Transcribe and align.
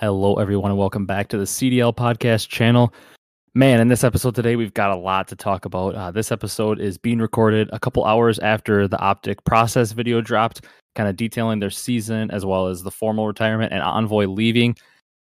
Hello, 0.00 0.36
everyone, 0.36 0.70
and 0.70 0.78
welcome 0.78 1.06
back 1.06 1.26
to 1.26 1.38
the 1.38 1.44
CDL 1.44 1.92
podcast 1.92 2.46
channel. 2.46 2.94
Man, 3.56 3.80
in 3.80 3.88
this 3.88 4.04
episode 4.04 4.36
today, 4.36 4.54
we've 4.54 4.72
got 4.72 4.92
a 4.92 4.96
lot 4.96 5.26
to 5.26 5.34
talk 5.34 5.64
about. 5.64 5.96
Uh, 5.96 6.12
this 6.12 6.30
episode 6.30 6.78
is 6.78 6.96
being 6.96 7.18
recorded 7.18 7.68
a 7.72 7.80
couple 7.80 8.04
hours 8.04 8.38
after 8.38 8.86
the 8.86 9.00
Optic 9.00 9.42
process 9.42 9.90
video 9.90 10.20
dropped, 10.20 10.64
kind 10.94 11.08
of 11.08 11.16
detailing 11.16 11.58
their 11.58 11.68
season 11.68 12.30
as 12.30 12.46
well 12.46 12.68
as 12.68 12.84
the 12.84 12.92
formal 12.92 13.26
retirement 13.26 13.72
and 13.72 13.82
Envoy 13.82 14.26
leaving, 14.26 14.76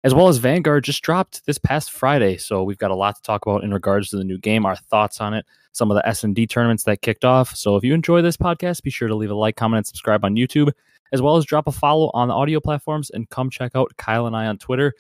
as 0.05 0.13
well 0.13 0.29
as 0.29 0.37
Vanguard 0.37 0.85
just 0.85 1.03
dropped 1.03 1.47
this 1.47 1.57
past 1.57 1.91
Friday. 1.91 2.37
So 2.37 2.63
we've 2.63 2.77
got 2.77 2.91
a 2.91 2.95
lot 2.95 3.17
to 3.17 3.23
talk 3.23 3.47
about 3.47 3.65
in 3.65 3.73
regards 3.73 4.11
to 4.11 4.19
the 4.19 4.25
new 4.25 4.37
game, 4.37 4.67
our 4.67 4.77
thoughts 4.77 5.23
on 5.23 5.33
it, 5.33 5.47
some 5.73 5.91
of 5.91 5.95
the 5.95 6.07
S 6.07 6.23
and 6.23 6.35
D 6.35 6.47
tournaments 6.47 6.85
that 6.85 7.01
kicked 7.01 7.25
off. 7.25 7.57
So 7.57 7.77
if 7.77 7.85
you 7.85 7.95
enjoy 7.95 8.21
this 8.21 8.37
podcast, 8.37 8.83
be 8.83 8.91
sure 8.91 9.09
to 9.09 9.15
leave 9.15 9.31
a 9.31 9.35
like, 9.35 9.57
comment, 9.57 9.79
and 9.79 9.87
subscribe 9.87 10.23
on 10.23 10.35
YouTube 10.35 10.71
as 11.13 11.23
well 11.23 11.37
as 11.37 11.45
drop 11.45 11.67
a 11.67 11.73
follow 11.73 12.11
on 12.15 12.29
the 12.29 12.35
audio 12.35 12.61
platforms 12.61 13.11
and 13.11 13.29
come 13.31 13.51
check 13.51 13.73
out 13.75 13.93
Kyle 13.97 14.27
and 14.27 14.37
I 14.37 14.47
on 14.47 14.59
Twitter. 14.59 14.93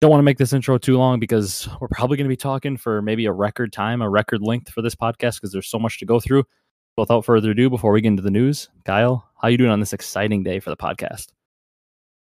Don't 0.00 0.10
want 0.10 0.20
to 0.20 0.24
make 0.24 0.38
this 0.38 0.52
intro 0.52 0.78
too 0.78 0.96
long 0.96 1.20
because 1.20 1.68
we're 1.80 1.88
probably 1.88 2.16
going 2.16 2.26
to 2.26 2.32
be 2.32 2.36
talking 2.36 2.76
for 2.76 3.02
maybe 3.02 3.26
a 3.26 3.32
record 3.32 3.72
time, 3.72 4.02
a 4.02 4.10
record 4.10 4.42
length 4.42 4.70
for 4.70 4.82
this 4.82 4.94
podcast 4.94 5.36
because 5.36 5.52
there's 5.52 5.68
so 5.68 5.78
much 5.78 5.98
to 5.98 6.06
go 6.06 6.18
through. 6.20 6.44
Without 6.98 7.24
further 7.24 7.52
ado, 7.52 7.70
before 7.70 7.90
we 7.90 8.02
get 8.02 8.08
into 8.08 8.22
the 8.22 8.30
news, 8.30 8.68
Kyle, 8.84 9.26
how 9.40 9.48
you 9.48 9.56
doing 9.56 9.70
on 9.70 9.80
this 9.80 9.94
exciting 9.94 10.42
day 10.42 10.60
for 10.60 10.68
the 10.68 10.76
podcast? 10.76 11.28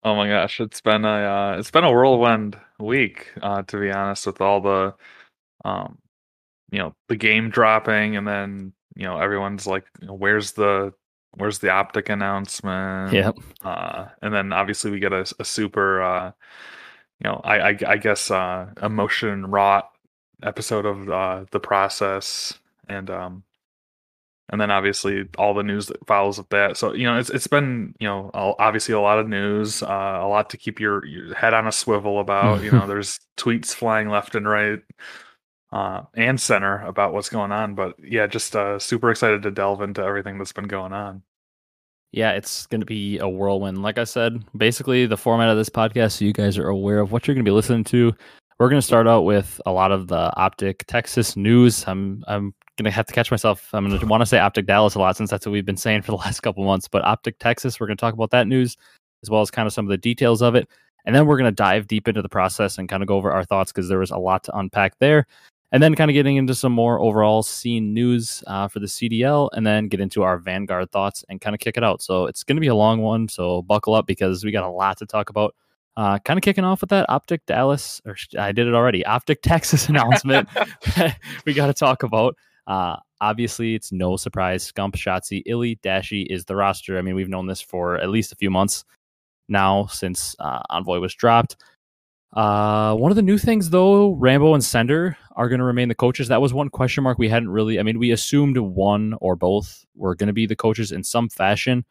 Oh 0.03 0.15
my 0.15 0.27
gosh, 0.27 0.59
it's 0.59 0.81
been 0.81 1.05
a 1.05 1.07
uh, 1.07 1.55
it's 1.59 1.69
been 1.69 1.83
a 1.83 1.91
whirlwind 1.91 2.57
week, 2.79 3.31
uh, 3.41 3.61
to 3.63 3.79
be 3.79 3.91
honest, 3.91 4.25
with 4.25 4.41
all 4.41 4.61
the 4.61 4.95
um, 5.65 5.97
you 6.71 6.79
know, 6.79 6.95
the 7.09 7.15
game 7.15 7.49
dropping, 7.49 8.15
and 8.15 8.27
then 8.27 8.73
you 8.95 9.03
know 9.03 9.17
everyone's 9.17 9.67
like, 9.67 9.85
"Where's 10.07 10.53
the 10.53 10.93
where's 11.35 11.59
the 11.59 11.69
optic 11.69 12.09
announcement? 12.09 13.13
Yeah 13.13 13.31
uh, 13.63 14.07
and 14.21 14.33
then 14.33 14.53
obviously 14.53 14.91
we 14.91 14.99
get 14.99 15.13
a, 15.13 15.25
a 15.39 15.45
super 15.45 16.01
uh, 16.01 16.31
you 17.23 17.29
know 17.29 17.41
I, 17.43 17.59
I, 17.69 17.77
I 17.87 17.97
guess 17.97 18.31
uh, 18.31 18.67
emotion 18.81 19.47
wrought 19.47 19.89
episode 20.43 20.85
of 20.85 21.09
uh, 21.09 21.45
the 21.51 21.59
process. 21.59 22.53
And 22.87 23.09
um 23.09 23.43
and 24.49 24.61
then 24.61 24.69
obviously 24.69 25.27
all 25.37 25.53
the 25.53 25.63
news 25.63 25.87
that 25.87 26.05
follows 26.05 26.37
with 26.37 26.49
that. 26.49 26.77
So 26.77 26.93
you 26.93 27.05
know 27.05 27.17
it's 27.17 27.29
it's 27.29 27.47
been 27.47 27.95
you 27.99 28.07
know 28.07 28.29
obviously 28.33 28.93
a 28.93 28.99
lot 28.99 29.19
of 29.19 29.27
news 29.27 29.81
uh, 29.81 30.19
a 30.21 30.27
lot 30.27 30.51
to 30.51 30.57
keep 30.57 30.79
your, 30.79 31.05
your 31.05 31.33
head 31.33 31.53
on 31.53 31.67
a 31.67 31.71
swivel 31.71 32.19
about. 32.19 32.63
You 32.63 32.71
know 32.71 32.85
there's 32.87 33.19
tweets 33.37 33.73
flying 33.73 34.09
left 34.09 34.35
and 34.35 34.47
right 34.47 34.79
uh, 35.75 36.05
and 36.13 36.39
center 36.39 36.85
about 36.85 37.11
what's 37.11 37.27
going 37.27 37.51
on. 37.51 37.75
But 37.75 37.95
yeah, 38.01 38.27
just 38.27 38.55
uh, 38.55 38.79
super 38.79 39.11
excited 39.11 39.43
to 39.43 39.51
delve 39.51 39.81
into 39.81 40.01
everything 40.01 40.37
that's 40.37 40.53
been 40.53 40.69
going 40.69 40.93
on. 40.93 41.21
Yeah, 42.13 42.31
it's 42.31 42.65
going 42.67 42.79
to 42.79 42.85
be 42.85 43.17
a 43.19 43.27
whirlwind. 43.27 43.83
Like 43.83 43.97
I 43.97 44.05
said, 44.05 44.41
basically 44.55 45.05
the 45.05 45.17
format 45.17 45.49
of 45.49 45.57
this 45.57 45.67
podcast, 45.67 46.13
so 46.13 46.23
you 46.23 46.31
guys 46.31 46.57
are 46.57 46.69
aware 46.69 46.99
of 46.99 47.11
what 47.11 47.27
you're 47.27 47.35
going 47.35 47.43
to 47.43 47.49
be 47.49 47.53
listening 47.53 47.83
to. 47.85 48.13
We're 48.57 48.69
going 48.69 48.79
to 48.79 48.87
start 48.87 49.05
out 49.05 49.23
with 49.23 49.59
a 49.65 49.73
lot 49.73 49.91
of 49.91 50.07
the 50.07 50.33
Optic 50.37 50.85
Texas 50.87 51.35
news. 51.35 51.83
I'm 51.87 52.23
I'm 52.25 52.53
going 52.77 52.85
to 52.85 52.91
have 52.91 53.07
to 53.07 53.13
catch 53.13 53.29
myself. 53.29 53.67
I'm 53.73 53.89
going 53.89 53.99
to 53.99 54.05
want 54.05 54.21
to 54.21 54.25
say 54.25 54.39
Optic 54.39 54.67
Dallas 54.67 54.95
a 54.95 54.99
lot 54.99 55.17
since 55.17 55.29
that's 55.29 55.45
what 55.45 55.51
we've 55.51 55.65
been 55.65 55.75
saying 55.75 56.03
for 56.03 56.13
the 56.13 56.17
last 56.25 56.39
couple 56.39 56.63
months. 56.63 56.87
But 56.87 57.03
Optic 57.03 57.37
Texas, 57.39 57.81
we're 57.81 57.87
going 57.87 57.97
to 57.97 58.01
talk 58.01 58.13
about 58.13 58.31
that 58.31 58.47
news 58.47 58.77
as 59.23 59.29
well 59.29 59.41
as 59.41 59.51
kind 59.51 59.67
of 59.67 59.73
some 59.73 59.85
of 59.85 59.89
the 59.89 59.97
details 59.97 60.41
of 60.41 60.55
it. 60.55 60.69
And 61.05 61.13
then 61.13 61.25
we're 61.25 61.37
going 61.37 61.51
to 61.51 61.55
dive 61.55 61.87
deep 61.87 62.07
into 62.07 62.21
the 62.21 62.29
process 62.29 62.77
and 62.77 62.87
kind 62.87 63.03
of 63.03 63.07
go 63.07 63.17
over 63.17 63.31
our 63.31 63.43
thoughts 63.43 63.73
because 63.73 63.89
there 63.89 63.99
was 63.99 64.11
a 64.11 64.17
lot 64.17 64.45
to 64.45 64.57
unpack 64.57 64.97
there 64.99 65.27
and 65.71 65.81
then 65.81 65.95
kind 65.95 66.09
of 66.09 66.13
getting 66.13 66.37
into 66.37 66.55
some 66.55 66.71
more 66.71 66.99
overall 66.99 67.43
scene 67.43 67.93
news 67.93 68.43
uh, 68.47 68.67
for 68.67 68.79
the 68.79 68.85
CDL, 68.85 69.49
and 69.53 69.65
then 69.65 69.87
get 69.87 69.99
into 69.99 70.23
our 70.23 70.37
Vanguard 70.37 70.91
thoughts 70.91 71.25
and 71.29 71.41
kind 71.41 71.53
of 71.53 71.59
kick 71.59 71.77
it 71.77 71.83
out. 71.83 72.01
So 72.01 72.25
it's 72.25 72.43
going 72.43 72.57
to 72.57 72.61
be 72.61 72.67
a 72.67 72.75
long 72.75 73.01
one, 73.01 73.27
so 73.27 73.61
buckle 73.61 73.93
up 73.93 74.05
because 74.05 74.43
we 74.43 74.51
got 74.51 74.63
a 74.63 74.69
lot 74.69 74.97
to 74.99 75.05
talk 75.05 75.29
about. 75.29 75.55
Uh, 75.97 76.19
kind 76.19 76.37
of 76.37 76.41
kicking 76.41 76.65
off 76.65 76.81
with 76.81 76.89
that 76.89 77.05
Optic 77.07 77.45
Dallas, 77.45 78.01
or 78.05 78.17
I 78.37 78.51
did 78.51 78.67
it 78.67 78.73
already, 78.73 79.05
Optic 79.05 79.41
Texas 79.41 79.87
announcement 79.89 80.49
we 81.45 81.53
got 81.53 81.67
to 81.67 81.73
talk 81.73 82.03
about. 82.03 82.35
Uh, 82.67 82.97
obviously, 83.21 83.75
it's 83.75 83.91
no 83.91 84.17
surprise. 84.17 84.71
Scump, 84.71 84.95
Shotzzy, 84.95 85.43
Illy, 85.45 85.79
Dashy 85.83 86.23
is 86.23 86.45
the 86.45 86.55
roster. 86.55 86.97
I 86.97 87.01
mean, 87.01 87.15
we've 87.15 87.29
known 87.29 87.47
this 87.47 87.61
for 87.61 87.95
at 87.97 88.09
least 88.09 88.31
a 88.31 88.35
few 88.35 88.49
months 88.49 88.83
now 89.47 89.85
since 89.87 90.35
uh, 90.39 90.61
Envoy 90.69 90.99
was 90.99 91.13
dropped. 91.13 91.57
Uh, 92.35 92.93
one 92.95 93.11
of 93.11 93.15
the 93.15 93.21
new 93.21 93.37
things 93.37 93.69
though, 93.69 94.11
Rambo 94.11 94.53
and 94.53 94.63
Sender 94.63 95.17
are 95.37 95.47
going 95.47 95.59
to 95.59 95.65
remain 95.65 95.87
the 95.87 95.95
coaches. 95.95 96.27
That 96.27 96.41
was 96.41 96.53
one 96.53 96.69
question 96.69 97.03
mark 97.03 97.17
we 97.17 97.29
hadn't 97.29 97.49
really. 97.49 97.79
I 97.79 97.83
mean, 97.83 97.97
we 97.97 98.11
assumed 98.11 98.57
one 98.57 99.15
or 99.21 99.35
both 99.37 99.85
were 99.95 100.15
going 100.15 100.27
to 100.27 100.33
be 100.33 100.45
the 100.45 100.55
coaches 100.55 100.91
in 100.91 101.03
some 101.03 101.29
fashion, 101.29 101.85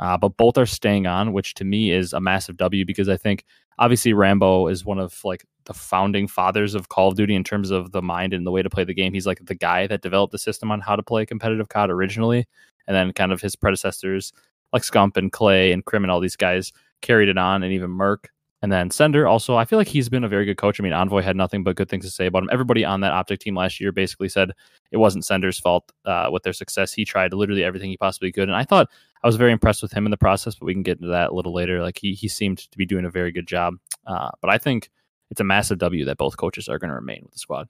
uh, 0.00 0.16
but 0.16 0.38
both 0.38 0.56
are 0.56 0.66
staying 0.66 1.06
on, 1.06 1.34
which 1.34 1.52
to 1.54 1.64
me 1.64 1.92
is 1.92 2.14
a 2.14 2.20
massive 2.20 2.56
W 2.56 2.86
because 2.86 3.10
I 3.10 3.18
think 3.18 3.44
obviously 3.78 4.14
Rambo 4.14 4.68
is 4.68 4.86
one 4.86 4.98
of 4.98 5.22
like 5.22 5.44
the 5.66 5.74
founding 5.74 6.26
fathers 6.26 6.74
of 6.74 6.88
Call 6.88 7.08
of 7.08 7.16
Duty 7.16 7.34
in 7.34 7.44
terms 7.44 7.70
of 7.70 7.92
the 7.92 8.00
mind 8.00 8.32
and 8.32 8.46
the 8.46 8.50
way 8.50 8.62
to 8.62 8.70
play 8.70 8.84
the 8.84 8.94
game. 8.94 9.12
He's 9.12 9.26
like 9.26 9.44
the 9.44 9.54
guy 9.54 9.86
that 9.86 10.00
developed 10.00 10.32
the 10.32 10.38
system 10.38 10.70
on 10.70 10.80
how 10.80 10.96
to 10.96 11.02
play 11.02 11.26
competitive 11.26 11.68
COD 11.68 11.90
originally, 11.90 12.46
and 12.86 12.96
then 12.96 13.12
kind 13.12 13.32
of 13.32 13.42
his 13.42 13.54
predecessors 13.54 14.32
like 14.72 14.82
Scump 14.82 15.18
and 15.18 15.30
Clay 15.30 15.72
and 15.72 15.84
Crim 15.84 16.04
and 16.04 16.10
all 16.10 16.20
these 16.20 16.36
guys 16.36 16.72
carried 17.02 17.28
it 17.28 17.36
on, 17.36 17.62
and 17.62 17.74
even 17.74 17.90
MerK 17.90 18.26
and 18.62 18.70
then 18.70 18.90
Sender 18.90 19.26
also, 19.26 19.56
I 19.56 19.64
feel 19.64 19.78
like 19.78 19.88
he's 19.88 20.08
been 20.08 20.24
a 20.24 20.28
very 20.28 20.44
good 20.44 20.58
coach. 20.58 20.78
I 20.78 20.82
mean, 20.82 20.92
Envoy 20.92 21.22
had 21.22 21.36
nothing 21.36 21.62
but 21.62 21.76
good 21.76 21.88
things 21.88 22.04
to 22.04 22.10
say 22.10 22.26
about 22.26 22.42
him. 22.42 22.50
Everybody 22.52 22.84
on 22.84 23.00
that 23.00 23.12
Optic 23.12 23.40
team 23.40 23.54
last 23.54 23.80
year 23.80 23.90
basically 23.90 24.28
said 24.28 24.50
it 24.90 24.98
wasn't 24.98 25.24
Sender's 25.24 25.58
fault 25.58 25.90
uh, 26.04 26.28
with 26.30 26.42
their 26.42 26.52
success. 26.52 26.92
He 26.92 27.04
tried 27.04 27.32
literally 27.32 27.64
everything 27.64 27.90
he 27.90 27.96
possibly 27.96 28.30
could, 28.32 28.48
and 28.48 28.56
I 28.56 28.64
thought 28.64 28.88
I 29.22 29.26
was 29.26 29.36
very 29.36 29.52
impressed 29.52 29.82
with 29.82 29.92
him 29.92 30.06
in 30.06 30.10
the 30.10 30.18
process. 30.18 30.54
But 30.56 30.66
we 30.66 30.74
can 30.74 30.82
get 30.82 30.98
into 30.98 31.10
that 31.10 31.30
a 31.30 31.34
little 31.34 31.54
later. 31.54 31.82
Like 31.82 31.98
he 31.98 32.12
he 32.12 32.28
seemed 32.28 32.58
to 32.58 32.76
be 32.76 32.86
doing 32.86 33.06
a 33.06 33.10
very 33.10 33.32
good 33.32 33.46
job. 33.46 33.76
Uh, 34.06 34.30
but 34.42 34.50
I 34.50 34.58
think 34.58 34.90
it's 35.30 35.40
a 35.40 35.44
massive 35.44 35.78
W 35.78 36.04
that 36.04 36.18
both 36.18 36.36
coaches 36.36 36.68
are 36.68 36.78
going 36.78 36.90
to 36.90 36.94
remain 36.94 37.20
with 37.22 37.32
the 37.32 37.38
squad. 37.38 37.68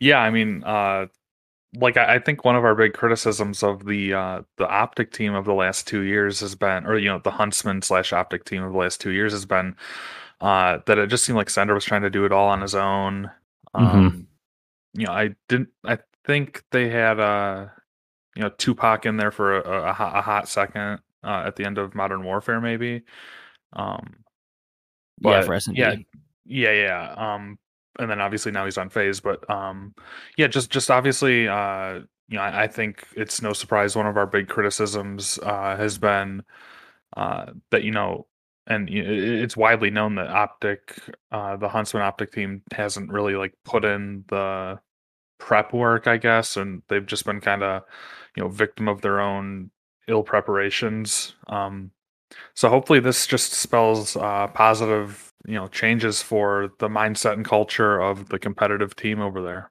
Yeah, 0.00 0.18
I 0.18 0.30
mean, 0.30 0.64
uh, 0.64 1.06
like 1.76 1.96
I, 1.96 2.16
I 2.16 2.18
think 2.18 2.44
one 2.44 2.56
of 2.56 2.64
our 2.64 2.74
big 2.74 2.94
criticisms 2.94 3.62
of 3.62 3.86
the 3.86 4.14
uh, 4.14 4.42
the 4.56 4.68
optic 4.68 5.12
team 5.12 5.34
of 5.34 5.44
the 5.44 5.54
last 5.54 5.86
two 5.86 6.00
years 6.00 6.40
has 6.40 6.54
been, 6.54 6.86
or 6.86 6.98
you 6.98 7.08
know, 7.08 7.18
the 7.18 7.30
Huntsmen 7.30 7.82
slash 7.82 8.12
optic 8.12 8.44
team 8.44 8.62
of 8.62 8.72
the 8.72 8.78
last 8.78 9.00
two 9.00 9.10
years 9.10 9.32
has 9.32 9.44
been 9.44 9.76
uh, 10.40 10.78
that 10.86 10.98
it 10.98 11.08
just 11.08 11.24
seemed 11.24 11.36
like 11.36 11.50
Sender 11.50 11.74
was 11.74 11.84
trying 11.84 12.02
to 12.02 12.10
do 12.10 12.24
it 12.24 12.32
all 12.32 12.48
on 12.48 12.60
his 12.60 12.74
own. 12.74 13.30
Mm-hmm. 13.74 13.86
Um, 13.86 14.10
mm-hmm. 14.10 15.00
You 15.00 15.06
know, 15.06 15.12
I 15.12 15.34
didn't. 15.48 15.68
I 15.84 15.98
think 16.24 16.64
they 16.72 16.88
had 16.88 17.20
uh, 17.20 17.66
you 18.34 18.42
know 18.42 18.50
Tupac 18.58 19.06
in 19.06 19.16
there 19.16 19.30
for 19.30 19.60
a, 19.60 19.70
a, 19.70 19.90
a 19.90 20.22
hot 20.22 20.48
second 20.48 21.00
uh, 21.22 21.44
at 21.46 21.56
the 21.56 21.64
end 21.64 21.78
of 21.78 21.94
Modern 21.94 22.24
Warfare, 22.24 22.60
maybe. 22.60 23.02
Um, 23.72 24.24
but, 25.20 25.30
yeah, 25.30 25.42
for 25.42 25.54
S&D. 25.54 25.78
yeah, 25.78 25.94
yeah, 26.46 26.72
yeah. 26.72 27.14
Um, 27.16 27.58
and 27.98 28.10
then 28.10 28.20
obviously 28.20 28.52
now 28.52 28.64
he's 28.64 28.78
on 28.78 28.88
FaZe 28.88 29.20
but 29.20 29.48
um 29.50 29.94
yeah 30.36 30.46
just 30.46 30.70
just 30.70 30.90
obviously 30.90 31.48
uh 31.48 32.00
you 32.28 32.36
know 32.36 32.42
I, 32.42 32.64
I, 32.64 32.66
think 32.68 33.06
it's 33.16 33.42
no 33.42 33.52
surprise 33.52 33.96
one 33.96 34.06
of 34.06 34.16
our 34.16 34.26
big 34.26 34.48
criticisms 34.48 35.38
uh 35.42 35.76
has 35.76 35.98
been 35.98 36.42
uh 37.16 37.46
that 37.70 37.82
you 37.82 37.90
know 37.90 38.26
and 38.66 38.88
it's 38.88 39.56
widely 39.56 39.90
known 39.90 40.14
that 40.14 40.28
optic 40.28 40.94
uh 41.32 41.56
the 41.56 41.68
Huntsmen 41.68 42.02
optic 42.02 42.32
team 42.32 42.62
hasn't 42.72 43.10
really 43.10 43.34
like 43.34 43.54
put 43.64 43.84
in 43.84 44.24
the 44.28 44.78
prep 45.38 45.72
work 45.72 46.06
i 46.06 46.18
guess 46.18 46.56
and 46.56 46.82
they've 46.88 47.06
just 47.06 47.24
been 47.24 47.40
kind 47.40 47.62
of 47.62 47.82
you 48.36 48.42
know 48.42 48.48
victim 48.48 48.88
of 48.88 49.00
their 49.00 49.20
own 49.20 49.70
ill 50.06 50.22
preparations 50.22 51.34
um 51.48 51.90
so 52.54 52.68
hopefully 52.68 53.00
this 53.00 53.26
just 53.26 53.52
spells 53.52 54.16
uh 54.16 54.46
positive 54.48 55.29
you 55.46 55.54
know 55.54 55.68
changes 55.68 56.22
for 56.22 56.70
the 56.78 56.88
mindset 56.88 57.34
and 57.34 57.44
culture 57.44 58.00
of 58.00 58.28
the 58.28 58.38
competitive 58.38 58.94
team 58.96 59.20
over 59.20 59.42
there. 59.42 59.70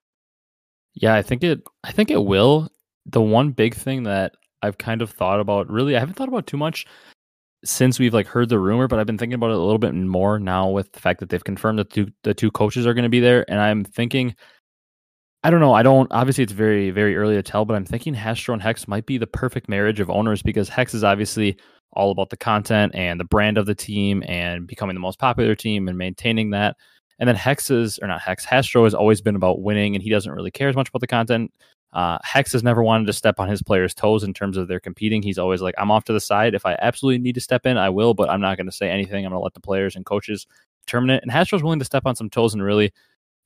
Yeah, 0.93 1.15
I 1.15 1.21
think 1.21 1.43
it 1.43 1.61
I 1.83 1.91
think 1.91 2.11
it 2.11 2.25
will. 2.25 2.69
The 3.05 3.21
one 3.21 3.51
big 3.51 3.75
thing 3.75 4.03
that 4.03 4.33
I've 4.61 4.77
kind 4.77 5.01
of 5.01 5.11
thought 5.11 5.39
about 5.39 5.69
really 5.69 5.95
I 5.95 5.99
haven't 5.99 6.15
thought 6.15 6.27
about 6.27 6.47
too 6.47 6.57
much 6.57 6.85
since 7.63 7.99
we've 7.99 8.13
like 8.13 8.27
heard 8.27 8.49
the 8.49 8.59
rumor, 8.59 8.87
but 8.87 8.99
I've 8.99 9.07
been 9.07 9.17
thinking 9.17 9.35
about 9.35 9.51
it 9.51 9.57
a 9.57 9.59
little 9.59 9.79
bit 9.79 9.93
more 9.93 10.39
now 10.39 10.69
with 10.69 10.91
the 10.93 10.99
fact 10.99 11.19
that 11.19 11.29
they've 11.29 11.43
confirmed 11.43 11.79
that 11.79 11.89
the 11.89 12.05
two, 12.05 12.11
the 12.23 12.33
two 12.33 12.51
coaches 12.51 12.87
are 12.87 12.93
going 12.93 13.03
to 13.03 13.09
be 13.09 13.19
there 13.19 13.49
and 13.49 13.59
I'm 13.59 13.83
thinking 13.83 14.35
I 15.43 15.49
don't 15.49 15.61
know. 15.61 15.73
I 15.73 15.83
don't 15.83 16.11
obviously 16.11 16.43
it's 16.43 16.53
very 16.53 16.91
very 16.91 17.15
early 17.15 17.35
to 17.35 17.43
tell, 17.43 17.65
but 17.65 17.75
I'm 17.75 17.85
thinking 17.85 18.13
Hastro 18.13 18.53
and 18.53 18.61
Hex 18.61 18.87
might 18.87 19.05
be 19.05 19.17
the 19.17 19.27
perfect 19.27 19.69
marriage 19.69 19.99
of 19.99 20.09
owners 20.09 20.41
because 20.41 20.67
Hex 20.67 20.93
is 20.93 21.03
obviously 21.03 21.57
all 21.93 22.11
about 22.11 22.29
the 22.29 22.37
content 22.37 22.93
and 22.93 23.19
the 23.19 23.25
brand 23.25 23.57
of 23.57 23.65
the 23.65 23.75
team 23.75 24.23
and 24.27 24.67
becoming 24.67 24.95
the 24.95 24.99
most 24.99 25.17
popular 25.17 25.55
team 25.55 25.87
and 25.87 25.97
maintaining 25.97 26.51
that. 26.51 26.75
And 27.19 27.27
then 27.27 27.35
Hex's 27.35 27.99
or 28.01 28.07
not 28.07 28.21
Hex, 28.21 28.45
Hastro 28.45 28.83
has 28.83 28.93
always 28.93 29.21
been 29.21 29.35
about 29.35 29.61
winning 29.61 29.95
and 29.95 30.03
he 30.03 30.09
doesn't 30.09 30.31
really 30.31 30.51
care 30.51 30.69
as 30.69 30.75
much 30.75 30.89
about 30.89 31.01
the 31.01 31.07
content. 31.07 31.51
Uh, 31.91 32.19
Hex 32.23 32.51
has 32.51 32.63
never 32.63 32.83
wanted 32.83 33.07
to 33.07 33.13
step 33.13 33.39
on 33.39 33.49
his 33.49 33.63
players' 33.63 33.93
toes 33.93 34.23
in 34.23 34.33
terms 34.33 34.57
of 34.57 34.67
their 34.67 34.79
competing. 34.79 35.23
He's 35.23 35.39
always 35.39 35.61
like, 35.61 35.73
I'm 35.77 35.89
off 35.89 36.03
to 36.05 36.13
the 36.13 36.19
side. 36.19 36.53
If 36.53 36.65
I 36.65 36.77
absolutely 36.79 37.19
need 37.19 37.35
to 37.35 37.41
step 37.41 37.65
in, 37.65 37.77
I 37.77 37.89
will, 37.89 38.13
but 38.13 38.29
I'm 38.29 38.41
not 38.41 38.57
going 38.57 38.67
to 38.67 38.75
say 38.75 38.89
anything. 38.89 39.25
I'm 39.25 39.31
going 39.31 39.39
to 39.39 39.43
let 39.43 39.53
the 39.53 39.59
players 39.59 39.95
and 39.95 40.05
coaches 40.05 40.45
determine 40.85 41.09
it. 41.09 41.23
And 41.23 41.31
Hastro's 41.31 41.63
willing 41.63 41.79
to 41.79 41.85
step 41.85 42.03
on 42.05 42.15
some 42.15 42.29
toes 42.29 42.53
and 42.53 42.61
really 42.61 42.93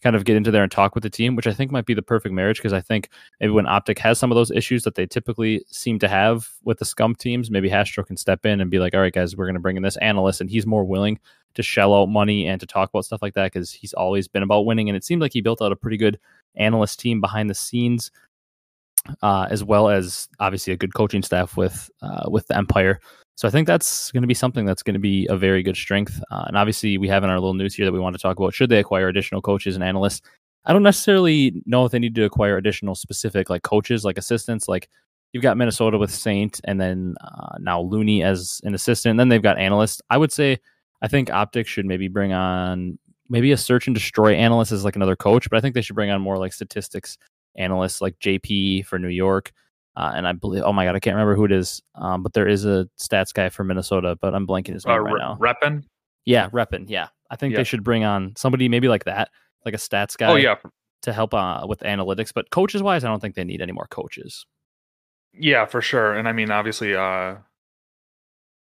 kind 0.04 0.16
of 0.16 0.26
get 0.26 0.36
into 0.36 0.52
there 0.52 0.64
and 0.64 0.72
talk 0.72 0.94
with 0.94 1.04
the 1.04 1.10
team, 1.10 1.36
which 1.36 1.48
I 1.48 1.54
think 1.54 1.72
might 1.72 1.86
be 1.86 1.94
the 1.94 2.02
perfect 2.02 2.36
marriage 2.36 2.58
because 2.58 2.74
I 2.74 2.82
think 2.82 3.10
maybe 3.40 3.52
when 3.52 3.66
Optic 3.66 3.98
has 4.00 4.20
some 4.20 4.32
of 4.32 4.36
those 4.36 4.52
issues 4.52 4.84
that 4.84 4.96
they 4.96 5.06
typically 5.06 5.64
seem 5.72 5.98
to 6.00 6.08
have 6.08 6.50
with 6.64 6.80
the 6.80 6.86
Scump 6.86 7.18
teams, 7.18 7.50
maybe 7.50 7.70
Hastro 7.70 8.04
can 8.04 8.18
step 8.18 8.46
in 8.46 8.60
and 8.60 8.70
be 8.70 8.80
like, 8.80 8.94
all 8.94 9.02
right, 9.02 9.14
guys, 9.14 9.36
we're 9.36 9.46
going 9.46 9.56
to 9.56 9.62
bring 9.62 9.78
in 9.78 9.84
this 9.84 9.98
analyst, 9.98 10.42
and 10.42 10.50
he's 10.50 10.68
more 10.68 10.84
willing 10.84 11.20
to 11.56 11.64
shell 11.64 11.94
out 11.94 12.08
money 12.08 12.48
and 12.48 12.60
to 12.60 12.68
talk 12.68 12.90
about 12.90 13.06
stuff 13.06 13.22
like 13.22 13.34
that 13.36 13.54
because 13.54 13.72
he's 13.72 13.94
always 13.94 14.28
been 14.28 14.44
about 14.44 14.66
winning. 14.66 14.90
And 14.90 14.98
it 14.98 15.04
seemed 15.04 15.22
like 15.22 15.34
he 15.34 15.42
built 15.42 15.62
out 15.62 15.72
a 15.72 15.76
pretty 15.76 15.98
good 15.98 16.20
analyst 16.56 17.00
team 17.00 17.22
behind 17.22 17.50
the 17.50 17.56
scenes, 17.56 18.12
uh, 19.22 19.48
as 19.50 19.64
well 19.64 19.90
as 19.90 20.28
obviously 20.40 20.74
a 20.74 20.78
good 20.78 20.94
coaching 20.94 21.24
staff 21.24 21.56
with 21.56 21.90
uh, 22.02 22.30
with 22.30 22.48
the 22.48 22.58
Empire. 22.58 23.00
So 23.36 23.48
I 23.48 23.52
think 23.52 23.68
that's 23.68 24.12
going 24.12 24.22
to 24.22 24.28
be 24.28 24.34
something 24.34 24.66
that's 24.66 24.84
going 24.84 24.94
to 24.94 25.00
be 25.00 25.28
a 25.28 25.36
very 25.36 25.64
good 25.64 25.76
strength. 25.76 26.22
Uh, 26.32 26.46
and 26.48 26.58
obviously, 26.58 26.98
we 26.98 27.08
have 27.08 27.24
in 27.24 27.30
our 27.30 27.40
little 27.40 27.56
news 27.56 27.74
here 27.74 27.86
that 27.86 27.92
we 27.92 28.00
want 28.00 28.16
to 28.16 28.22
talk 28.22 28.38
about 28.38 28.54
should 28.54 28.70
they 28.70 28.80
acquire 28.80 29.08
additional 29.08 29.42
coaches 29.42 29.76
and 29.76 29.84
analysts. 29.84 30.22
I 30.66 30.74
don't 30.74 30.84
necessarily 30.84 31.62
know 31.66 31.86
if 31.86 31.92
they 31.92 32.00
need 32.00 32.16
to 32.16 32.24
acquire 32.24 32.58
additional 32.58 32.96
specific 32.96 33.50
like 33.50 33.64
coaches, 33.64 34.06
like 34.06 34.18
assistants. 34.18 34.68
Like 34.68 34.88
you've 35.34 35.44
got 35.44 35.58
Minnesota 35.58 35.98
with 35.98 36.12
Saint, 36.12 36.62
and 36.64 36.80
then 36.80 37.16
uh, 37.22 37.58
now 37.60 37.82
Looney 37.82 38.24
as 38.24 38.62
an 38.64 38.76
assistant. 38.76 39.12
And 39.12 39.20
then 39.20 39.30
they've 39.30 39.42
got 39.42 39.58
analysts. 39.58 40.02
I 40.10 40.18
would 40.18 40.32
say 40.32 40.60
I 41.02 41.08
think 41.08 41.32
Optics 41.32 41.70
should 41.70 41.86
maybe 41.86 42.08
bring 42.08 42.34
on 42.34 42.98
maybe 43.30 43.52
a 43.52 43.58
search 43.58 43.88
and 43.88 43.96
destroy 43.96 44.36
analyst 44.36 44.72
as 44.72 44.86
like 44.86 44.96
another 44.96 45.16
coach, 45.16 45.50
but 45.50 45.58
I 45.58 45.62
think 45.62 45.76
they 45.76 45.82
should 45.82 45.96
bring 45.96 46.12
on 46.12 46.22
more 46.22 46.38
like 46.38 46.54
statistics 46.54 47.18
analysts 47.56 48.00
like 48.00 48.18
JP 48.20 48.86
for 48.86 49.00
New 49.00 49.10
York. 49.10 49.52
Uh, 49.96 50.12
and 50.16 50.28
I 50.28 50.32
believe, 50.32 50.64
oh 50.64 50.74
my 50.74 50.86
god, 50.86 50.96
I 50.96 51.00
can't 51.00 51.16
remember 51.16 51.36
who 51.36 51.46
it 51.46 51.52
is, 51.52 51.82
um, 51.96 52.24
but 52.24 52.34
there 52.34 52.48
is 52.48 52.66
a 52.66 52.90
stats 53.00 53.34
guy 53.34 53.50
for 53.50 53.64
Minnesota, 53.64 54.18
but 54.20 54.34
I'm 54.34 54.48
blanking 54.48 54.74
his 54.74 54.86
name 54.86 54.96
uh, 54.96 55.00
right 55.00 55.20
now. 55.20 55.38
Reppin. 55.40 55.84
Yeah, 56.26 56.50
Reppin. 56.50 56.86
Yeah, 56.88 57.10
I 57.30 57.36
think 57.36 57.52
yeah. 57.52 57.58
they 57.58 57.64
should 57.64 57.84
bring 57.84 58.04
on 58.04 58.34
somebody 58.36 58.70
maybe 58.70 58.88
like 58.88 59.06
that, 59.06 59.30
like 59.66 59.76
a 59.76 59.78
stats 59.78 60.18
guy. 60.18 60.32
Oh 60.32 60.36
yeah, 60.36 60.56
to 61.04 61.14
help 61.14 61.34
uh, 61.34 61.66
with 61.68 61.80
analytics. 61.82 62.34
But 62.34 62.50
coaches 62.50 62.82
wise, 62.82 63.04
I 63.04 63.08
don't 63.08 63.20
think 63.20 63.36
they 63.36 63.44
need 63.44 63.62
any 63.62 63.72
more 63.72 63.88
coaches. 63.88 64.46
Yeah, 65.34 65.66
for 65.66 65.82
sure. 65.82 66.14
And 66.14 66.28
I 66.28 66.32
mean, 66.32 66.52
obviously, 66.52 66.96
uh, 66.96 67.36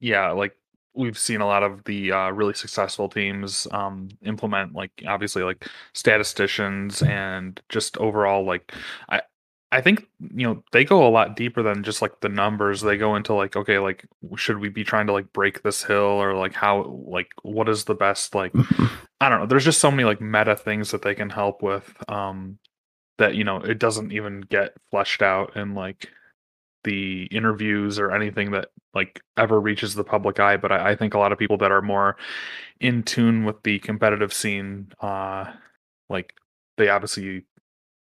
yeah, 0.01 0.31
like 0.31 0.55
we've 0.95 1.19
seen 1.19 1.41
a 1.41 1.47
lot 1.47 1.63
of 1.63 1.85
the 1.85 2.13
uh, 2.13 2.31
really 2.31 2.55
successful 2.55 3.09
teams 3.09 3.67
um, 3.71 4.09
implement 4.23 4.75
like 4.75 4.91
obviously 5.07 5.43
like 5.43 5.69
statisticians 5.93 7.03
and 7.03 7.61
just 7.69 7.97
overall 7.99 8.45
like 8.45 8.73
I 9.09 9.23
I 9.71 9.83
think 9.83 10.07
you 10.35 10.47
know 10.47 10.63
they 10.73 10.85
go 10.85 11.07
a 11.07 11.11
lot 11.11 11.37
deeper 11.37 11.63
than 11.63 11.83
just 11.83 12.01
like 12.01 12.21
the 12.21 12.29
numbers. 12.29 12.81
They 12.81 12.97
go 12.97 13.17
into 13.17 13.35
like 13.35 13.57
okay, 13.57 13.79
like 13.79 14.07
should 14.37 14.59
we 14.59 14.69
be 14.69 14.85
trying 14.85 15.07
to 15.09 15.13
like 15.13 15.33
break 15.33 15.63
this 15.63 15.85
hill 15.85 15.97
or 15.97 16.35
like 16.35 16.55
how 16.55 16.85
like 17.07 17.29
what 17.43 17.69
is 17.69 17.85
the 17.85 17.95
best 17.95 18.35
like 18.35 18.53
I 19.21 19.29
don't 19.29 19.41
know. 19.41 19.47
There's 19.47 19.65
just 19.65 19.81
so 19.81 19.91
many 19.91 20.05
like 20.05 20.21
meta 20.21 20.57
things 20.57 20.91
that 20.93 21.03
they 21.03 21.15
can 21.15 21.31
help 21.31 21.63
with 21.63 21.93
um 22.09 22.59
that 23.19 23.35
you 23.35 23.45
know 23.45 23.57
it 23.59 23.79
doesn't 23.79 24.13
even 24.13 24.41
get 24.43 24.75
fleshed 24.91 25.23
out 25.23 25.57
in 25.57 25.75
like 25.75 26.09
the 26.85 27.25
interviews 27.25 27.99
or 27.99 28.13
anything 28.13 28.53
that 28.53 28.71
like 28.95 29.21
ever 29.37 29.61
reaches 29.61 29.95
the 29.95 30.05
public 30.05 30.41
eye. 30.41 30.57
But 30.57 30.73
I, 30.73 30.91
I 30.91 30.97
think 30.97 31.15
a 31.15 31.19
lot 31.19 31.33
of 31.33 31.39
people 31.39 31.59
that 31.59 31.73
are 31.73 31.83
more 31.83 32.17
in 32.81 33.03
tune 33.03 33.45
with 33.45 33.63
the 33.63 33.79
competitive 33.81 34.33
scene, 34.33 34.93
uh, 35.01 35.53
like 36.09 36.33
they 36.79 36.89
obviously 36.89 37.45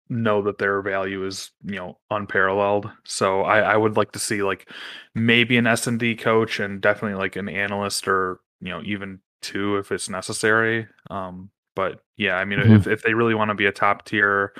know 0.09 0.41
that 0.41 0.57
their 0.57 0.81
value 0.81 1.25
is 1.25 1.51
you 1.63 1.75
know 1.75 1.97
unparalleled. 2.11 2.89
So 3.05 3.41
i 3.41 3.59
i 3.59 3.77
would 3.77 3.97
like 3.97 4.11
to 4.13 4.19
see 4.19 4.43
like 4.43 4.69
maybe 5.15 5.57
an 5.57 5.67
s&d 5.67 6.15
coach 6.15 6.59
and 6.59 6.81
definitely 6.81 7.17
like 7.17 7.35
an 7.35 7.49
analyst 7.49 8.07
or 8.07 8.39
you 8.61 8.69
know 8.69 8.81
even 8.83 9.19
two 9.41 9.77
if 9.77 9.91
it's 9.91 10.09
necessary. 10.09 10.87
Um 11.09 11.51
but 11.77 12.01
yeah 12.17 12.35
i 12.35 12.43
mean 12.43 12.59
mm-hmm. 12.59 12.73
if, 12.73 12.87
if 12.87 13.03
they 13.03 13.13
really 13.13 13.35
want 13.35 13.49
to 13.49 13.55
be 13.55 13.67
a 13.67 13.71
top 13.71 14.03
tier 14.03 14.51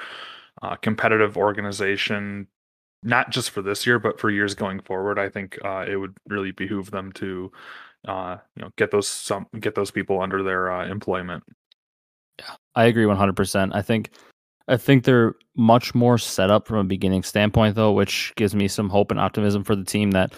uh, 0.62 0.76
competitive 0.76 1.36
organization 1.36 2.48
not 3.04 3.32
just 3.32 3.50
for 3.50 3.62
this 3.62 3.86
year 3.86 4.00
but 4.00 4.20
for 4.20 4.30
years 4.30 4.54
going 4.54 4.80
forward 4.80 5.20
i 5.20 5.28
think 5.28 5.58
uh, 5.66 5.84
it 5.88 5.98
would 5.98 6.16
really 6.28 6.52
behoove 6.52 6.92
them 6.92 7.12
to 7.12 7.52
uh, 8.08 8.38
you 8.56 8.62
know 8.62 8.70
get 8.78 8.92
those 8.92 9.08
some 9.08 9.48
get 9.60 9.74
those 9.76 9.92
people 9.92 10.22
under 10.22 10.44
their 10.44 10.72
uh, 10.72 10.88
employment. 10.88 11.44
Yeah 12.40 12.56
i 12.76 12.86
agree 12.86 13.06
100% 13.06 13.72
i 13.74 13.82
think 13.82 14.12
I 14.68 14.78
think 14.78 15.04
they're 15.04 15.36
much 15.56 15.96
more 15.96 16.18
set 16.18 16.50
up 16.50 16.68
from 16.68 16.78
a 16.78 16.84
beginning 16.84 17.24
standpoint, 17.24 17.76
though, 17.76 17.92
which 17.92 18.34
gives 18.36 18.54
me 18.54 18.68
some 18.68 18.90
hope 18.90 19.12
and 19.12 19.20
optimism 19.20 19.64
for 19.64 19.76
the 19.76 19.86
team 19.86 20.12
that 20.12 20.34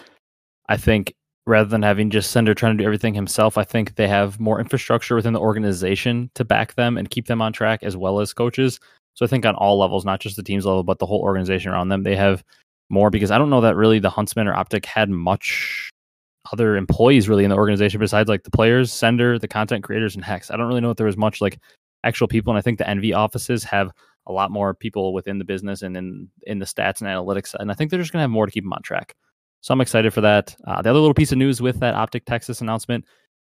I 0.68 0.76
think 0.76 1.14
rather 1.46 1.68
than 1.68 1.82
having 1.82 2.10
just 2.10 2.30
Sender 2.30 2.54
trying 2.54 2.76
to 2.76 2.82
do 2.82 2.86
everything 2.86 3.14
himself, 3.14 3.58
I 3.58 3.64
think 3.64 3.96
they 3.96 4.06
have 4.06 4.38
more 4.38 4.60
infrastructure 4.60 5.16
within 5.16 5.32
the 5.32 5.40
organization 5.40 6.30
to 6.34 6.44
back 6.44 6.74
them 6.74 6.96
and 6.96 7.10
keep 7.10 7.26
them 7.26 7.42
on 7.42 7.52
track 7.52 7.82
as 7.82 7.96
well 7.96 8.20
as 8.20 8.32
coaches. 8.32 8.78
So 9.14 9.24
I 9.24 9.28
think 9.28 9.44
on 9.44 9.56
all 9.56 9.78
levels, 9.78 10.04
not 10.04 10.20
just 10.20 10.36
the 10.36 10.42
team's 10.42 10.64
level, 10.64 10.84
but 10.84 11.00
the 11.00 11.06
whole 11.06 11.20
organization 11.20 11.72
around 11.72 11.88
them, 11.88 12.04
they 12.04 12.14
have 12.14 12.44
more 12.88 13.10
because 13.10 13.30
I 13.30 13.38
don't 13.38 13.50
know 13.50 13.60
that 13.62 13.76
really 13.76 13.98
the 13.98 14.10
Huntsmen 14.10 14.46
or 14.46 14.54
Optic 14.54 14.86
had 14.86 15.10
much 15.10 15.90
other 16.52 16.76
employees 16.76 17.28
really 17.28 17.44
in 17.44 17.50
the 17.50 17.56
organization 17.56 18.00
besides 18.00 18.28
like 18.28 18.44
the 18.44 18.50
players, 18.50 18.92
Sender, 18.92 19.38
the 19.38 19.48
content 19.48 19.84
creators, 19.84 20.14
and 20.14 20.24
Hex. 20.24 20.50
I 20.50 20.56
don't 20.56 20.68
really 20.68 20.80
know 20.80 20.90
if 20.90 20.96
there 20.96 21.06
was 21.06 21.16
much 21.16 21.40
like 21.40 21.58
actual 22.04 22.28
people. 22.28 22.52
And 22.52 22.58
I 22.58 22.62
think 22.62 22.78
the 22.78 22.88
Envy 22.88 23.12
offices 23.12 23.64
have 23.64 23.90
a 24.26 24.32
lot 24.32 24.50
more 24.50 24.74
people 24.74 25.12
within 25.12 25.38
the 25.38 25.44
business 25.44 25.82
and 25.82 25.96
in 25.96 26.28
in 26.42 26.58
the 26.58 26.64
stats 26.64 27.00
and 27.00 27.08
analytics. 27.08 27.54
And 27.54 27.70
I 27.70 27.74
think 27.74 27.90
they're 27.90 28.00
just 28.00 28.12
going 28.12 28.20
to 28.20 28.24
have 28.24 28.30
more 28.30 28.46
to 28.46 28.52
keep 28.52 28.64
them 28.64 28.72
on 28.72 28.82
track. 28.82 29.14
So 29.60 29.72
I'm 29.72 29.80
excited 29.80 30.14
for 30.14 30.22
that. 30.22 30.56
Uh, 30.66 30.80
the 30.82 30.90
other 30.90 31.00
little 31.00 31.14
piece 31.14 31.32
of 31.32 31.38
news 31.38 31.60
with 31.60 31.80
that 31.80 31.94
Optic 31.94 32.24
Texas 32.24 32.60
announcement, 32.60 33.04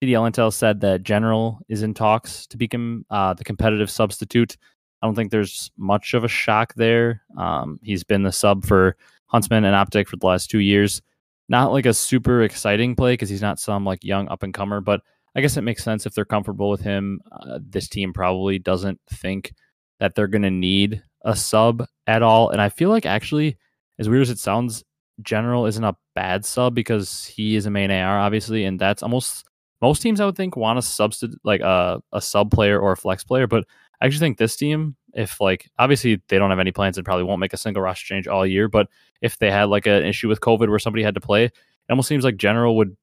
CDL 0.02 0.30
Intel 0.30 0.52
said 0.52 0.80
that 0.80 1.02
General 1.02 1.58
is 1.68 1.82
in 1.82 1.92
talks 1.92 2.46
to 2.46 2.56
become 2.56 3.04
uh, 3.10 3.34
the 3.34 3.44
competitive 3.44 3.90
substitute. 3.90 4.56
I 5.02 5.06
don't 5.06 5.14
think 5.14 5.30
there's 5.30 5.70
much 5.76 6.14
of 6.14 6.24
a 6.24 6.28
shock 6.28 6.74
there. 6.74 7.22
Um, 7.36 7.78
he's 7.82 8.04
been 8.04 8.22
the 8.22 8.32
sub 8.32 8.64
for 8.64 8.96
Huntsmen 9.26 9.64
and 9.64 9.74
Optic 9.74 10.08
for 10.08 10.16
the 10.16 10.26
last 10.26 10.50
two 10.50 10.60
years. 10.60 11.02
Not 11.48 11.72
like 11.72 11.86
a 11.86 11.94
super 11.94 12.42
exciting 12.42 12.94
play 12.96 13.14
because 13.14 13.28
he's 13.28 13.42
not 13.42 13.60
some 13.60 13.84
like 13.84 14.02
young 14.02 14.28
up 14.28 14.42
and 14.42 14.52
comer, 14.52 14.80
but 14.80 15.02
I 15.34 15.40
guess 15.40 15.56
it 15.56 15.62
makes 15.62 15.84
sense 15.84 16.04
if 16.04 16.14
they're 16.14 16.24
comfortable 16.24 16.70
with 16.70 16.80
him. 16.80 17.20
Uh, 17.30 17.58
this 17.62 17.88
team 17.88 18.12
probably 18.12 18.58
doesn't 18.58 19.00
think 19.10 19.52
that 20.00 20.14
they're 20.14 20.28
going 20.28 20.42
to 20.42 20.50
need 20.50 21.02
a 21.22 21.34
sub 21.36 21.86
at 22.06 22.22
all. 22.22 22.50
And 22.50 22.60
I 22.60 22.68
feel 22.68 22.90
like 22.90 23.06
actually, 23.06 23.56
as 23.98 24.08
weird 24.08 24.22
as 24.22 24.30
it 24.30 24.38
sounds, 24.38 24.84
General 25.22 25.66
isn't 25.66 25.82
a 25.82 25.96
bad 26.14 26.44
sub 26.44 26.74
because 26.74 27.24
he 27.24 27.56
is 27.56 27.66
a 27.66 27.70
main 27.70 27.90
AR, 27.90 28.18
obviously, 28.18 28.64
and 28.64 28.78
that's 28.78 29.02
almost 29.02 29.44
most 29.80 30.00
teams 30.00 30.20
I 30.20 30.26
would 30.26 30.36
think 30.36 30.56
want 30.56 30.78
a 30.78 30.82
substitute 30.82 31.38
like 31.44 31.60
a 31.60 32.00
a 32.12 32.20
sub 32.20 32.50
player 32.50 32.78
or 32.78 32.92
a 32.92 32.96
flex 32.96 33.24
player. 33.24 33.46
But 33.46 33.64
I 34.00 34.06
actually 34.06 34.20
think 34.20 34.38
this 34.38 34.56
team, 34.56 34.96
if 35.14 35.40
like 35.40 35.68
obviously 35.78 36.22
they 36.28 36.38
don't 36.38 36.50
have 36.50 36.58
any 36.58 36.72
plans 36.72 36.98
and 36.98 37.04
probably 37.04 37.24
won't 37.24 37.40
make 37.40 37.52
a 37.52 37.58
single 37.58 37.82
roster 37.82 38.06
change 38.06 38.28
all 38.28 38.46
year, 38.46 38.68
but 38.68 38.88
if 39.20 39.38
they 39.38 39.50
had 39.50 39.64
like 39.64 39.86
an 39.86 40.04
issue 40.04 40.28
with 40.28 40.40
COVID 40.40 40.68
where 40.68 40.78
somebody 40.78 41.02
had 41.02 41.14
to 41.14 41.20
play, 41.20 41.44
it 41.44 41.52
almost 41.90 42.08
seems 42.08 42.24
like 42.24 42.36
General 42.36 42.76
would 42.76 42.96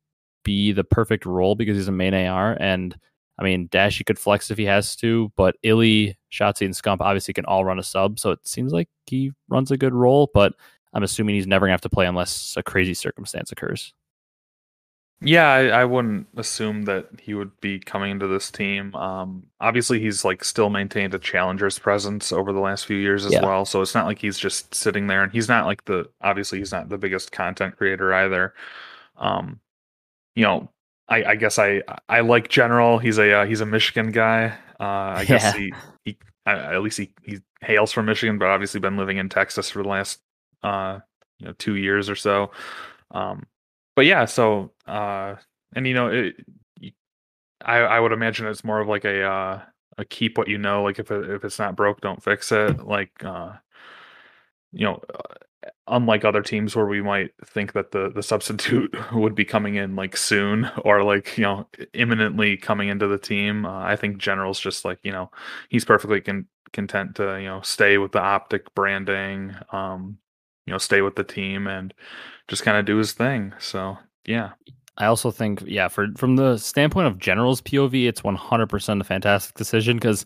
be 0.43 0.71
the 0.71 0.83
perfect 0.83 1.25
role 1.25 1.55
because 1.55 1.75
he's 1.75 1.87
a 1.87 1.93
main 1.93 2.13
AR 2.13 2.55
and 2.59 2.95
I 3.37 3.43
mean, 3.43 3.67
Dashy 3.67 4.03
could 4.03 4.19
flex 4.19 4.49
if 4.49 4.57
he 4.57 4.65
has 4.65 4.95
to, 4.97 5.31
but 5.35 5.57
Illy, 5.63 6.17
Shotzzy, 6.31 6.65
and 6.65 6.73
Scump 6.73 7.01
obviously 7.01 7.33
can 7.33 7.45
all 7.45 7.65
run 7.65 7.79
a 7.79 7.83
sub, 7.83 8.19
so 8.19 8.31
it 8.31 8.39
seems 8.47 8.71
like 8.71 8.87
he 9.05 9.33
runs 9.49 9.71
a 9.71 9.77
good 9.77 9.93
role, 9.93 10.29
but 10.33 10.53
I'm 10.93 11.03
assuming 11.03 11.35
he's 11.35 11.47
never 11.47 11.65
gonna 11.65 11.73
have 11.73 11.81
to 11.81 11.89
play 11.89 12.05
unless 12.05 12.55
a 12.55 12.63
crazy 12.63 12.93
circumstance 12.93 13.51
occurs. 13.51 13.93
Yeah, 15.21 15.47
I, 15.47 15.67
I 15.67 15.85
wouldn't 15.85 16.27
assume 16.35 16.83
that 16.83 17.07
he 17.21 17.33
would 17.33 17.59
be 17.61 17.79
coming 17.79 18.11
into 18.11 18.27
this 18.27 18.51
team. 18.51 18.93
Um, 18.95 19.43
obviously, 19.61 19.99
he's 19.99 20.25
like 20.25 20.43
still 20.43 20.69
maintained 20.69 21.13
a 21.13 21.19
challenger's 21.19 21.79
presence 21.79 22.31
over 22.31 22.51
the 22.51 22.59
last 22.59 22.85
few 22.85 22.97
years 22.97 23.25
as 23.25 23.33
yeah. 23.33 23.43
well, 23.43 23.65
so 23.65 23.81
it's 23.81 23.95
not 23.95 24.05
like 24.05 24.19
he's 24.19 24.37
just 24.37 24.75
sitting 24.75 25.07
there, 25.07 25.23
and 25.23 25.31
he's 25.31 25.49
not 25.49 25.65
like 25.65 25.83
the 25.85 26.09
obviously 26.21 26.59
he's 26.59 26.71
not 26.71 26.89
the 26.89 26.97
biggest 26.97 27.31
content 27.31 27.77
creator 27.77 28.13
either. 28.13 28.53
Um, 29.17 29.59
you 30.35 30.43
know, 30.43 30.69
I, 31.07 31.23
I 31.23 31.35
guess 31.35 31.59
I 31.59 31.83
I 32.09 32.21
like 32.21 32.49
General. 32.49 32.99
He's 32.99 33.17
a 33.17 33.41
uh, 33.41 33.45
he's 33.45 33.61
a 33.61 33.65
Michigan 33.65 34.11
guy. 34.11 34.57
Uh, 34.79 34.83
I 34.83 35.21
yeah. 35.21 35.25
guess 35.25 35.55
he 35.55 35.73
he 36.03 36.17
at 36.45 36.81
least 36.81 36.97
he 36.97 37.11
he 37.23 37.39
hails 37.61 37.91
from 37.91 38.05
Michigan, 38.05 38.37
but 38.37 38.49
obviously 38.49 38.79
been 38.79 38.97
living 38.97 39.17
in 39.17 39.29
Texas 39.29 39.69
for 39.69 39.83
the 39.83 39.89
last 39.89 40.19
uh 40.63 40.99
you 41.39 41.47
know 41.47 41.53
two 41.57 41.75
years 41.75 42.09
or 42.09 42.15
so. 42.15 42.51
Um, 43.11 43.45
but 43.95 44.05
yeah, 44.05 44.25
so 44.25 44.71
uh, 44.87 45.35
and 45.75 45.87
you 45.87 45.93
know, 45.93 46.07
it, 46.07 46.35
I 47.63 47.77
I 47.77 47.99
would 47.99 48.11
imagine 48.11 48.47
it's 48.47 48.63
more 48.63 48.79
of 48.79 48.87
like 48.87 49.05
a 49.05 49.23
uh 49.23 49.61
a 49.97 50.05
keep 50.05 50.37
what 50.37 50.47
you 50.47 50.57
know. 50.57 50.83
Like 50.83 50.99
if 50.99 51.11
it, 51.11 51.29
if 51.29 51.43
it's 51.45 51.59
not 51.59 51.75
broke, 51.75 52.01
don't 52.01 52.21
fix 52.21 52.51
it. 52.51 52.85
Like 52.85 53.11
uh, 53.23 53.53
you 54.71 54.85
know, 54.85 55.01
unlike 55.87 56.25
other 56.25 56.41
teams 56.41 56.75
where 56.75 56.85
we 56.85 57.01
might 57.01 57.31
think 57.45 57.73
that 57.73 57.91
the 57.91 58.09
the 58.09 58.23
substitute 58.23 58.95
would 59.13 59.35
be 59.35 59.45
coming 59.45 59.75
in 59.75 59.95
like 59.95 60.17
soon 60.17 60.69
or 60.83 61.03
like 61.03 61.37
you 61.37 61.43
know 61.43 61.67
imminently 61.93 62.57
coming 62.57 62.89
into 62.89 63.07
the 63.07 63.17
team 63.17 63.65
uh, 63.65 63.79
i 63.79 63.95
think 63.95 64.17
general's 64.17 64.59
just 64.59 64.85
like 64.85 64.99
you 65.03 65.11
know 65.11 65.29
he's 65.69 65.85
perfectly 65.85 66.21
con- 66.21 66.47
content 66.73 67.15
to 67.15 67.39
you 67.39 67.47
know 67.47 67.61
stay 67.61 67.97
with 67.97 68.11
the 68.11 68.19
optic 68.21 68.73
branding 68.75 69.55
um 69.71 70.17
you 70.65 70.71
know 70.71 70.77
stay 70.77 71.01
with 71.01 71.15
the 71.15 71.23
team 71.23 71.67
and 71.67 71.93
just 72.47 72.63
kind 72.63 72.77
of 72.77 72.85
do 72.85 72.97
his 72.97 73.13
thing. 73.13 73.53
So 73.59 73.97
yeah. 74.25 74.51
I 74.97 75.07
also 75.07 75.29
think, 75.29 75.61
yeah, 75.65 75.89
for 75.89 76.07
from 76.15 76.37
the 76.37 76.57
standpoint 76.57 77.07
of 77.07 77.19
General's 77.19 77.61
POV, 77.61 78.07
it's 78.07 78.21
100% 78.21 79.01
a 79.01 79.03
fantastic 79.03 79.53
decision 79.55 79.97
because 79.97 80.25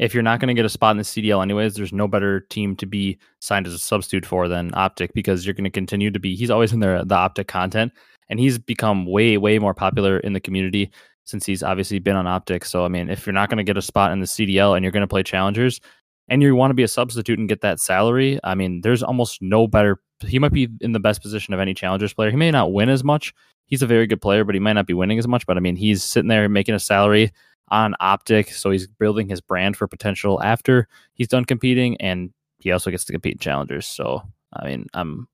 if 0.00 0.14
you're 0.14 0.22
not 0.22 0.40
going 0.40 0.48
to 0.48 0.54
get 0.54 0.64
a 0.64 0.70
spot 0.70 0.92
in 0.92 0.96
the 0.96 1.02
CDL 1.02 1.42
anyways, 1.42 1.74
there's 1.74 1.92
no 1.92 2.08
better 2.08 2.40
team 2.40 2.74
to 2.76 2.86
be 2.86 3.18
signed 3.40 3.66
as 3.66 3.74
a 3.74 3.78
substitute 3.78 4.24
for 4.24 4.48
than 4.48 4.72
Optic 4.72 5.12
because 5.12 5.44
you're 5.44 5.54
going 5.54 5.64
to 5.64 5.70
continue 5.70 6.10
to 6.10 6.18
be. 6.18 6.34
He's 6.34 6.50
always 6.50 6.72
in 6.72 6.80
there 6.80 7.04
the 7.04 7.14
Optic 7.14 7.48
content, 7.48 7.92
and 8.30 8.40
he's 8.40 8.58
become 8.58 9.04
way 9.04 9.36
way 9.36 9.58
more 9.58 9.74
popular 9.74 10.18
in 10.18 10.32
the 10.32 10.40
community 10.40 10.90
since 11.24 11.44
he's 11.44 11.62
obviously 11.62 11.98
been 11.98 12.16
on 12.16 12.26
Optic. 12.26 12.64
So 12.64 12.86
I 12.86 12.88
mean, 12.88 13.10
if 13.10 13.26
you're 13.26 13.34
not 13.34 13.50
going 13.50 13.58
to 13.58 13.64
get 13.64 13.76
a 13.76 13.82
spot 13.82 14.10
in 14.12 14.20
the 14.20 14.26
CDL 14.26 14.74
and 14.74 14.82
you're 14.82 14.90
going 14.90 15.02
to 15.02 15.06
play 15.06 15.22
challengers, 15.22 15.82
and 16.28 16.42
you 16.42 16.54
want 16.54 16.70
to 16.70 16.74
be 16.74 16.82
a 16.82 16.88
substitute 16.88 17.38
and 17.38 17.48
get 17.48 17.60
that 17.60 17.78
salary, 17.78 18.40
I 18.42 18.54
mean, 18.54 18.80
there's 18.80 19.02
almost 19.02 19.42
no 19.42 19.66
better. 19.66 20.00
He 20.26 20.38
might 20.38 20.52
be 20.52 20.68
in 20.80 20.92
the 20.92 21.00
best 21.00 21.20
position 21.20 21.52
of 21.52 21.60
any 21.60 21.74
challengers 21.74 22.14
player. 22.14 22.30
He 22.30 22.36
may 22.38 22.50
not 22.50 22.72
win 22.72 22.88
as 22.88 23.04
much. 23.04 23.34
He's 23.66 23.82
a 23.82 23.86
very 23.86 24.06
good 24.06 24.22
player, 24.22 24.44
but 24.44 24.54
he 24.54 24.60
might 24.60 24.72
not 24.72 24.86
be 24.86 24.94
winning 24.94 25.18
as 25.18 25.28
much. 25.28 25.46
But 25.46 25.58
I 25.58 25.60
mean, 25.60 25.76
he's 25.76 26.02
sitting 26.02 26.28
there 26.28 26.48
making 26.48 26.74
a 26.74 26.80
salary 26.80 27.32
on 27.70 27.94
Optic, 28.00 28.50
so 28.50 28.70
he's 28.70 28.86
building 28.86 29.28
his 29.28 29.40
brand 29.40 29.76
for 29.76 29.86
potential 29.86 30.42
after 30.42 30.88
he's 31.14 31.28
done 31.28 31.44
competing, 31.44 31.96
and 32.00 32.32
he 32.58 32.72
also 32.72 32.90
gets 32.90 33.04
to 33.04 33.12
compete 33.12 33.34
in 33.34 33.38
challengers. 33.38 33.86
So 33.86 34.22
I 34.52 34.66
mean, 34.66 34.86
I'm 34.94 35.28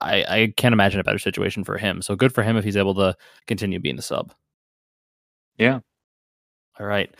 I, 0.00 0.24
I 0.28 0.54
can't 0.56 0.72
imagine 0.72 1.00
a 1.00 1.04
better 1.04 1.18
situation 1.18 1.64
for 1.64 1.78
him. 1.78 2.02
So 2.02 2.16
good 2.16 2.34
for 2.34 2.42
him 2.42 2.56
if 2.56 2.64
he's 2.64 2.76
able 2.76 2.94
to 2.96 3.16
continue 3.46 3.80
being 3.80 3.96
the 3.96 4.02
sub. 4.02 4.32
Yeah. 5.58 5.80
All 6.78 6.86
right. 6.86 7.14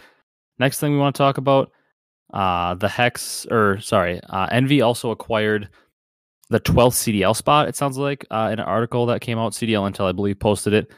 Next 0.58 0.78
thing 0.78 0.92
we 0.92 0.98
want 0.98 1.14
to 1.14 1.18
talk 1.18 1.38
about 1.38 1.70
uh, 2.32 2.74
the 2.74 2.88
Hex, 2.88 3.46
or 3.50 3.78
sorry, 3.80 4.20
uh, 4.28 4.48
Envy 4.50 4.80
also 4.82 5.10
acquired 5.10 5.68
the 6.48 6.60
12th 6.60 7.20
CDL 7.20 7.34
spot, 7.34 7.68
it 7.68 7.76
sounds 7.76 7.98
like, 7.98 8.24
uh, 8.30 8.50
in 8.52 8.58
an 8.58 8.66
article 8.66 9.06
that 9.06 9.20
came 9.20 9.38
out. 9.38 9.52
CDL 9.52 9.90
Intel, 9.90 10.08
I 10.08 10.12
believe, 10.12 10.38
posted 10.38 10.72
it. 10.72 10.92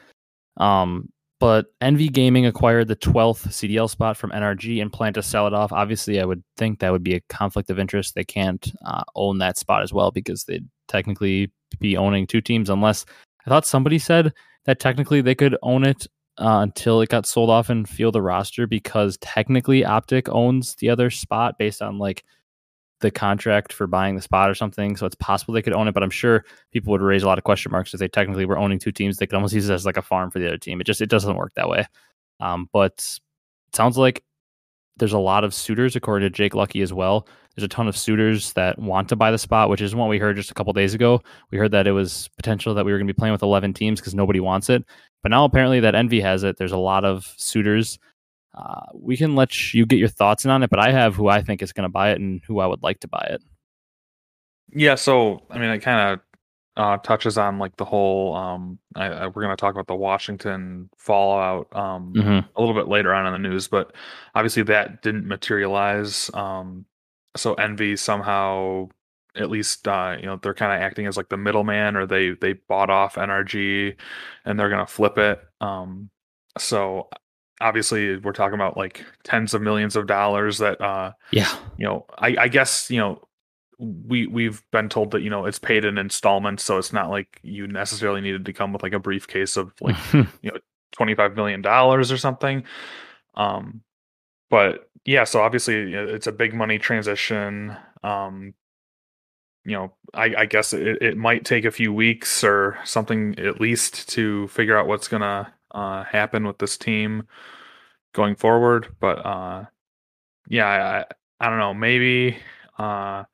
Um, 0.56 1.10
but 1.40 1.66
Envy 1.80 2.08
Gaming 2.08 2.46
acquired 2.46 2.88
the 2.88 2.96
12th 2.96 3.48
CDL 3.48 3.88
spot 3.88 4.16
from 4.16 4.30
NRG 4.30 4.82
and 4.82 4.92
plan 4.92 5.12
to 5.14 5.22
sell 5.22 5.46
it 5.46 5.54
off. 5.54 5.72
Obviously, 5.72 6.20
I 6.20 6.24
would 6.24 6.42
think 6.56 6.80
that 6.80 6.90
would 6.90 7.04
be 7.04 7.14
a 7.14 7.20
conflict 7.28 7.70
of 7.70 7.78
interest. 7.78 8.14
They 8.14 8.24
can't 8.24 8.72
uh, 8.84 9.04
own 9.14 9.38
that 9.38 9.58
spot 9.58 9.82
as 9.82 9.92
well 9.92 10.10
because 10.10 10.44
they'd 10.44 10.66
technically 10.88 11.52
be 11.78 11.96
owning 11.96 12.26
two 12.26 12.40
teams, 12.40 12.70
unless 12.70 13.04
I 13.46 13.50
thought 13.50 13.66
somebody 13.66 13.98
said 13.98 14.32
that 14.64 14.80
technically 14.80 15.20
they 15.20 15.34
could 15.34 15.56
own 15.62 15.84
it 15.84 16.06
uh, 16.38 16.60
until 16.62 17.00
it 17.00 17.08
got 17.08 17.26
sold 17.26 17.50
off 17.50 17.70
and 17.70 17.88
field 17.88 18.14
the 18.14 18.22
roster 18.22 18.66
because 18.66 19.16
technically 19.20 19.84
Optic 19.84 20.28
owns 20.28 20.74
the 20.76 20.90
other 20.90 21.10
spot 21.10 21.58
based 21.58 21.82
on 21.82 21.98
like 21.98 22.24
the 23.00 23.10
contract 23.10 23.72
for 23.72 23.86
buying 23.86 24.16
the 24.16 24.22
spot 24.22 24.50
or 24.50 24.54
something. 24.54 24.96
So 24.96 25.06
it's 25.06 25.14
possible 25.14 25.54
they 25.54 25.62
could 25.62 25.72
own 25.72 25.88
it, 25.88 25.94
but 25.94 26.02
I'm 26.02 26.10
sure 26.10 26.44
people 26.72 26.90
would 26.90 27.00
raise 27.00 27.22
a 27.22 27.26
lot 27.26 27.38
of 27.38 27.44
question 27.44 27.70
marks 27.70 27.94
if 27.94 28.00
they 28.00 28.08
technically 28.08 28.44
were 28.44 28.58
owning 28.58 28.78
two 28.78 28.92
teams. 28.92 29.16
They 29.16 29.26
could 29.26 29.36
almost 29.36 29.54
use 29.54 29.68
it 29.68 29.74
as 29.74 29.86
like 29.86 29.96
a 29.96 30.02
farm 30.02 30.30
for 30.30 30.38
the 30.38 30.48
other 30.48 30.58
team. 30.58 30.80
It 30.80 30.84
just 30.84 31.00
it 31.00 31.10
doesn't 31.10 31.36
work 31.36 31.54
that 31.54 31.68
way. 31.68 31.86
Um, 32.40 32.68
but 32.72 32.94
it 33.68 33.76
sounds 33.76 33.98
like 33.98 34.24
there's 34.96 35.12
a 35.12 35.18
lot 35.18 35.44
of 35.44 35.54
suitors 35.54 35.96
according 35.96 36.26
to 36.26 36.36
Jake 36.36 36.54
Lucky 36.54 36.82
as 36.82 36.92
well. 36.92 37.26
There's 37.54 37.64
a 37.64 37.68
ton 37.68 37.88
of 37.88 37.96
suitors 37.96 38.52
that 38.52 38.78
want 38.78 39.08
to 39.08 39.16
buy 39.16 39.30
the 39.30 39.38
spot, 39.38 39.70
which 39.70 39.80
is 39.80 39.94
what 39.94 40.08
we 40.08 40.18
heard 40.18 40.36
just 40.36 40.50
a 40.50 40.54
couple 40.54 40.72
days 40.72 40.94
ago. 40.94 41.22
We 41.50 41.58
heard 41.58 41.72
that 41.72 41.86
it 41.86 41.92
was 41.92 42.28
potential 42.36 42.74
that 42.74 42.84
we 42.84 42.92
were 42.92 42.98
going 42.98 43.08
to 43.08 43.14
be 43.14 43.18
playing 43.18 43.32
with 43.32 43.42
11 43.42 43.74
teams 43.74 44.00
because 44.00 44.14
nobody 44.14 44.40
wants 44.40 44.70
it. 44.70 44.84
But 45.22 45.30
now 45.30 45.44
apparently 45.44 45.80
that 45.80 45.94
Envy 45.94 46.20
has 46.20 46.44
it. 46.44 46.56
There's 46.56 46.72
a 46.72 46.78
lot 46.78 47.04
of 47.04 47.32
suitors. 47.36 47.98
Uh, 48.54 48.86
we 48.94 49.16
can 49.16 49.34
let 49.34 49.74
you 49.74 49.86
get 49.86 49.98
your 49.98 50.08
thoughts 50.08 50.44
in 50.44 50.50
on 50.50 50.62
it, 50.62 50.70
but 50.70 50.78
I 50.78 50.90
have 50.90 51.14
who 51.14 51.28
I 51.28 51.42
think 51.42 51.62
is 51.62 51.72
going 51.72 51.88
to 51.88 51.92
buy 51.92 52.10
it 52.10 52.20
and 52.20 52.40
who 52.46 52.60
I 52.60 52.66
would 52.66 52.82
like 52.82 53.00
to 53.00 53.08
buy 53.08 53.28
it. 53.30 53.42
Yeah, 54.74 54.96
so 54.96 55.42
I 55.50 55.58
mean, 55.58 55.70
it 55.70 55.80
kind 55.80 56.12
of 56.12 56.20
uh, 56.76 56.96
touches 56.98 57.38
on 57.38 57.58
like 57.58 57.76
the 57.76 57.84
whole. 57.84 58.34
Um, 58.34 58.78
I, 58.94 59.06
I, 59.06 59.26
we're 59.26 59.42
going 59.42 59.56
to 59.56 59.60
talk 59.60 59.74
about 59.74 59.86
the 59.86 59.94
Washington 59.94 60.90
fallout 60.96 61.74
um, 61.74 62.12
mm-hmm. 62.14 62.48
a 62.56 62.60
little 62.60 62.74
bit 62.74 62.88
later 62.88 63.14
on 63.14 63.26
in 63.26 63.32
the 63.40 63.48
news, 63.48 63.68
but 63.68 63.94
obviously 64.34 64.62
that 64.64 65.02
didn't 65.02 65.26
materialize. 65.26 66.30
Um, 66.34 66.84
so 67.36 67.54
Envy 67.54 67.96
somehow 67.96 68.88
at 69.36 69.50
least 69.50 69.86
uh, 69.86 70.16
you 70.18 70.26
know 70.26 70.36
they're 70.36 70.54
kind 70.54 70.72
of 70.72 70.80
acting 70.80 71.06
as 71.06 71.16
like 71.16 71.28
the 71.28 71.36
middleman 71.36 71.96
or 71.96 72.06
they 72.06 72.30
they 72.30 72.54
bought 72.54 72.90
off 72.90 73.14
nrg 73.14 73.94
and 74.44 74.58
they're 74.58 74.70
gonna 74.70 74.86
flip 74.86 75.16
it 75.18 75.40
um 75.60 76.10
so 76.58 77.08
obviously 77.60 78.16
we're 78.18 78.32
talking 78.32 78.54
about 78.54 78.76
like 78.76 79.04
tens 79.24 79.54
of 79.54 79.62
millions 79.62 79.96
of 79.96 80.06
dollars 80.06 80.58
that 80.58 80.80
uh 80.80 81.12
yeah. 81.32 81.52
you 81.76 81.84
know 81.84 82.06
i 82.18 82.36
i 82.38 82.48
guess 82.48 82.90
you 82.90 82.98
know 82.98 83.20
we 83.78 84.26
we've 84.26 84.62
been 84.72 84.88
told 84.88 85.12
that 85.12 85.22
you 85.22 85.30
know 85.30 85.44
it's 85.44 85.58
paid 85.58 85.84
in 85.84 85.98
installments 85.98 86.64
so 86.64 86.78
it's 86.78 86.92
not 86.92 87.10
like 87.10 87.38
you 87.42 87.66
necessarily 87.66 88.20
needed 88.20 88.44
to 88.44 88.52
come 88.52 88.72
with 88.72 88.82
like 88.82 88.92
a 88.92 88.98
briefcase 88.98 89.56
of 89.56 89.72
like 89.80 89.96
you 90.12 90.50
know 90.50 90.58
25 90.92 91.36
million 91.36 91.62
dollars 91.62 92.10
or 92.10 92.16
something. 92.16 92.64
Um 93.34 93.82
but 94.50 94.90
yeah 95.04 95.24
so 95.24 95.40
obviously 95.40 95.94
it's 95.94 96.26
a 96.26 96.32
big 96.32 96.54
money 96.54 96.78
transition. 96.78 97.76
Um 98.02 98.54
you 99.64 99.72
know, 99.76 99.92
I, 100.14 100.34
I 100.38 100.46
guess 100.46 100.72
it, 100.72 101.02
it 101.02 101.16
might 101.18 101.44
take 101.44 101.66
a 101.66 101.70
few 101.70 101.92
weeks 101.92 102.42
or 102.42 102.78
something 102.84 103.38
at 103.38 103.60
least 103.60 104.08
to 104.10 104.48
figure 104.48 104.78
out 104.78 104.86
what's 104.86 105.08
gonna 105.08 105.52
uh, 105.70 106.04
happen 106.04 106.46
with 106.46 106.58
this 106.58 106.76
team 106.76 107.26
going 108.14 108.34
forward. 108.36 108.94
But 109.00 109.24
uh, 109.24 109.64
yeah, 110.48 110.66
I, 110.66 111.44
I 111.44 111.50
don't 111.50 111.58
know. 111.58 111.74
Maybe 111.74 112.36
uh, 112.78 113.24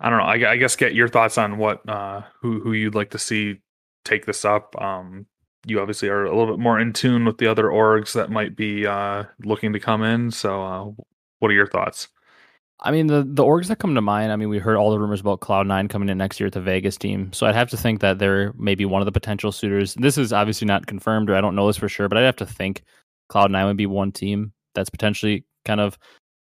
I 0.00 0.10
don't 0.10 0.18
know. 0.18 0.24
I, 0.24 0.52
I 0.52 0.56
guess 0.56 0.76
get 0.76 0.94
your 0.94 1.08
thoughts 1.08 1.38
on 1.38 1.58
what 1.58 1.88
uh, 1.88 2.22
who 2.40 2.60
who 2.60 2.72
you'd 2.72 2.94
like 2.94 3.10
to 3.10 3.18
see 3.18 3.60
take 4.04 4.26
this 4.26 4.44
up. 4.44 4.80
Um, 4.80 5.26
you 5.66 5.80
obviously 5.80 6.08
are 6.08 6.24
a 6.24 6.36
little 6.36 6.54
bit 6.54 6.62
more 6.62 6.78
in 6.78 6.92
tune 6.92 7.24
with 7.24 7.38
the 7.38 7.46
other 7.46 7.64
orgs 7.64 8.12
that 8.12 8.30
might 8.30 8.54
be 8.54 8.86
uh, 8.86 9.24
looking 9.44 9.72
to 9.72 9.80
come 9.80 10.02
in. 10.02 10.30
So, 10.30 10.62
uh, 10.62 11.02
what 11.38 11.50
are 11.50 11.54
your 11.54 11.66
thoughts? 11.66 12.08
I 12.84 12.90
mean, 12.90 13.06
the 13.06 13.24
the 13.26 13.42
orgs 13.42 13.68
that 13.68 13.78
come 13.78 13.94
to 13.94 14.02
mind. 14.02 14.30
I 14.30 14.36
mean, 14.36 14.50
we 14.50 14.58
heard 14.58 14.76
all 14.76 14.90
the 14.90 14.98
rumors 14.98 15.20
about 15.20 15.40
Cloud 15.40 15.66
Nine 15.66 15.88
coming 15.88 16.10
in 16.10 16.18
next 16.18 16.38
year 16.38 16.48
at 16.48 16.52
the 16.52 16.60
Vegas 16.60 16.98
team. 16.98 17.32
So 17.32 17.46
I'd 17.46 17.54
have 17.54 17.70
to 17.70 17.78
think 17.78 18.00
that 18.00 18.18
they're 18.18 18.52
maybe 18.58 18.84
one 18.84 19.00
of 19.00 19.06
the 19.06 19.12
potential 19.12 19.50
suitors. 19.52 19.94
This 19.94 20.18
is 20.18 20.32
obviously 20.34 20.66
not 20.66 20.86
confirmed, 20.86 21.30
or 21.30 21.34
I 21.34 21.40
don't 21.40 21.56
know 21.56 21.66
this 21.66 21.78
for 21.78 21.88
sure, 21.88 22.08
but 22.08 22.18
I'd 22.18 22.24
have 22.24 22.36
to 22.36 22.46
think 22.46 22.82
Cloud 23.30 23.50
Nine 23.50 23.66
would 23.66 23.78
be 23.78 23.86
one 23.86 24.12
team 24.12 24.52
that's 24.74 24.90
potentially 24.90 25.44
kind 25.64 25.80
of 25.80 25.98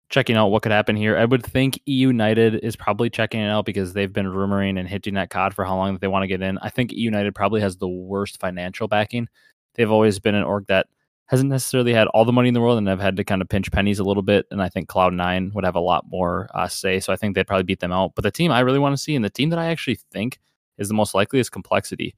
checking 0.09 0.37
out 0.37 0.49
what 0.49 0.63
could 0.63 0.73
happen 0.73 0.97
here. 0.97 1.17
I 1.17 1.25
would 1.25 1.45
think 1.45 1.79
E 1.89 1.93
United 1.93 2.57
is 2.57 2.75
probably 2.77 3.09
checking 3.09 3.41
it 3.41 3.49
out 3.49 3.65
because 3.65 3.93
they've 3.93 4.13
been 4.13 4.27
rumoring 4.27 4.79
and 4.79 4.89
hitting 4.89 5.15
that 5.15 5.31
cod 5.31 5.55
for 5.55 5.65
how 5.65 5.77
long 5.77 5.95
that 5.95 6.01
they 6.01 6.09
want 6.09 6.25
to 6.25 6.29
get 6.29 6.43
in. 6.43 6.59
I 6.59 6.71
think 6.71 6.93
E 6.93 6.99
United 6.99 7.35
probably 7.37 7.61
has 7.61 7.77
the 7.77 7.89
worst 7.89 8.41
financial 8.41 8.89
backing. 8.89 9.29
They've 9.75 9.91
always 9.91 10.19
been 10.19 10.35
an 10.35 10.45
org 10.45 10.67
that 10.67 10.89
hasn't 11.33 11.49
necessarily 11.49 11.95
had 11.95 12.09
all 12.09 12.27
the 12.27 12.33
money 12.33 12.49
in 12.49 12.55
the 12.55 12.61
world 12.61 12.77
and 12.77 12.87
have 12.87 13.01
had 13.01 13.17
to 13.17 13.25
kind 13.25 13.41
of 13.41 13.49
pinch 13.49 13.73
pennies 13.73 13.99
a 13.99 14.05
little 14.05 14.23
bit. 14.23 14.47
And 14.51 14.61
I 14.61 14.69
think 14.69 14.91
Cloud9 14.91 15.55
would 15.55 15.65
have 15.65 15.75
a 15.75 15.81
lot 15.81 16.05
more 16.11 16.51
uh, 16.55 16.69
say. 16.69 17.01
So 17.01 17.11
I 17.11 17.17
think 17.17 17.35
they'd 17.35 17.47
probably 17.47 17.63
beat 17.63 17.81
them 17.81 17.91
out. 17.91 18.15
But 18.15 18.23
the 18.23 18.31
team 18.31 18.53
I 18.53 18.61
really 18.61 18.79
want 18.79 18.93
to 18.93 19.03
see 19.03 19.17
and 19.17 19.25
the 19.25 19.31
team 19.31 19.49
that 19.49 19.59
I 19.59 19.69
actually 19.69 19.99
think 20.13 20.39
is 20.77 20.89
the 20.89 20.95
most 20.95 21.15
likely 21.15 21.41
is 21.41 21.49
Complexity. 21.49 22.15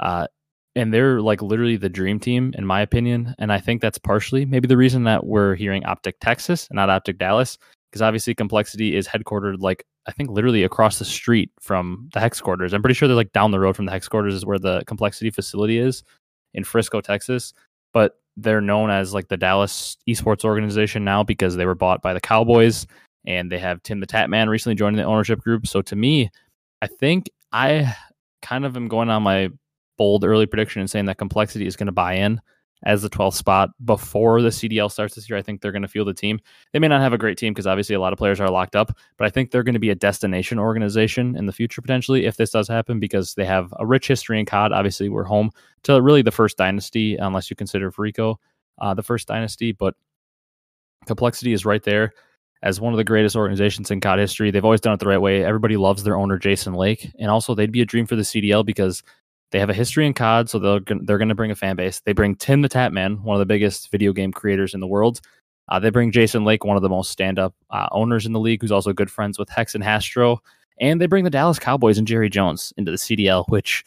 Uh, 0.00 0.28
and 0.74 0.94
they're 0.94 1.20
like 1.20 1.42
literally 1.42 1.76
the 1.76 1.90
dream 1.90 2.18
team, 2.18 2.54
in 2.56 2.64
my 2.64 2.80
opinion. 2.80 3.34
And 3.38 3.52
I 3.52 3.60
think 3.60 3.82
that's 3.82 3.98
partially 3.98 4.46
maybe 4.46 4.66
the 4.66 4.78
reason 4.78 5.04
that 5.04 5.26
we're 5.26 5.54
hearing 5.56 5.84
Optic 5.84 6.18
Texas 6.20 6.66
and 6.70 6.76
not 6.76 6.88
Optic 6.88 7.18
Dallas, 7.18 7.58
because 7.90 8.00
obviously 8.00 8.34
Complexity 8.34 8.96
is 8.96 9.06
headquartered 9.06 9.60
like 9.60 9.84
I 10.06 10.12
think 10.12 10.30
literally 10.30 10.64
across 10.64 10.98
the 10.98 11.04
street 11.04 11.50
from 11.60 12.08
the 12.14 12.20
Hex 12.20 12.40
quarters. 12.40 12.72
I'm 12.72 12.80
pretty 12.80 12.94
sure 12.94 13.08
they're 13.08 13.14
like 13.14 13.32
down 13.32 13.50
the 13.50 13.60
road 13.60 13.76
from 13.76 13.84
the 13.84 13.92
Hex 13.92 14.08
quarters 14.08 14.34
is 14.34 14.46
where 14.46 14.58
the 14.58 14.82
Complexity 14.86 15.30
facility 15.30 15.76
is 15.76 16.02
in 16.54 16.64
Frisco, 16.64 17.02
Texas. 17.02 17.52
But 17.92 18.18
they're 18.36 18.60
known 18.60 18.90
as 18.90 19.14
like 19.14 19.28
the 19.28 19.36
Dallas 19.36 19.96
esports 20.08 20.44
organization 20.44 21.04
now 21.04 21.22
because 21.22 21.56
they 21.56 21.66
were 21.66 21.74
bought 21.74 22.02
by 22.02 22.12
the 22.12 22.20
Cowboys 22.20 22.86
and 23.26 23.50
they 23.50 23.58
have 23.58 23.82
Tim 23.82 24.00
the 24.00 24.06
Tatman 24.06 24.48
recently 24.48 24.74
joining 24.74 24.96
the 24.96 25.04
ownership 25.04 25.40
group. 25.40 25.66
So 25.66 25.82
to 25.82 25.96
me, 25.96 26.30
I 26.82 26.86
think 26.86 27.30
I 27.52 27.94
kind 28.42 28.64
of 28.64 28.76
am 28.76 28.88
going 28.88 29.08
on 29.08 29.22
my 29.22 29.50
bold 29.96 30.24
early 30.24 30.46
prediction 30.46 30.80
and 30.80 30.90
saying 30.90 31.06
that 31.06 31.18
complexity 31.18 31.66
is 31.66 31.76
going 31.76 31.86
to 31.86 31.92
buy 31.92 32.14
in 32.14 32.40
as 32.82 33.02
the 33.02 33.08
12th 33.08 33.34
spot 33.34 33.70
before 33.84 34.42
the 34.42 34.50
CDL 34.50 34.90
starts 34.90 35.14
this 35.14 35.28
year. 35.28 35.38
I 35.38 35.42
think 35.42 35.60
they're 35.60 35.72
going 35.72 35.82
to 35.82 35.88
field 35.88 36.08
the 36.08 36.14
team. 36.14 36.38
They 36.72 36.78
may 36.78 36.88
not 36.88 37.00
have 37.00 37.12
a 37.12 37.18
great 37.18 37.38
team 37.38 37.52
because 37.52 37.66
obviously 37.66 37.94
a 37.94 38.00
lot 38.00 38.12
of 38.12 38.18
players 38.18 38.40
are 38.40 38.50
locked 38.50 38.76
up, 38.76 38.96
but 39.16 39.26
I 39.26 39.30
think 39.30 39.50
they're 39.50 39.62
going 39.62 39.74
to 39.74 39.80
be 39.80 39.90
a 39.90 39.94
destination 39.94 40.58
organization 40.58 41.36
in 41.36 41.46
the 41.46 41.52
future 41.52 41.80
potentially 41.80 42.26
if 42.26 42.36
this 42.36 42.50
does 42.50 42.68
happen 42.68 43.00
because 43.00 43.34
they 43.34 43.46
have 43.46 43.72
a 43.78 43.86
rich 43.86 44.06
history 44.06 44.38
in 44.38 44.46
COD. 44.46 44.72
Obviously, 44.72 45.08
we're 45.08 45.24
home 45.24 45.50
to 45.84 46.00
really 46.00 46.22
the 46.22 46.30
first 46.30 46.56
dynasty, 46.56 47.16
unless 47.16 47.48
you 47.48 47.56
consider 47.56 47.90
Fariko 47.90 48.36
uh, 48.78 48.94
the 48.94 49.02
first 49.02 49.28
dynasty, 49.28 49.72
but 49.72 49.94
complexity 51.06 51.52
is 51.52 51.64
right 51.64 51.82
there 51.82 52.12
as 52.62 52.80
one 52.80 52.92
of 52.92 52.96
the 52.96 53.04
greatest 53.04 53.36
organizations 53.36 53.90
in 53.90 54.00
COD 54.00 54.18
history. 54.18 54.50
They've 54.50 54.64
always 54.64 54.80
done 54.80 54.94
it 54.94 55.00
the 55.00 55.06
right 55.06 55.20
way. 55.20 55.44
Everybody 55.44 55.76
loves 55.76 56.02
their 56.02 56.16
owner, 56.16 56.38
Jason 56.38 56.72
Lake, 56.72 57.10
and 57.18 57.30
also 57.30 57.54
they'd 57.54 57.70
be 57.70 57.82
a 57.82 57.86
dream 57.86 58.06
for 58.06 58.16
the 58.16 58.22
CDL 58.22 58.64
because 58.64 59.02
they 59.54 59.60
have 59.60 59.70
a 59.70 59.74
history 59.74 60.04
in 60.04 60.14
COD, 60.14 60.50
so 60.50 60.58
they're 60.58 60.80
they're 61.02 61.16
going 61.16 61.28
to 61.28 61.34
bring 61.36 61.52
a 61.52 61.54
fan 61.54 61.76
base. 61.76 62.00
They 62.04 62.12
bring 62.12 62.34
Tim 62.34 62.62
the 62.62 62.68
Tatman, 62.68 63.20
one 63.20 63.36
of 63.36 63.38
the 63.38 63.46
biggest 63.46 63.88
video 63.92 64.12
game 64.12 64.32
creators 64.32 64.74
in 64.74 64.80
the 64.80 64.86
world. 64.88 65.20
Uh, 65.68 65.78
they 65.78 65.90
bring 65.90 66.10
Jason 66.10 66.44
Lake, 66.44 66.64
one 66.64 66.76
of 66.76 66.82
the 66.82 66.88
most 66.88 67.12
stand 67.12 67.38
up 67.38 67.54
uh, 67.70 67.86
owners 67.92 68.26
in 68.26 68.32
the 68.32 68.40
league, 68.40 68.60
who's 68.60 68.72
also 68.72 68.92
good 68.92 69.12
friends 69.12 69.38
with 69.38 69.48
Hex 69.48 69.76
and 69.76 69.84
Hastro. 69.84 70.42
And 70.80 71.00
they 71.00 71.06
bring 71.06 71.22
the 71.22 71.30
Dallas 71.30 71.60
Cowboys 71.60 71.98
and 71.98 72.06
Jerry 72.06 72.28
Jones 72.28 72.72
into 72.76 72.90
the 72.90 72.96
CDL, 72.96 73.44
which 73.48 73.84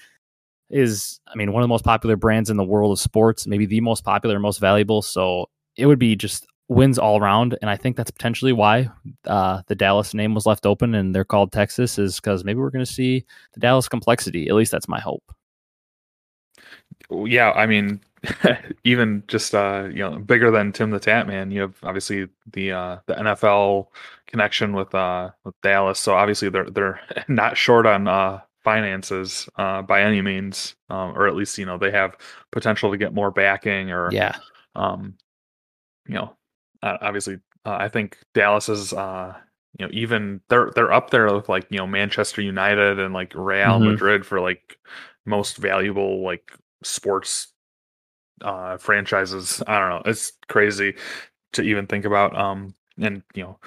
is, 0.69 1.19
I 1.27 1.35
mean, 1.35 1.51
one 1.51 1.61
of 1.61 1.65
the 1.65 1.73
most 1.73 1.83
popular 1.83 2.15
brands 2.15 2.49
in 2.49 2.55
the 2.55 2.63
world 2.63 2.93
of 2.93 2.99
sports, 3.01 3.45
maybe 3.45 3.65
the 3.65 3.81
most 3.81 4.05
popular, 4.05 4.39
most 4.39 4.61
valuable. 4.61 5.01
So 5.01 5.49
it 5.75 5.85
would 5.85 5.99
be 5.99 6.15
just 6.15 6.47
wins 6.69 6.97
all 6.97 7.19
around. 7.19 7.57
And 7.61 7.69
I 7.69 7.75
think 7.75 7.97
that's 7.97 8.11
potentially 8.11 8.53
why 8.53 8.89
uh, 9.25 9.63
the 9.67 9.75
Dallas 9.75 10.13
name 10.13 10.33
was 10.33 10.45
left 10.45 10.65
open 10.65 10.95
and 10.95 11.13
they're 11.13 11.25
called 11.25 11.51
Texas, 11.51 11.99
is 11.99 12.21
because 12.21 12.45
maybe 12.45 12.59
we're 12.61 12.69
going 12.69 12.85
to 12.85 12.91
see 12.91 13.25
the 13.53 13.59
Dallas 13.59 13.89
complexity. 13.89 14.47
At 14.47 14.55
least 14.55 14.71
that's 14.71 14.87
my 14.87 15.01
hope 15.01 15.33
yeah, 17.09 17.51
I 17.51 17.65
mean, 17.65 18.01
even 18.83 19.23
just 19.27 19.53
uh, 19.53 19.87
you 19.89 19.99
know 19.99 20.19
bigger 20.19 20.51
than 20.51 20.71
Tim 20.71 20.91
the 20.91 20.99
Tatman, 20.99 21.51
you 21.51 21.61
have 21.61 21.75
obviously 21.83 22.27
the 22.51 22.71
uh, 22.71 22.97
the 23.05 23.15
NFL 23.15 23.87
connection 24.27 24.73
with 24.73 24.93
uh, 24.93 25.31
with 25.43 25.55
Dallas. 25.61 25.99
So 25.99 26.15
obviously 26.15 26.49
they're 26.49 26.69
they're 26.69 26.99
not 27.27 27.57
short 27.57 27.85
on 27.85 28.07
uh, 28.07 28.41
finances 28.63 29.47
uh, 29.57 29.81
by 29.81 30.01
any 30.01 30.21
means, 30.21 30.75
um, 30.89 31.17
or 31.17 31.27
at 31.27 31.35
least 31.35 31.57
you 31.57 31.65
know 31.65 31.77
they 31.77 31.91
have 31.91 32.15
potential 32.51 32.91
to 32.91 32.97
get 32.97 33.13
more 33.13 33.31
backing 33.31 33.91
or 33.91 34.11
yeah, 34.11 34.35
um, 34.75 35.15
you 36.07 36.15
know, 36.15 36.35
uh, 36.83 36.97
obviously 37.01 37.39
uh, 37.65 37.77
I 37.79 37.89
think 37.89 38.17
Dallas 38.33 38.69
is 38.69 38.93
uh, 38.93 39.35
you 39.77 39.85
know 39.85 39.91
even 39.93 40.41
they're 40.49 40.71
they're 40.73 40.93
up 40.93 41.09
there 41.09 41.33
with 41.33 41.49
like 41.49 41.67
you 41.69 41.77
know 41.77 41.87
Manchester 41.87 42.41
United 42.41 42.99
and 42.99 43.13
like 43.13 43.33
Real 43.35 43.79
mm-hmm. 43.79 43.91
Madrid 43.91 44.25
for 44.25 44.39
like 44.39 44.77
most 45.25 45.57
valuable 45.57 46.23
like 46.23 46.53
sports 46.83 47.53
uh 48.41 48.77
franchises. 48.77 49.63
I 49.67 49.79
don't 49.79 49.89
know. 49.89 50.01
It's 50.05 50.31
crazy 50.47 50.95
to 51.53 51.61
even 51.61 51.87
think 51.87 52.05
about. 52.05 52.37
Um 52.37 52.73
and 52.99 53.23
you 53.33 53.43
know, 53.43 53.59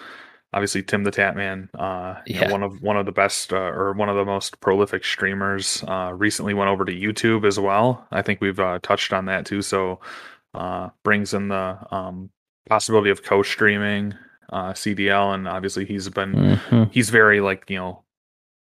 obviously 0.53 0.83
Tim 0.83 1.05
the 1.05 1.11
Tatman, 1.11 1.69
uh 1.75 2.21
yeah. 2.27 2.47
Know, 2.47 2.53
one 2.53 2.63
of 2.63 2.83
one 2.83 2.97
of 2.97 3.07
the 3.07 3.13
best 3.13 3.53
uh, 3.53 3.57
or 3.57 3.93
one 3.93 4.09
of 4.09 4.17
the 4.17 4.25
most 4.25 4.61
prolific 4.61 5.05
streamers, 5.05 5.83
uh 5.89 6.13
recently 6.15 6.55
went 6.55 6.71
over 6.71 6.85
to 6.85 6.93
YouTube 6.93 7.45
as 7.47 7.59
well. 7.59 8.07
I 8.13 8.23
think 8.23 8.41
we've 8.41 8.61
uh, 8.61 8.79
touched 8.83 9.13
on 9.13 9.27
that 9.27 9.47
too. 9.47 9.63
So 9.63 10.01
uh 10.55 10.91
brings 11.03 11.35
in 11.35 11.49
the 11.49 11.79
um 11.91 12.31
possibility 12.69 13.11
of 13.11 13.25
co-streaming 13.25 14.15
uh 14.53 14.73
CDL 14.73 15.35
and 15.35 15.49
obviously 15.49 15.85
he's 15.85 16.09
been 16.09 16.33
mm-hmm. 16.33 16.85
he's 16.93 17.11
very 17.11 17.41
like, 17.41 17.69
you 17.69 17.77
know, 17.77 18.05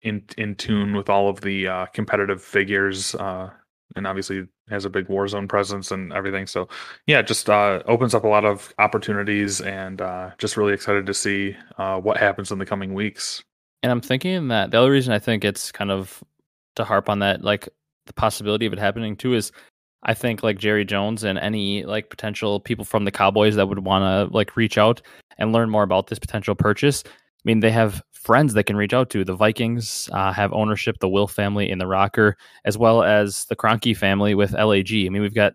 in 0.02 0.24
in 0.38 0.56
tune 0.56 0.94
with 0.96 1.10
all 1.10 1.28
of 1.30 1.42
the 1.42 1.68
uh 1.68 1.86
competitive 1.88 2.42
figures 2.42 3.16
uh 3.16 3.50
and 3.96 4.06
obviously 4.06 4.48
has 4.70 4.86
a 4.86 4.90
big 4.90 5.08
Warzone 5.08 5.50
presence 5.50 5.92
and 5.92 6.14
everything. 6.14 6.48
So 6.48 6.68
yeah, 7.08 7.22
just 7.22 7.50
uh, 7.50 7.82
opens 7.86 8.14
up 8.14 8.24
a 8.24 8.28
lot 8.28 8.46
of 8.46 8.74
opportunities, 8.80 9.62
and 9.62 10.02
uh, 10.02 10.32
just 10.38 10.58
really 10.58 10.74
excited 10.74 11.06
to 11.06 11.14
see 11.14 11.56
uh, 11.78 12.00
what 12.00 12.18
happens 12.18 12.52
in 12.52 12.60
the 12.60 12.66
coming 12.66 12.94
weeks. 12.94 13.44
And 13.82 13.92
I'm 13.92 14.02
thinking 14.02 14.50
that 14.50 14.72
the 14.72 14.80
other 14.80 14.92
reason 14.92 15.14
I 15.14 15.20
think 15.20 15.46
it's 15.46 15.72
kind 15.72 15.92
of 15.92 16.24
to 16.76 16.84
harp 16.84 17.10
on 17.10 17.20
that, 17.20 17.44
like 17.44 17.70
the 18.06 18.14
possibility 18.14 18.66
of 18.66 18.74
it 18.74 18.80
happening 18.80 19.16
too, 19.16 19.34
is 19.34 19.52
I 20.04 20.14
think 20.14 20.44
like 20.44 20.58
Jerry 20.58 20.86
Jones 20.86 21.24
and 21.24 21.38
any 21.40 21.84
like 21.84 22.10
potential 22.10 22.60
people 22.60 22.86
from 22.86 23.06
the 23.06 23.12
Cowboys 23.12 23.56
that 23.56 23.68
would 23.68 23.86
want 23.86 24.04
to 24.04 24.34
like 24.36 24.56
reach 24.56 24.78
out 24.78 25.02
and 25.38 25.52
learn 25.52 25.70
more 25.70 25.84
about 25.84 26.08
this 26.08 26.20
potential 26.20 26.56
purchase. 26.56 27.04
I 27.06 27.42
mean, 27.46 27.62
they 27.62 27.72
have 27.72 28.02
friends 28.20 28.54
they 28.54 28.64
can 28.64 28.76
reach 28.76 28.94
out 28.94 29.10
to. 29.12 29.24
The 29.24 29.34
Vikings 29.34 30.10
uh, 30.12 30.32
have 30.34 30.52
ownership, 30.54 31.00
the 31.00 31.10
Wilf 31.10 31.32
family 31.32 31.70
in 31.70 31.78
the 31.78 31.86
ROKKR, 31.86 32.34
as 32.66 32.78
well 32.78 33.04
as 33.04 33.46
the 33.46 33.56
Kroenke 33.56 33.96
family 33.96 34.36
with 34.36 34.52
LAG. 34.52 34.92
I 34.92 35.10
mean, 35.10 35.22
we've 35.22 35.34
got 35.34 35.54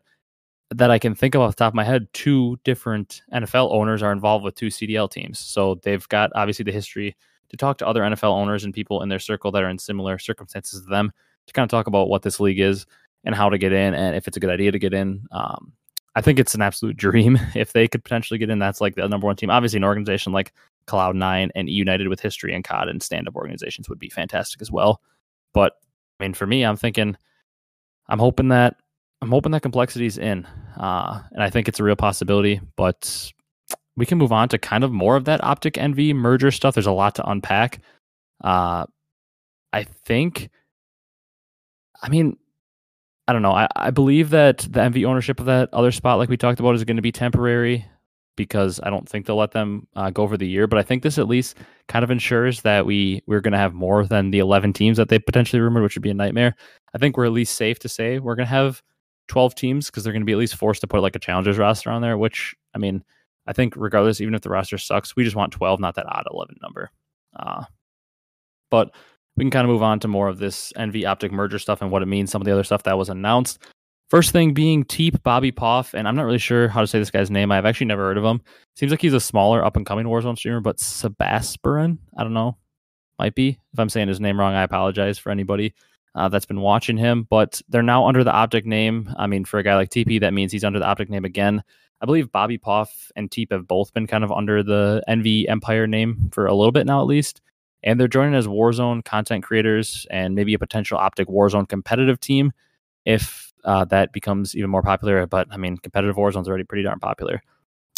that 0.71 0.91
I 0.91 0.99
can 0.99 1.15
think 1.15 1.35
of 1.35 1.43
off 1.43 1.57
the 1.57 1.65
top 1.65 1.73
of 1.73 1.77
my 1.77 1.85
head. 1.85 2.09
Two 2.15 2.59
different 2.65 3.23
NFL 3.33 3.73
owners 3.73 4.03
are 4.03 4.13
involved 4.13 4.45
with 4.45 4.55
two 4.55 4.69
CDL 4.69 5.11
teams, 5.11 5.39
so 5.39 5.77
they've 5.83 6.09
got 6.09 6.31
obviously 6.35 6.65
the 6.65 6.73
history 6.73 7.15
to 7.51 7.57
talk 7.57 7.79
to 7.79 7.87
other 7.87 8.01
NFL 8.01 8.33
owners 8.33 8.65
and 8.65 8.73
people 8.73 9.03
in 9.03 9.09
their 9.09 9.19
circle 9.19 9.51
that 9.53 9.63
are 9.63 9.69
in 9.69 9.79
similar 9.79 10.19
circumstances 10.19 10.83
to 10.83 10.89
them 10.89 11.13
to 11.47 11.53
kind 11.53 11.65
of 11.65 11.71
talk 11.71 11.87
about 11.87 12.09
what 12.09 12.23
this 12.23 12.41
league 12.41 12.61
is 12.61 12.87
and 13.25 13.35
how 13.35 13.51
to 13.51 13.59
get 13.59 13.73
in 13.73 13.95
and 13.95 14.17
if 14.17 14.27
it's 14.27 14.37
a 14.37 14.41
good 14.41 14.51
idea 14.51 14.73
to 14.73 14.79
get 14.79 14.95
in. 14.95 15.27
Um, 15.31 15.73
I 16.15 16.23
think 16.23 16.39
it's 16.39 16.55
an 16.55 16.63
absolute 16.63 16.97
dream 17.05 17.39
if 17.55 17.73
they 17.73 17.87
could 17.89 18.03
potentially 18.03 18.39
get 18.39 18.51
in. 18.51 18.59
That's 18.59 18.81
like 18.81 18.95
the 18.95 19.07
number 19.07 19.27
one 19.27 19.37
team. 19.37 19.51
Obviously, 19.51 19.77
an 19.77 19.85
organization 19.85 20.33
like 20.33 20.53
Cloud9 20.87 21.51
and 21.55 21.69
United 21.69 22.09
with 22.09 22.21
History 22.21 22.55
and 22.55 22.65
COD 22.65 22.89
and 22.89 23.03
stand 23.03 23.29
up 23.29 23.37
organizations 23.37 23.89
would 23.89 23.99
be 23.99 24.09
fantastic 24.09 24.61
as 24.61 24.71
well. 24.71 25.01
But 25.53 25.75
I 26.19 26.25
mean, 26.25 26.35
for 26.35 26.47
me, 26.47 26.65
I'm 26.65 26.77
thinking, 26.77 27.17
I'm 28.09 28.19
hoping 28.19 28.49
that 28.49 28.77
I'm 29.23 29.31
hoping 29.31 29.53
that 29.53 29.63
complexity's 29.63 30.19
in, 30.19 30.47
uh, 30.79 31.23
and 31.33 31.43
I 31.43 31.49
think 31.49 31.69
it's 31.69 31.81
a 31.81 31.85
real 31.85 31.97
possibility. 31.97 32.61
But 32.77 33.33
we 33.97 34.07
can 34.07 34.19
move 34.19 34.33
on 34.33 34.49
to 34.51 34.59
kind 34.59 34.85
of 34.85 34.93
more 34.93 35.17
of 35.17 35.25
that 35.25 35.43
optic 35.43 35.79
envy 35.79 36.13
merger 36.13 36.51
stuff. 36.51 36.75
There's 36.75 36.87
a 36.87 36.93
lot 36.93 37.15
to 37.17 37.29
unpack. 37.29 37.81
Uh, 38.43 38.87
I 39.73 39.85
think, 39.85 40.51
I 42.03 42.09
mean, 42.09 42.37
I 43.27 43.33
don't 43.33 43.43
know. 43.43 43.53
I, 43.53 43.69
I 43.75 43.91
believe 43.91 44.31
that 44.31 44.67
the 44.71 44.83
envy 44.83 45.05
ownership 45.05 45.41
of 45.41 45.47
that 45.47 45.73
other 45.73 45.93
spot, 45.93 46.19
like 46.19 46.29
we 46.29 46.37
talked 46.37 46.61
about, 46.61 46.75
is 46.75 46.85
going 46.85 46.97
to 46.97 47.03
be 47.03 47.13
temporary 47.13 47.87
because 48.37 48.81
I 48.83 48.91
don't 48.91 49.09
think 49.09 49.27
they'll 49.27 49.37
let 49.37 49.53
them 49.53 49.87
uh, 49.95 50.11
go 50.11 50.23
over 50.23 50.37
the 50.37 50.49
year. 50.49 50.67
But 50.67 50.79
I 50.79 50.83
think 50.83 51.03
this 51.03 51.19
at 51.19 51.29
least 51.29 51.57
kind 51.89 52.03
of 52.03 52.11
ensures 52.11 52.63
that 52.63 52.87
we 52.87 53.23
we're 53.27 53.41
going 53.41 53.53
to 53.53 53.59
have 53.59 53.75
more 53.75 54.07
than 54.07 54.31
the 54.31 54.39
11 54.39 54.73
teams 54.73 54.97
that 54.97 55.09
they 55.09 55.19
potentially 55.19 55.61
rumored, 55.61 55.83
which 55.83 55.97
would 55.97 56.03
be 56.03 56.11
a 56.11 56.15
nightmare. 56.15 56.55
I 56.95 56.99
think 56.99 57.17
we're 57.17 57.27
at 57.27 57.33
least 57.33 57.57
safe 57.57 57.79
to 57.81 57.89
say 57.89 58.19
we're 58.19 58.35
going 58.35 58.47
to 58.47 58.51
have 58.51 58.83
12 59.29 59.55
teams 59.55 59.87
because 59.87 60.05
they're 60.05 60.13
going 60.13 60.23
to 60.23 60.27
be 60.27 60.33
at 60.33 60.39
least 60.39 60.57
forced 60.57 60.81
to 60.83 60.87
put 60.87 61.01
like 61.01 61.17
a 61.17 61.21
challengers 61.21 61.59
roster 61.59 61.91
on 61.91 62.03
there. 62.03 62.19
Which 62.19 62.55
I 62.75 62.79
mean, 62.79 63.05
I 63.47 63.53
think 63.53 63.75
regardless, 63.77 64.21
even 64.21 64.35
if 64.35 64.43
the 64.43 64.51
roster 64.51 64.79
sucks, 64.79 65.17
we 65.17 65.25
just 65.25 65.37
want 65.37 65.53
12, 65.53 65.81
not 65.81 65.95
that 65.97 66.07
odd 66.07 66.27
11 66.33 66.57
number. 66.63 66.91
Uh, 67.37 67.65
but 68.71 68.95
we 69.37 69.45
can 69.45 69.51
kind 69.51 69.65
of 69.65 69.71
move 69.71 69.83
on 69.83 70.01
to 70.01 70.09
more 70.09 70.29
of 70.29 70.39
this 70.39 70.73
Envy 70.77 71.05
Optic 71.07 71.33
merger 71.33 71.59
stuff 71.59 71.83
and 71.83 71.91
what 71.91 72.03
it 72.03 72.07
means. 72.07 72.31
Some 72.31 72.41
of 72.41 72.47
the 72.47 72.53
other 72.53 72.65
stuff 72.65 72.85
that 72.85 72.99
was 72.99 73.09
announced. 73.09 73.59
First 74.11 74.33
thing 74.33 74.53
being 74.53 74.85
TeePee 74.85 75.23
Bobby 75.23 75.51
Poff, 75.51 75.95
and 75.95 76.07
I'm 76.07 76.15
not 76.15 76.25
really 76.25 76.39
sure 76.39 76.69
how 76.69 76.81
to 76.81 76.87
say 76.87 76.99
this 76.99 77.11
guy's 77.11 77.31
name. 77.31 77.51
I've 77.51 77.65
actually 77.65 77.87
never 77.87 78.03
heard 78.03 78.19
of 78.19 78.25
him. 78.25 78.43
Seems 78.77 78.93
like 78.93 79.01
he's 79.01 79.15
a 79.15 79.21
smaller 79.21 79.65
up 79.65 79.77
and 79.77 79.87
coming 79.87 80.07
Warzone 80.07 80.37
streamer, 80.37 80.61
but 80.61 80.77
Sebasperin, 80.77 81.99
I 82.17 82.23
don't 82.23 82.35
know, 82.35 82.57
might 83.19 83.35
be. 83.35 83.59
If 83.73 83.79
I'm 83.79 83.89
saying 83.89 84.09
his 84.09 84.21
name 84.21 84.39
wrong, 84.39 84.55
I 84.55 84.63
apologize 84.63 85.19
for 85.19 85.31
anybody 85.31 85.75
uh, 86.15 86.29
that's 86.29 86.47
been 86.47 86.61
watching 86.61 86.97
him. 86.97 87.27
But 87.29 87.63
they're 87.69 87.83
now 87.83 88.07
under 88.07 88.23
the 88.23 88.33
Optic 88.33 88.67
name. 88.67 89.13
I 89.17 89.27
mean, 89.27 89.45
for 89.45 89.59
a 89.59 89.63
guy 89.63 89.75
like 89.75 89.91
TeePee, 89.91 90.21
that 90.21 90.35
means 90.35 90.53
he's 90.53 90.65
under 90.65 90.79
the 90.79 90.87
Optic 90.87 91.09
name 91.09 91.25
again. 91.25 91.63
I 92.01 92.07
believe 92.07 92.31
Bobby 92.31 92.59
Poff 92.59 93.11
and 93.17 93.31
TeePee 93.31 93.53
have 93.53 93.67
both 93.67 93.95
been 93.95 94.07
kind 94.07 94.25
of 94.25 94.31
under 94.31 94.63
the 94.63 95.03
Envy 95.09 95.49
Empire 95.49 95.87
name 95.87 96.31
for 96.33 96.47
a 96.47 96.55
little 96.55 96.73
bit 96.73 96.87
now, 96.87 97.01
at 97.01 97.07
least. 97.07 97.41
And 97.83 97.99
they're 97.99 98.09
joining 98.09 98.35
as 98.35 98.47
Warzone 98.47 99.05
content 99.05 99.45
creators 99.45 100.07
and 100.11 100.35
maybe 100.35 100.55
a 100.55 100.59
potential 100.59 100.99
Optic 100.99 101.29
Warzone 101.29 101.69
competitive 101.69 102.21
team 102.21 102.53
if 103.05 103.54
uh, 103.65 103.85
that 103.87 104.13
becomes 104.13 104.57
even 104.57 104.71
more 104.71 104.83
popular. 104.83 105.27
But 105.27 105.49
I 105.51 105.57
mean, 105.57 105.77
competitive 105.79 106.17
Warzone's 106.17 106.49
already 106.49 106.65
pretty 106.65 106.83
darn 106.83 107.01
popular. 107.01 107.43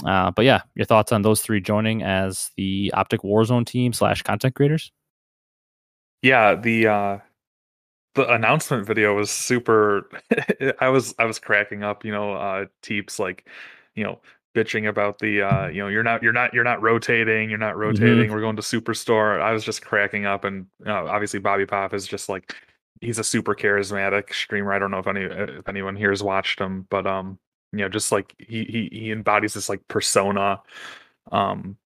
Uh, 0.05 0.31
but 0.31 0.44
yeah, 0.44 0.61
your 0.74 0.85
thoughts 0.85 1.12
on 1.12 1.22
those 1.22 1.40
three 1.40 1.61
joining 1.61 2.02
as 2.02 2.50
the 2.57 2.92
Optic 2.94 3.22
Warzone 3.22 3.66
team 3.66 3.92
slash 3.92 4.22
content 4.22 4.55
creators? 4.55 4.92
Yeah, 6.22 6.55
the 6.55 6.87
uh, 6.87 7.18
the 8.14 8.31
announcement 8.33 8.87
video 8.87 9.14
was 9.14 9.31
super. 9.31 10.09
I 10.81 10.88
was 10.88 11.14
I 11.18 11.24
was 11.24 11.38
cracking 11.38 11.83
up. 11.83 12.05
You 12.05 12.12
know, 12.12 12.35
uh, 12.35 12.66
Teeps 12.83 13.18
like, 13.18 13.48
you 13.94 14.05
know, 14.05 14.20
bitching 14.57 14.88
about 14.88 15.18
the 15.18 15.42
uh, 15.42 15.68
you 15.68 15.83
know 15.83 15.88
you're 15.88 16.02
not 16.02 16.22
you're 16.22 16.33
not 16.33 16.52
you're 16.55 16.64
not 16.64 16.81
rotating 16.81 17.50
you're 17.50 17.59
not 17.59 17.72
mm-hmm. 17.72 17.81
rotating 17.81 18.24
mm-hmm. 18.24 18.33
we're 18.33 18.40
going 18.40 18.57
to 18.57 18.62
superstore 18.62 19.38
i 19.42 19.52
was 19.52 19.62
just 19.62 19.83
cracking 19.83 20.24
up 20.24 20.44
and 20.44 20.66
know, 20.87 21.07
obviously 21.07 21.38
Bobby 21.38 21.66
Poff 21.66 21.92
is 21.92 22.07
just 22.07 22.31
like 22.31 22.55
he's 23.00 23.18
a 23.18 23.24
super 23.24 23.54
charismatic 23.54 24.32
streamer. 24.32 24.72
I 24.72 24.78
don't 24.78 24.90
know 24.90 24.98
if 24.98 25.06
any 25.06 25.22
if 25.22 25.68
anyone 25.68 25.96
here 25.96 26.11
has 26.11 26.22
watched 26.22 26.59
him, 26.59 26.87
but 26.90 27.06
um, 27.06 27.38
you 27.72 27.80
know, 27.80 27.88
just 27.88 28.12
like 28.12 28.35
he 28.38 28.64
he 28.64 28.88
he 28.92 29.12
embodies 29.12 29.54
this 29.54 29.68
like 29.68 29.87
persona. 29.88 30.61
Um, 31.32 31.76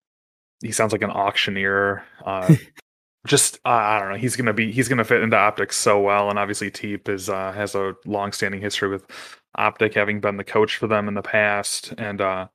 he 0.62 0.72
sounds 0.72 0.92
like 0.92 1.02
an 1.02 1.10
auctioneer. 1.10 2.04
Uh, 2.24 2.54
just 3.26 3.56
uh, 3.64 3.68
I 3.68 3.98
don't 3.98 4.10
know. 4.10 4.18
He's 4.18 4.36
gonna 4.36 4.52
be 4.52 4.72
he's 4.72 4.88
gonna 4.88 5.04
fit 5.04 5.22
into 5.22 5.36
optics 5.36 5.76
so 5.76 6.00
well, 6.00 6.30
and 6.30 6.38
obviously 6.38 6.70
TeePee 6.70 7.08
is 7.08 7.28
uh, 7.28 7.52
has 7.52 7.74
a 7.74 7.94
long-standing 8.06 8.60
history 8.60 8.88
with 8.88 9.04
optic, 9.56 9.94
having 9.94 10.20
been 10.20 10.36
the 10.36 10.44
coach 10.44 10.76
for 10.76 10.86
them 10.86 11.08
in 11.08 11.14
the 11.14 11.22
past, 11.22 11.92
and 11.98 12.20
uh, 12.20 12.48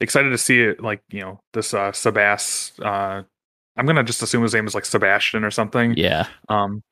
excited 0.00 0.30
to 0.30 0.38
see 0.38 0.60
it. 0.60 0.82
Like 0.82 1.02
you 1.10 1.20
know, 1.20 1.40
this 1.52 1.74
uh, 1.74 1.92
Sebas. 1.92 2.72
Uh, 2.84 3.22
I'm 3.76 3.86
gonna 3.86 4.04
just 4.04 4.22
assume 4.22 4.42
his 4.42 4.54
name 4.54 4.66
is 4.66 4.74
like 4.74 4.84
Sebastian 4.84 5.44
or 5.44 5.50
something. 5.50 5.94
Yeah. 5.96 6.26
Um, 6.48 6.82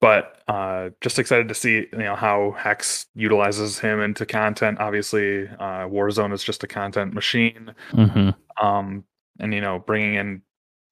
but 0.00 0.42
uh, 0.48 0.90
just 1.00 1.18
excited 1.18 1.48
to 1.48 1.54
see 1.54 1.86
you 1.92 1.98
know 1.98 2.14
how 2.14 2.52
Hex 2.52 3.06
utilizes 3.14 3.78
him 3.78 4.00
into 4.00 4.24
content. 4.24 4.78
Obviously, 4.80 5.48
uh, 5.48 5.86
Warzone 5.86 6.32
is 6.32 6.44
just 6.44 6.64
a 6.64 6.66
content 6.66 7.14
machine, 7.14 7.74
mm-hmm. 7.92 8.30
um, 8.64 9.04
and 9.38 9.52
you 9.52 9.60
know 9.60 9.80
bringing 9.80 10.14
in 10.14 10.42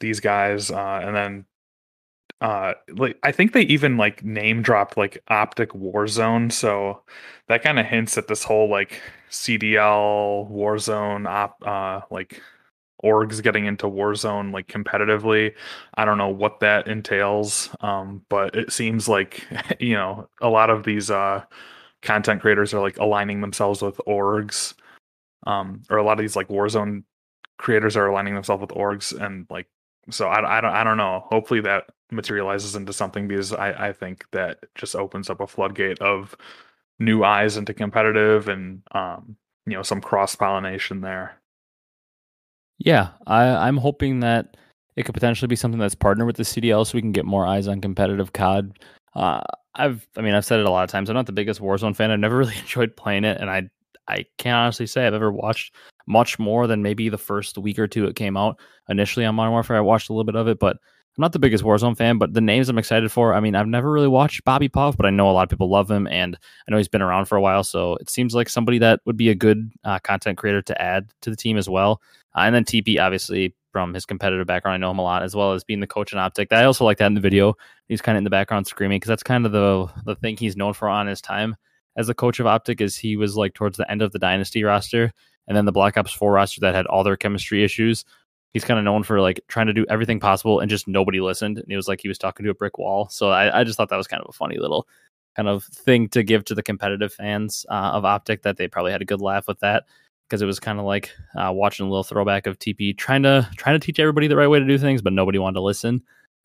these 0.00 0.20
guys, 0.20 0.70
uh, 0.70 1.00
and 1.02 1.16
then 1.16 1.44
uh, 2.40 2.74
like 2.88 3.18
I 3.22 3.32
think 3.32 3.52
they 3.52 3.62
even 3.62 3.96
like 3.96 4.24
name 4.24 4.62
dropped 4.62 4.96
like 4.96 5.22
Optic 5.28 5.70
Warzone, 5.70 6.52
so 6.52 7.02
that 7.48 7.62
kind 7.62 7.78
of 7.78 7.86
hints 7.86 8.18
at 8.18 8.28
this 8.28 8.44
whole 8.44 8.68
like 8.68 9.00
CDL 9.30 10.50
Warzone 10.50 11.28
op 11.28 11.56
uh 11.66 12.00
like 12.10 12.42
orgs 13.04 13.42
getting 13.42 13.66
into 13.66 13.86
Warzone 13.86 14.52
like 14.52 14.68
competitively. 14.68 15.54
I 15.94 16.04
don't 16.04 16.18
know 16.18 16.28
what 16.28 16.60
that 16.60 16.88
entails, 16.88 17.70
um, 17.80 18.22
but 18.28 18.54
it 18.54 18.72
seems 18.72 19.08
like 19.08 19.46
you 19.80 19.94
know 19.94 20.28
a 20.40 20.48
lot 20.48 20.70
of 20.70 20.84
these 20.84 21.10
uh, 21.10 21.44
content 22.02 22.40
creators 22.40 22.72
are 22.74 22.80
like 22.80 22.98
aligning 22.98 23.40
themselves 23.40 23.82
with 23.82 24.00
orgs, 24.06 24.74
um, 25.46 25.82
or 25.90 25.98
a 25.98 26.04
lot 26.04 26.18
of 26.18 26.22
these 26.22 26.36
like 26.36 26.48
Warzone 26.48 27.04
creators 27.58 27.96
are 27.96 28.06
aligning 28.06 28.34
themselves 28.34 28.60
with 28.60 28.70
orgs, 28.70 29.18
and 29.18 29.46
like 29.50 29.68
so 30.10 30.28
I, 30.28 30.58
I 30.58 30.60
don't 30.60 30.72
I 30.72 30.84
don't 30.84 30.96
know. 30.98 31.24
Hopefully 31.30 31.60
that 31.62 31.84
materializes 32.10 32.76
into 32.76 32.92
something 32.92 33.28
because 33.28 33.52
I 33.52 33.88
I 33.88 33.92
think 33.92 34.24
that 34.32 34.58
just 34.74 34.94
opens 34.96 35.28
up 35.30 35.40
a 35.40 35.46
floodgate 35.46 36.00
of 36.00 36.36
new 36.98 37.24
eyes 37.24 37.56
into 37.56 37.74
competitive 37.74 38.48
and 38.48 38.82
um, 38.92 39.36
you 39.66 39.74
know 39.74 39.82
some 39.82 40.00
cross 40.00 40.34
pollination 40.36 41.00
there. 41.00 41.40
Yeah, 42.78 43.08
I, 43.26 43.44
I'm 43.44 43.76
hoping 43.76 44.20
that 44.20 44.56
it 44.96 45.04
could 45.04 45.14
potentially 45.14 45.48
be 45.48 45.56
something 45.56 45.78
that's 45.80 45.94
partnered 45.94 46.26
with 46.26 46.36
the 46.36 46.42
CDL, 46.42 46.86
so 46.86 46.96
we 46.96 47.02
can 47.02 47.12
get 47.12 47.24
more 47.24 47.46
eyes 47.46 47.68
on 47.68 47.80
competitive 47.80 48.32
COD. 48.32 48.78
Uh, 49.14 49.40
I've, 49.74 50.06
I 50.16 50.22
mean, 50.22 50.34
I've 50.34 50.44
said 50.44 50.60
it 50.60 50.66
a 50.66 50.70
lot 50.70 50.84
of 50.84 50.90
times. 50.90 51.08
I'm 51.08 51.16
not 51.16 51.26
the 51.26 51.32
biggest 51.32 51.60
Warzone 51.60 51.96
fan. 51.96 52.10
I've 52.10 52.20
never 52.20 52.36
really 52.38 52.56
enjoyed 52.56 52.96
playing 52.96 53.24
it, 53.24 53.40
and 53.40 53.50
I, 53.50 53.68
I 54.08 54.24
can't 54.38 54.56
honestly 54.56 54.86
say 54.86 55.06
I've 55.06 55.14
ever 55.14 55.32
watched 55.32 55.74
much 56.06 56.38
more 56.38 56.66
than 56.66 56.82
maybe 56.82 57.08
the 57.08 57.18
first 57.18 57.58
week 57.58 57.78
or 57.78 57.88
two 57.88 58.06
it 58.06 58.16
came 58.16 58.36
out. 58.36 58.58
Initially 58.88 59.24
on 59.26 59.34
Modern 59.34 59.52
Warfare, 59.52 59.76
I 59.76 59.80
watched 59.80 60.08
a 60.08 60.12
little 60.12 60.24
bit 60.24 60.36
of 60.36 60.46
it, 60.48 60.58
but 60.58 60.76
I'm 60.76 61.22
not 61.22 61.32
the 61.32 61.38
biggest 61.38 61.64
Warzone 61.64 61.96
fan, 61.96 62.18
but 62.18 62.34
the 62.34 62.42
names 62.42 62.68
I'm 62.68 62.78
excited 62.78 63.10
for. 63.10 63.32
I 63.32 63.40
mean, 63.40 63.54
I've 63.54 63.66
never 63.66 63.90
really 63.90 64.06
watched 64.06 64.44
Bobby 64.44 64.68
Poff, 64.68 64.98
but 64.98 65.06
I 65.06 65.10
know 65.10 65.30
a 65.30 65.32
lot 65.32 65.44
of 65.44 65.48
people 65.48 65.70
love 65.70 65.90
him, 65.90 66.06
and 66.06 66.36
I 66.36 66.70
know 66.70 66.76
he's 66.76 66.88
been 66.88 67.00
around 67.02 67.24
for 67.24 67.36
a 67.36 67.40
while. 67.40 67.64
So 67.64 67.96
it 67.96 68.10
seems 68.10 68.34
like 68.34 68.50
somebody 68.50 68.78
that 68.78 69.00
would 69.06 69.16
be 69.16 69.30
a 69.30 69.34
good 69.34 69.72
uh, 69.82 69.98
content 70.00 70.36
creator 70.36 70.60
to 70.62 70.80
add 70.80 71.10
to 71.22 71.30
the 71.30 71.36
team 71.36 71.56
as 71.56 71.68
well. 71.70 72.02
Uh, 72.36 72.40
and 72.40 72.54
then 72.54 72.64
TeePee, 72.64 73.00
obviously, 73.00 73.54
from 73.72 73.94
his 73.94 74.06
competitive 74.06 74.46
background, 74.46 74.74
I 74.74 74.78
know 74.78 74.90
him 74.90 74.98
a 74.98 75.02
lot, 75.02 75.22
as 75.22 75.34
well 75.34 75.52
as 75.52 75.64
being 75.64 75.80
the 75.80 75.86
coach 75.86 76.12
in 76.12 76.18
Optic. 76.18 76.52
I 76.52 76.64
also 76.64 76.84
like 76.84 76.98
that 76.98 77.06
in 77.06 77.14
the 77.14 77.20
video. 77.20 77.54
He's 77.88 78.02
kind 78.02 78.16
of 78.16 78.18
in 78.18 78.24
the 78.24 78.30
background 78.30 78.66
screaming 78.66 78.96
because 78.96 79.08
that's 79.08 79.22
kind 79.22 79.46
of 79.46 79.52
the 79.52 79.88
the 80.04 80.16
thing 80.16 80.36
he's 80.36 80.56
known 80.56 80.72
for 80.72 80.88
on 80.88 81.06
his 81.06 81.20
time 81.20 81.56
as 81.96 82.06
the 82.06 82.14
coach 82.14 82.40
of 82.40 82.46
Optic. 82.46 82.80
Is 82.80 82.96
he 82.96 83.16
was 83.16 83.36
like 83.36 83.54
towards 83.54 83.76
the 83.76 83.90
end 83.90 84.02
of 84.02 84.12
the 84.12 84.18
Dynasty 84.18 84.64
roster, 84.64 85.12
and 85.46 85.56
then 85.56 85.64
the 85.64 85.72
Black 85.72 85.96
Ops 85.96 86.12
Four 86.12 86.32
roster 86.32 86.60
that 86.60 86.74
had 86.74 86.86
all 86.86 87.04
their 87.04 87.16
chemistry 87.16 87.64
issues 87.64 88.04
he's 88.56 88.64
kind 88.64 88.78
of 88.78 88.84
known 88.86 89.02
for 89.02 89.20
like 89.20 89.38
trying 89.48 89.66
to 89.66 89.74
do 89.74 89.84
everything 89.90 90.18
possible 90.18 90.60
and 90.60 90.70
just 90.70 90.88
nobody 90.88 91.20
listened. 91.20 91.58
And 91.58 91.70
it 91.70 91.76
was 91.76 91.88
like 91.88 92.00
he 92.00 92.08
was 92.08 92.16
talking 92.16 92.42
to 92.44 92.50
a 92.50 92.54
brick 92.54 92.78
wall. 92.78 93.06
So 93.10 93.28
I, 93.28 93.60
I 93.60 93.64
just 93.64 93.76
thought 93.76 93.90
that 93.90 93.98
was 93.98 94.06
kind 94.06 94.22
of 94.22 94.30
a 94.30 94.32
funny 94.32 94.56
little 94.56 94.88
kind 95.36 95.46
of 95.46 95.64
thing 95.64 96.08
to 96.08 96.22
give 96.22 96.42
to 96.46 96.54
the 96.54 96.62
competitive 96.62 97.12
fans 97.12 97.66
uh, 97.68 97.90
of 97.92 98.06
Optic 98.06 98.44
that 98.44 98.56
they 98.56 98.66
probably 98.66 98.92
had 98.92 99.02
a 99.02 99.04
good 99.04 99.20
laugh 99.20 99.46
with 99.46 99.60
that 99.60 99.84
because 100.28 100.42
it 100.42 100.46
was 100.46 100.58
kind 100.60 100.78
of 100.78 100.84
like 100.84 101.10
uh, 101.36 101.52
watching 101.52 101.86
a 101.86 101.88
little 101.88 102.02
throwback 102.02 102.46
of 102.46 102.58
TeePee 102.58 102.98
trying 102.98 103.22
to 103.22 103.48
trying 103.56 103.78
to 103.78 103.84
teach 103.84 103.98
everybody 103.98 104.26
the 104.26 104.36
right 104.36 104.48
way 104.48 104.58
to 104.58 104.66
do 104.66 104.78
things, 104.78 105.02
but 105.02 105.12
nobody 105.12 105.38
wanted 105.38 105.54
to 105.54 105.62
listen. 105.62 106.02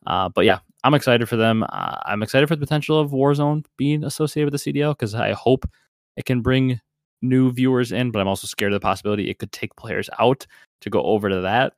Uh, 0.08 0.30
but 0.30 0.46
yeah, 0.46 0.60
I'm 0.84 0.94
excited 0.94 1.28
for 1.30 1.36
them. 1.36 1.64
Uh, 1.64 1.98
I'm 2.06 2.24
excited 2.24 2.48
for 2.48 2.56
the 2.56 2.66
potential 2.66 3.00
of 3.00 3.12
Warzone 3.12 3.66
being 3.78 4.04
associated 4.04 4.52
with 4.52 4.62
the 4.62 4.74
CDL 4.74 4.94
because 4.94 5.16
I 5.16 5.32
hope 5.34 5.70
it 6.18 6.26
can 6.26 6.42
bring 6.42 6.80
new 7.22 7.52
viewers 7.52 7.92
in, 7.92 8.12
but 8.12 8.20
I'm 8.20 8.28
also 8.28 8.48
scared 8.48 8.74
of 8.74 8.82
the 8.82 8.86
possibility 8.86 9.30
it 9.30 9.40
could 9.40 9.52
take 9.52 9.76
players 9.76 10.10
out 10.20 10.46
to 10.82 10.90
go 10.90 11.04
over 11.04 11.30
to 11.30 11.42
that. 11.42 11.74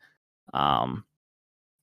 Um, 0.54 1.04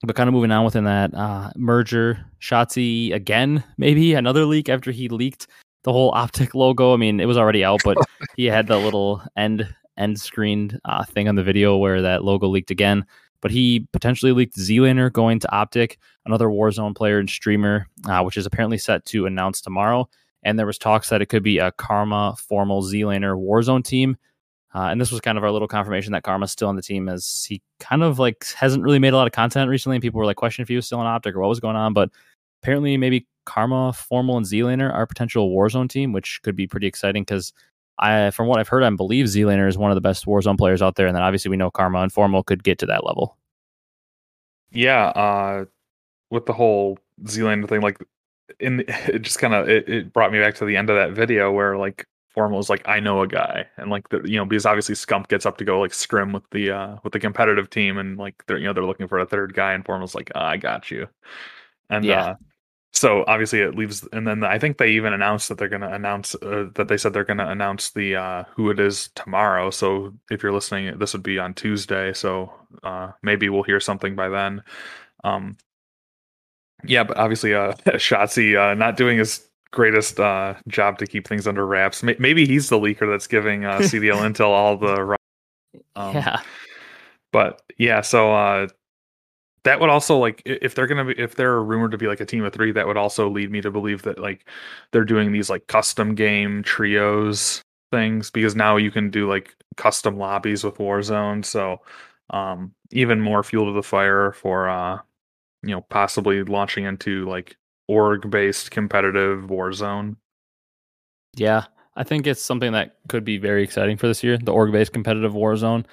but 0.03 0.17
kind 0.17 0.29
of 0.29 0.35
moving 0.35 0.51
on 0.51 0.65
within 0.65 0.85
that 0.85 1.15
uh, 1.15 1.51
merger, 1.57 2.25
Shotzzy 2.41 3.13
again, 3.13 3.63
maybe 3.77 4.15
another 4.15 4.47
leak 4.47 4.71
after 4.71 4.91
he 4.91 5.09
leaked 5.09 5.47
the 5.85 5.93
whole 5.93 6.11
optic 6.15 6.55
logo. 6.55 6.95
I 6.95 6.97
mean, 6.97 7.21
it 7.21 7.27
was 7.27 7.37
already 7.37 7.65
out, 7.65 7.81
but 7.85 7.99
he 8.37 8.47
had 8.47 8.67
the 8.67 8.79
little 8.79 9.23
end 9.37 9.69
end 10.01 10.21
screened 10.21 10.81
uh, 10.85 11.05
thing 11.05 11.29
on 11.29 11.35
the 11.35 11.43
video 11.43 11.77
where 11.77 12.03
that 12.03 12.25
logo 12.25 12.49
leaked 12.49 12.71
again. 12.71 13.05
But 13.41 13.51
he 13.51 13.87
potentially 13.93 14.33
leaked 14.33 14.57
ZLaner 14.57 15.13
going 15.13 15.39
to 15.41 15.53
Optic, 15.53 15.99
another 16.27 16.49
Warzone 16.49 16.95
player 16.95 17.19
and 17.19 17.31
streamer, 17.31 17.87
uh, 18.07 18.23
which 18.23 18.37
is 18.37 18.47
apparently 18.47 18.79
set 18.79 19.05
to 19.07 19.27
announce 19.27 19.61
tomorrow. 19.61 20.09
And 20.43 20.59
there 20.59 20.67
was 20.67 20.79
talks 20.79 21.09
that 21.09 21.23
it 21.23 21.27
could 21.27 21.43
be 21.43 21.59
a 21.59 21.73
Karma 21.73 22.35
formal 22.39 22.83
ZLaner 22.83 23.37
Warzone 23.39 23.85
team. 23.85 24.17
Uh, 24.75 24.85
and 24.85 25.01
this 25.01 25.11
was 25.11 25.21
kind 25.21 25.37
of 25.37 25.43
our 25.43 25.51
little 25.51 25.69
confirmation 25.69 26.13
that 26.13 26.23
Karma's 26.23 26.53
still 26.53 26.69
on 26.69 26.77
the 26.77 26.83
team 26.83 27.09
as 27.09 27.45
he 27.49 27.61
kind 27.81 28.03
of 28.03 28.19
like 28.19 28.47
hasn't 28.55 28.85
really 28.85 28.99
made 28.99 29.13
a 29.13 29.17
lot 29.17 29.27
of 29.27 29.33
content 29.33 29.69
recently. 29.69 29.97
And 29.97 30.03
people 30.03 30.19
were 30.19 30.27
like 30.27 30.37
questioning 30.37 30.65
if 30.65 30.69
he 30.69 30.77
was 30.77 30.87
still 30.87 31.01
on 31.01 31.07
Optic 31.07 31.35
or 31.35 31.41
what 31.41 31.49
was 31.49 31.61
going 31.61 31.77
on. 31.77 31.93
But 31.93 32.11
apparently, 32.63 32.97
maybe 32.97 33.27
Karma, 33.47 33.93
Formal, 33.93 34.37
and 34.37 34.47
ZLaner 34.47 34.93
are 34.93 35.07
potential 35.07 35.51
Warzone 35.51 35.89
team, 35.89 36.13
which 36.13 36.41
could 36.43 36.55
be 36.55 36.67
pretty 36.67 36.87
exciting 36.87 37.23
because 37.23 37.53
I, 38.01 38.31
from 38.31 38.49
what 38.49 38.59
I've 38.59 38.69
heard, 38.69 38.83
I 38.83 38.91
believe 38.91 39.27
ZLaner 39.27 39.69
is 39.69 39.79
one 39.79 39.91
of 39.91 39.95
the 39.95 40.01
best 40.01 40.27
Warzone 40.27 40.59
players 40.59 40.83
out 40.83 40.97
there. 40.97 41.07
And 41.07 41.15
then 41.15 41.23
obviously 41.23 41.51
we 41.51 41.57
know 41.57 41.71
Karma 41.71 42.01
and 42.01 42.13
Formal 42.13 42.43
could 42.43 42.65
get 42.65 42.79
to 42.79 42.87
that 42.87 43.07
level. 43.07 43.37
Yeah. 44.73 45.09
Uh, 45.09 45.65
with 46.31 46.47
the 46.47 46.53
whole 46.53 46.99
ZLaner 47.25 47.69
thing, 47.69 47.81
like 47.83 47.99
in 48.59 48.81
it 48.89 49.23
just 49.23 49.39
kind 49.39 49.55
of 49.55 49.69
it, 49.69 49.89
it 49.89 50.13
brought 50.13 50.33
me 50.33 50.41
back 50.41 50.55
to 50.57 50.65
the 50.65 50.77
end 50.77 50.91
of 50.91 50.97
that 50.97 51.13
video 51.13 51.53
where 51.53 51.77
like 51.77 52.07
Formal 52.29 52.61
is 52.61 52.71
like, 52.71 52.87
I 52.89 53.01
know 53.01 53.23
a 53.23 53.27
guy, 53.27 53.67
and 53.77 53.91
like 53.91 54.09
the 54.09 54.23
you 54.25 54.37
know 54.37 54.45
because 54.45 54.65
obviously 54.65 54.95
Scump 54.95 55.29
gets 55.29 55.47
up 55.47 55.59
to 55.59 55.65
go 55.65 55.81
like 55.81 55.93
scrim 55.93 56.33
with 56.33 56.49
the 56.51 56.71
uh 56.71 56.97
with 57.03 57.13
the 57.13 57.19
competitive 57.19 57.69
team, 57.71 57.99
and 57.99 58.17
like 58.19 58.45
they're 58.47 58.57
you 58.57 58.67
know 58.67 58.73
they're 58.73 58.85
looking 58.85 59.09
for 59.09 59.19
a 59.19 59.27
third 59.27 59.53
guy, 59.53 59.73
and 59.73 59.85
Formal's 59.85 60.15
like, 60.15 60.31
oh, 60.35 60.41
I 60.41 60.57
got 60.57 60.91
you, 60.91 61.09
and 61.89 62.05
yeah. 62.05 62.25
Uh, 62.25 62.35
so 62.93 63.25
obviously 63.29 63.61
it 63.61 63.77
leaves, 63.77 64.07
and 64.13 64.27
then 64.27 64.43
I 64.43 64.59
think 64.59 64.79
they 64.79 64.91
even 64.91 65.13
announced 65.13 65.49
that 65.49 65.59
they're 65.59 65.69
going 65.69 65.83
to 65.83 65.93
announce 65.93 66.35
uh, 66.35 66.67
that 66.75 66.89
they 66.89 66.97
said 66.97 67.13
they're 67.13 67.25
going 67.25 67.39
to 67.39 67.49
announce 67.49 67.91
the 67.91 68.17
uh, 68.17 68.45
who 68.55 68.69
it 68.71 68.81
is 68.81 69.11
tomorrow. 69.15 69.71
So 69.71 70.13
if 70.31 70.43
you're 70.43 70.53
listening, 70.53 70.99
this 70.99 71.13
would 71.13 71.23
be 71.23 71.39
on 71.39 71.55
Tuesday. 71.55 72.13
So 72.13 72.53
uh, 72.83 73.13
maybe 73.23 73.49
we'll 73.49 73.63
hear 73.63 73.81
something 73.81 74.17
by 74.17 74.29
then. 74.29 74.63
Um, 75.23 75.57
yeah, 76.85 77.05
but 77.05 77.17
obviously, 77.17 77.55
uh, 77.55 77.73
Shotzzy 77.87 78.59
uh, 78.59 78.75
not 78.75 78.97
doing 78.97 79.19
his 79.19 79.47
greatest 79.71 80.19
uh, 80.19 80.55
job 80.67 80.99
to 80.99 81.07
keep 81.07 81.29
things 81.29 81.47
under 81.47 81.65
wraps. 81.67 82.03
Maybe 82.03 82.45
he's 82.45 82.69
the 82.69 82.79
leaker 82.79 83.09
that's 83.11 83.29
giving 83.29 83.65
uh, 83.65 83.79
CDL 83.83 84.19
Intel 84.29 84.49
all 84.49 84.77
the. 84.77 85.17
Um, 85.95 86.17
yeah. 86.17 86.41
But 87.33 87.63
yeah, 87.79 88.01
so 88.01 88.33
uh, 88.33 88.67
that 89.65 89.81
would 89.81 89.91
also 89.91 90.17
like 90.17 90.43
if 90.45 90.75
they're 90.75 90.87
gonna 90.87 91.05
be 91.05 91.19
if 91.19 91.35
they're 91.35 91.63
rumored 91.63 91.91
to 91.93 91.99
be 91.99 92.07
like 92.07 92.21
a 92.21 92.27
team 92.27 92.45
of 92.45 92.53
three, 92.53 92.73
that 92.73 92.87
would 92.87 92.97
also 92.97 93.29
lead 93.29 93.51
me 93.51 93.61
to 93.61 93.71
believe 93.71 94.03
that 94.03 94.19
like 94.19 94.47
they're 94.93 95.05
doing 95.05 95.33
these 95.33 95.51
like 95.51 95.67
custom 95.67 96.15
game 96.15 96.63
trios 96.63 97.63
things 97.91 98.31
because 98.31 98.55
now 98.55 98.77
you 98.77 98.91
can 98.91 99.11
do 99.11 99.29
like 99.29 99.55
custom 99.77 100.17
lobbies 100.17 100.65
with 100.65 100.77
Warzone. 100.79 101.45
So 101.45 101.81
um, 102.31 102.73
even 102.93 103.21
more 103.21 103.43
fuel 103.43 103.67
to 103.67 103.73
the 103.73 103.83
fire 103.83 104.33
for 104.33 104.69
uh, 104.69 104.99
you 105.63 105.71
know 105.71 105.83
possibly 105.83 106.43
launching 106.45 106.85
into 106.85 107.29
like 107.29 107.57
org 107.89 108.31
based 108.31 108.71
competitive 108.71 109.45
Warzone. 109.45 110.17
Yeah, 111.37 111.65
I 111.97 112.05
think 112.05 112.27
it's 112.27 112.43
something 112.43 112.73
that 112.73 112.97
could 113.09 113.25
be 113.25 113.39
very 113.39 113.63
exciting 113.63 113.97
for 113.97 114.07
this 114.07 114.23
year, 114.23 114.39
the 114.39 114.53
org 114.53 114.73
based 114.73 114.93
competitive 114.93 115.33
Warzone. 115.33 115.85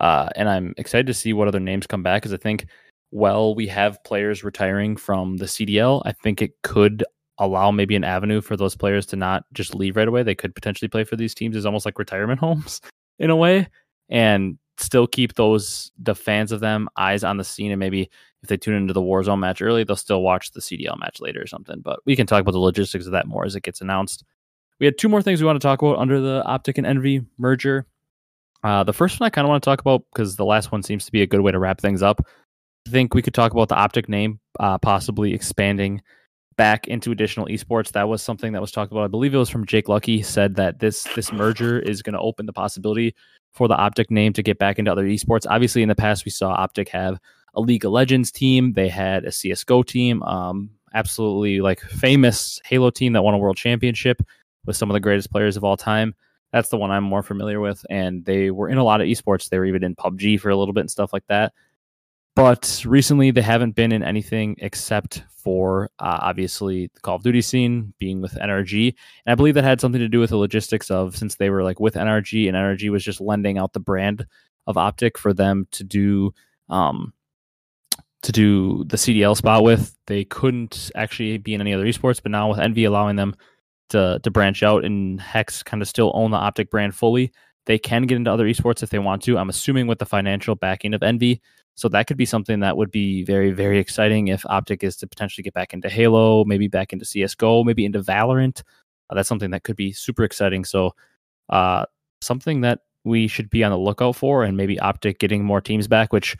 Uh, 0.00 0.28
and 0.36 0.48
I'm 0.48 0.74
excited 0.78 1.06
to 1.08 1.14
see 1.14 1.32
what 1.32 1.48
other 1.48 1.60
names 1.60 1.86
come 1.86 2.02
back 2.02 2.22
because 2.22 2.32
I 2.32 2.38
think, 2.38 2.66
well, 3.12 3.54
we 3.54 3.66
have 3.68 4.02
players 4.04 4.42
retiring 4.42 4.96
from 4.96 5.36
the 5.36 5.44
CDL. 5.44 6.02
I 6.04 6.12
think 6.12 6.42
it 6.42 6.54
could 6.62 7.04
allow 7.38 7.70
maybe 7.70 7.94
an 7.94 8.04
avenue 8.04 8.40
for 8.40 8.56
those 8.56 8.74
players 8.74 9.06
to 9.06 9.16
not 9.16 9.44
just 9.52 9.74
leave 9.74 9.96
right 9.96 10.08
away. 10.08 10.22
They 10.22 10.34
could 10.34 10.54
potentially 10.54 10.88
play 10.88 11.04
for 11.04 11.16
these 11.16 11.34
teams 11.34 11.56
as 11.56 11.66
almost 11.66 11.84
like 11.84 11.98
retirement 11.98 12.40
homes 12.40 12.80
in 13.18 13.30
a 13.30 13.36
way. 13.36 13.68
And 14.08 14.58
still 14.78 15.06
keep 15.06 15.34
those 15.34 15.92
the 15.98 16.14
fans 16.14 16.50
of 16.50 16.60
them 16.60 16.88
eyes 16.96 17.22
on 17.22 17.36
the 17.36 17.44
scene 17.44 17.70
and 17.70 17.78
maybe 17.78 18.10
if 18.42 18.48
they 18.48 18.56
tune 18.56 18.74
into 18.74 18.92
the 18.92 19.00
Warzone 19.00 19.38
match 19.38 19.62
early, 19.62 19.84
they'll 19.84 19.94
still 19.94 20.22
watch 20.22 20.50
the 20.50 20.60
CDL 20.60 20.98
match 20.98 21.20
later 21.20 21.40
or 21.40 21.46
something. 21.46 21.80
But 21.80 22.00
we 22.06 22.16
can 22.16 22.26
talk 22.26 22.40
about 22.40 22.52
the 22.52 22.58
logistics 22.58 23.06
of 23.06 23.12
that 23.12 23.28
more 23.28 23.44
as 23.44 23.54
it 23.54 23.62
gets 23.62 23.80
announced. 23.80 24.24
We 24.80 24.86
had 24.86 24.98
two 24.98 25.08
more 25.08 25.22
things 25.22 25.40
we 25.40 25.46
want 25.46 25.60
to 25.60 25.64
talk 25.64 25.80
about 25.80 25.98
under 25.98 26.20
the 26.20 26.42
Optic 26.44 26.78
and 26.78 26.86
Envy 26.86 27.24
merger. 27.38 27.86
Uh, 28.64 28.82
the 28.82 28.92
first 28.92 29.20
one 29.20 29.26
I 29.26 29.30
kind 29.30 29.44
of 29.44 29.50
want 29.50 29.62
to 29.62 29.70
talk 29.70 29.80
about 29.80 30.02
because 30.12 30.36
the 30.36 30.44
last 30.44 30.72
one 30.72 30.82
seems 30.82 31.04
to 31.04 31.12
be 31.12 31.22
a 31.22 31.26
good 31.26 31.40
way 31.40 31.52
to 31.52 31.58
wrap 31.58 31.80
things 31.80 32.02
up. 32.02 32.26
I 32.86 32.90
think 32.90 33.14
we 33.14 33.22
could 33.22 33.34
talk 33.34 33.52
about 33.52 33.68
the 33.68 33.76
Optic 33.76 34.08
name 34.08 34.40
uh, 34.60 34.78
possibly 34.78 35.34
expanding 35.34 36.02
back 36.56 36.88
into 36.88 37.12
additional 37.12 37.46
esports. 37.46 37.92
That 37.92 38.08
was 38.08 38.22
something 38.22 38.52
that 38.52 38.60
was 38.60 38.72
talked 38.72 38.92
about. 38.92 39.04
I 39.04 39.08
believe 39.08 39.34
it 39.34 39.38
was 39.38 39.48
from 39.48 39.66
Jake 39.66 39.88
Lucky 39.88 40.22
said 40.22 40.56
that 40.56 40.78
this 40.80 41.04
this 41.14 41.32
merger 41.32 41.78
is 41.78 42.02
going 42.02 42.14
to 42.14 42.20
open 42.20 42.46
the 42.46 42.52
possibility 42.52 43.14
for 43.52 43.68
the 43.68 43.76
Optic 43.76 44.10
name 44.10 44.32
to 44.32 44.42
get 44.42 44.58
back 44.58 44.78
into 44.78 44.90
other 44.90 45.06
esports. 45.06 45.46
Obviously, 45.48 45.82
in 45.82 45.88
the 45.88 45.94
past, 45.94 46.24
we 46.24 46.30
saw 46.30 46.52
Optic 46.52 46.88
have 46.88 47.18
a 47.54 47.60
League 47.60 47.84
of 47.84 47.92
Legends 47.92 48.30
team. 48.30 48.72
They 48.72 48.88
had 48.88 49.24
a 49.24 49.30
CSGO 49.30 49.86
team, 49.86 50.22
um, 50.22 50.70
absolutely 50.94 51.60
like 51.60 51.80
famous 51.80 52.60
Halo 52.64 52.90
team 52.90 53.12
that 53.12 53.22
won 53.22 53.34
a 53.34 53.38
world 53.38 53.56
championship 53.56 54.22
with 54.64 54.76
some 54.76 54.90
of 54.90 54.94
the 54.94 55.00
greatest 55.00 55.30
players 55.30 55.56
of 55.56 55.64
all 55.64 55.76
time. 55.76 56.14
That's 56.52 56.68
the 56.68 56.78
one 56.78 56.90
I'm 56.90 57.04
more 57.04 57.22
familiar 57.22 57.60
with. 57.60 57.84
And 57.88 58.24
they 58.24 58.50
were 58.50 58.68
in 58.68 58.78
a 58.78 58.84
lot 58.84 59.00
of 59.00 59.06
esports. 59.06 59.48
They 59.48 59.58
were 59.58 59.64
even 59.64 59.84
in 59.84 59.96
PUBG 59.96 60.40
for 60.40 60.50
a 60.50 60.56
little 60.56 60.74
bit 60.74 60.80
and 60.80 60.90
stuff 60.90 61.12
like 61.12 61.26
that. 61.28 61.52
But 62.34 62.82
recently, 62.86 63.30
they 63.30 63.42
haven't 63.42 63.74
been 63.74 63.92
in 63.92 64.02
anything 64.02 64.56
except 64.58 65.22
for 65.42 65.90
uh, 65.98 66.18
obviously 66.22 66.90
the 66.94 67.00
Call 67.00 67.16
of 67.16 67.22
Duty 67.22 67.42
scene 67.42 67.92
being 67.98 68.22
with 68.22 68.34
NRG. 68.34 68.94
And 69.26 69.32
I 69.32 69.34
believe 69.34 69.54
that 69.54 69.64
had 69.64 69.80
something 69.80 70.00
to 70.00 70.08
do 70.08 70.20
with 70.20 70.30
the 70.30 70.36
logistics 70.36 70.90
of 70.90 71.16
since 71.16 71.34
they 71.34 71.50
were 71.50 71.62
like 71.62 71.80
with 71.80 71.94
NRG 71.94 72.48
and 72.48 72.56
NRG 72.56 72.90
was 72.90 73.04
just 73.04 73.20
lending 73.20 73.58
out 73.58 73.72
the 73.72 73.80
brand 73.80 74.26
of 74.66 74.76
Optic 74.76 75.18
for 75.18 75.34
them 75.34 75.66
to 75.72 75.84
do 75.84 76.32
um, 76.68 77.12
to 78.22 78.32
do 78.32 78.84
the 78.84 78.96
CDL 78.96 79.36
spot 79.36 79.64
with. 79.64 79.96
They 80.06 80.24
couldn't 80.24 80.90
actually 80.94 81.38
be 81.38 81.54
in 81.54 81.60
any 81.60 81.74
other 81.74 81.84
esports, 81.84 82.22
but 82.22 82.32
now 82.32 82.50
with 82.50 82.60
Envy 82.60 82.84
allowing 82.84 83.16
them 83.16 83.34
to 83.90 84.20
to 84.22 84.30
branch 84.30 84.62
out 84.62 84.84
and 84.84 85.20
Hex 85.20 85.62
kind 85.62 85.82
of 85.82 85.88
still 85.88 86.12
own 86.14 86.30
the 86.30 86.36
Optic 86.36 86.70
brand 86.70 86.94
fully, 86.94 87.32
they 87.66 87.78
can 87.78 88.02
get 88.02 88.16
into 88.16 88.32
other 88.32 88.46
esports 88.46 88.82
if 88.82 88.90
they 88.90 88.98
want 88.98 89.22
to. 89.22 89.38
I'm 89.38 89.48
assuming 89.48 89.86
with 89.86 89.98
the 89.98 90.06
financial 90.06 90.54
backing 90.54 90.94
of 90.94 91.02
Envy. 91.02 91.40
So 91.74 91.88
that 91.88 92.06
could 92.06 92.16
be 92.16 92.26
something 92.26 92.60
that 92.60 92.76
would 92.76 92.90
be 92.90 93.24
very, 93.24 93.50
very 93.50 93.78
exciting 93.78 94.28
if 94.28 94.44
Optic 94.46 94.84
is 94.84 94.96
to 94.96 95.06
potentially 95.06 95.42
get 95.42 95.54
back 95.54 95.72
into 95.72 95.88
Halo, 95.88 96.44
maybe 96.44 96.68
back 96.68 96.92
into 96.92 97.04
CSGO, 97.04 97.64
maybe 97.64 97.84
into 97.84 98.02
Valorant. 98.02 98.62
uh, 99.10 99.14
that's 99.14 99.28
something 99.28 99.50
that 99.50 99.64
could 99.64 99.76
be 99.76 99.92
super 99.92 100.24
exciting. 100.24 100.64
So, 100.64 100.94
uh, 101.48 101.86
something 102.20 102.60
that 102.60 102.80
we 103.04 103.26
should 103.26 103.50
be 103.50 103.64
on 103.64 103.70
the 103.70 103.78
lookout 103.78 104.16
for, 104.16 104.44
and 104.44 104.56
maybe 104.56 104.78
Optic 104.78 105.18
getting 105.18 105.44
more 105.44 105.60
teams 105.60 105.88
back, 105.88 106.12
which 106.12 106.36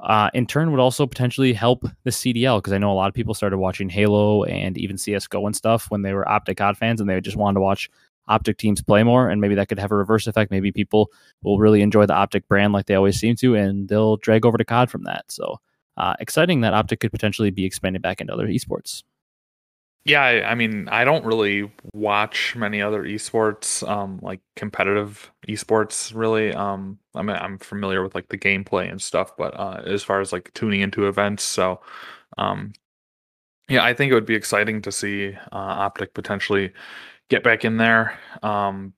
uh, 0.00 0.30
in 0.34 0.46
turn 0.46 0.70
would 0.70 0.80
also 0.80 1.06
potentially 1.06 1.52
help 1.52 1.84
the 2.04 2.10
CDL 2.10 2.58
because 2.58 2.72
I 2.72 2.78
know 2.78 2.92
a 2.92 2.94
lot 2.94 3.08
of 3.08 3.14
people 3.14 3.34
started 3.34 3.58
watching 3.58 3.88
Halo 3.88 4.44
and 4.44 4.76
even 4.76 4.96
CSGO 4.96 5.46
and 5.46 5.56
stuff 5.56 5.90
when 5.90 6.02
they 6.02 6.12
were 6.12 6.28
Optic 6.28 6.58
COD 6.58 6.76
fans 6.76 7.00
and 7.00 7.08
they 7.08 7.20
just 7.20 7.36
wanted 7.36 7.54
to 7.54 7.60
watch 7.60 7.90
Optic 8.28 8.58
teams 8.58 8.82
play 8.82 9.02
more. 9.02 9.28
And 9.28 9.40
maybe 9.40 9.54
that 9.54 9.68
could 9.68 9.78
have 9.78 9.92
a 9.92 9.96
reverse 9.96 10.26
effect. 10.26 10.50
Maybe 10.50 10.72
people 10.72 11.10
will 11.42 11.58
really 11.58 11.82
enjoy 11.82 12.06
the 12.06 12.14
Optic 12.14 12.48
brand 12.48 12.72
like 12.72 12.86
they 12.86 12.94
always 12.94 13.18
seem 13.18 13.36
to 13.36 13.54
and 13.54 13.88
they'll 13.88 14.16
drag 14.16 14.44
over 14.44 14.58
to 14.58 14.64
COD 14.64 14.90
from 14.90 15.04
that. 15.04 15.24
So 15.30 15.60
uh, 15.96 16.14
exciting 16.20 16.60
that 16.60 16.74
Optic 16.74 17.00
could 17.00 17.12
potentially 17.12 17.50
be 17.50 17.64
expanded 17.64 18.02
back 18.02 18.20
into 18.20 18.32
other 18.32 18.46
esports. 18.46 19.02
Yeah, 20.04 20.22
I, 20.22 20.50
I, 20.50 20.54
mean, 20.54 20.88
I 20.88 21.02
don't 21.02 21.24
really 21.24 21.68
watch 21.92 22.54
many 22.54 22.80
other 22.80 23.02
esports, 23.02 23.86
um, 23.88 24.20
like 24.22 24.38
competitive 24.54 25.32
esports. 25.48 26.14
Really, 26.14 26.54
um, 26.54 27.00
I 27.16 27.22
mean, 27.22 27.34
I'm 27.34 27.58
familiar 27.58 28.04
with 28.04 28.14
like 28.14 28.28
the 28.28 28.38
gameplay 28.38 28.88
and 28.88 29.02
stuff, 29.02 29.36
but 29.36 29.58
uh, 29.58 29.82
as 29.84 30.04
far 30.04 30.20
as 30.20 30.32
like 30.32 30.52
tuning 30.54 30.80
into 30.80 31.08
events, 31.08 31.42
so 31.42 31.80
um, 32.38 32.72
yeah, 33.68 33.84
I 33.84 33.94
think 33.94 34.12
it 34.12 34.14
would 34.14 34.26
be 34.26 34.36
exciting 34.36 34.80
to 34.82 34.92
see 34.92 35.34
uh, 35.34 35.56
Optic 35.56 36.14
potentially 36.14 36.72
get 37.28 37.42
back 37.42 37.64
in 37.64 37.76
there. 37.76 38.18
Um, 38.42 38.92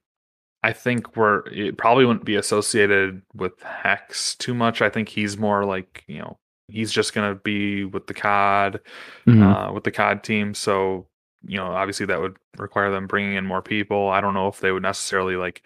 I 0.61 0.73
think 0.73 1.15
we're 1.15 1.47
it 1.47 1.77
probably 1.77 2.05
wouldn't 2.05 2.25
be 2.25 2.35
associated 2.35 3.21
with 3.33 3.61
Hex 3.61 4.35
too 4.35 4.53
much. 4.53 4.81
I 4.81 4.89
think 4.89 5.09
he's 5.09 5.37
more 5.37 5.63
like 5.63 6.03
you 6.07 6.19
know 6.19 6.37
he's 6.69 6.91
just 6.91 7.13
going 7.13 7.33
to 7.33 7.39
be 7.41 7.83
with 7.85 8.07
the 8.07 8.13
COD, 8.13 8.79
mm-hmm. 9.27 9.43
uh, 9.43 9.71
with 9.71 9.83
the 9.83 9.91
COD 9.91 10.23
team. 10.23 10.53
So, 10.53 11.07
you 11.45 11.57
know, 11.57 11.67
obviously 11.67 12.05
that 12.07 12.21
would 12.21 12.37
require 12.57 12.91
them 12.91 13.07
bringing 13.07 13.35
in 13.35 13.45
more 13.45 13.61
people. 13.61 14.09
I 14.09 14.21
don't 14.21 14.33
know 14.33 14.47
if 14.47 14.59
they 14.59 14.71
would 14.71 14.83
necessarily 14.83 15.35
like 15.35 15.63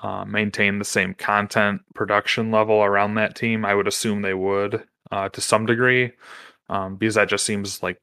uh, 0.00 0.24
maintain 0.24 0.78
the 0.78 0.84
same 0.84 1.14
content 1.14 1.82
production 1.94 2.50
level 2.50 2.82
around 2.82 3.14
that 3.14 3.36
team. 3.36 3.64
I 3.64 3.74
would 3.74 3.88
assume 3.88 4.22
they 4.22 4.34
would 4.34 4.84
uh, 5.10 5.28
to 5.30 5.40
some 5.40 5.66
degree, 5.66 6.12
um, 6.68 6.96
because 6.96 7.14
that 7.16 7.28
just 7.28 7.44
seems 7.44 7.82
like 7.82 7.98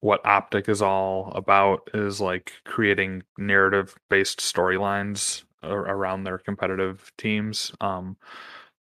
what 0.00 0.24
Optic 0.24 0.68
is 0.68 0.82
all 0.82 1.32
about 1.34 1.90
is 1.94 2.20
like 2.20 2.52
creating 2.64 3.22
narrative 3.38 3.94
based 4.08 4.40
storylines 4.40 5.44
around 5.62 6.24
their 6.24 6.38
competitive 6.38 7.12
teams. 7.18 7.72
Um, 7.80 8.16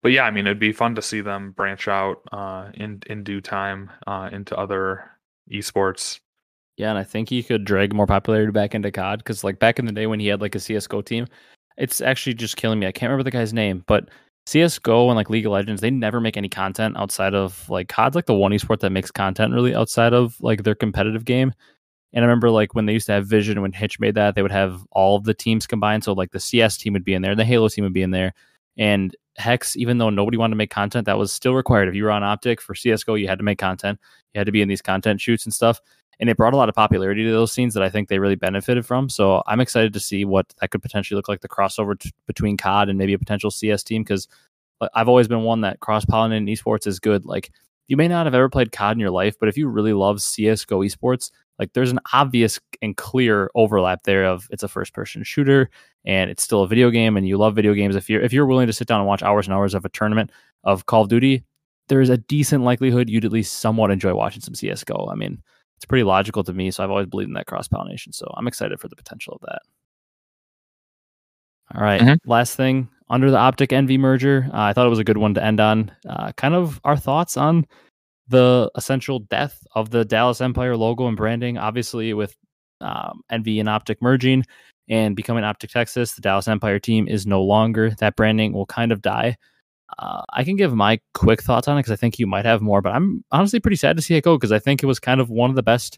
but 0.01 0.11
yeah, 0.13 0.23
I 0.23 0.31
mean, 0.31 0.47
it'd 0.47 0.59
be 0.59 0.71
fun 0.71 0.95
to 0.95 1.01
see 1.01 1.21
them 1.21 1.51
branch 1.51 1.87
out 1.87 2.21
uh, 2.31 2.71
in 2.73 3.01
in 3.07 3.23
due 3.23 3.41
time 3.41 3.91
uh, 4.07 4.29
into 4.31 4.57
other 4.57 5.11
esports. 5.51 6.19
Yeah, 6.77 6.89
and 6.89 6.97
I 6.97 7.03
think 7.03 7.27
he 7.27 7.43
could 7.43 7.65
drag 7.65 7.93
more 7.93 8.07
popularity 8.07 8.53
back 8.53 8.73
into 8.73 8.89
COD 8.89 9.19
because, 9.19 9.43
like, 9.43 9.59
back 9.59 9.79
in 9.79 9.85
the 9.85 9.91
day 9.91 10.07
when 10.07 10.21
he 10.21 10.27
had 10.27 10.39
like 10.39 10.55
a 10.55 10.59
CS:GO 10.61 11.01
team, 11.01 11.27
it's 11.77 11.99
actually 11.99 12.35
just 12.35 12.55
killing 12.55 12.79
me. 12.79 12.87
I 12.87 12.93
can't 12.93 13.09
remember 13.09 13.23
the 13.23 13.31
guy's 13.31 13.53
name, 13.53 13.83
but 13.85 14.09
CS:GO 14.49 15.09
and 15.09 15.15
like 15.15 15.29
League 15.29 15.45
of 15.45 15.51
Legends, 15.51 15.81
they 15.81 15.91
never 15.91 16.19
make 16.19 16.35
any 16.35 16.49
content 16.49 16.97
outside 16.97 17.35
of 17.35 17.69
like 17.69 17.87
COD's 17.87 18.15
like 18.15 18.25
the 18.25 18.33
one 18.33 18.51
esport 18.51 18.79
that 18.79 18.89
makes 18.89 19.11
content 19.11 19.53
really 19.53 19.75
outside 19.75 20.13
of 20.13 20.35
like 20.41 20.63
their 20.63 20.75
competitive 20.75 21.23
game. 21.23 21.53
And 22.13 22.25
I 22.25 22.27
remember 22.27 22.49
like 22.49 22.73
when 22.73 22.87
they 22.87 22.93
used 22.93 23.05
to 23.05 23.11
have 23.11 23.27
Vision 23.27 23.61
when 23.61 23.71
Hitch 23.71 23.99
made 23.99 24.15
that, 24.15 24.33
they 24.33 24.41
would 24.41 24.51
have 24.51 24.83
all 24.91 25.15
of 25.15 25.25
the 25.25 25.35
teams 25.35 25.67
combined. 25.67 26.03
So 26.03 26.13
like 26.13 26.31
the 26.31 26.39
CS 26.39 26.77
team 26.77 26.93
would 26.93 27.03
be 27.03 27.13
in 27.13 27.21
there, 27.21 27.35
the 27.35 27.45
Halo 27.45 27.69
team 27.69 27.83
would 27.83 27.93
be 27.93 28.01
in 28.01 28.11
there, 28.11 28.33
and 28.77 29.15
Hex, 29.39 29.75
even 29.77 29.97
though 29.97 30.09
nobody 30.09 30.37
wanted 30.37 30.51
to 30.51 30.57
make 30.57 30.69
content, 30.69 31.05
that 31.05 31.17
was 31.17 31.31
still 31.31 31.55
required. 31.55 31.87
If 31.87 31.95
you 31.95 32.03
were 32.03 32.11
on 32.11 32.23
Optic 32.23 32.61
for 32.61 32.73
CSGO, 32.73 33.19
you 33.19 33.27
had 33.27 33.39
to 33.39 33.43
make 33.43 33.57
content. 33.57 33.99
You 34.33 34.39
had 34.39 34.45
to 34.45 34.51
be 34.51 34.61
in 34.61 34.67
these 34.67 34.81
content 34.81 35.21
shoots 35.21 35.45
and 35.45 35.53
stuff. 35.53 35.81
And 36.19 36.29
it 36.29 36.35
brought 36.35 36.53
a 36.53 36.57
lot 36.57 36.67
of 36.67 36.75
popularity 36.75 37.23
to 37.23 37.31
those 37.31 37.51
scenes 37.51 37.73
that 37.73 37.83
I 37.83 37.89
think 37.89 38.09
they 38.09 38.19
really 38.19 38.35
benefited 38.35 38.85
from. 38.85 39.07
So 39.07 39.41
I'm 39.47 39.61
excited 39.61 39.93
to 39.93 39.99
see 40.01 40.25
what 40.25 40.53
that 40.59 40.69
could 40.69 40.81
potentially 40.81 41.15
look 41.15 41.29
like 41.29 41.39
the 41.39 41.47
crossover 41.47 41.97
t- 41.97 42.11
between 42.27 42.57
COD 42.57 42.89
and 42.89 42.97
maybe 42.97 43.13
a 43.13 43.19
potential 43.19 43.49
CS 43.49 43.83
team. 43.83 44.03
Because 44.03 44.27
I've 44.93 45.07
always 45.07 45.29
been 45.29 45.43
one 45.43 45.61
that 45.61 45.79
cross 45.79 46.03
pollinating 46.03 46.51
esports 46.51 46.85
is 46.87 46.99
good. 46.99 47.25
Like 47.25 47.51
you 47.87 47.95
may 47.95 48.07
not 48.07 48.25
have 48.25 48.35
ever 48.35 48.49
played 48.49 48.71
COD 48.73 48.97
in 48.97 48.99
your 48.99 49.11
life, 49.11 49.35
but 49.39 49.47
if 49.47 49.57
you 49.57 49.67
really 49.67 49.93
love 49.93 50.17
CSGO 50.17 50.85
esports, 50.85 51.31
like 51.59 51.73
there's 51.73 51.91
an 51.91 51.99
obvious 52.13 52.59
and 52.81 52.97
clear 52.97 53.51
overlap 53.53 54.03
there 54.03 54.25
of 54.25 54.47
it's 54.49 54.63
a 54.63 54.67
first 54.67 54.93
person 54.93 55.23
shooter 55.23 55.69
and 56.05 56.31
it's 56.31 56.41
still 56.41 56.63
a 56.63 56.67
video 56.67 56.89
game 56.89 57.17
and 57.17 57.27
you 57.27 57.37
love 57.37 57.55
video 57.55 57.73
games 57.73 57.95
if 57.95 58.09
you're 58.09 58.21
if 58.21 58.33
you're 58.33 58.45
willing 58.45 58.67
to 58.67 58.73
sit 58.73 58.87
down 58.87 58.99
and 58.99 59.07
watch 59.07 59.21
hours 59.21 59.45
and 59.45 59.53
hours 59.53 59.73
of 59.73 59.85
a 59.85 59.89
tournament 59.89 60.31
of 60.63 60.85
Call 60.85 61.03
of 61.03 61.09
Duty 61.09 61.43
there's 61.89 62.09
a 62.09 62.17
decent 62.17 62.63
likelihood 62.63 63.09
you'd 63.09 63.25
at 63.25 63.31
least 63.31 63.59
somewhat 63.59 63.91
enjoy 63.91 64.13
watching 64.13 64.41
some 64.41 64.55
CS:GO. 64.55 65.09
I 65.11 65.15
mean, 65.15 65.41
it's 65.75 65.85
pretty 65.85 66.03
logical 66.03 66.43
to 66.45 66.53
me, 66.53 66.71
so 66.71 66.83
I've 66.83 66.91
always 66.91 67.07
believed 67.07 67.29
in 67.29 67.33
that 67.33 67.47
cross 67.47 67.67
pollination. 67.67 68.13
So 68.13 68.31
I'm 68.37 68.47
excited 68.47 68.79
for 68.79 68.87
the 68.87 68.95
potential 68.95 69.33
of 69.33 69.41
that. 69.41 69.61
All 71.75 71.83
right, 71.83 72.01
mm-hmm. 72.01 72.29
last 72.29 72.55
thing 72.55 72.89
under 73.09 73.29
the 73.29 73.37
Optic 73.37 73.73
Envy 73.73 73.97
merger, 73.97 74.47
uh, 74.53 74.61
I 74.61 74.73
thought 74.73 74.85
it 74.85 74.91
was 74.91 74.99
a 74.99 75.03
good 75.03 75.17
one 75.17 75.33
to 75.33 75.43
end 75.43 75.59
on. 75.59 75.91
Uh, 76.07 76.31
kind 76.33 76.55
of 76.55 76.79
our 76.83 76.97
thoughts 76.97 77.37
on 77.37 77.65
the 78.29 78.71
essential 78.75 79.19
death 79.19 79.65
of 79.75 79.89
the 79.89 80.05
Dallas 80.05 80.41
Empire 80.41 80.77
logo 80.77 81.07
and 81.07 81.17
branding. 81.17 81.57
Obviously, 81.57 82.13
with 82.13 82.35
um, 82.81 83.21
Envy 83.29 83.59
and 83.59 83.67
Optic 83.67 84.01
merging 84.01 84.45
and 84.87 85.15
becoming 85.15 85.43
Optic 85.43 85.71
Texas, 85.71 86.13
the 86.13 86.21
Dallas 86.21 86.47
Empire 86.47 86.79
team 86.79 87.07
is 87.07 87.27
no 87.27 87.43
longer. 87.43 87.91
That 87.91 88.15
branding 88.15 88.53
will 88.53 88.65
kind 88.65 88.91
of 88.91 89.01
die. 89.01 89.37
Uh, 89.97 90.21
I 90.33 90.43
can 90.43 90.55
give 90.55 90.73
my 90.73 90.99
quick 91.13 91.41
thoughts 91.41 91.67
on 91.67 91.77
it 91.77 91.81
because 91.81 91.91
I 91.91 91.95
think 91.95 92.19
you 92.19 92.27
might 92.27 92.45
have 92.45 92.61
more, 92.61 92.81
but 92.81 92.93
I'm 92.93 93.23
honestly 93.31 93.59
pretty 93.59 93.77
sad 93.77 93.95
to 93.97 94.03
see 94.03 94.15
it 94.15 94.23
go 94.23 94.37
because 94.37 94.51
I 94.51 94.59
think 94.59 94.83
it 94.83 94.85
was 94.85 94.99
kind 94.99 95.19
of 95.19 95.29
one 95.29 95.49
of 95.49 95.55
the 95.55 95.63
best 95.63 95.97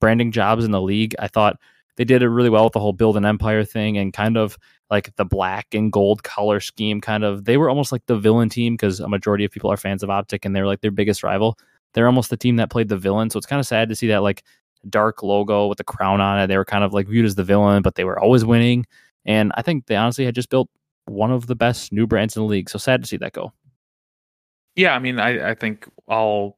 branding 0.00 0.30
jobs 0.30 0.64
in 0.64 0.70
the 0.70 0.80
league. 0.80 1.14
I 1.18 1.26
thought 1.26 1.58
they 1.96 2.04
did 2.04 2.22
it 2.22 2.28
really 2.28 2.50
well 2.50 2.64
with 2.64 2.72
the 2.72 2.80
whole 2.80 2.92
build 2.92 3.16
an 3.16 3.24
empire 3.24 3.64
thing 3.64 3.98
and 3.98 4.12
kind 4.12 4.36
of 4.36 4.56
like 4.90 5.14
the 5.16 5.24
black 5.24 5.66
and 5.72 5.92
gold 5.92 6.22
color 6.22 6.60
scheme 6.60 7.00
kind 7.00 7.24
of 7.24 7.44
they 7.44 7.56
were 7.56 7.68
almost 7.68 7.92
like 7.92 8.04
the 8.06 8.18
villain 8.18 8.48
team 8.48 8.74
because 8.74 9.00
a 9.00 9.08
majority 9.08 9.44
of 9.44 9.50
people 9.50 9.70
are 9.70 9.76
fans 9.76 10.02
of 10.02 10.10
optic 10.10 10.44
and 10.44 10.54
they're 10.54 10.66
like 10.66 10.80
their 10.80 10.90
biggest 10.90 11.22
rival. 11.22 11.58
They're 11.92 12.06
almost 12.06 12.30
the 12.30 12.36
team 12.36 12.56
that 12.56 12.70
played 12.70 12.88
the 12.88 12.96
villain 12.96 13.30
so 13.30 13.38
it's 13.38 13.46
kind 13.46 13.60
of 13.60 13.66
sad 13.66 13.88
to 13.88 13.96
see 13.96 14.08
that 14.08 14.22
like 14.22 14.42
dark 14.88 15.22
logo 15.22 15.66
with 15.66 15.78
the 15.78 15.84
crown 15.84 16.20
on 16.20 16.40
it. 16.40 16.46
They 16.46 16.56
were 16.56 16.64
kind 16.64 16.84
of 16.84 16.92
like 16.92 17.06
viewed 17.06 17.26
as 17.26 17.34
the 17.34 17.44
villain 17.44 17.82
but 17.82 17.94
they 17.94 18.04
were 18.04 18.18
always 18.18 18.44
winning. 18.44 18.86
And 19.26 19.52
i 19.54 19.62
think 19.62 19.86
they 19.86 19.96
honestly 19.96 20.24
had 20.24 20.34
just 20.34 20.50
built 20.50 20.68
one 21.06 21.30
of 21.30 21.46
the 21.46 21.56
best 21.56 21.92
new 21.92 22.06
brands 22.06 22.36
in 22.36 22.42
the 22.42 22.48
league 22.48 22.70
so 22.70 22.78
sad 22.78 23.02
to 23.02 23.08
see 23.08 23.16
that 23.18 23.32
go. 23.32 23.52
Yeah 24.76 24.94
i 24.94 24.98
mean 24.98 25.18
i, 25.18 25.50
I 25.50 25.54
think 25.54 25.88
i'll 26.08 26.56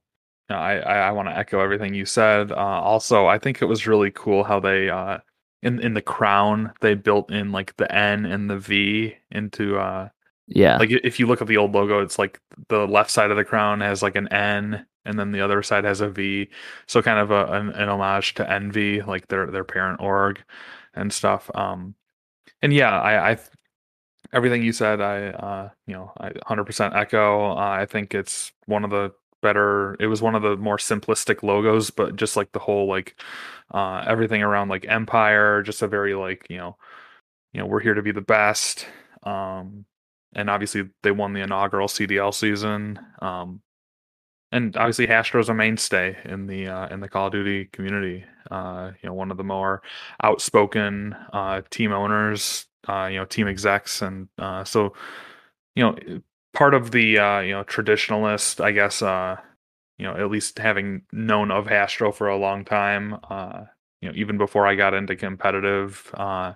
I, 0.52 0.78
I, 0.78 0.96
I 1.08 1.10
want 1.12 1.28
to 1.28 1.36
echo 1.36 1.60
everything 1.60 1.94
you 1.94 2.04
said. 2.04 2.52
Uh, 2.52 2.56
also, 2.56 3.26
I 3.26 3.38
think 3.38 3.62
it 3.62 3.66
was 3.66 3.86
really 3.86 4.10
cool 4.10 4.44
how 4.44 4.60
they 4.60 4.90
uh, 4.90 5.18
in 5.62 5.78
in 5.80 5.94
the 5.94 6.02
crown 6.02 6.72
they 6.80 6.94
built 6.94 7.30
in 7.30 7.52
like 7.52 7.76
the 7.76 7.92
N 7.94 8.26
and 8.26 8.50
the 8.50 8.58
V 8.58 9.14
into 9.30 9.78
uh 9.78 10.08
yeah. 10.48 10.76
like 10.76 10.90
if 10.90 11.18
you 11.18 11.26
look 11.26 11.40
at 11.40 11.46
the 11.46 11.56
old 11.56 11.72
logo 11.72 12.00
it's 12.02 12.18
like 12.18 12.40
the 12.68 12.86
left 12.86 13.10
side 13.10 13.30
of 13.30 13.36
the 13.36 13.44
crown 13.44 13.80
has 13.80 14.02
like 14.02 14.16
an 14.16 14.28
N 14.28 14.84
and 15.04 15.18
then 15.18 15.32
the 15.32 15.40
other 15.40 15.62
side 15.62 15.84
has 15.84 16.00
a 16.00 16.08
V. 16.08 16.48
So 16.86 17.02
kind 17.02 17.18
of 17.18 17.30
a, 17.30 17.46
an, 17.52 17.70
an 17.70 17.88
homage 17.88 18.34
to 18.34 18.50
Envy 18.50 19.02
like 19.02 19.28
their 19.28 19.46
their 19.46 19.64
parent 19.64 20.00
org 20.00 20.42
and 20.94 21.12
stuff. 21.12 21.50
Um 21.54 21.94
and 22.60 22.72
yeah 22.72 23.00
I 23.00 23.32
I 23.32 23.38
everything 24.32 24.62
you 24.62 24.72
said 24.72 25.00
I 25.00 25.28
uh 25.28 25.68
you 25.86 25.94
know 25.94 26.12
I 26.18 26.30
100% 26.30 26.96
echo. 26.96 27.52
Uh, 27.52 27.54
I 27.54 27.86
think 27.86 28.14
it's 28.14 28.52
one 28.66 28.84
of 28.84 28.90
the 28.90 29.12
better 29.42 29.96
it 30.00 30.06
was 30.06 30.22
one 30.22 30.34
of 30.34 30.42
the 30.42 30.56
more 30.56 30.78
simplistic 30.78 31.42
logos 31.42 31.90
but 31.90 32.16
just 32.16 32.36
like 32.36 32.50
the 32.52 32.58
whole 32.58 32.86
like 32.88 33.20
uh 33.72 34.04
everything 34.06 34.42
around 34.42 34.68
like 34.68 34.86
empire 34.88 35.62
just 35.62 35.82
a 35.82 35.88
very 35.88 36.14
like 36.14 36.46
you 36.48 36.56
know 36.56 36.76
you 37.52 37.60
know 37.60 37.66
we're 37.66 37.80
here 37.80 37.94
to 37.94 38.02
be 38.02 38.12
the 38.12 38.20
best 38.20 38.86
um 39.24 39.84
and 40.34 40.48
obviously 40.48 40.88
they 41.02 41.10
won 41.10 41.32
the 41.32 41.40
inaugural 41.40 41.88
cdl 41.88 42.32
season 42.32 42.98
um 43.20 43.60
and 44.52 44.76
obviously 44.76 45.06
Hastro's 45.06 45.48
a 45.48 45.54
mainstay 45.54 46.16
in 46.26 46.46
the 46.46 46.68
uh, 46.68 46.88
in 46.88 47.00
the 47.00 47.08
Call 47.08 47.26
of 47.26 47.32
Duty 47.32 47.64
community. 47.72 48.24
Uh, 48.50 48.92
you 49.02 49.08
know, 49.08 49.14
one 49.14 49.30
of 49.30 49.38
the 49.38 49.44
more 49.44 49.82
outspoken 50.22 51.16
uh, 51.32 51.62
team 51.70 51.90
owners, 51.90 52.66
uh, 52.86 53.08
you 53.10 53.16
know, 53.18 53.24
team 53.24 53.48
execs, 53.48 54.02
and 54.02 54.28
uh, 54.38 54.62
so 54.62 54.92
you 55.74 55.82
know, 55.82 55.96
part 56.52 56.74
of 56.74 56.90
the 56.90 57.18
uh, 57.18 57.40
you 57.40 57.52
know 57.52 57.64
traditionalist, 57.64 58.62
I 58.62 58.72
guess. 58.72 59.02
Uh, 59.02 59.36
you 59.98 60.06
know, 60.06 60.16
at 60.16 60.30
least 60.30 60.58
having 60.58 61.02
known 61.12 61.50
of 61.50 61.66
Hastro 61.66 62.10
for 62.12 62.28
a 62.28 62.36
long 62.36 62.64
time. 62.64 63.18
Uh, 63.30 63.64
you 64.00 64.08
know, 64.08 64.14
even 64.16 64.36
before 64.36 64.66
I 64.66 64.74
got 64.74 64.94
into 64.94 65.14
competitive. 65.14 66.10
Uh, 66.14 66.54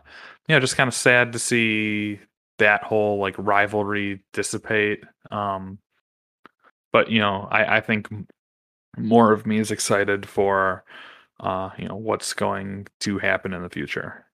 you 0.48 0.54
know, 0.54 0.60
just 0.60 0.76
kind 0.76 0.88
of 0.88 0.94
sad 0.94 1.32
to 1.32 1.38
see 1.38 2.18
that 2.58 2.82
whole 2.82 3.18
like 3.18 3.34
rivalry 3.38 4.22
dissipate. 4.32 5.04
Um, 5.30 5.78
but 6.92 7.10
you 7.10 7.20
know, 7.20 7.48
I, 7.50 7.76
I 7.76 7.80
think 7.80 8.08
more 8.96 9.32
of 9.32 9.46
me 9.46 9.58
is 9.58 9.70
excited 9.70 10.26
for 10.26 10.84
uh, 11.40 11.70
you 11.78 11.86
know 11.86 11.96
what's 11.96 12.32
going 12.32 12.86
to 13.00 13.18
happen 13.18 13.52
in 13.52 13.62
the 13.62 13.70
future. 13.70 14.24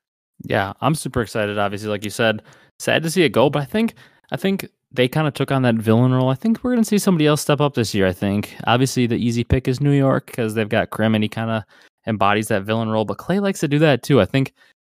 Yeah, 0.44 0.72
I'm 0.80 0.94
super 0.94 1.20
excited. 1.20 1.58
Obviously, 1.58 1.88
like 1.88 2.04
you 2.04 2.10
said, 2.10 2.42
sad 2.78 3.02
to 3.02 3.10
see 3.10 3.22
it 3.22 3.30
go, 3.30 3.50
but 3.50 3.62
I 3.62 3.64
think 3.64 3.94
I 4.30 4.36
think 4.36 4.68
they 4.94 5.08
kind 5.08 5.26
of 5.26 5.34
took 5.34 5.50
on 5.50 5.62
that 5.62 5.76
villain 5.76 6.12
role. 6.12 6.28
I 6.28 6.34
think 6.34 6.62
we're 6.62 6.72
going 6.72 6.82
to 6.82 6.88
see 6.88 6.98
somebody 6.98 7.26
else 7.26 7.40
step 7.40 7.60
up 7.60 7.74
this 7.74 7.94
year. 7.94 8.06
I 8.06 8.12
think 8.12 8.56
obviously 8.64 9.06
the 9.06 9.16
easy 9.16 9.44
pick 9.44 9.66
is 9.66 9.80
New 9.80 9.92
York 9.92 10.26
because 10.26 10.54
they've 10.54 10.68
got 10.68 10.90
Crim 10.90 11.14
and 11.14 11.24
he 11.24 11.28
kind 11.28 11.50
of 11.50 11.62
embodies 12.06 12.48
that 12.48 12.64
villain 12.64 12.90
role. 12.90 13.04
But 13.04 13.18
Clay 13.18 13.40
likes 13.40 13.60
to 13.60 13.68
do 13.68 13.78
that 13.78 14.02
too. 14.02 14.20
I 14.20 14.26
think 14.26 14.52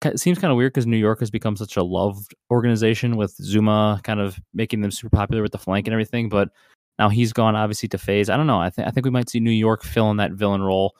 it 0.04 0.18
seems 0.18 0.38
kind 0.38 0.50
of 0.50 0.56
weird 0.56 0.72
because 0.72 0.86
New 0.86 0.96
York 0.96 1.20
has 1.20 1.30
become 1.30 1.56
such 1.56 1.76
a 1.76 1.82
loved 1.82 2.34
organization 2.50 3.16
with 3.16 3.36
Zoomaa 3.38 4.02
kind 4.02 4.20
of 4.20 4.38
making 4.52 4.80
them 4.80 4.90
super 4.90 5.14
popular 5.14 5.42
with 5.42 5.52
the 5.52 5.58
flank 5.58 5.86
and 5.86 5.92
everything. 5.92 6.28
But 6.28 6.50
now 6.98 7.08
he's 7.08 7.32
gone 7.32 7.56
obviously 7.56 7.88
to 7.90 7.98
FaZe. 7.98 8.28
I 8.28 8.36
don't 8.36 8.46
know. 8.46 8.60
I 8.60 8.70
think 8.70 8.88
I 8.88 8.90
think 8.90 9.04
we 9.04 9.10
might 9.10 9.30
see 9.30 9.40
New 9.40 9.50
York 9.50 9.84
fill 9.84 10.10
in 10.10 10.16
that 10.18 10.32
villain 10.32 10.62
role 10.62 10.96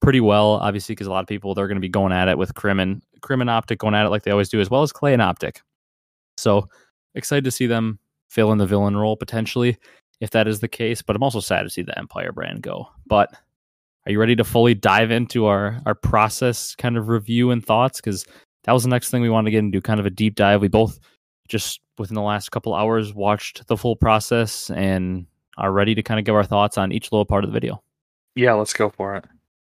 pretty 0.00 0.20
well, 0.20 0.54
obviously, 0.54 0.94
because 0.94 1.06
a 1.06 1.10
lot 1.10 1.22
of 1.22 1.28
people 1.28 1.54
they're 1.54 1.68
going 1.68 1.76
to 1.76 1.80
be 1.80 1.88
going 1.88 2.12
at 2.12 2.28
it 2.28 2.38
with 2.38 2.54
Crim 2.54 2.80
and 2.80 3.02
Crim 3.20 3.40
and 3.40 3.50
Optic 3.50 3.78
going 3.78 3.94
at 3.94 4.04
it 4.04 4.10
like 4.10 4.24
they 4.24 4.32
always 4.32 4.48
do, 4.48 4.60
as 4.60 4.68
well 4.68 4.82
as 4.82 4.92
Clay 4.92 5.12
and 5.12 5.22
Optic. 5.22 5.62
So 6.36 6.68
excited 7.14 7.44
to 7.44 7.50
see 7.50 7.66
them 7.66 7.98
fill 8.32 8.50
in 8.50 8.58
the 8.58 8.66
villain 8.66 8.96
role 8.96 9.16
potentially, 9.16 9.76
if 10.20 10.30
that 10.30 10.48
is 10.48 10.60
the 10.60 10.68
case. 10.68 11.02
But 11.02 11.16
I'm 11.16 11.22
also 11.22 11.40
sad 11.40 11.62
to 11.62 11.70
see 11.70 11.82
the 11.82 11.98
Empire 11.98 12.32
brand 12.32 12.62
go. 12.62 12.88
But 13.06 13.30
are 14.06 14.12
you 14.12 14.18
ready 14.18 14.34
to 14.36 14.44
fully 14.44 14.74
dive 14.74 15.10
into 15.10 15.46
our 15.46 15.80
our 15.86 15.94
process 15.94 16.74
kind 16.74 16.96
of 16.96 17.08
review 17.08 17.50
and 17.50 17.64
thoughts? 17.64 18.00
Because 18.00 18.24
that 18.64 18.72
was 18.72 18.84
the 18.84 18.88
next 18.88 19.10
thing 19.10 19.22
we 19.22 19.30
wanted 19.30 19.46
to 19.46 19.50
get 19.52 19.58
into, 19.58 19.80
kind 19.80 20.00
of 20.00 20.06
a 20.06 20.10
deep 20.10 20.34
dive. 20.34 20.60
We 20.60 20.68
both 20.68 20.98
just 21.48 21.80
within 21.98 22.14
the 22.14 22.22
last 22.22 22.50
couple 22.50 22.74
hours 22.74 23.12
watched 23.12 23.66
the 23.66 23.76
full 23.76 23.96
process 23.96 24.70
and 24.70 25.26
are 25.58 25.72
ready 25.72 25.94
to 25.94 26.02
kind 26.02 26.18
of 26.18 26.24
give 26.24 26.34
our 26.34 26.44
thoughts 26.44 26.78
on 26.78 26.92
each 26.92 27.12
little 27.12 27.26
part 27.26 27.44
of 27.44 27.50
the 27.50 27.54
video. 27.54 27.82
Yeah, 28.34 28.54
let's 28.54 28.72
go 28.72 28.88
for 28.88 29.16
it. 29.16 29.24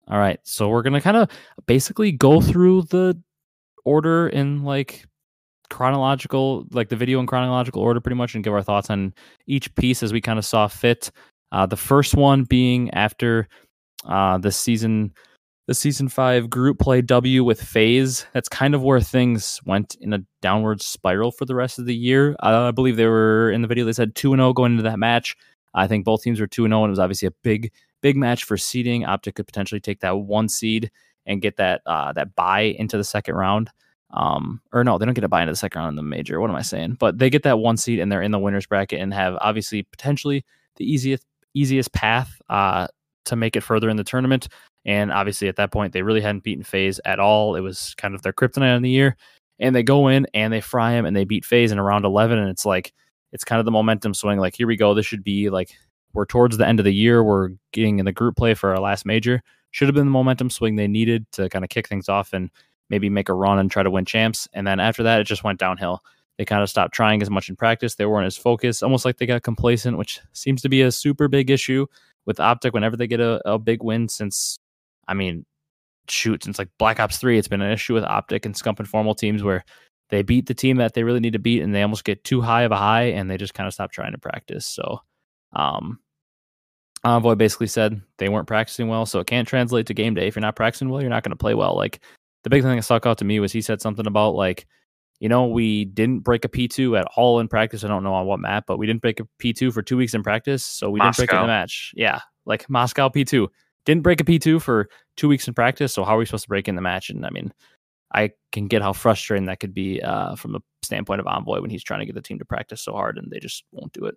All 0.09 0.19
right. 0.19 0.41
So 0.43 0.69
we're 0.69 0.83
going 0.83 0.95
to 0.95 1.01
kind 1.01 1.17
of 1.17 1.31
basically 1.67 2.11
go 2.11 2.41
through 2.41 2.83
the 2.83 3.21
order 3.85 4.29
in 4.29 4.65
like 4.65 5.07
chronological, 5.71 6.67
like 6.73 6.89
the 6.89 6.97
video 6.97 7.21
in 7.21 7.27
chronological 7.27 7.83
order 7.83 8.01
pretty 8.01 8.17
much 8.17 8.35
and 8.35 8.45
give 8.45 8.53
our 8.53 8.63
thoughts 8.63 8.91
on 8.91 9.15
each 9.47 9.75
piece 9.75 10.03
as 10.03 10.13
we 10.13 10.21
kind 10.21 10.39
of 10.39 10.45
saw 10.45 10.67
fit. 10.67 11.11
Uh, 11.53 11.67
the 11.67 11.77
first 11.77 12.15
one 12.15 12.45
being 12.45 12.91
after 12.93 13.49
uh, 14.05 14.39
the 14.39 14.53
season 14.53 15.13
the 15.69 15.75
season 15.75 16.09
five 16.09 16.49
group 16.49 16.79
play 16.79 17.03
W 17.03 17.45
with 17.45 17.63
FaZe. 17.63 18.25
That's 18.33 18.49
kind 18.49 18.75
of 18.75 18.83
where 18.83 19.03
things 19.03 19.61
went 19.67 19.97
in 20.01 20.15
a 20.15 20.21
downward 20.41 20.81
spiral 20.81 21.31
for 21.31 21.45
the 21.45 21.55
rest 21.55 21.79
of 21.79 21.85
the 21.85 21.95
year. 21.95 22.35
Uh, 22.43 22.69
I 22.69 22.71
believe 22.71 22.97
they 22.97 23.07
were 23.07 23.51
in 23.51 23.61
the 23.61 23.69
video. 23.69 23.85
They 23.85 23.93
said 23.93 24.15
two 24.15 24.33
and 24.33 24.41
zero 24.41 24.49
oh 24.49 24.53
going 24.55 24.73
into 24.73 24.85
that 24.85 24.99
match. 24.99 25.37
I 25.75 25.87
think 25.87 26.07
both 26.07 26.23
teams 26.23 26.41
were 26.41 26.47
two 26.47 26.65
and 26.65 26.73
zero, 26.73 26.81
oh, 26.81 26.85
and 26.85 26.91
it 26.91 26.93
was 26.93 26.99
obviously 26.99 27.29
a 27.29 27.35
big, 27.43 27.71
big 28.01 28.17
match 28.17 28.45
for 28.45 28.57
seeding. 28.57 29.05
Optic 29.05 29.35
could 29.35 29.47
potentially 29.47 29.81
take 29.81 30.01
that 30.01 30.17
one 30.17 30.49
seed 30.49 30.91
and 31.27 31.43
get 31.43 31.59
that 31.59 31.83
uh, 31.85 32.15
that 32.15 32.35
buy 32.35 32.61
into 32.61 32.97
the 32.97 33.05
second 33.05 33.35
round. 33.35 33.69
Um, 34.11 34.61
or 34.73 34.85
no, 34.85 34.97
they 34.97 35.05
don't 35.05 35.15
get 35.15 35.25
a 35.25 35.29
buy 35.29 35.43
into 35.43 35.53
the 35.53 35.57
second 35.57 35.81
round 35.81 35.91
in 35.91 35.97
the 35.97 36.03
major. 36.03 36.41
What 36.41 36.51
am 36.51 36.57
I 36.57 36.63
saying? 36.63 36.97
But 36.99 37.19
they 37.19 37.29
get 37.29 37.43
that 37.43 37.59
one 37.59 37.77
seed 37.77 37.99
and 37.99 38.11
they're 38.11 38.23
in 38.23 38.31
the 38.31 38.39
winners 38.39 38.67
bracket 38.67 39.01
and 39.01 39.13
have 39.13 39.37
obviously 39.41 39.83
potentially 39.83 40.45
the 40.77 40.91
easiest 40.91 41.25
easiest 41.55 41.93
path 41.93 42.41
uh, 42.49 42.87
to 43.27 43.37
make 43.37 43.57
it 43.57 43.63
further 43.63 43.89
in 43.89 43.97
the 43.97 44.05
tournament. 44.05 44.49
And 44.85 45.13
obviously, 45.13 45.49
at 45.49 45.57
that 45.57 45.73
point, 45.73 45.93
they 45.93 46.03
really 46.03 46.21
hadn't 46.21 46.45
beaten 46.45 46.65
FaZe 46.65 47.01
at 47.05 47.19
all. 47.21 47.57
It 47.57 47.61
was 47.61 47.95
kind 47.97 48.15
of 48.15 48.23
their 48.23 48.33
kryptonite 48.33 48.77
in 48.77 48.83
the 48.83 48.91
year. 48.91 49.17
And 49.59 49.75
they 49.75 49.83
go 49.83 50.09
in 50.09 50.27
and 50.35 50.53
they 50.53 50.61
fry 50.61 50.93
him 50.93 51.05
and 51.05 51.17
they 51.17 51.25
beat 51.25 51.45
FaZe 51.45 51.73
in 51.73 51.79
around 51.79 52.05
11. 52.05 52.39
And 52.39 52.49
it's 52.49 52.65
like, 52.65 52.93
it's 53.33 53.45
kind 53.45 53.59
of 53.59 53.65
the 53.65 53.71
momentum 53.71 54.15
swing. 54.15 54.39
Like, 54.39 54.57
here 54.57 54.67
we 54.67 54.77
go. 54.77 54.95
This 54.95 55.05
should 55.05 55.25
be 55.25 55.51
like, 55.51 55.73
we're 56.15 56.25
towards 56.25 56.57
the 56.57 56.67
end 56.67 56.81
of 56.81 56.85
the 56.85 56.95
year. 56.95 57.23
We're 57.23 57.51
getting 57.73 57.99
in 57.99 58.07
the 58.07 58.13
group 58.13 58.37
play 58.37 58.55
for 58.55 58.71
our 58.71 58.81
last 58.81 59.05
major. 59.05 59.43
Should 59.73 59.89
have 59.89 59.95
been 59.95 60.07
the 60.07 60.11
momentum 60.11 60.49
swing 60.49 60.77
they 60.77 60.89
needed 60.89 61.27
to 61.33 61.49
kind 61.51 61.65
of 61.65 61.69
kick 61.69 61.89
things 61.89 62.09
off 62.09 62.33
and 62.33 62.51
maybe 62.91 63.09
make 63.09 63.29
a 63.29 63.35
run 63.35 63.59
and 63.59 63.71
try 63.71 63.83
to 63.83 63.91
win 63.91 64.05
champs. 64.05 64.49
And 64.53 64.67
then 64.67 64.81
after 64.81 65.03
that, 65.03 65.21
it 65.21 65.25
just 65.25 65.45
went 65.45 65.59
downhill. 65.59 66.03
They 66.39 66.45
kind 66.45 66.63
of 66.63 66.71
stopped 66.71 66.95
trying 66.95 67.21
as 67.21 67.31
much 67.31 67.49
in 67.49 67.57
practice. 67.57 67.97
They 67.97 68.07
weren't 68.07 68.27
as 68.27 68.37
focused, 68.37 68.83
almost 68.83 69.05
like 69.05 69.19
they 69.19 69.27
got 69.27 69.43
complacent, 69.43 69.99
which 69.99 70.21
seems 70.33 70.63
to 70.63 70.69
be 70.69 70.83
a 70.83 70.93
super 70.93 71.29
big 71.29 71.51
issue 71.51 71.87
with 72.27 72.41
Optic 72.41 72.75
whenever 72.75 72.97
they 72.97 73.07
get 73.07 73.21
a, 73.21 73.41
a 73.51 73.59
big 73.59 73.83
win 73.83 74.09
since, 74.09 74.57
I 75.09 75.15
mean, 75.15 75.45
shoot, 76.09 76.45
since 76.45 76.59
like 76.59 76.69
Black 76.79 77.01
Ops 77.01 77.19
3, 77.19 77.39
it's 77.39 77.49
been 77.49 77.61
an 77.61 77.73
issue 77.73 77.95
with 77.95 78.05
Optic 78.05 78.47
and 78.47 78.55
Scump 78.55 78.79
and 78.79 78.89
Formal 78.89 79.15
teams 79.15 79.43
where 79.43 79.65
they 80.11 80.23
beat 80.23 80.47
the 80.47 80.55
team 80.55 80.77
that 80.77 80.95
they 80.95 81.03
really 81.03 81.21
need 81.21 81.33
to 81.33 81.39
beat 81.39 81.63
and 81.63 81.75
they 81.75 81.83
almost 81.83 82.05
get 82.05 82.25
too 82.25 82.41
high 82.41 82.63
of 82.63 82.73
a 82.73 82.77
high 82.77 83.05
and 83.05 83.31
they 83.31 83.37
just 83.37 83.55
kind 83.55 83.67
of 83.67 83.75
stop 83.75 83.91
trying 83.91 84.13
to 84.13 84.19
practice. 84.19 84.67
So, 84.67 85.01
um, 85.55 85.99
Envoy 87.05 87.35
basically 87.35 87.69
said 87.69 88.01
they 88.19 88.29
weren't 88.29 88.49
practicing 88.49 88.89
well, 88.89 89.07
so 89.07 89.21
it 89.21 89.27
can't 89.27 89.47
translate 89.47 89.87
to 89.87 89.95
game 89.95 90.15
day. 90.15 90.27
If 90.27 90.37
you're 90.37 90.41
not 90.41 90.57
practicing 90.57 90.89
well, 90.89 91.01
you're 91.01 91.11
not 91.11 91.23
going 91.23 91.31
to 91.31 91.37
play 91.37 91.55
well. 91.55 91.77
Like 91.77 92.01
the 92.49 92.57
big 92.57 92.63
thing 92.63 92.77
that 92.77 92.83
stuck 92.83 93.05
out 93.05 93.19
to 93.19 93.27
me 93.27 93.41
was 93.41 93.53
he 93.53 93.61
said 93.61 93.83
something 93.83 94.07
about 94.07 94.35
like, 94.35 94.67
you 95.21 95.29
know, 95.29 95.47
we 95.47 95.85
didn't 95.85 96.21
break 96.21 96.47
a 96.47 96.49
P2 96.49 96.99
at 96.99 97.07
all 97.15 97.41
in 97.41 97.49
practice. 97.49 97.85
I 97.85 97.89
don't 97.89 98.03
know 98.03 98.15
on 98.15 98.25
what 98.25 98.41
map, 98.41 98.65
but 98.67 98.79
we 98.79 98.87
didn't 98.87 99.03
break 99.03 99.21
a 99.21 99.29
P2 99.43 99.71
for 99.73 99.83
two 99.83 99.99
weeks 99.99 100.15
in 100.15 100.23
practice. 100.23 100.65
So 100.65 100.89
we 100.89 100.99
Moscow. 100.99 101.23
didn't 101.23 101.29
break 101.29 101.37
in 101.37 101.43
the 101.43 101.47
match. 101.47 101.93
Yeah. 101.95 102.21
Like 102.47 102.71
Moscow 102.71 103.11
P2. 103.11 103.49
Didn't 103.85 104.03
break 104.03 104.23
a 104.23 104.25
P2 104.25 104.63
for 104.63 104.89
two 105.17 105.29
weeks 105.29 105.47
in 105.47 105.53
practice. 105.53 105.93
So 105.93 106.05
how 106.05 106.15
are 106.15 106.19
we 106.19 106.25
supposed 106.25 106.45
to 106.45 106.49
break 106.49 106.69
in 106.69 106.75
the 106.75 106.81
match? 106.81 107.11
And 107.11 107.27
I 107.27 107.31
mean, 107.31 107.53
I 108.15 108.31
can 108.53 108.67
get 108.67 108.81
how 108.81 108.95
frustrating 108.95 109.47
that 109.47 109.61
could 109.61 109.75
be 109.75 110.01
uh, 110.01 110.35
from 110.37 110.53
the 110.53 110.61
standpoint 110.83 111.21
of 111.21 111.27
Envoy 111.27 111.61
when 111.61 111.69
he's 111.69 111.85
trying 111.85 112.01
to 112.01 112.07
get 112.07 112.15
the 112.15 112.23
team 112.23 112.39
to 112.39 112.47
practice 112.47 112.81
so 112.81 112.93
hard 112.93 113.19
and 113.19 113.31
they 113.31 113.41
just 113.41 113.65
won't 113.73 113.93
do 113.93 114.07
it. 114.07 114.17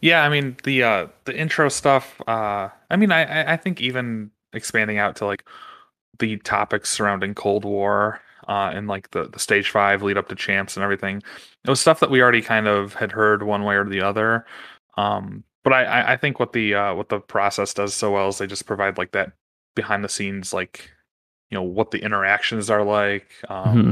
Yeah, 0.00 0.22
I 0.22 0.28
mean 0.28 0.56
the 0.64 0.82
uh 0.82 1.06
the 1.24 1.36
intro 1.36 1.68
stuff, 1.68 2.20
uh 2.26 2.68
I 2.90 2.96
mean 2.96 3.12
I 3.12 3.52
I 3.52 3.56
think 3.56 3.80
even 3.80 4.30
expanding 4.52 4.98
out 4.98 5.16
to 5.16 5.26
like 5.26 5.44
the 6.18 6.36
topics 6.38 6.90
surrounding 6.90 7.34
Cold 7.34 7.64
War 7.64 8.20
uh, 8.48 8.70
and 8.74 8.88
like 8.88 9.10
the, 9.10 9.28
the 9.28 9.38
stage 9.38 9.70
five 9.70 10.02
lead 10.02 10.16
up 10.16 10.28
to 10.28 10.34
champs 10.34 10.76
and 10.76 10.84
everything. 10.84 11.22
It 11.64 11.70
was 11.70 11.80
stuff 11.80 12.00
that 12.00 12.10
we 12.10 12.22
already 12.22 12.42
kind 12.42 12.66
of 12.66 12.94
had 12.94 13.12
heard 13.12 13.42
one 13.42 13.64
way 13.64 13.76
or 13.76 13.84
the 13.84 14.00
other. 14.00 14.46
Um, 14.96 15.44
but 15.64 15.72
I, 15.72 16.14
I 16.14 16.16
think 16.16 16.40
what 16.40 16.52
the 16.52 16.74
uh, 16.74 16.94
what 16.94 17.10
the 17.10 17.20
process 17.20 17.74
does 17.74 17.94
so 17.94 18.12
well 18.12 18.28
is 18.28 18.38
they 18.38 18.46
just 18.46 18.66
provide 18.66 18.96
like 18.96 19.12
that 19.12 19.32
behind 19.74 20.02
the 20.02 20.08
scenes 20.08 20.52
like 20.52 20.90
you 21.50 21.56
know 21.56 21.62
what 21.62 21.90
the 21.90 22.02
interactions 22.02 22.70
are 22.70 22.84
like. 22.84 23.30
Um, 23.48 23.76
mm-hmm. 23.76 23.90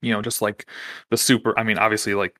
You 0.00 0.12
know, 0.12 0.22
just 0.22 0.40
like 0.40 0.66
the 1.10 1.16
super. 1.16 1.58
I 1.58 1.64
mean, 1.64 1.78
obviously, 1.78 2.14
like 2.14 2.38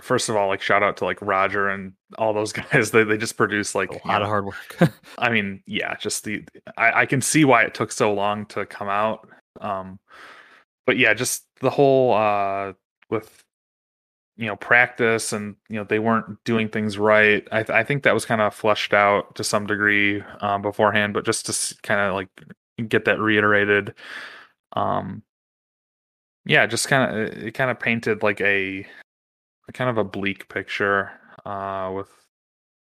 first 0.00 0.28
of 0.28 0.36
all, 0.36 0.48
like 0.48 0.60
shout 0.60 0.82
out 0.82 0.96
to 0.98 1.04
like 1.04 1.20
Roger 1.20 1.68
and 1.68 1.92
all 2.18 2.32
those 2.32 2.52
guys. 2.72 2.90
They 2.90 3.04
they 3.04 3.18
just 3.18 3.36
produce 3.36 3.74
like 3.74 3.90
a 3.90 4.08
lot 4.08 4.18
know, 4.18 4.22
of 4.22 4.28
hard 4.28 4.46
work. 4.46 4.94
I 5.18 5.30
mean, 5.30 5.62
yeah, 5.66 5.96
just 5.96 6.24
the 6.24 6.44
I, 6.76 7.02
I 7.02 7.06
can 7.06 7.20
see 7.20 7.44
why 7.44 7.62
it 7.62 7.74
took 7.74 7.92
so 7.92 8.12
long 8.12 8.46
to 8.46 8.66
come 8.66 8.88
out. 8.88 9.28
Um, 9.60 9.98
but 10.86 10.98
yeah, 10.98 11.14
just 11.14 11.44
the 11.60 11.70
whole 11.70 12.14
uh 12.14 12.72
with 13.10 13.44
you 14.36 14.46
know 14.46 14.56
practice 14.56 15.32
and 15.32 15.54
you 15.68 15.76
know 15.76 15.84
they 15.84 15.98
weren't 15.98 16.42
doing 16.44 16.68
things 16.68 16.98
right. 16.98 17.46
I 17.52 17.62
th- 17.62 17.70
I 17.76 17.84
think 17.84 18.02
that 18.02 18.14
was 18.14 18.24
kind 18.24 18.40
of 18.40 18.54
fleshed 18.54 18.92
out 18.94 19.34
to 19.36 19.44
some 19.44 19.66
degree 19.66 20.22
um, 20.40 20.62
beforehand, 20.62 21.14
but 21.14 21.24
just 21.24 21.46
to 21.46 21.82
kind 21.82 22.00
of 22.00 22.14
like 22.14 22.28
get 22.88 23.04
that 23.04 23.20
reiterated. 23.20 23.94
Um, 24.74 25.22
yeah, 26.46 26.66
just 26.66 26.88
kind 26.88 27.10
of 27.10 27.28
it 27.44 27.54
kind 27.54 27.70
of 27.70 27.78
painted 27.80 28.22
like 28.22 28.40
a, 28.40 28.80
a 28.80 28.86
kind 29.72 29.90
of 29.90 29.98
a 29.98 30.04
bleak 30.04 30.48
picture 30.48 31.10
uh, 31.44 31.90
with 31.94 32.08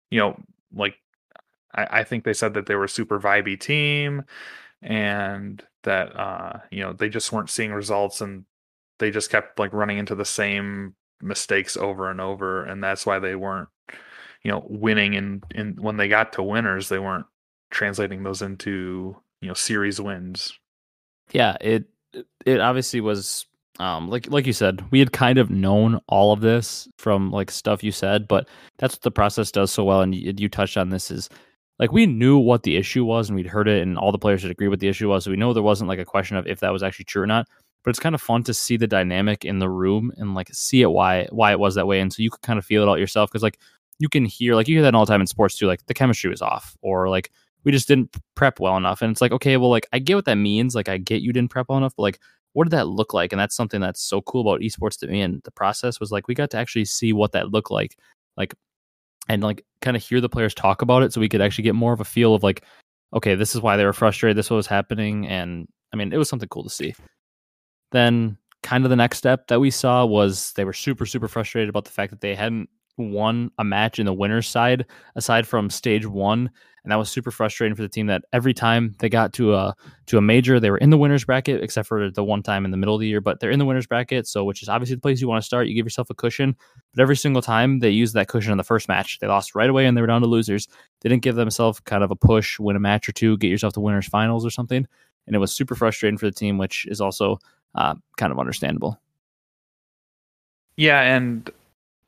you 0.10 0.20
know 0.20 0.40
like 0.74 0.96
I, 1.74 2.00
I 2.00 2.04
think 2.04 2.24
they 2.24 2.34
said 2.34 2.54
that 2.56 2.66
they 2.66 2.76
were 2.76 2.86
a 2.86 2.90
super 2.90 3.20
vibey 3.20 3.60
team 3.60 4.24
and 4.82 5.64
that 5.84 6.16
uh, 6.20 6.60
you 6.72 6.82
know 6.82 6.94
they 6.94 7.10
just 7.10 7.32
weren't 7.32 7.50
seeing 7.50 7.72
results 7.72 8.22
and 8.22 8.46
they 9.00 9.12
just 9.12 9.30
kept 9.30 9.60
like 9.60 9.74
running 9.74 9.98
into 9.98 10.16
the 10.16 10.26
same 10.26 10.96
mistakes 11.22 11.78
over 11.78 12.12
and 12.12 12.22
over 12.22 12.64
and 12.64 12.84
that's 12.84 13.06
why 13.06 13.20
they 13.20 13.36
weren't 13.36 13.70
you 14.44 14.52
know 14.52 14.64
winning 14.70 15.16
and 15.16 15.44
in 15.56 15.76
when 15.82 15.98
they 15.98 16.08
got 16.08 16.34
to 16.34 16.44
winners 16.44 16.90
they 16.90 17.00
weren't 17.00 17.26
translating 17.72 18.24
those 18.24 18.42
into 18.42 19.16
you 19.42 19.48
know 19.48 19.54
series 19.54 20.00
wins. 20.00 20.58
Yeah 21.32 21.58
it 21.60 21.86
it 22.46 22.60
obviously 22.60 23.02
was 23.02 23.46
um 23.80 24.10
like 24.10 24.30
like 24.32 24.48
you 24.48 24.54
said 24.54 24.84
we 24.92 25.00
had 25.00 25.12
kind 25.12 25.38
of 25.38 25.50
known 25.50 26.00
all 26.08 26.32
of 26.32 26.42
this 26.42 26.88
from 26.98 27.32
like 27.32 27.52
stuff 27.52 27.84
you 27.84 27.92
said 27.92 28.28
but 28.28 28.48
that's 28.78 28.96
what 28.96 29.02
the 29.02 29.12
process 29.12 29.52
does 29.52 29.72
so 29.72 29.84
well 29.84 30.02
and 30.02 30.16
you, 30.16 30.34
you 30.38 30.50
touched 30.50 30.78
on 30.78 30.90
this 30.90 31.12
is 31.12 31.30
like 31.80 31.92
we 31.92 32.06
knew 32.06 32.38
what 32.38 32.64
the 32.64 32.76
issue 32.76 33.06
was 33.06 33.30
and 33.30 33.36
we'd 33.36 33.48
heard 33.48 33.68
it 33.68 33.82
and 33.82 33.98
all 33.98 34.12
the 34.12 34.18
players 34.18 34.42
had 34.42 34.52
agreed 34.52 34.70
what 34.70 34.80
the 34.80 34.88
issue 34.88 35.10
was. 35.10 35.24
So 35.24 35.32
we 35.32 35.38
know 35.38 35.54
there 35.54 35.64
wasn't 35.64 35.90
like 35.90 36.00
a 36.00 36.06
question 36.06 36.38
of 36.38 36.48
if 36.48 36.60
that 36.60 36.74
was 36.74 36.84
actually 36.84 37.06
true 37.06 37.22
or 37.22 37.28
not. 37.28 37.48
But 37.84 37.92
it's 37.92 38.00
kind 38.00 38.16
of 38.16 38.22
fun 38.22 38.44
to 38.44 38.54
see 38.54 38.76
the 38.76 38.88
dynamic 38.88 39.46
in 39.46 39.60
the 39.60 39.70
room 39.70 40.12
and 40.18 40.34
like 40.34 40.50
see 40.52 40.82
it 40.82 40.92
why 40.92 41.28
why 41.32 41.52
it 41.52 41.60
was 41.60 41.76
that 41.76 41.88
way. 41.88 42.00
And 42.00 42.12
so 42.12 42.22
you 42.22 42.30
could 42.30 42.42
kind 42.42 42.60
of 42.60 42.66
feel 42.66 42.84
it 42.84 42.90
out 42.90 43.00
yourself 43.00 43.30
because 43.30 43.44
like 43.44 43.60
you 44.00 44.10
can 44.10 44.26
hear 44.26 44.56
like 44.56 44.68
you 44.68 44.76
hear 44.76 44.84
that 44.84 44.96
all 44.96 45.06
the 45.06 45.12
time 45.12 45.22
in 45.22 45.28
sports 45.28 45.58
too, 45.58 45.68
like 45.68 45.86
the 45.86 45.94
chemistry 45.94 46.30
was 46.30 46.42
off 46.42 46.76
or 46.82 47.08
like 47.08 47.32
we 47.64 47.72
just 47.72 47.88
didn't 47.88 48.16
prep 48.36 48.60
well 48.60 48.78
enough. 48.78 49.02
And 49.02 49.12
it's 49.12 49.22
like, 49.22 49.32
okay, 49.32 49.58
well, 49.58 49.70
like 49.70 49.88
I 49.94 50.00
get 50.00 50.16
what 50.16 50.26
that 50.26 50.36
means. 50.36 50.76
Like 50.76 50.90
I 50.90 50.98
get 50.98 51.22
you 51.22 51.32
didn't 51.32 51.52
prep 51.52 51.70
well 51.70 51.78
enough, 51.78 51.94
but 51.96 52.04
like 52.04 52.20
what 52.54 52.66
did 52.66 52.72
that 52.72 52.88
look 52.88 53.14
like? 53.14 53.32
And 53.32 53.40
that's 53.40 53.56
something 53.56 53.82
that's 53.82 54.02
so 54.02 54.22
cool 54.22 54.42
about 54.42 54.62
esports 54.62 54.98
to 55.00 55.08
me. 55.08 55.22
And 55.22 55.42
the 55.44 55.52
process 55.52 56.00
was 56.00 56.12
like 56.12 56.28
we 56.28 56.36
got 56.36 56.50
to 56.52 56.58
actually 56.58 56.86
see 56.86 57.14
what 57.14 57.32
that 57.34 57.52
looked 57.52 57.72
like. 57.72 57.98
Like 58.36 58.54
and 59.30 59.44
like 59.44 59.66
kind 59.82 59.98
of 59.98 60.04
hear 60.04 60.22
the 60.22 60.30
players 60.30 60.54
talk 60.54 60.82
about 60.82 61.04
it 61.04 61.14
so 61.14 61.22
we 61.22 61.30
could 61.30 61.42
actually 61.42 61.64
get 61.64 61.76
more 61.76 61.94
of 61.94 62.00
a 62.00 62.06
feel 62.06 62.34
of 62.34 62.44
like 62.44 62.64
okay 63.14 63.36
this 63.36 63.56
is 63.56 63.62
why 63.62 63.78
they 63.78 63.86
were 63.86 63.94
frustrated 63.94 64.38
this 64.38 64.50
was 64.50 64.68
happening 64.68 65.28
and 65.28 65.68
i 65.94 65.98
mean 65.98 66.12
it 66.12 66.18
was 66.18 66.30
something 66.30 66.50
cool 66.50 66.64
to 66.64 66.70
see 66.70 66.94
then 67.92 68.38
kind 68.64 68.84
of 68.84 68.90
the 68.90 68.96
next 68.96 69.18
step 69.18 69.48
that 69.48 69.60
we 69.60 69.72
saw 69.72 70.06
was 70.06 70.54
they 70.54 70.66
were 70.66 70.74
super 70.74 71.06
super 71.06 71.28
frustrated 71.28 71.70
about 71.70 71.86
the 71.86 71.92
fact 71.92 72.12
that 72.12 72.22
they 72.22 72.36
hadn't 72.36 72.70
won 72.98 73.52
a 73.58 73.64
match 73.64 74.00
in 74.00 74.06
the 74.06 74.14
winner's 74.14 74.48
side 74.48 74.86
aside 75.16 75.48
from 75.48 75.70
stage 75.70 76.06
one 76.06 76.50
and 76.88 76.92
that 76.94 77.00
was 77.00 77.12
super 77.12 77.32
frustrating 77.32 77.76
for 77.76 77.82
the 77.82 77.90
team 77.90 78.08
that 78.08 78.24
every 78.32 78.54
time 78.54 78.96
they 79.00 79.10
got 79.10 79.34
to 79.34 79.54
a 79.54 79.76
to 80.06 80.18
a 80.18 80.22
major 80.22 80.58
they 80.58 80.72
were 80.72 80.78
in 80.78 80.90
the 80.90 80.98
winners 80.98 81.26
bracket 81.26 81.62
except 81.62 81.86
for 81.86 82.10
the 82.10 82.24
one 82.24 82.42
time 82.42 82.64
in 82.64 82.72
the 82.72 82.78
middle 82.78 82.96
of 82.96 83.02
the 83.02 83.08
year 83.10 83.20
but 83.20 83.42
they're 83.42 83.52
in 83.52 83.60
the 83.60 83.66
winners 83.66 83.86
bracket 83.86 84.26
so 84.26 84.46
which 84.46 84.62
is 84.62 84.70
obviously 84.70 84.96
the 84.96 85.02
place 85.02 85.20
you 85.20 85.28
want 85.28 85.42
to 85.42 85.46
start. 85.46 85.68
You 85.68 85.76
give 85.76 85.86
yourself 85.86 86.10
a 86.10 86.14
cushion 86.14 86.56
but 86.94 87.02
every 87.02 87.18
single 87.18 87.42
time 87.42 87.80
they 87.80 87.90
used 87.90 88.14
that 88.14 88.30
cushion 88.30 88.54
in 88.54 88.58
the 88.58 88.64
first 88.64 88.88
match 88.88 89.20
they 89.20 89.28
lost 89.28 89.54
right 89.54 89.70
away 89.70 89.86
and 89.86 89.98
they 89.98 90.02
were 90.02 90.08
down 90.08 90.22
to 90.22 90.28
losers. 90.28 90.70
They 91.02 91.10
didn't 91.10 91.24
give 91.24 91.36
themselves 91.36 91.82
kind 91.82 92.06
of 92.06 92.12
a 92.12 92.16
push 92.16 92.58
win 92.58 92.78
a 92.78 92.80
match 92.80 93.10
or 93.10 93.12
two 93.12 93.36
get 93.38 93.50
yourself 93.50 93.74
to 93.74 93.82
winners 93.82 94.08
finals 94.08 94.46
or 94.46 94.50
something 94.50 94.88
and 95.26 95.36
it 95.36 95.40
was 95.40 95.52
super 95.52 95.76
frustrating 95.76 96.18
for 96.18 96.28
the 96.28 96.32
team 96.32 96.58
which 96.58 96.86
is 96.90 97.02
also 97.02 97.38
uh, 97.76 97.96
kind 98.16 98.32
of 98.32 98.40
understandable. 98.40 98.98
Yeah 100.78 101.02
and 101.02 101.52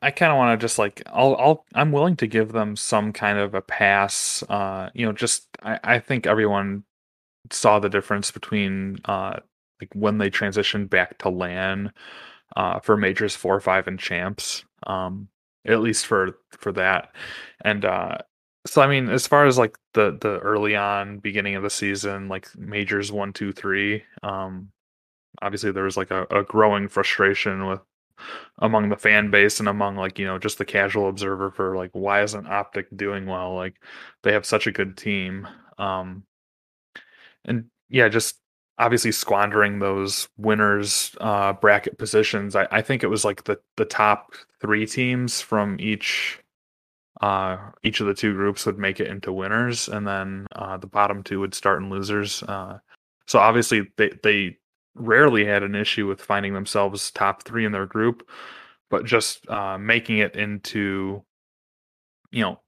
I 0.02 0.12
kind 0.12 0.32
of 0.32 0.38
want 0.38 0.60
to 0.60 0.64
just 0.64 0.80
like 0.80 1.02
I'll 1.08 1.36
I'll 1.36 1.66
I'm 1.76 1.92
willing 1.92 2.16
to 2.18 2.28
give 2.28 2.52
them 2.54 2.76
some 2.76 3.12
kind 3.12 3.38
of 3.38 3.54
a 3.54 3.62
pass. 3.62 4.44
Uh, 4.50 4.90
you 4.94 5.06
know, 5.06 5.12
just 5.12 5.48
I 5.62 5.80
I 5.84 6.00
think 6.00 6.26
everyone 6.26 6.84
saw 7.52 7.80
the 7.80 7.90
difference 7.90 8.32
between 8.32 8.98
uh 9.06 9.40
like 9.82 9.90
when 9.96 10.18
they 10.20 10.30
transitioned 10.32 10.90
back 10.90 11.18
to 11.20 11.30
LAN 11.30 11.94
uh 12.58 12.80
for 12.82 12.98
majors 12.98 13.36
four, 13.36 13.60
five, 13.62 13.88
and 13.88 14.00
champs. 14.00 14.66
Um, 14.88 15.30
at 15.68 15.82
least 15.82 16.08
for 16.08 16.38
for 16.52 16.72
that, 16.74 17.14
and 17.66 17.86
uh 17.86 18.18
so 18.68 18.82
I 18.82 18.88
mean, 18.88 19.10
as 19.10 19.28
far 19.28 19.46
as 19.48 19.58
like 19.58 19.78
the 19.94 20.18
the 20.22 20.40
early 20.40 20.76
on 20.76 21.20
beginning 21.20 21.56
of 21.56 21.64
the 21.64 21.70
season, 21.70 22.30
like 22.30 22.56
majors 22.58 23.12
one, 23.12 23.34
two, 23.34 23.52
three, 23.54 24.04
um, 24.24 24.72
obviously 25.42 25.72
there 25.72 25.84
was 25.86 25.98
like 25.98 26.12
a, 26.12 26.26
a 26.32 26.44
growing 26.44 26.88
frustration 26.88 27.68
with 27.68 27.82
among 28.60 28.90
the 28.90 28.98
fan 28.98 29.32
base 29.32 29.60
and 29.60 29.70
among 29.70 29.96
like 29.96 30.20
you 30.20 30.26
know 30.26 30.38
just 30.38 30.58
the 30.58 30.66
casual 30.66 31.10
observer 31.10 31.52
for 31.52 31.76
like 31.76 31.92
why 31.94 32.22
isn't 32.24 32.48
optic 32.48 32.88
doing 32.96 33.26
well? 33.26 33.56
Like 33.56 33.76
they 34.24 34.34
have 34.34 34.46
such 34.46 34.68
a 34.68 34.72
good 34.72 34.98
team. 34.98 35.48
Um 35.78 36.24
and 37.46 37.66
yeah 37.90 38.08
just 38.08 38.38
obviously 38.78 39.12
squandering 39.12 39.80
those 39.80 40.30
winners 40.38 41.16
uh 41.20 41.54
bracket 41.54 41.98
positions 41.98 42.56
i, 42.56 42.68
I 42.72 42.82
think 42.82 43.04
it 43.04 43.08
was 43.08 43.26
like 43.26 43.44
the 43.44 43.60
the 43.78 43.86
top 43.86 44.34
three 44.62 44.86
teams 44.86 45.42
from 45.42 45.78
each 45.80 46.40
uh 47.22 47.58
each 47.84 48.00
of 48.00 48.08
the 48.08 48.14
two 48.14 48.34
groups 48.34 48.66
would 48.66 48.78
make 48.78 49.00
it 49.00 49.08
into 49.08 49.34
winners 49.34 49.90
and 49.90 50.08
then 50.08 50.48
uh 50.56 50.78
the 50.78 50.88
bottom 50.88 51.24
two 51.24 51.40
would 51.42 51.54
start 51.54 51.82
in 51.82 51.90
losers 51.90 52.44
uh 52.44 52.80
so 53.28 53.40
obviously 53.40 53.92
they 53.98 54.12
they 54.24 54.58
rarely 55.00 55.46
had 55.46 55.64
an 55.64 55.76
issue 55.76 56.08
with 56.08 56.22
finding 56.22 56.54
themselves 56.54 57.12
top 57.12 57.44
three 57.44 57.66
in 57.66 57.72
their 57.72 57.86
group, 57.86 58.28
but 58.90 59.06
just 59.06 59.48
uh, 59.50 59.78
making 59.78 60.20
it 60.20 60.36
into, 60.36 61.24
you 62.32 62.44
know, 62.44 62.60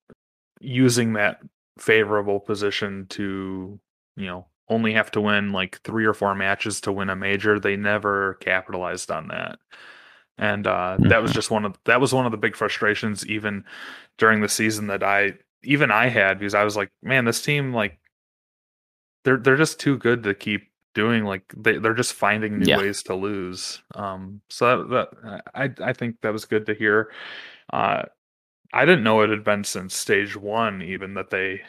using 0.59 1.13
that 1.13 1.41
favorable 1.77 2.39
position 2.39 3.05
to, 3.09 3.79
you 4.15 4.25
know, 4.25 4.47
only 4.69 4.93
have 4.93 5.11
to 5.11 5.21
win 5.21 5.51
like 5.51 5.81
three 5.81 6.05
or 6.05 6.13
four 6.13 6.33
matches 6.33 6.81
to 6.81 6.91
win 6.91 7.09
a 7.09 7.15
major. 7.15 7.59
They 7.59 7.75
never 7.75 8.35
capitalized 8.35 9.11
on 9.11 9.27
that. 9.27 9.59
And 10.37 10.65
uh, 10.65 10.97
mm-hmm. 10.97 11.09
that 11.09 11.21
was 11.21 11.31
mm-hmm. 11.31 11.35
just 11.35 11.51
one 11.51 11.65
of 11.65 11.77
that 11.85 12.01
was 12.01 12.13
one 12.13 12.25
of 12.25 12.31
the 12.31 12.37
big 12.37 12.55
frustrations 12.55 13.25
even 13.27 13.65
during 14.17 14.41
the 14.41 14.49
season 14.49 14.87
that 14.87 15.03
I 15.03 15.33
even 15.63 15.91
I 15.91 16.07
had 16.07 16.39
because 16.39 16.55
I 16.55 16.63
was 16.63 16.75
like, 16.75 16.89
man, 17.03 17.25
this 17.25 17.41
team 17.41 17.73
like 17.73 17.99
they're 19.23 19.37
they're 19.37 19.57
just 19.57 19.79
too 19.79 19.97
good 19.97 20.23
to 20.23 20.33
keep 20.33 20.70
doing 20.93 21.23
like 21.23 21.43
they, 21.55 21.77
they're 21.77 21.93
just 21.93 22.13
finding 22.13 22.59
new 22.59 22.65
yeah. 22.65 22.77
ways 22.77 23.03
to 23.03 23.15
lose 23.15 23.81
um 23.95 24.41
so 24.49 24.83
that, 24.83 24.89
that 24.89 25.41
i 25.55 25.69
i 25.89 25.93
think 25.93 26.19
that 26.21 26.33
was 26.33 26.45
good 26.45 26.65
to 26.65 26.73
hear. 26.73 27.11
Uh 27.71 28.03
i 28.73 28.85
didn't 28.85 29.03
know 29.03 29.21
it 29.21 29.29
had 29.29 29.43
been 29.43 29.63
since 29.63 29.95
stage 29.95 30.35
one 30.35 30.81
even 30.81 31.13
that 31.13 31.29
they 31.29 31.61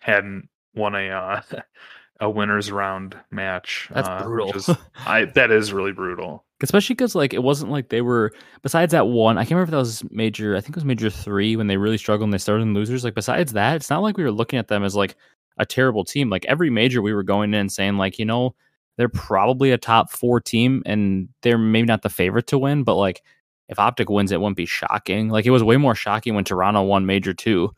hadn't 0.00 0.48
won 0.74 0.94
a 0.94 1.08
uh 1.08 1.42
a 2.22 2.28
winners 2.28 2.70
round 2.70 3.16
match 3.30 3.88
that's 3.92 4.08
uh, 4.08 4.22
brutal. 4.24 4.52
is, 4.52 4.68
i 5.06 5.24
that 5.24 5.50
is 5.50 5.72
really 5.72 5.92
brutal. 5.92 6.44
Especially 6.62 6.94
because 6.94 7.14
like 7.14 7.32
it 7.32 7.42
wasn't 7.42 7.70
like 7.70 7.88
they 7.88 8.02
were 8.02 8.32
besides 8.60 8.92
that 8.92 9.06
one 9.08 9.38
i 9.38 9.42
can't 9.42 9.52
remember 9.52 9.64
if 9.64 9.70
that 9.70 9.76
was 9.78 10.04
major 10.10 10.54
i 10.54 10.60
think 10.60 10.70
it 10.70 10.76
was 10.76 10.84
major 10.84 11.08
three 11.08 11.56
when 11.56 11.66
they 11.66 11.78
really 11.78 11.96
struggled 11.96 12.26
and 12.26 12.34
they 12.34 12.38
started 12.38 12.62
in 12.62 12.74
losers 12.74 13.02
like 13.02 13.14
besides 13.14 13.54
that 13.54 13.76
it's 13.76 13.88
not 13.88 14.02
like 14.02 14.18
we 14.18 14.22
were 14.22 14.30
looking 14.30 14.58
at 14.58 14.68
them 14.68 14.84
as 14.84 14.94
like 14.94 15.16
a 15.60 15.66
terrible 15.66 16.04
team. 16.04 16.30
Like 16.30 16.44
every 16.46 16.70
major 16.70 17.02
we 17.02 17.12
were 17.12 17.22
going 17.22 17.54
in 17.54 17.68
saying 17.68 17.96
like 17.96 18.18
you 18.18 18.24
know 18.24 18.54
they're 18.96 19.08
probably 19.08 19.70
a 19.70 19.78
top 19.78 20.10
four 20.10 20.40
team 20.40 20.82
and 20.86 21.28
they're 21.42 21.58
maybe 21.58 21.86
not 21.86 22.02
the 22.02 22.08
favorite 22.08 22.46
to 22.48 22.58
win, 22.58 22.84
but 22.84 22.96
like 22.96 23.22
if 23.68 23.78
Optic 23.78 24.10
wins, 24.10 24.32
it 24.32 24.40
wouldn't 24.40 24.56
be 24.56 24.66
shocking. 24.66 25.28
Like 25.28 25.46
it 25.46 25.50
was 25.50 25.62
way 25.62 25.76
more 25.76 25.94
shocking 25.94 26.34
when 26.34 26.44
Toronto 26.44 26.82
won 26.82 27.06
Major 27.06 27.32
Two 27.32 27.70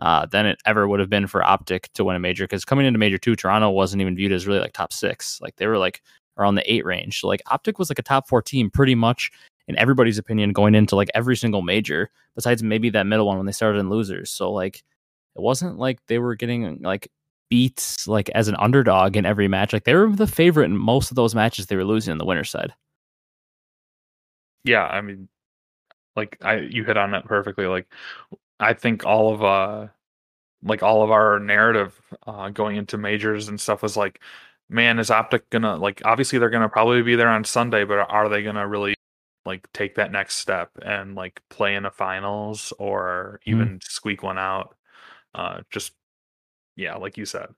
uh, 0.00 0.26
than 0.26 0.46
it 0.46 0.60
ever 0.66 0.86
would 0.86 1.00
have 1.00 1.10
been 1.10 1.26
for 1.26 1.42
Optic 1.42 1.90
to 1.94 2.04
win 2.04 2.16
a 2.16 2.20
major. 2.20 2.44
Because 2.44 2.64
coming 2.64 2.86
into 2.86 2.98
Major 2.98 3.18
Two, 3.18 3.34
Toronto 3.34 3.70
wasn't 3.70 4.02
even 4.02 4.14
viewed 4.14 4.32
as 4.32 4.46
really 4.46 4.60
like 4.60 4.72
top 4.72 4.92
six. 4.92 5.40
Like 5.40 5.56
they 5.56 5.66
were 5.66 5.78
like 5.78 6.02
around 6.38 6.54
the 6.54 6.72
eight 6.72 6.84
range. 6.84 7.20
So 7.20 7.26
like 7.26 7.42
Optic 7.46 7.78
was 7.78 7.90
like 7.90 7.98
a 7.98 8.02
top 8.02 8.28
four 8.28 8.42
team 8.42 8.70
pretty 8.70 8.94
much 8.94 9.30
in 9.66 9.78
everybody's 9.78 10.18
opinion 10.18 10.52
going 10.52 10.74
into 10.74 10.96
like 10.96 11.10
every 11.14 11.36
single 11.36 11.62
major, 11.62 12.10
besides 12.34 12.62
maybe 12.62 12.90
that 12.90 13.06
middle 13.06 13.26
one 13.26 13.36
when 13.36 13.46
they 13.46 13.52
started 13.52 13.78
in 13.78 13.88
losers. 13.88 14.30
So 14.30 14.52
like 14.52 14.82
it 15.36 15.42
wasn't 15.42 15.78
like 15.78 16.00
they 16.06 16.18
were 16.18 16.34
getting 16.34 16.82
like 16.82 17.10
beats 17.50 18.08
like 18.08 18.30
as 18.30 18.48
an 18.48 18.56
underdog 18.58 19.16
in 19.16 19.26
every 19.26 19.48
match. 19.48 19.72
Like 19.72 19.84
they 19.84 19.94
were 19.94 20.08
the 20.08 20.26
favorite 20.26 20.66
in 20.66 20.78
most 20.78 21.10
of 21.10 21.16
those 21.16 21.34
matches 21.34 21.66
they 21.66 21.76
were 21.76 21.84
losing 21.84 22.12
in 22.12 22.18
the 22.18 22.24
winner 22.24 22.44
side. 22.44 22.72
Yeah, 24.64 24.86
I 24.86 25.00
mean 25.02 25.28
like 26.16 26.38
I 26.40 26.56
you 26.56 26.84
hit 26.84 26.96
on 26.96 27.10
that 27.10 27.26
perfectly. 27.26 27.66
Like 27.66 27.86
I 28.58 28.72
think 28.72 29.04
all 29.04 29.34
of 29.34 29.42
uh 29.42 29.88
like 30.62 30.82
all 30.82 31.02
of 31.02 31.10
our 31.10 31.38
narrative 31.38 32.00
uh 32.26 32.50
going 32.50 32.76
into 32.76 32.98
majors 32.98 33.48
and 33.48 33.60
stuff 33.60 33.82
was 33.82 33.96
like 33.96 34.20
man 34.68 34.98
is 34.98 35.10
optic 35.10 35.48
gonna 35.50 35.76
like 35.76 36.02
obviously 36.04 36.38
they're 36.38 36.50
gonna 36.50 36.68
probably 36.68 37.02
be 37.02 37.16
there 37.16 37.28
on 37.28 37.44
sunday 37.44 37.84
but 37.84 37.98
are 37.98 38.28
they 38.28 38.42
gonna 38.42 38.66
really 38.66 38.94
like 39.46 39.66
take 39.72 39.94
that 39.94 40.12
next 40.12 40.36
step 40.36 40.70
and 40.84 41.14
like 41.14 41.40
play 41.48 41.74
in 41.74 41.82
the 41.82 41.90
finals 41.90 42.72
or 42.78 43.40
mm-hmm. 43.46 43.56
even 43.56 43.78
mm. 43.78 43.82
squeak 43.82 44.22
one 44.22 44.38
out 44.38 44.76
uh 45.34 45.60
just 45.70 45.92
yeah, 46.80 46.96
like 46.96 47.16
you 47.16 47.26
said. 47.26 47.48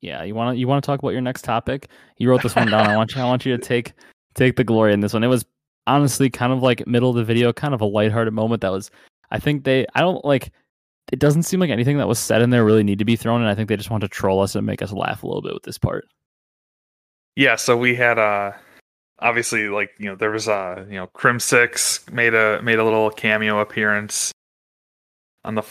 Yeah, 0.00 0.22
you 0.24 0.34
want 0.34 0.54
to 0.54 0.58
you 0.58 0.66
want 0.66 0.82
to 0.82 0.86
talk 0.86 0.98
about 0.98 1.10
your 1.10 1.20
next 1.20 1.42
topic? 1.42 1.88
You 2.16 2.28
wrote 2.28 2.42
this 2.42 2.56
one 2.56 2.68
down. 2.68 2.88
I 2.88 2.96
want 2.96 3.14
you 3.14 3.20
I 3.20 3.24
want 3.24 3.46
you 3.46 3.56
to 3.56 3.62
take 3.62 3.92
take 4.34 4.56
the 4.56 4.64
glory 4.64 4.92
in 4.92 5.00
this 5.00 5.12
one. 5.12 5.22
It 5.22 5.28
was 5.28 5.44
honestly 5.86 6.30
kind 6.30 6.52
of 6.52 6.62
like 6.62 6.86
middle 6.86 7.10
of 7.10 7.16
the 7.16 7.24
video, 7.24 7.52
kind 7.52 7.74
of 7.74 7.80
a 7.80 7.86
lighthearted 7.86 8.34
moment 8.34 8.62
that 8.62 8.72
was 8.72 8.90
I 9.30 9.38
think 9.38 9.64
they 9.64 9.86
I 9.94 10.00
don't 10.00 10.24
like 10.24 10.52
it 11.12 11.18
doesn't 11.18 11.42
seem 11.42 11.60
like 11.60 11.70
anything 11.70 11.98
that 11.98 12.08
was 12.08 12.18
said 12.18 12.42
in 12.42 12.50
there 12.50 12.64
really 12.64 12.84
need 12.84 12.98
to 12.98 13.04
be 13.04 13.16
thrown 13.16 13.40
and 13.40 13.50
I 13.50 13.54
think 13.54 13.68
they 13.68 13.76
just 13.76 13.90
want 13.90 14.02
to 14.02 14.08
troll 14.08 14.40
us 14.40 14.54
and 14.54 14.66
make 14.66 14.82
us 14.82 14.92
laugh 14.92 15.22
a 15.22 15.26
little 15.26 15.42
bit 15.42 15.54
with 15.54 15.64
this 15.64 15.78
part. 15.78 16.06
Yeah, 17.36 17.56
so 17.56 17.76
we 17.76 17.94
had 17.94 18.18
uh 18.18 18.52
obviously 19.18 19.68
like, 19.68 19.90
you 19.98 20.06
know, 20.06 20.16
there 20.16 20.30
was 20.30 20.48
uh, 20.48 20.84
you 20.88 20.96
know, 20.96 21.08
Crimsix 21.08 22.10
made 22.12 22.34
a 22.34 22.62
made 22.62 22.78
a 22.78 22.84
little 22.84 23.10
cameo 23.10 23.60
appearance 23.60 24.32
on 25.44 25.54
the 25.54 25.62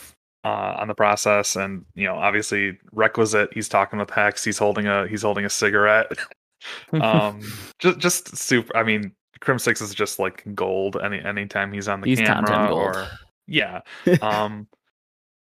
uh, 0.44 0.76
on 0.78 0.88
the 0.88 0.94
process, 0.94 1.56
and 1.56 1.84
you 1.94 2.06
know, 2.06 2.14
obviously, 2.14 2.78
requisite. 2.92 3.52
He's 3.52 3.68
talking 3.68 3.98
with 3.98 4.10
Hecz. 4.10 4.44
He's 4.44 4.58
holding 4.58 4.86
a 4.86 5.06
he's 5.06 5.22
holding 5.22 5.44
a 5.44 5.50
cigarette. 5.50 6.10
um, 7.00 7.40
just 7.78 7.98
just 7.98 8.36
super. 8.36 8.74
I 8.76 8.82
mean, 8.82 9.12
Crimsix 9.40 9.82
is 9.82 9.94
just 9.94 10.18
like 10.18 10.44
gold. 10.54 10.96
Any 11.02 11.20
anytime 11.20 11.72
he's 11.72 11.88
on 11.88 12.00
the 12.00 12.08
he's 12.08 12.20
camera 12.20 12.72
or 12.72 13.08
yeah. 13.46 13.80
Um, 14.22 14.66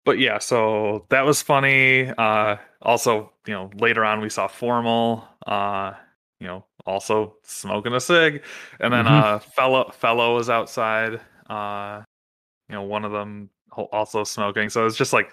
but 0.06 0.20
yeah, 0.20 0.40
so 0.40 1.06
that 1.10 1.26
was 1.26 1.42
funny. 1.42 2.10
Uh, 2.18 2.56
also, 2.82 3.34
you 3.46 3.54
know, 3.54 3.70
later 3.76 4.06
on 4.06 4.22
we 4.22 4.30
saw 4.30 4.48
Formal. 4.48 5.28
Uh, 5.46 5.94
you 6.40 6.48
know, 6.48 6.64
also 6.86 7.36
smoking 7.44 7.94
a 7.94 8.00
cig, 8.00 8.44
and 8.80 8.94
then 8.94 9.04
mm-hmm. 9.04 9.36
uh, 9.36 9.40
fellow 9.40 9.92
fellow 9.92 10.36
was 10.36 10.50
outside. 10.50 11.20
Uh, 11.50 12.04
you 12.70 12.76
know, 12.76 12.84
one 12.84 13.04
of 13.04 13.12
them 13.12 13.50
also 13.72 14.24
smoking. 14.24 14.70
So 14.70 14.86
it's 14.86 14.98
just 14.98 15.14
like, 15.14 15.32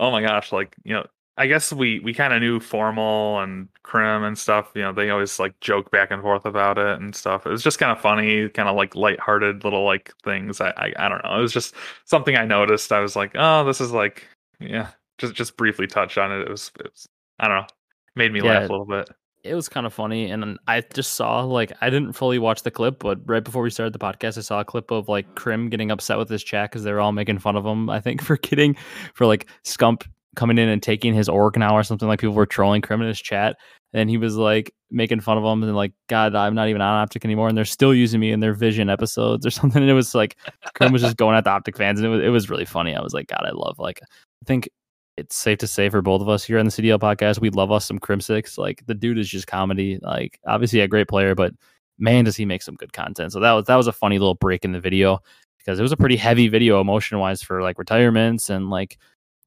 oh 0.00 0.10
my 0.10 0.22
gosh, 0.22 0.52
like 0.52 0.76
you 0.84 0.94
know, 0.94 1.06
I 1.36 1.46
guess 1.46 1.72
we 1.72 2.00
we 2.00 2.14
kind 2.14 2.32
of 2.32 2.40
knew 2.40 2.60
formal 2.60 3.40
and 3.40 3.68
crim 3.82 4.24
and 4.24 4.36
stuff. 4.38 4.72
You 4.74 4.82
know, 4.82 4.92
they 4.92 5.10
always 5.10 5.38
like 5.38 5.58
joke 5.60 5.90
back 5.90 6.10
and 6.10 6.22
forth 6.22 6.46
about 6.46 6.78
it 6.78 7.00
and 7.00 7.14
stuff. 7.14 7.46
It 7.46 7.50
was 7.50 7.62
just 7.62 7.78
kind 7.78 7.92
of 7.92 8.00
funny, 8.00 8.48
kind 8.48 8.68
of 8.68 8.76
like 8.76 8.94
lighthearted 8.94 9.64
little 9.64 9.84
like 9.84 10.12
things. 10.24 10.60
I, 10.60 10.70
I 10.70 10.92
I 10.98 11.08
don't 11.08 11.24
know. 11.24 11.38
It 11.38 11.42
was 11.42 11.52
just 11.52 11.74
something 12.04 12.36
I 12.36 12.44
noticed. 12.44 12.92
I 12.92 13.00
was 13.00 13.16
like, 13.16 13.32
oh, 13.34 13.64
this 13.64 13.80
is 13.80 13.92
like 13.92 14.26
yeah. 14.60 14.88
Just 15.18 15.34
just 15.34 15.56
briefly 15.56 15.86
touched 15.86 16.18
on 16.18 16.30
it. 16.30 16.42
It 16.42 16.50
was, 16.50 16.70
it 16.78 16.90
was 16.90 17.08
I 17.38 17.48
don't 17.48 17.56
know, 17.58 17.66
made 18.16 18.32
me 18.32 18.40
yeah, 18.42 18.60
laugh 18.60 18.68
a 18.68 18.72
little 18.72 18.86
bit 18.86 19.08
it 19.46 19.54
was 19.54 19.68
kind 19.68 19.86
of 19.86 19.92
funny 19.92 20.30
and 20.30 20.58
i 20.66 20.80
just 20.92 21.12
saw 21.14 21.42
like 21.42 21.72
i 21.80 21.88
didn't 21.88 22.12
fully 22.12 22.38
watch 22.38 22.62
the 22.62 22.70
clip 22.70 22.98
but 22.98 23.18
right 23.26 23.44
before 23.44 23.62
we 23.62 23.70
started 23.70 23.92
the 23.92 23.98
podcast 23.98 24.36
i 24.36 24.40
saw 24.40 24.60
a 24.60 24.64
clip 24.64 24.90
of 24.90 25.08
like 25.08 25.34
crim 25.34 25.68
getting 25.68 25.90
upset 25.90 26.18
with 26.18 26.28
his 26.28 26.42
chat 26.42 26.70
because 26.70 26.82
they're 26.82 27.00
all 27.00 27.12
making 27.12 27.38
fun 27.38 27.56
of 27.56 27.64
him 27.64 27.88
i 27.88 28.00
think 28.00 28.22
for 28.26 28.36
kidding 28.36 28.76
for 29.14 29.26
like 29.26 29.46
scump 29.64 30.04
coming 30.34 30.58
in 30.58 30.68
and 30.68 30.82
taking 30.82 31.14
his 31.14 31.28
org 31.28 31.58
now 31.58 31.74
or 31.74 31.82
something 31.82 32.08
like 32.08 32.20
people 32.20 32.34
were 32.34 32.44
trolling 32.44 32.82
Crim 32.82 33.00
in 33.00 33.08
his 33.08 33.20
chat 33.20 33.56
and 33.94 34.10
he 34.10 34.18
was 34.18 34.36
like 34.36 34.70
making 34.90 35.20
fun 35.20 35.38
of 35.38 35.44
them 35.44 35.62
and 35.62 35.74
like 35.74 35.92
god 36.08 36.34
i'm 36.34 36.54
not 36.54 36.68
even 36.68 36.82
on 36.82 37.02
optic 37.02 37.24
anymore 37.24 37.48
and 37.48 37.56
they're 37.56 37.64
still 37.64 37.94
using 37.94 38.20
me 38.20 38.30
in 38.30 38.40
their 38.40 38.52
vision 38.52 38.90
episodes 38.90 39.46
or 39.46 39.50
something 39.50 39.82
and 39.82 39.90
it 39.90 39.94
was 39.94 40.14
like 40.14 40.36
Crim 40.74 40.92
was 40.92 41.02
just 41.02 41.16
going 41.16 41.36
at 41.36 41.44
the 41.44 41.50
optic 41.50 41.76
fans 41.76 41.98
and 41.98 42.06
it 42.06 42.10
was, 42.10 42.24
it 42.24 42.28
was 42.28 42.50
really 42.50 42.66
funny. 42.66 42.94
I 42.94 43.00
was 43.00 43.14
like 43.14 43.28
god 43.28 43.44
i 43.46 43.50
love 43.50 43.78
like 43.78 44.00
i 44.02 44.44
think 44.44 44.68
it's 45.16 45.36
safe 45.36 45.58
to 45.58 45.66
say 45.66 45.88
for 45.88 46.02
both 46.02 46.20
of 46.20 46.28
us 46.28 46.44
here 46.44 46.58
on 46.58 46.64
the 46.64 46.70
cdl 46.70 46.98
podcast 46.98 47.40
we 47.40 47.50
love 47.50 47.72
us 47.72 47.86
some 47.86 47.98
Crimsix 47.98 48.58
like 48.58 48.84
the 48.86 48.94
dude 48.94 49.18
is 49.18 49.28
just 49.28 49.46
comedy 49.46 49.98
like 50.02 50.38
obviously 50.46 50.80
a 50.80 50.88
great 50.88 51.08
player 51.08 51.34
but 51.34 51.52
man 51.98 52.24
does 52.24 52.36
he 52.36 52.44
make 52.44 52.62
some 52.62 52.74
good 52.74 52.92
content 52.92 53.32
so 53.32 53.40
that 53.40 53.52
was 53.52 53.64
that 53.66 53.76
was 53.76 53.86
a 53.86 53.92
funny 53.92 54.18
little 54.18 54.34
break 54.34 54.64
in 54.64 54.72
the 54.72 54.80
video 54.80 55.20
because 55.58 55.78
it 55.78 55.82
was 55.82 55.92
a 55.92 55.96
pretty 55.96 56.16
heavy 56.16 56.48
video 56.48 56.80
emotion 56.80 57.18
wise 57.18 57.42
for 57.42 57.62
like 57.62 57.78
retirements 57.78 58.50
and 58.50 58.70
like 58.70 58.98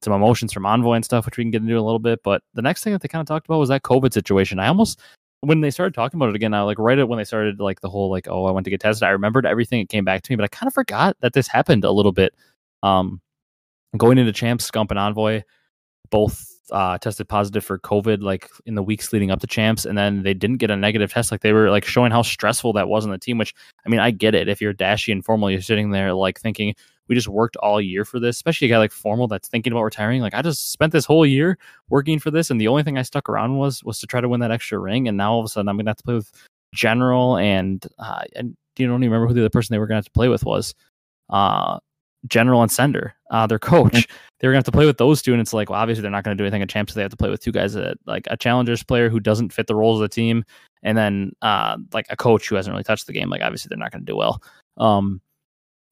some 0.01 0.13
emotions 0.13 0.53
from 0.53 0.65
Envoy 0.65 0.93
and 0.93 1.05
stuff, 1.05 1.26
which 1.26 1.38
we 1.38 1.43
can 1.43 1.51
get 1.51 1.61
into 1.61 1.78
a 1.78 1.82
little 1.82 1.99
bit. 1.99 2.22
But 2.24 2.41
the 2.53 2.61
next 2.61 2.84
thing 2.84 2.93
that 2.93 3.01
they 3.01 3.07
kind 3.07 3.22
of 3.22 3.28
talked 3.28 3.47
about 3.47 3.59
was 3.59 3.70
that 3.70 3.84
COVID 3.84 4.13
situation. 4.13 4.59
I 4.59 4.67
almost 4.67 4.99
when 5.41 5.61
they 5.61 5.72
started 5.72 5.93
talking 5.93 6.17
about 6.17 6.30
it 6.30 6.36
again, 6.36 6.53
I 6.53 6.61
like 6.61 6.80
right 6.80 6.99
at 6.99 7.07
when 7.07 7.17
they 7.17 7.24
started 7.24 7.59
like 7.59 7.80
the 7.80 7.89
whole 7.89 8.09
like, 8.09 8.28
oh, 8.28 8.45
I 8.45 8.51
went 8.51 8.65
to 8.65 8.70
get 8.70 8.82
tested. 8.82 9.03
I 9.03 9.11
remembered 9.11 9.45
everything. 9.45 9.80
It 9.80 9.89
came 9.89 10.03
back 10.03 10.22
to 10.24 10.32
me, 10.32 10.36
but 10.36 10.43
I 10.43 10.47
kind 10.49 10.67
of 10.67 10.74
forgot 10.74 11.15
that 11.22 11.34
this 11.34 11.47
happened 11.47 11.86
a 11.86 11.91
little 11.91 12.11
bit. 12.11 12.34
Um, 12.84 13.22
going 13.97 14.17
into 14.17 14.34
champs, 14.34 14.70
Scump 14.70 14.89
and 14.89 14.99
Envoy 14.99 15.43
both 16.10 16.45
uh, 16.72 16.97
tested 16.99 17.28
positive 17.28 17.66
for 17.66 17.80
COVID 17.80 18.22
like 18.22 18.47
in 18.66 18.76
the 18.76 18.84
weeks 18.84 19.12
leading 19.12 19.32
up 19.32 19.39
to 19.41 19.47
champs, 19.47 19.86
and 19.86 19.97
then 19.97 20.24
they 20.24 20.34
didn't 20.34 20.57
get 20.57 20.72
a 20.72 20.76
negative 20.76 21.12
test. 21.12 21.32
Like 21.32 21.41
they 21.41 21.53
were 21.53 21.70
like 21.70 21.86
showing 21.86 22.12
how 22.12 22.22
stressful 22.22 22.74
that 22.74 22.88
was 22.88 23.05
on 23.05 23.12
the 23.12 23.18
team. 23.18 23.38
Which 23.38 23.53
I 23.86 23.89
mean, 23.89 23.99
I 23.99 24.12
get 24.12 24.36
it. 24.36 24.47
If 24.47 24.62
you're 24.62 24.74
dashy 24.74 25.12
and 25.12 25.24
formal, 25.24 25.49
you're 25.51 25.62
sitting 25.62 25.91
there 25.91 26.14
like 26.14 26.39
thinking, 26.39 26.76
we 27.10 27.16
just 27.16 27.28
worked 27.28 27.57
all 27.57 27.82
year 27.82 28.05
for 28.05 28.20
this, 28.20 28.38
especially 28.38 28.68
a 28.68 28.70
guy 28.70 28.78
like 28.78 28.91
Formal 28.91 29.28
that's 29.28 29.49
thinking 29.49 29.74
about 29.74 29.82
retiring. 29.82 30.22
Like 30.22 30.36
I 30.36 30.41
just 30.41 30.72
spent 30.72 30.93
this 30.93 31.05
whole 31.05 31.26
year 31.26 31.57
working 31.89 32.20
for 32.20 32.32
this, 32.32 32.51
and 32.51 32.62
the 32.62 32.68
only 32.68 32.84
thing 32.84 32.97
I 32.97 33.01
stuck 33.01 33.28
around 33.28 33.57
was 33.57 33.84
was 33.84 33.99
to 33.99 34.07
try 34.07 34.22
to 34.22 34.30
win 34.30 34.39
that 34.41 34.51
extra 34.51 34.78
ring. 34.78 35.07
And 35.07 35.18
now 35.18 35.34
all 35.34 35.39
of 35.39 35.45
a 35.45 35.49
sudden, 35.49 35.68
I'm 35.68 35.78
gonna 35.78 35.89
have 35.89 35.97
to 35.97 36.03
play 36.03 36.14
with 36.14 36.32
General 36.74 37.38
and 37.38 37.86
uh, 37.97 38.22
and 38.36 38.55
you 38.78 38.88
don't 38.88 39.03
even 39.03 39.12
remember 39.12 39.28
who 39.28 39.34
the 39.34 39.41
other 39.41 39.49
person 39.49 39.74
they 39.74 39.80
were 39.80 39.88
gonna 39.88 39.97
have 39.97 40.05
to 40.05 40.12
play 40.12 40.30
with 40.30 40.45
was. 40.45 40.76
Uh, 41.30 41.80
General 42.28 42.61
and 42.61 42.72
Sender, 42.72 43.15
uh, 43.32 43.47
their 43.47 43.59
coach. 43.59 43.93
Mm-hmm. 43.93 44.15
They 44.39 44.47
were 44.47 44.53
gonna 44.53 44.59
have 44.59 44.65
to 44.65 44.72
play 44.72 44.86
with 44.86 44.97
those 44.97 45.22
two, 45.22 45.34
and 45.34 45.41
it's 45.41 45.53
like, 45.53 45.70
well, 45.70 45.80
obviously 45.80 46.01
they're 46.01 46.11
not 46.11 46.24
gonna 46.24 46.36
do 46.36 46.43
anything 46.43 46.61
at 46.61 46.70
champs. 46.70 46.93
So 46.93 46.99
they 46.99 47.03
have 47.03 47.11
to 47.11 47.17
play 47.17 47.30
with 47.30 47.41
two 47.41 47.51
guys 47.51 47.74
that 47.74 47.97
like 48.05 48.28
a 48.30 48.38
challengers 48.38 48.84
player 48.84 49.09
who 49.09 49.20
doesn't 49.20 49.53
fit 49.53 49.67
the 49.67 49.76
roles 49.76 49.99
of 49.99 50.09
the 50.09 50.13
team, 50.13 50.43
and 50.84 50.97
then 50.97 51.34
uh, 51.41 51.78
like 51.93 52.05
a 52.09 52.15
coach 52.17 52.47
who 52.47 52.55
hasn't 52.55 52.74
really 52.74 52.84
touched 52.84 53.07
the 53.07 53.13
game. 53.13 53.30
Like 53.30 53.41
obviously 53.41 53.70
they're 53.70 53.78
not 53.78 53.91
gonna 53.91 54.05
do 54.05 54.15
well. 54.15 54.41
Um, 54.78 55.22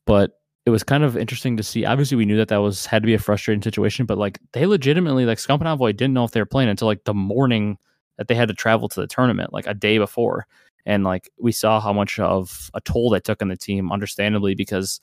but 0.06 0.40
it 0.66 0.70
was 0.70 0.84
kind 0.84 1.04
of 1.04 1.16
interesting 1.16 1.56
to 1.58 1.64
see. 1.64 1.86
Obviously, 1.86 2.18
we 2.18 2.26
knew 2.26 2.38
that 2.38 2.50
that 2.50 2.58
was 2.58 2.86
had 2.86 3.02
to 3.02 3.06
be 3.06 3.14
a 3.14 3.20
frustrating 3.20 3.62
situation, 3.62 4.06
but 4.06 4.18
like 4.18 4.40
they 4.52 4.66
legitimately, 4.66 5.26
like 5.26 5.38
Scump 5.38 5.60
and 5.60 5.68
Envoy 5.68 5.94
didn't 5.94 6.14
know 6.14 6.26
if 6.26 6.32
they 6.32 6.42
were 6.42 6.46
playing 6.46 6.70
until 6.70 6.88
like 6.88 7.04
the 7.06 7.14
morning 7.14 7.78
that 8.18 8.28
they 8.28 8.36
had 8.36 8.50
to 8.50 8.54
travel 8.54 8.90
to 8.90 9.00
the 9.00 9.08
tournament, 9.08 9.54
like 9.54 9.68
a 9.68 9.74
day 9.74 9.98
before. 9.98 10.46
And 10.86 11.04
like 11.04 11.30
we 11.40 11.52
saw 11.52 11.80
how 11.80 11.94
much 11.94 12.20
of 12.20 12.70
a 12.74 12.82
toll 12.82 13.10
that 13.12 13.24
took 13.24 13.42
on 13.42 13.48
the 13.48 13.56
team, 13.58 13.92
understandably, 13.92 14.56
because 14.56 15.00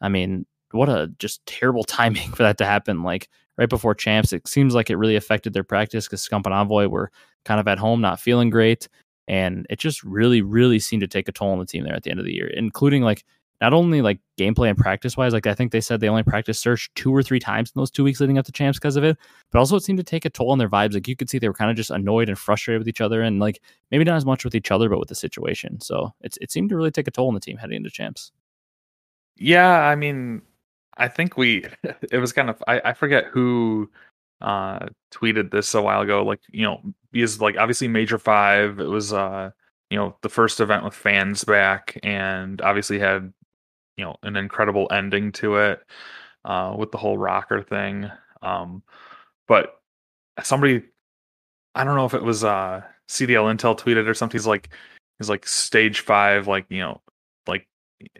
I 0.00 0.08
mean, 0.08 0.44
what 0.76 0.88
a 0.88 1.12
just 1.18 1.44
terrible 1.46 1.84
timing 1.84 2.30
for 2.32 2.42
that 2.42 2.58
to 2.58 2.66
happen. 2.66 3.02
Like 3.02 3.28
right 3.58 3.68
before 3.68 3.94
champs, 3.94 4.32
it 4.32 4.46
seems 4.46 4.74
like 4.74 4.90
it 4.90 4.96
really 4.96 5.16
affected 5.16 5.52
their 5.52 5.64
practice 5.64 6.06
because 6.06 6.26
Scump 6.26 6.46
and 6.46 6.54
Envoy 6.54 6.88
were 6.88 7.10
kind 7.44 7.60
of 7.60 7.68
at 7.68 7.78
home, 7.78 8.00
not 8.00 8.20
feeling 8.20 8.50
great. 8.50 8.88
And 9.28 9.66
it 9.70 9.78
just 9.78 10.04
really, 10.04 10.42
really 10.42 10.78
seemed 10.78 11.00
to 11.00 11.08
take 11.08 11.28
a 11.28 11.32
toll 11.32 11.50
on 11.50 11.58
the 11.58 11.66
team 11.66 11.84
there 11.84 11.94
at 11.94 12.04
the 12.04 12.10
end 12.10 12.20
of 12.20 12.26
the 12.26 12.34
year, 12.34 12.46
including 12.46 13.02
like 13.02 13.24
not 13.60 13.72
only 13.72 14.02
like 14.02 14.20
gameplay 14.38 14.68
and 14.68 14.76
practice 14.76 15.16
wise, 15.16 15.32
like 15.32 15.46
I 15.46 15.54
think 15.54 15.72
they 15.72 15.80
said 15.80 16.00
they 16.00 16.08
only 16.08 16.22
practiced 16.22 16.60
search 16.60 16.90
two 16.94 17.10
or 17.14 17.22
three 17.22 17.38
times 17.38 17.72
in 17.74 17.80
those 17.80 17.90
two 17.90 18.04
weeks 18.04 18.20
leading 18.20 18.38
up 18.38 18.44
to 18.44 18.52
champs 18.52 18.78
because 18.78 18.96
of 18.96 19.04
it, 19.04 19.16
but 19.50 19.58
also 19.58 19.76
it 19.76 19.82
seemed 19.82 19.96
to 19.98 20.04
take 20.04 20.26
a 20.26 20.30
toll 20.30 20.50
on 20.50 20.58
their 20.58 20.68
vibes. 20.68 20.92
Like 20.92 21.08
you 21.08 21.16
could 21.16 21.30
see 21.30 21.38
they 21.38 21.48
were 21.48 21.54
kind 21.54 21.70
of 21.70 21.76
just 21.76 21.90
annoyed 21.90 22.28
and 22.28 22.38
frustrated 22.38 22.80
with 22.80 22.88
each 22.88 23.00
other 23.00 23.22
and 23.22 23.40
like 23.40 23.62
maybe 23.90 24.04
not 24.04 24.16
as 24.16 24.26
much 24.26 24.44
with 24.44 24.54
each 24.54 24.70
other, 24.70 24.88
but 24.88 24.98
with 24.98 25.08
the 25.08 25.14
situation. 25.14 25.80
So 25.80 26.12
it's 26.20 26.36
it 26.40 26.52
seemed 26.52 26.68
to 26.68 26.76
really 26.76 26.90
take 26.90 27.08
a 27.08 27.10
toll 27.10 27.28
on 27.28 27.34
the 27.34 27.40
team 27.40 27.56
heading 27.56 27.78
into 27.78 27.90
champs. 27.90 28.30
Yeah, 29.36 29.80
I 29.80 29.96
mean, 29.96 30.42
I 30.96 31.08
think 31.08 31.36
we 31.36 31.64
it 32.10 32.18
was 32.18 32.32
kind 32.32 32.50
of 32.50 32.62
I, 32.66 32.80
I 32.86 32.92
forget 32.92 33.26
who 33.26 33.90
uh 34.40 34.86
tweeted 35.12 35.50
this 35.50 35.74
a 35.74 35.82
while 35.82 36.02
ago, 36.02 36.22
like, 36.24 36.40
you 36.50 36.62
know, 36.62 36.80
because 37.12 37.40
like 37.40 37.56
obviously 37.56 37.88
major 37.88 38.18
five, 38.18 38.80
it 38.80 38.88
was 38.88 39.12
uh 39.12 39.50
you 39.90 39.96
know 39.98 40.16
the 40.22 40.28
first 40.28 40.60
event 40.60 40.84
with 40.84 40.94
fans 40.94 41.44
back 41.44 41.98
and 42.02 42.60
obviously 42.62 42.98
had 42.98 43.32
you 43.96 44.04
know 44.04 44.16
an 44.22 44.36
incredible 44.36 44.88
ending 44.90 45.32
to 45.32 45.56
it 45.56 45.80
uh, 46.44 46.74
with 46.78 46.92
the 46.92 46.98
whole 46.98 47.18
ROKKR 47.18 47.66
thing. 47.66 48.10
Um, 48.42 48.82
but 49.48 49.80
somebody, 50.42 50.84
I 51.74 51.84
don't 51.84 51.96
know 51.96 52.06
if 52.06 52.14
it 52.14 52.22
was 52.22 52.44
uh, 52.44 52.82
CDL 53.08 53.54
Intel 53.54 53.78
tweeted 53.78 54.08
or 54.08 54.14
something. 54.14 54.38
He's 54.38 54.46
like, 54.46 54.70
he's 55.18 55.28
like 55.28 55.46
stage 55.46 56.00
five, 56.00 56.46
like 56.46 56.66
you 56.68 56.80
know, 56.80 57.02
like 57.46 57.66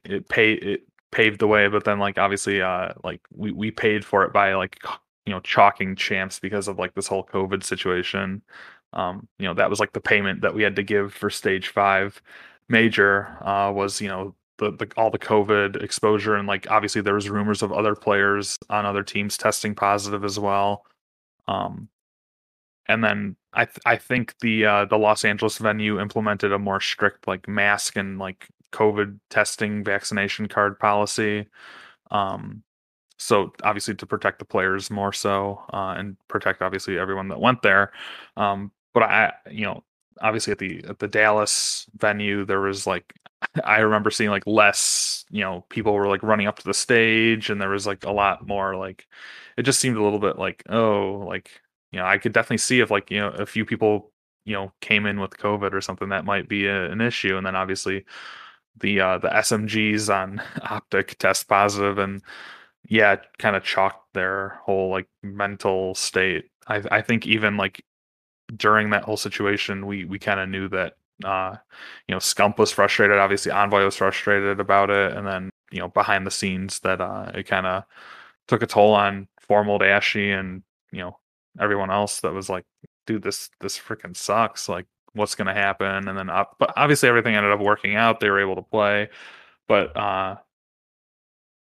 it 0.04 0.28
pay 0.28 0.52
it 0.52 0.82
paved 1.16 1.40
the 1.40 1.46
way, 1.46 1.66
but 1.68 1.84
then 1.84 1.98
like 1.98 2.18
obviously, 2.18 2.60
uh, 2.60 2.90
like 3.02 3.22
we 3.34 3.50
we 3.50 3.70
paid 3.70 4.04
for 4.04 4.22
it 4.24 4.32
by 4.34 4.54
like 4.54 4.78
you 5.24 5.32
know 5.32 5.40
chalking 5.40 5.96
champs 5.96 6.38
because 6.38 6.68
of 6.68 6.78
like 6.78 6.94
this 6.94 7.06
whole 7.06 7.24
COVID 7.24 7.64
situation. 7.64 8.42
Um, 8.92 9.26
you 9.38 9.46
know 9.46 9.54
that 9.54 9.70
was 9.70 9.80
like 9.80 9.94
the 9.94 10.00
payment 10.00 10.42
that 10.42 10.54
we 10.54 10.62
had 10.62 10.76
to 10.76 10.82
give 10.82 11.14
for 11.14 11.30
stage 11.30 11.68
five 11.68 12.20
major 12.68 13.36
uh, 13.42 13.72
was 13.72 14.00
you 14.00 14.08
know 14.08 14.34
the, 14.58 14.72
the 14.72 14.90
all 14.96 15.10
the 15.10 15.18
COVID 15.18 15.82
exposure 15.82 16.36
and 16.36 16.46
like 16.46 16.70
obviously 16.70 17.00
there 17.00 17.14
was 17.14 17.30
rumors 17.30 17.62
of 17.62 17.72
other 17.72 17.94
players 17.94 18.56
on 18.68 18.84
other 18.86 19.02
teams 19.02 19.38
testing 19.38 19.74
positive 19.74 20.24
as 20.24 20.38
well. 20.38 20.84
Um, 21.48 21.88
and 22.88 23.02
then 23.02 23.36
I 23.54 23.64
th- 23.64 23.78
I 23.86 23.96
think 23.96 24.34
the 24.40 24.66
uh, 24.66 24.84
the 24.84 24.98
Los 24.98 25.24
Angeles 25.24 25.58
venue 25.58 25.98
implemented 25.98 26.52
a 26.52 26.58
more 26.58 26.80
strict 26.80 27.26
like 27.26 27.48
mask 27.48 27.96
and 27.96 28.18
like 28.18 28.48
COVID 28.72 29.18
testing 29.30 29.84
vaccination 29.84 30.48
card 30.48 30.78
policy. 30.78 31.46
Um, 32.10 32.62
so 33.18 33.52
obviously 33.64 33.94
to 33.94 34.06
protect 34.06 34.38
the 34.38 34.44
players 34.44 34.90
more 34.90 35.12
so 35.12 35.62
uh, 35.72 35.94
and 35.96 36.16
protect 36.28 36.62
obviously 36.62 36.98
everyone 36.98 37.28
that 37.28 37.40
went 37.40 37.62
there. 37.62 37.92
Um, 38.36 38.72
but 38.92 39.02
I 39.02 39.32
you 39.50 39.64
know 39.64 39.84
obviously 40.20 40.52
at 40.52 40.58
the 40.58 40.84
at 40.88 40.98
the 40.98 41.08
Dallas 41.08 41.86
venue 41.96 42.44
there 42.44 42.60
was 42.60 42.86
like 42.86 43.14
I 43.64 43.78
remember 43.78 44.10
seeing 44.10 44.30
like 44.30 44.46
less, 44.46 45.24
you 45.30 45.42
know, 45.42 45.64
people 45.68 45.92
were 45.92 46.08
like 46.08 46.22
running 46.22 46.46
up 46.46 46.58
to 46.58 46.64
the 46.64 46.74
stage 46.74 47.50
and 47.50 47.60
there 47.60 47.70
was 47.70 47.86
like 47.86 48.04
a 48.04 48.12
lot 48.12 48.46
more 48.46 48.76
like 48.76 49.06
it 49.56 49.62
just 49.62 49.80
seemed 49.80 49.96
a 49.96 50.02
little 50.02 50.18
bit 50.18 50.38
like, 50.38 50.62
oh, 50.68 51.24
like, 51.26 51.50
you 51.92 51.98
know, 51.98 52.06
I 52.06 52.18
could 52.18 52.32
definitely 52.32 52.58
see 52.58 52.80
if 52.80 52.90
like, 52.90 53.10
you 53.10 53.18
know, 53.18 53.28
a 53.30 53.46
few 53.46 53.64
people, 53.64 54.12
you 54.44 54.54
know, 54.54 54.72
came 54.80 55.06
in 55.06 55.20
with 55.20 55.38
COVID 55.38 55.72
or 55.72 55.80
something 55.80 56.10
that 56.10 56.24
might 56.24 56.48
be 56.48 56.66
a, 56.66 56.90
an 56.90 57.00
issue. 57.00 57.36
And 57.36 57.46
then 57.46 57.56
obviously 57.56 58.04
the 58.80 59.00
uh 59.00 59.18
the 59.18 59.28
SMGs 59.28 60.14
on 60.14 60.42
optic 60.62 61.18
test 61.18 61.48
positive 61.48 61.98
and 61.98 62.22
yeah, 62.88 63.16
kind 63.38 63.56
of 63.56 63.64
chalked 63.64 64.12
their 64.14 64.60
whole 64.64 64.90
like 64.90 65.08
mental 65.22 65.94
state. 65.94 66.46
I 66.66 66.82
I 66.90 67.02
think 67.02 67.26
even 67.26 67.56
like 67.56 67.84
during 68.56 68.90
that 68.90 69.04
whole 69.04 69.16
situation 69.16 69.86
we 69.86 70.04
we 70.04 70.18
kind 70.18 70.40
of 70.40 70.48
knew 70.48 70.68
that 70.68 70.94
uh, 71.24 71.56
you 72.06 72.14
know, 72.14 72.18
Scump 72.18 72.58
was 72.58 72.70
frustrated. 72.72 73.18
Obviously, 73.18 73.52
Envoy 73.52 73.84
was 73.84 73.96
frustrated 73.96 74.60
about 74.60 74.90
it, 74.90 75.16
and 75.16 75.26
then 75.26 75.50
you 75.70 75.80
know, 75.80 75.88
behind 75.88 76.26
the 76.26 76.30
scenes, 76.30 76.80
that 76.80 77.00
uh, 77.00 77.30
it 77.34 77.44
kind 77.44 77.66
of 77.66 77.84
took 78.48 78.62
a 78.62 78.66
toll 78.66 78.94
on 78.94 79.28
Formal 79.40 79.78
Dashy 79.78 80.30
and 80.30 80.62
you 80.92 81.00
know 81.00 81.18
everyone 81.60 81.90
else 81.90 82.20
that 82.20 82.32
was 82.32 82.48
like, 82.50 82.64
dude, 83.06 83.22
this 83.22 83.50
this 83.60 83.78
freaking 83.78 84.16
sucks. 84.16 84.68
Like, 84.68 84.86
what's 85.16 85.34
gonna 85.34 85.54
happen? 85.54 86.08
And 86.08 86.16
then, 86.16 86.30
uh, 86.30 86.44
but 86.58 86.72
obviously, 86.76 87.08
everything 87.08 87.34
ended 87.34 87.52
up 87.52 87.60
working 87.60 87.96
out. 87.96 88.20
They 88.20 88.30
were 88.30 88.40
able 88.40 88.56
to 88.56 88.62
play, 88.62 89.08
but 89.68 89.96
uh, 89.96 90.36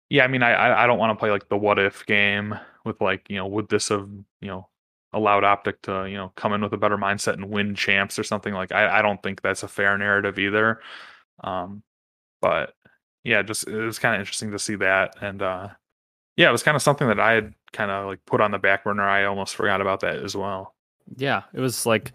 yeah, 0.08 0.24
I 0.24 0.28
mean, 0.28 0.42
I 0.42 0.84
I 0.84 0.86
don't 0.86 0.98
want 0.98 1.16
to 1.16 1.20
play 1.20 1.30
like 1.30 1.48
the 1.48 1.56
what 1.56 1.78
if 1.78 2.06
game 2.06 2.58
with 2.84 3.00
like 3.00 3.28
you 3.28 3.36
know, 3.36 3.46
would 3.46 3.68
this 3.68 3.88
have 3.88 4.08
you 4.40 4.48
know 4.48 4.68
allowed 5.12 5.44
Optic 5.44 5.82
to, 5.82 6.06
you 6.08 6.16
know, 6.16 6.32
come 6.36 6.52
in 6.52 6.60
with 6.60 6.72
a 6.74 6.78
better 6.78 6.98
mindset 6.98 7.34
and 7.34 7.50
win 7.50 7.74
champs 7.74 8.18
or 8.18 8.22
something 8.22 8.54
like 8.54 8.70
I, 8.72 8.98
I 8.98 9.02
don't 9.02 9.22
think 9.22 9.40
that's 9.40 9.62
a 9.62 9.68
fair 9.68 9.96
narrative 9.96 10.38
either. 10.38 10.80
Um, 11.42 11.82
but 12.40 12.74
yeah, 13.24 13.42
just 13.42 13.66
it 13.66 13.76
was 13.76 13.98
kind 13.98 14.14
of 14.14 14.20
interesting 14.20 14.52
to 14.52 14.58
see 14.58 14.76
that. 14.76 15.16
And 15.20 15.42
uh, 15.42 15.68
yeah, 16.36 16.48
it 16.48 16.52
was 16.52 16.62
kind 16.62 16.76
of 16.76 16.82
something 16.82 17.08
that 17.08 17.18
I 17.18 17.32
had 17.32 17.54
kind 17.72 17.90
of 17.90 18.06
like 18.06 18.20
put 18.26 18.40
on 18.40 18.50
the 18.50 18.58
back 18.58 18.84
burner. 18.84 19.02
I 19.02 19.24
almost 19.24 19.56
forgot 19.56 19.80
about 19.80 20.00
that 20.00 20.16
as 20.16 20.36
well. 20.36 20.74
Yeah, 21.16 21.42
it 21.54 21.60
was 21.60 21.86
like 21.86 22.12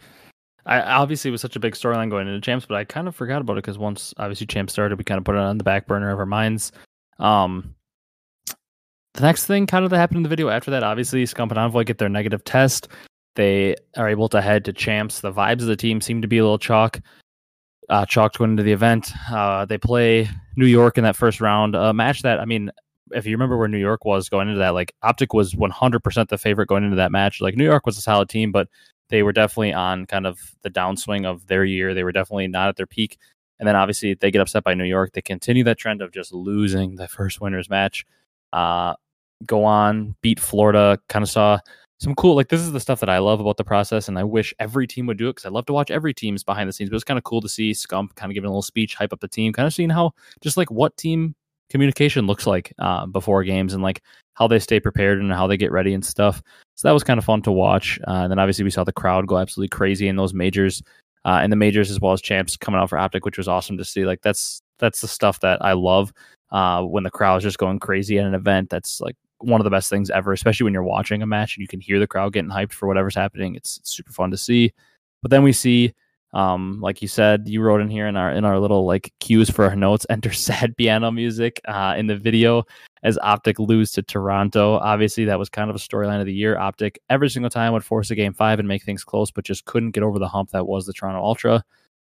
I 0.66 0.82
obviously 0.82 1.30
it 1.30 1.32
was 1.32 1.41
such 1.41 1.55
a 1.55 1.59
big 1.59 1.74
storyline 1.74 2.09
going 2.09 2.28
into 2.28 2.41
champs, 2.41 2.66
but 2.66 2.78
I 2.78 2.84
kind 2.84 3.07
of 3.07 3.16
forgot 3.16 3.41
about 3.41 3.53
it 3.53 3.64
because 3.64 3.78
once 3.78 4.14
obviously 4.18 4.47
champs 4.47 4.74
started, 4.74 4.97
we 4.97 5.03
kind 5.03 5.18
of 5.18 5.24
put 5.24 5.36
it 5.36 5.39
on 5.39 5.57
the 5.57 5.64
back 5.64 5.88
burner 5.88 6.12
of 6.12 6.20
our 6.20 6.26
minds. 6.26 6.72
Um, 7.20 7.76
the 9.14 9.22
next 9.22 9.45
thing 9.45 9.68
kind 9.68 9.84
of 9.84 9.91
that 9.91 9.97
happened 9.97 10.18
in 10.18 10.24
the 10.24 10.30
video 10.30 10.49
after 10.49 10.72
that, 10.72 10.84
obviously, 10.84 11.24
Scump 11.26 11.49
and 11.49 11.57
Envoy 11.57 11.84
get 11.84 11.97
their 11.97 12.09
negative 12.09 12.43
test. 12.43 12.88
They 13.36 13.76
are 13.97 14.09
able 14.09 14.30
to 14.30 14.41
head 14.41 14.66
to 14.66 14.74
champs. 14.74 15.22
The 15.22 15.34
vibes 15.34 15.62
of 15.62 15.68
the 15.68 15.76
team 15.76 16.01
seem 16.01 16.22
to 16.22 16.28
be 16.28 16.38
a 16.38 16.43
little 16.43 16.59
chalk. 16.59 16.99
Uh, 17.89 18.05
chalked 18.05 18.38
going 18.38 18.51
into 18.51 18.64
the 18.64 18.72
event. 18.72 19.12
Uh, 19.30 19.66
they 19.66 19.78
play 19.78 20.30
New 20.55 20.66
York 20.66 20.97
in 20.97 21.03
that 21.03 21.16
first 21.16 21.41
round. 21.41 21.76
A 21.76 21.93
match 21.93 22.22
that, 22.22 22.39
I 22.39 22.45
mean, 22.45 22.72
if 23.12 23.26
you 23.26 23.34
remember 23.34 23.57
where 23.57 23.68
New 23.68 23.78
York 23.78 24.05
was 24.05 24.30
going 24.30 24.47
into 24.47 24.59
that, 24.59 24.74
like 24.74 24.93
Optic 25.03 25.34
was 25.34 25.55
100% 25.55 26.30
the 26.30 26.38
favorite 26.38 26.68
going 26.68 26.84
into 26.84 26.95
that 26.95 27.12
match. 27.12 27.41
Like 27.41 27.55
New 27.55 27.66
York 27.66 27.86
was 27.86 27.97
a 27.97 28.01
solid 28.01 28.30
team, 28.30 28.51
but 28.51 28.70
they 29.12 29.22
were 29.22 29.34
definitely 29.34 29.74
on 29.74 30.07
kind 30.07 30.26
of 30.26 30.39
the 30.64 30.72
downswing 30.72 31.26
of 31.26 31.45
their 31.47 31.64
year. 31.64 31.93
They 31.93 32.03
were 32.03 32.12
definitely 32.12 32.47
not 32.47 32.70
at 32.70 32.78
their 32.78 32.88
peak. 32.88 33.20
And 33.59 33.68
then 33.68 33.76
obviously 33.76 34.16
they 34.16 34.32
get 34.32 34.41
upset 34.41 34.64
by 34.64 34.74
New 34.74 34.86
York. 34.86 35.12
They 35.14 35.22
continue 35.22 35.64
that 35.66 35.78
trend 35.78 36.01
of 36.01 36.12
just 36.12 36.34
losing 36.34 36.95
the 36.95 37.07
first 37.07 37.39
winners 37.39 37.70
match. 37.70 38.05
Uh, 38.51 38.95
go 39.45 39.64
on, 39.64 40.16
beat 40.22 40.39
Florida, 40.39 40.97
kind 41.09 41.22
of 41.22 41.30
saw 41.30 41.59
some 41.99 42.16
cool 42.16 42.36
like 42.36 42.49
this 42.49 42.62
is 42.62 42.72
the 42.72 42.80
stuff 42.80 42.99
that 43.01 43.09
I 43.09 43.20
love 43.20 43.39
about 43.39 43.57
the 43.57 43.64
process, 43.64 44.07
and 44.07 44.18
I 44.18 44.24
wish 44.24 44.55
every 44.57 44.88
team 44.88 45.05
would 45.05 45.20
do 45.20 45.30
it 45.30 45.34
because 45.34 45.45
I 45.45 45.49
love 45.49 45.68
to 45.68 45.74
watch 45.74 45.91
every 45.91 46.16
team's 46.16 46.43
behind 46.43 46.68
the 46.68 46.74
scenes. 46.74 46.89
But 46.89 46.95
it's 46.95 47.03
kind 47.03 47.20
of 47.20 47.24
cool 47.24 47.41
to 47.41 47.49
see 47.49 47.74
Scump 47.74 48.16
kind 48.16 48.32
of 48.32 48.34
giving 48.34 48.47
a 48.47 48.51
little 48.51 48.64
speech, 48.64 48.95
hype 48.95 49.14
up 49.14 49.20
the 49.20 49.28
team, 49.28 49.53
kind 49.53 49.68
of 49.68 49.74
seeing 49.74 49.91
how 49.91 50.14
just 50.41 50.57
like 50.57 50.72
what 50.72 50.97
team 50.97 51.36
communication 51.70 52.26
looks 52.26 52.47
like 52.47 52.74
uh, 52.80 53.05
before 53.05 53.43
games 53.43 53.74
and 53.76 53.84
like 53.84 54.01
how 54.34 54.47
they 54.47 54.57
stay 54.57 54.80
prepared 54.80 55.20
and 55.20 55.32
how 55.32 55.45
they 55.45 55.57
get 55.57 55.72
ready 55.72 55.93
and 55.93 56.03
stuff. 56.03 56.41
So 56.82 56.88
that 56.88 56.93
was 56.93 57.03
kind 57.03 57.19
of 57.19 57.25
fun 57.25 57.43
to 57.43 57.51
watch. 57.51 57.99
Uh, 58.07 58.23
and 58.23 58.32
then 58.32 58.39
obviously 58.39 58.63
we 58.63 58.71
saw 58.71 58.84
the 58.84 58.91
crowd 58.91 59.27
go 59.27 59.38
absolutely 59.38 59.69
crazy 59.69 60.07
in 60.07 60.15
those 60.15 60.34
majors, 60.34 60.82
uh, 61.25 61.38
and 61.43 61.51
the 61.51 61.55
majors 61.55 61.91
as 61.91 61.99
well 62.01 62.11
as 62.11 62.23
champs 62.23 62.57
coming 62.57 62.82
out 62.82 62.89
for 62.89 62.97
Optic, 62.97 63.23
which 63.23 63.38
was 63.38 63.47
awesome 63.47 63.77
to 63.77 63.86
see. 63.86 64.03
Like 64.03 64.23
that's 64.23 64.63
that's 64.79 64.99
the 64.99 65.07
stuff 65.07 65.41
that 65.41 65.63
I 65.63 65.73
love 65.73 66.11
uh, 66.49 66.82
when 66.82 67.03
the 67.03 67.11
crowd 67.11 67.38
is 67.38 67.43
just 67.43 67.59
going 67.59 67.77
crazy 67.77 68.17
at 68.17 68.25
an 68.25 68.34
event. 68.34 68.71
That's 68.71 68.99
like 68.99 69.15
one 69.38 69.61
of 69.61 69.63
the 69.63 69.69
best 69.69 69.91
things 69.91 70.09
ever, 70.09 70.34
especially 70.34 70.63
when 70.63 70.73
you're 70.73 70.82
watching 70.82 71.21
a 71.21 71.27
match 71.27 71.55
and 71.55 71.61
you 71.61 71.67
can 71.67 71.82
hear 71.82 71.99
the 71.99 72.07
crowd 72.07 72.34
getting 72.34 72.49
hyped 72.49 72.73
for 72.73 72.88
whatever's 72.88 73.13
happening. 73.13 73.53
It's, 73.53 73.77
it's 73.77 73.91
super 73.91 74.11
fun 74.11 74.32
to 74.32 74.38
see. 74.38 74.73
But 75.21 75.29
then 75.29 75.43
we 75.43 75.53
see, 75.53 75.93
um, 76.34 76.82
like 76.82 77.03
you 77.03 77.07
said, 77.07 77.47
you 77.47 77.61
wrote 77.61 77.82
in 77.82 77.91
here 77.91 78.07
in 78.07 78.17
our 78.17 78.32
in 78.32 78.43
our 78.43 78.57
little 78.57 78.88
like 78.88 79.13
cues 79.19 79.51
for 79.51 79.65
our 79.65 79.75
notes, 79.75 80.07
enter 80.09 80.34
sad 80.34 80.75
piano 80.77 81.11
music 81.11 81.61
uh, 81.65 81.93
in 81.95 82.07
the 82.07 82.17
video 82.17 82.65
as 83.03 83.17
Optic 83.21 83.59
lose 83.59 83.91
to 83.91 84.03
Toronto. 84.03 84.75
Obviously, 84.75 85.25
that 85.25 85.39
was 85.39 85.49
kind 85.49 85.69
of 85.69 85.75
a 85.75 85.79
storyline 85.79 86.19
of 86.19 86.25
the 86.25 86.33
year. 86.33 86.57
Optic 86.57 86.99
every 87.09 87.29
single 87.29 87.49
time 87.49 87.73
would 87.73 87.83
force 87.83 88.11
a 88.11 88.15
game 88.15 88.33
five 88.33 88.59
and 88.59 88.67
make 88.67 88.83
things 88.83 89.03
close, 89.03 89.31
but 89.31 89.45
just 89.45 89.65
couldn't 89.65 89.91
get 89.91 90.03
over 90.03 90.19
the 90.19 90.27
hump 90.27 90.51
that 90.51 90.67
was 90.67 90.85
the 90.85 90.93
Toronto 90.93 91.23
Ultra. 91.23 91.63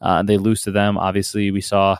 Uh, 0.00 0.22
they 0.22 0.36
lose 0.36 0.62
to 0.62 0.70
them. 0.70 0.98
Obviously, 0.98 1.50
we 1.50 1.60
saw 1.60 1.96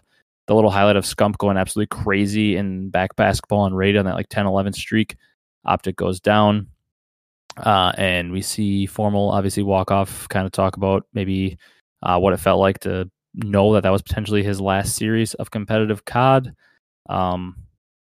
the 0.47 0.55
little 0.55 0.71
highlight 0.71 0.97
of 0.97 1.05
Scump 1.05 1.39
going 1.39 1.57
absolutely 1.57 1.97
crazy 1.97 2.57
in 2.57 2.91
back 2.91 3.17
basketball 3.17 3.65
and 3.67 3.77
raid 3.77 3.97
on 3.97 4.05
that 4.05 4.15
like 4.15 4.29
10 4.29 4.47
11 4.47 4.75
streak. 4.75 5.17
Optic 5.65 5.97
goes 5.97 6.21
down. 6.21 6.69
Uh, 7.57 7.93
and 7.97 8.33
we 8.33 8.43
see 8.43 8.85
formal 8.85 9.31
obviously 9.31 9.63
walk 9.63 9.93
off 9.93 10.29
kind 10.29 10.45
of 10.45 10.51
talk 10.51 10.77
about 10.77 11.07
maybe 11.15 11.57
uh, 12.03 12.19
what 12.19 12.33
it 12.33 12.41
felt 12.41 12.59
like 12.59 12.81
to 12.81 13.09
know 13.35 13.75
that 13.75 13.85
that 13.85 13.93
was 13.93 14.03
potentially 14.03 14.43
his 14.43 14.61
last 14.61 14.97
series 14.97 15.35
of 15.35 15.51
competitive 15.51 16.05
COD. 16.05 16.53
Um, 17.09 17.57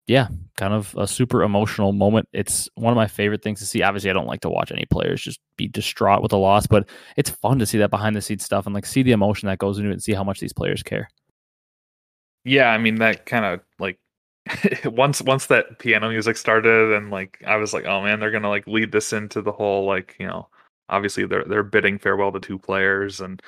yeah, 0.07 0.28
kind 0.57 0.72
of 0.72 0.94
a 0.96 1.07
super 1.07 1.42
emotional 1.42 1.92
moment. 1.92 2.28
It's 2.32 2.68
one 2.74 2.92
of 2.92 2.96
my 2.96 3.09
favorite 3.09 3.42
things 3.42 3.59
to 3.61 3.66
see. 3.66 3.82
Obviously, 3.82 4.11
I 4.11 4.12
don't 4.12 4.26
like 4.26 4.40
to 4.42 4.50
watch 4.50 4.70
any 4.70 4.84
players 4.86 5.22
just 5.22 5.40
be 5.57 5.68
distraught 5.68 6.22
with 6.22 6.32
a 6.32 6.36
loss, 6.36 6.66
but 6.66 6.88
it's 7.16 7.30
fun 7.30 7.59
to 7.59 7.66
see 7.66 7.78
that 7.78 7.90
behind 7.90 8.14
the 8.14 8.22
scenes 8.22 8.44
stuff 8.44 8.66
and 8.66 8.74
like 8.74 8.86
see 8.86 9.02
the 9.02 9.12
emotion 9.12 9.48
that 9.48 9.59
goes 9.59 9.78
into 9.78 9.90
it 9.90 9.94
and 9.94 10.02
see 10.02 10.14
how 10.14 10.24
much 10.24 10.40
these 10.40 10.52
players 10.52 10.82
care 10.82 11.09
yeah, 12.46 12.68
I 12.70 12.78
mean 12.78 12.96
that 12.96 13.26
kind 13.26 13.44
of 13.44 13.61
like 13.80 13.98
once 14.84 15.20
once 15.20 15.46
that 15.46 15.80
piano 15.80 16.09
music 16.09 16.36
started 16.36 16.96
and 16.96 17.11
like 17.11 17.42
I 17.46 17.57
was 17.57 17.74
like, 17.74 17.84
oh 17.86 18.02
man, 18.02 18.20
they're 18.20 18.30
gonna 18.30 18.48
like 18.48 18.66
lead 18.68 18.92
this 18.92 19.12
into 19.12 19.42
the 19.42 19.52
whole 19.52 19.84
like 19.84 20.16
you 20.20 20.26
know 20.28 20.48
obviously 20.88 21.26
they're 21.26 21.44
they're 21.44 21.64
bidding 21.64 21.98
farewell 21.98 22.30
to 22.32 22.40
two 22.40 22.59
players 22.59 23.20
and 23.20 23.42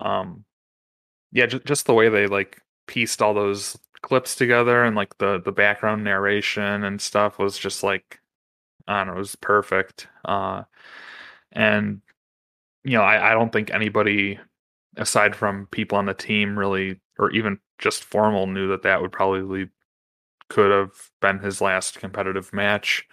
um 0.00 0.44
yeah 1.32 1.46
just 1.46 1.64
just 1.64 1.86
the 1.86 1.94
way 1.94 2.08
they 2.08 2.26
like 2.26 2.60
pieced 2.88 3.22
all 3.22 3.32
those 3.34 3.78
clips 4.02 4.34
together 4.36 4.84
and 4.84 4.96
like 4.96 5.16
the 5.18 5.40
the 5.44 5.52
background 5.52 6.04
narration 6.04 6.84
and 6.84 7.00
stuff 7.00 7.38
was 7.38 7.58
just 7.58 7.82
like 7.82 8.20
I 8.88 8.98
don't 8.98 9.08
know 9.08 9.14
it 9.14 9.18
was 9.18 9.36
perfect 9.36 10.08
uh 10.24 10.64
and 11.52 12.02
you 12.84 12.92
know 12.92 13.02
I 13.02 13.30
I 13.32 13.34
don't 13.34 13.52
think 13.52 13.70
anybody 13.72 14.38
aside 14.96 15.36
from 15.36 15.68
people 15.72 15.98
on 15.98 16.06
the 16.06 16.14
team 16.14 16.58
really 16.58 17.00
or 17.18 17.30
even 17.32 17.58
just 17.78 18.04
formal 18.04 18.46
knew 18.46 18.68
that 18.68 18.82
that 18.82 19.02
would 19.02 19.12
probably 19.12 19.68
could 20.48 20.70
have 20.70 20.90
been 21.20 21.38
his 21.38 21.60
last 21.60 21.98
competitive 21.98 22.52
match. 22.52 23.06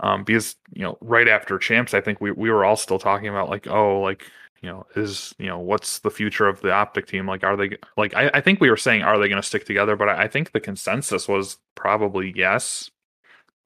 Um, 0.00 0.24
because 0.24 0.56
you 0.72 0.82
know, 0.82 0.98
right 1.00 1.28
after 1.28 1.58
champs, 1.58 1.94
I 1.94 2.00
think 2.00 2.20
we 2.20 2.32
we 2.32 2.50
were 2.50 2.64
all 2.64 2.76
still 2.76 2.98
talking 2.98 3.28
about 3.28 3.48
like, 3.48 3.66
oh, 3.68 4.00
like 4.00 4.30
you 4.64 4.70
know, 4.70 4.86
is 4.96 5.34
you 5.38 5.46
know, 5.46 5.58
what's 5.58 5.98
the 5.98 6.10
future 6.10 6.48
of 6.48 6.62
the 6.62 6.72
optic 6.72 7.06
team? 7.06 7.28
Like, 7.28 7.44
are 7.44 7.54
they 7.54 7.76
like? 7.98 8.14
I, 8.14 8.30
I 8.32 8.40
think 8.40 8.62
we 8.62 8.70
were 8.70 8.78
saying, 8.78 9.02
are 9.02 9.18
they 9.18 9.28
going 9.28 9.40
to 9.40 9.46
stick 9.46 9.66
together? 9.66 9.94
But 9.94 10.08
I, 10.08 10.22
I, 10.22 10.28
think 10.28 10.52
the 10.52 10.60
consensus 10.60 11.28
was 11.28 11.58
probably 11.74 12.32
yes. 12.34 12.90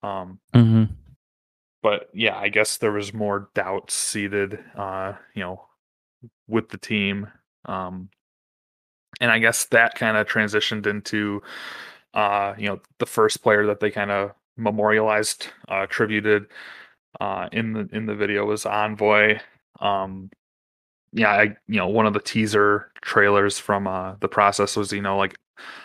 Um, 0.02 0.40
mm-hmm. 0.52 0.92
but 1.84 2.10
yeah, 2.12 2.36
I 2.36 2.48
guess 2.48 2.78
there 2.78 2.90
was 2.90 3.14
more 3.14 3.48
doubt 3.54 3.92
seated, 3.92 4.58
uh, 4.76 5.12
you 5.34 5.42
know, 5.42 5.66
with 6.48 6.70
the 6.70 6.78
team. 6.78 7.28
Um, 7.66 8.08
and 9.20 9.30
I 9.30 9.38
guess 9.38 9.66
that 9.66 9.94
kind 9.94 10.16
of 10.16 10.26
transitioned 10.26 10.88
into, 10.88 11.42
uh, 12.12 12.54
you 12.58 12.66
know, 12.66 12.80
the 12.98 13.06
first 13.06 13.40
player 13.40 13.66
that 13.66 13.78
they 13.78 13.92
kind 13.92 14.10
of 14.10 14.32
memorialized, 14.56 15.46
uh, 15.68 15.86
tributed, 15.86 16.46
uh, 17.20 17.48
in 17.52 17.72
the 17.72 17.88
in 17.92 18.06
the 18.06 18.16
video 18.16 18.46
was 18.46 18.66
Envoy. 18.66 19.38
Um, 19.78 20.30
yeah, 21.12 21.30
I 21.30 21.42
you 21.66 21.76
know 21.76 21.88
one 21.88 22.06
of 22.06 22.12
the 22.12 22.20
teaser 22.20 22.90
trailers 23.02 23.58
from 23.58 23.86
uh 23.86 24.14
the 24.20 24.28
process 24.28 24.76
was 24.76 24.92
you 24.92 25.02
know 25.02 25.16
like 25.16 25.36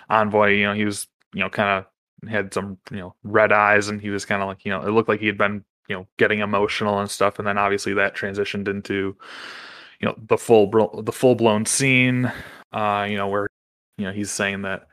Envoy, 0.10 0.50
you 0.50 0.66
know 0.66 0.74
he 0.74 0.86
was 0.86 1.08
you 1.34 1.42
know 1.42 1.50
kind 1.50 1.86
of 2.24 2.30
had 2.30 2.54
some 2.54 2.78
you 2.92 2.98
know 2.98 3.16
red 3.24 3.52
eyes 3.52 3.90
and 3.90 4.02
he 4.02 4.10
was 4.10 4.26
kind 4.26 4.42
of 4.42 4.48
like 4.48 4.66
you 4.66 4.72
know 4.72 4.82
it 4.82 4.92
looked 4.92 5.10
like 5.10 5.20
he 5.20 5.28
had 5.28 5.38
been 5.38 5.64
you 5.88 5.96
know 5.96 6.08
getting 6.18 6.40
emotional 6.40 7.00
and 7.00 7.12
stuff 7.12 7.38
and 7.38 7.48
then 7.48 7.58
obviously 7.58 7.94
that 7.94 8.16
transitioned 8.16 8.68
into 8.68 9.16
you 10.00 10.08
know 10.08 10.16
the 10.28 10.38
full 10.38 10.70
the 11.02 11.12
full 11.12 11.36
blown 11.36 11.66
scene 11.66 12.32
uh, 12.74 13.06
you 13.10 13.16
know, 13.16 13.28
where 13.28 13.48
you 13.98 14.06
know 14.06 14.12
he's 14.12 14.32
saying 14.32 14.64
that 14.64 14.88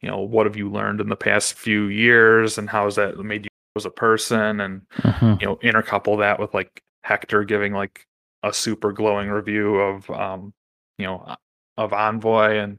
you 0.00 0.08
know 0.08 0.18
what 0.18 0.46
have 0.46 0.56
you 0.56 0.70
learned 0.70 1.00
in 1.00 1.08
the 1.08 1.16
past 1.16 1.54
few 1.54 1.86
years 1.86 2.56
and 2.56 2.70
how 2.70 2.84
has 2.84 2.94
that 2.94 3.18
made 3.18 3.44
you 3.44 3.50
as 3.76 3.84
a 3.84 3.90
person 3.90 4.60
and 4.60 4.82
mm-hmm. 4.98 5.34
you 5.40 5.46
know 5.46 5.56
intercouple 5.56 6.18
that 6.18 6.38
with 6.38 6.54
like 6.54 6.80
Hector 7.02 7.44
giving 7.44 7.72
like 7.72 8.06
a 8.42 8.52
super 8.52 8.92
glowing 8.92 9.28
review 9.28 9.76
of 9.76 10.08
um 10.10 10.52
you 10.98 11.06
know 11.06 11.36
of 11.76 11.92
Envoy 11.92 12.58
and 12.58 12.78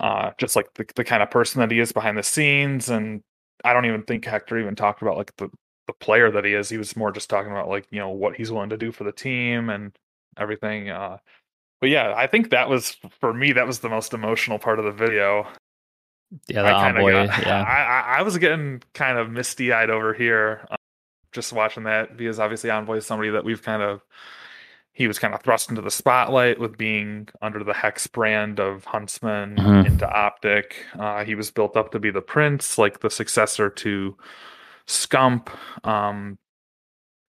uh 0.00 0.30
just 0.38 0.56
like 0.56 0.72
the, 0.74 0.84
the 0.96 1.04
kind 1.04 1.22
of 1.22 1.30
person 1.30 1.60
that 1.60 1.70
he 1.70 1.80
is 1.80 1.92
behind 1.92 2.18
the 2.18 2.22
scenes 2.22 2.88
and 2.88 3.22
I 3.64 3.72
don't 3.72 3.86
even 3.86 4.02
think 4.02 4.24
Hector 4.24 4.58
even 4.58 4.76
talked 4.76 5.02
about 5.02 5.16
like 5.16 5.34
the 5.36 5.48
the 5.86 5.92
player 5.92 6.32
that 6.32 6.44
he 6.44 6.52
is. 6.52 6.68
He 6.68 6.78
was 6.78 6.96
more 6.96 7.12
just 7.12 7.30
talking 7.30 7.52
about 7.52 7.68
like, 7.68 7.86
you 7.90 8.00
know, 8.00 8.10
what 8.10 8.34
he's 8.34 8.50
willing 8.50 8.70
to 8.70 8.76
do 8.76 8.90
for 8.90 9.04
the 9.04 9.12
team 9.12 9.70
and 9.70 9.96
everything. 10.36 10.90
Uh 10.90 11.18
but 11.80 11.90
yeah, 11.90 12.14
I 12.16 12.26
think 12.26 12.50
that 12.50 12.68
was 12.68 12.96
for 13.20 13.34
me. 13.34 13.52
That 13.52 13.66
was 13.66 13.80
the 13.80 13.88
most 13.88 14.14
emotional 14.14 14.58
part 14.58 14.78
of 14.78 14.84
the 14.84 14.92
video. 14.92 15.46
Yeah, 16.48 16.62
the 16.62 16.68
I 16.68 16.88
envoy. 16.88 17.12
Got, 17.12 17.46
yeah, 17.46 17.62
I, 17.62 18.18
I 18.18 18.22
was 18.22 18.36
getting 18.38 18.82
kind 18.94 19.18
of 19.18 19.30
misty 19.30 19.72
eyed 19.72 19.90
over 19.90 20.12
here, 20.12 20.66
um, 20.70 20.76
just 21.32 21.52
watching 21.52 21.84
that 21.84 22.16
because 22.16 22.40
obviously 22.40 22.70
Envoy 22.70 22.96
is 22.96 23.06
somebody 23.06 23.30
that 23.30 23.44
we've 23.44 23.62
kind 23.62 23.82
of 23.82 24.02
he 24.96 25.06
was 25.06 25.18
kind 25.18 25.34
of 25.34 25.42
thrust 25.42 25.68
into 25.68 25.82
the 25.82 25.90
spotlight 25.90 26.58
with 26.58 26.78
being 26.78 27.28
under 27.42 27.62
the 27.62 27.74
Hecz 27.74 28.06
brand 28.06 28.58
of 28.58 28.86
Huntsmen 28.86 29.56
mm-hmm. 29.56 29.86
into 29.86 30.10
Optic. 30.10 30.86
Uh, 30.98 31.22
he 31.22 31.34
was 31.34 31.50
built 31.50 31.76
up 31.76 31.92
to 31.92 31.98
be 31.98 32.10
the 32.10 32.22
Prince, 32.22 32.78
like 32.78 33.00
the 33.00 33.10
successor 33.10 33.68
to 33.68 34.16
Scump. 34.86 35.50
Um, 35.86 36.38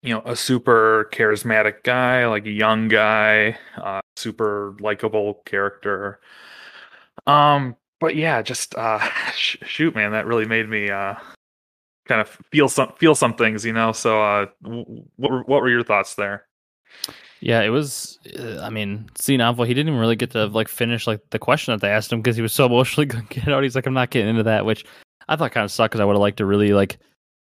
you 0.02 0.14
know, 0.14 0.22
a 0.24 0.34
super 0.34 1.10
charismatic 1.12 1.84
guy, 1.84 2.26
like 2.28 2.46
a 2.46 2.52
young 2.52 2.88
guy, 2.88 3.58
uh, 3.76 4.00
super 4.16 4.74
likable 4.80 5.42
character. 5.46 6.22
Um, 7.26 7.76
but 8.00 8.16
yeah, 8.16 8.42
just 8.42 8.76
uh, 8.76 9.00
sh- 9.36 9.58
shoot, 9.66 9.94
man, 9.94 10.14
that 10.14 10.26
really 10.26 10.46
made 10.46 10.70
me 10.70 10.90
uh, 10.90 11.16
kind 12.08 12.22
of 12.22 12.30
feel 12.50 12.70
some 12.70 12.94
feel 12.98 13.14
some 13.14 13.36
things, 13.36 13.66
you 13.66 13.74
know. 13.74 13.92
So, 13.92 14.24
uh, 14.24 14.46
w- 14.64 15.04
what 15.18 15.32
were, 15.32 15.44
what 15.44 15.62
were 15.62 15.70
your 15.70 15.84
thoughts 15.84 16.16
there? 16.16 16.47
Yeah, 17.40 17.62
it 17.62 17.70
was. 17.70 18.20
Uh, 18.38 18.60
I 18.62 18.70
mean, 18.70 19.10
seeing 19.16 19.42
Envoy, 19.42 19.66
he 19.66 19.74
didn't 19.74 19.90
even 19.90 20.00
really 20.00 20.16
get 20.16 20.32
to 20.32 20.48
like 20.48 20.68
finish 20.68 21.06
like 21.06 21.22
the 21.30 21.40
question 21.40 21.74
that 21.74 21.82
they 21.82 21.92
asked 21.92 22.12
him 22.12 22.22
because 22.22 22.36
he 22.36 22.42
was 22.42 22.54
so 22.54 22.66
emotionally 22.68 23.06
going 23.06 23.28
to 23.28 23.34
get 23.34 23.48
out. 23.48 23.64
He's 23.64 23.76
like, 23.76 23.86
I'm 23.86 23.94
not 23.94 24.10
getting 24.10 24.30
into 24.30 24.44
that, 24.44 24.66
which 24.66 24.86
I 25.28 25.36
thought 25.36 25.52
kind 25.52 25.66
of 25.66 25.72
sucked 25.72 25.92
because 25.92 26.02
I 26.02 26.06
would 26.06 26.16
have 26.16 26.22
liked 26.22 26.38
to 26.38 26.46
really 26.46 26.74
like 26.74 26.98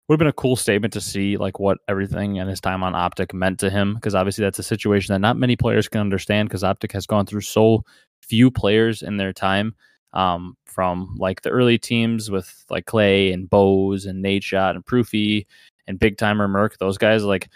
would 0.08 0.16
have 0.16 0.20
been 0.20 0.28
a 0.28 0.34
cool 0.34 0.56
statement 0.56 0.94
to 0.94 1.02
see 1.02 1.38
like 1.38 1.60
what 1.60 1.80
everything 1.88 2.40
and 2.40 2.50
his 2.50 2.62
time 2.62 2.84
on 2.84 2.94
Optic 2.94 3.34
meant 3.34 3.60
to 3.60 3.70
him 3.70 3.96
because 3.96 4.14
obviously 4.14 4.44
that's 4.44 4.60
a 4.60 4.64
situation 4.64 5.14
that 5.14 5.20
not 5.20 5.38
many 5.38 5.56
players 5.56 5.88
can 5.88 6.02
understand 6.02 6.48
because 6.48 6.64
Optic 6.64 6.92
has 6.92 7.08
gone 7.08 7.26
through 7.26 7.42
so 7.42 7.84
few 8.22 8.52
players 8.52 9.02
in 9.02 9.18
their 9.18 9.34
time 9.34 9.74
um, 10.14 10.56
from 10.66 11.16
like 11.18 11.42
the 11.42 11.50
early 11.50 11.78
teams 11.78 12.30
with 12.30 12.66
like 12.70 12.86
Clay 12.86 13.32
and 13.32 13.50
Bose 13.50 14.06
and 14.06 14.24
Nadeshot 14.24 14.76
and 14.76 14.86
Proofy 14.86 15.48
and 15.88 16.00
Big 16.00 16.18
Timer 16.18 16.48
MerK 16.48 16.78
those 16.78 16.98
guys 16.98 17.24
like 17.24 17.50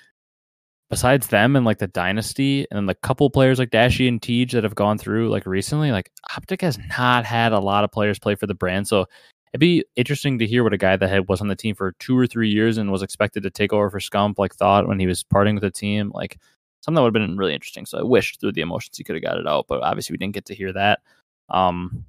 besides 0.90 1.28
them 1.28 1.56
and 1.56 1.66
like 1.66 1.78
the 1.78 1.88
dynasty 1.88 2.66
and 2.72 2.90
the 2.90 2.96
couple 2.96 3.30
players 3.30 3.60
like 3.60 3.70
Dashy 3.70 4.08
and 4.08 4.22
Tej 4.22 4.46
that 4.54 4.64
have 4.64 4.76
gone 4.76 4.98
through 4.98 5.30
like 5.30 5.46
recently 5.46 5.92
like 5.92 6.12
Optic 6.36 6.62
has 6.62 6.80
not 6.98 7.26
had 7.26 7.52
a 7.54 7.60
lot 7.60 7.84
of 7.84 7.92
players 7.92 8.18
play 8.18 8.36
for 8.36 8.48
the 8.48 8.56
brand 8.56 8.88
so 8.88 9.06
it'd 9.54 9.60
be 9.60 9.84
interesting 9.96 10.40
to 10.40 10.46
hear 10.46 10.64
what 10.64 10.74
a 10.74 10.78
guy 10.78 10.96
that 10.96 11.10
had 11.10 11.28
was 11.28 11.42
on 11.42 11.48
the 11.48 11.56
team 11.56 11.76
for 11.76 11.94
two 11.94 12.18
or 12.18 12.28
three 12.28 12.50
years 12.50 12.78
and 12.78 12.92
was 12.92 13.02
expected 13.02 13.44
to 13.44 13.50
take 13.50 13.74
over 13.74 13.90
for 13.90 14.00
Scump 14.00 14.38
like 14.38 14.56
thought 14.56 14.88
when 14.88 15.00
he 15.00 15.08
was 15.08 15.24
parting 15.24 15.56
with 15.56 15.64
the 15.64 15.72
team. 15.72 16.12
Like 16.14 16.38
something 16.82 16.96
that 16.96 17.02
would 17.02 17.16
have 17.16 17.28
been 17.28 17.38
really 17.38 17.54
interesting. 17.54 17.86
So 17.86 18.00
I 18.00 18.04
wish 18.04 18.38
through 18.38 18.54
the 18.54 18.62
emotions 18.62 18.98
he 18.98 19.04
could 19.04 19.16
have 19.16 19.24
got 19.24 19.40
it 19.40 19.48
out, 19.48 19.66
but 19.68 19.82
obviously 19.82 20.14
we 20.14 20.18
didn't 20.18 20.36
get 20.36 20.46
to 20.46 20.56
hear 20.56 20.72
that. 20.74 21.00
Um, 21.50 22.06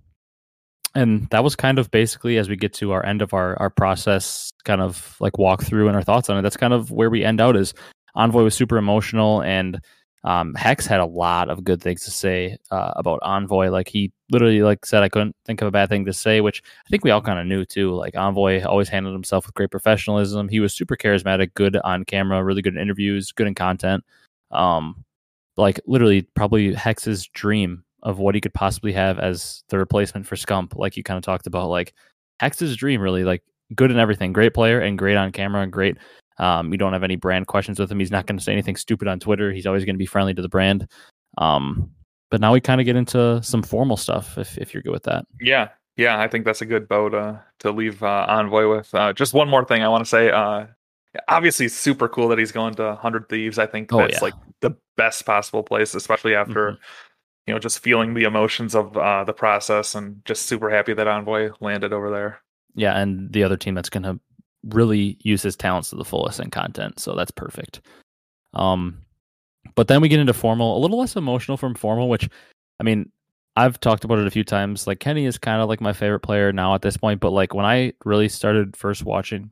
and 0.95 1.29
that 1.31 1.45
was 1.45 1.57
kind 1.57 1.79
of 1.79 1.91
basically 1.91 2.37
as 2.37 2.49
we 2.49 2.57
get 2.57 2.75
to 2.75 2.93
our 2.93 3.05
end 3.07 3.23
of 3.23 3.33
our 3.33 3.57
our 3.59 3.71
process, 3.71 4.51
kind 4.65 4.81
of 4.81 5.17
like 5.21 5.39
walk 5.39 5.63
through 5.63 5.87
and 5.87 5.97
our 5.97 6.03
thoughts 6.03 6.29
on 6.29 6.37
it. 6.37 6.43
That's 6.43 6.57
kind 6.57 6.75
of 6.75 6.91
where 6.91 7.11
we 7.11 7.25
end 7.25 7.41
out. 7.41 7.57
Is 7.57 7.73
Envoy 8.15 8.43
was 8.43 8.55
super 8.55 8.77
emotional 8.77 9.43
and 9.43 9.81
um, 10.23 10.55
Hecz 10.55 10.87
had 10.87 11.01
a 11.01 11.07
lot 11.07 11.49
of 11.49 11.65
good 11.65 11.83
things 11.83 12.05
to 12.05 12.11
say 12.11 12.59
uh, 12.71 12.93
about 12.97 13.21
Envoy. 13.23 13.71
Like 13.71 13.89
he 13.89 14.13
literally 14.31 14.63
like 14.63 14.85
said, 14.85 15.03
I 15.03 15.09
couldn't 15.09 15.35
think 15.47 15.63
of 15.63 15.69
a 15.69 15.71
bad 15.71 15.89
thing 15.89 16.05
to 16.05 16.13
say, 16.13 16.41
which 16.41 16.63
I 16.87 16.89
think 16.91 17.05
we 17.05 17.11
all 17.11 17.23
kind 17.23 17.39
of 17.39 17.47
knew 17.47 17.65
too. 17.65 17.95
Like 17.95 18.17
Envoy 18.17 18.63
always 18.65 18.89
handled 18.89 19.15
himself 19.15 19.47
with 19.47 19.55
great 19.55 19.71
professionalism. 19.71 20.49
He 20.49 20.61
was 20.61 20.75
super 20.75 20.97
charismatic, 20.97 21.55
good 21.55 21.77
on 21.85 22.05
camera, 22.05 22.45
really 22.45 22.63
good 22.63 22.75
in 22.75 22.83
interviews, 22.83 23.33
good 23.33 23.47
in 23.47 23.55
content. 23.55 24.05
Um, 24.51 25.05
like 25.57 25.81
literally 25.87 26.23
probably 26.35 26.75
Hecz's 26.75 27.27
dream 27.29 27.85
of 28.03 28.19
what 28.19 28.35
he 28.35 28.41
could 28.41 28.55
possibly 28.55 28.93
have 28.93 29.19
as 29.19 29.63
the 29.69 29.79
replacement 29.79 30.27
for 30.27 30.37
Scump. 30.37 30.77
Like 30.77 30.97
you 30.97 31.03
kind 31.03 31.19
of 31.19 31.25
talked 31.25 31.47
about, 31.47 31.71
like 31.71 31.95
Hecz's 32.41 32.77
dream, 32.77 33.01
really 33.01 33.25
like 33.25 33.43
good 33.75 33.91
in 33.91 33.99
everything, 33.99 34.33
great 34.35 34.53
player 34.53 34.81
and 34.81 34.99
great 34.99 35.17
on 35.17 35.33
camera 35.33 35.63
and 35.63 35.73
great 35.73 35.97
um, 36.41 36.73
you 36.73 36.79
don't 36.79 36.95
have 36.95 37.05
any 37.05 37.17
brand 37.17 37.47
questions 37.47 37.79
with 37.79 37.93
him. 37.93 38.01
He's 38.01 38.11
not 38.11 38.27
going 38.27 38.39
to 38.39 38.43
say 38.43 38.53
anything 38.53 38.77
stupid 38.77 39.07
on 39.07 39.21
Twitter. 39.21 39.53
He's 39.53 39.67
always 39.67 39.85
going 39.85 39.95
to 39.95 39.99
be 39.99 40.07
friendly 40.07 40.33
to 40.33 40.43
the 40.43 40.49
brand. 40.49 40.89
Um, 41.37 41.91
but 42.31 42.41
now 42.41 42.53
we 42.53 42.61
kind 42.61 42.81
of 42.81 42.87
get 42.87 42.97
into 42.97 43.43
some 43.43 43.63
formal 43.63 43.99
stuff 43.99 44.39
if, 44.39 44.57
if 44.57 44.73
you're 44.73 44.83
good 44.83 44.93
with 44.93 45.03
that. 45.03 45.27
Yeah. 45.39 45.69
Yeah. 45.97 46.19
I 46.19 46.29
think 46.29 46.47
that's 46.47 46.63
a 46.63 46.67
good 46.67 46.89
bow 46.89 47.11
to, 47.11 47.45
to 47.61 47.71
leave 47.71 48.03
uh, 48.03 48.25
Envoy 48.27 48.71
with. 48.75 48.93
Uh, 48.95 49.13
just 49.13 49.35
one 49.35 49.51
more 49.51 49.67
thing 49.67 49.83
I 49.83 49.89
want 49.89 50.03
to 50.03 50.09
say. 50.09 50.31
Uh, 50.31 50.67
obviously, 51.29 51.69
super 51.69 52.09
cool 52.09 52.29
that 52.29 52.39
he's 52.39 52.53
going 52.53 52.75
to 52.77 52.85
100 52.85 53.29
Thieves. 53.29 53.59
I 53.59 53.67
think 53.67 53.93
oh, 53.93 54.09
yeah. 54.09 54.19
like 54.23 54.35
the 54.61 54.73
best 54.97 55.27
possible 55.27 55.63
place, 55.63 55.95
especially 55.95 56.35
after. 56.35 56.73
Mm-hmm. 56.73 56.83
You 57.47 57.55
know, 57.55 57.59
just 57.59 57.81
feeling 57.81 58.15
the 58.15 58.25
emotions 58.25 58.77
of 58.77 58.97
uh, 58.97 59.25
the 59.25 59.33
process, 59.33 59.97
and 59.97 60.23
just 60.25 60.43
super 60.43 60.71
happy 60.71 60.95
that 60.95 61.09
Envoy 61.09 61.51
landed 61.59 61.93
over 61.93 62.11
there. 62.11 62.43
Yeah, 62.77 62.97
and 62.97 63.33
the 63.33 63.43
other 63.43 63.57
team 63.57 63.75
that's 63.75 63.89
going 63.89 64.05
to 64.05 64.21
really 64.69 65.17
use 65.23 65.43
his 65.43 65.57
talents 65.57 65.91
to 65.91 65.97
the 65.97 66.05
fullest 66.05 66.41
in 66.41 66.51
content. 66.51 67.01
So 67.01 67.15
that's 67.15 67.31
perfect. 67.31 67.81
Um, 68.55 68.99
but 69.75 69.89
then 69.89 70.01
we 70.01 70.09
get 70.09 70.21
into 70.21 70.33
formal, 70.33 70.77
a 70.77 70.81
little 70.81 70.99
less 70.99 71.17
emotional 71.17 71.57
from 71.57 71.75
formal, 71.75 72.09
which 72.09 72.29
I 72.79 72.83
mean, 72.83 73.11
I've 73.57 73.81
talked 73.81 74.05
about 74.05 74.19
it 74.19 74.27
a 74.27 74.31
few 74.31 74.45
times. 74.45 74.87
Like 74.87 75.01
Kenny 75.01 75.27
is 75.27 75.39
kind 75.39 75.61
of 75.61 75.69
like 75.69 75.81
my 75.81 75.93
favorite 75.93 76.21
player 76.21 76.53
now 76.53 76.75
at 76.75 76.83
this 76.83 76.97
point, 76.97 77.21
but 77.21 77.31
like 77.31 77.55
when 77.55 77.67
I 77.67 77.93
really 78.05 78.29
started 78.29 78.77
first 78.77 79.05
watching 79.05 79.51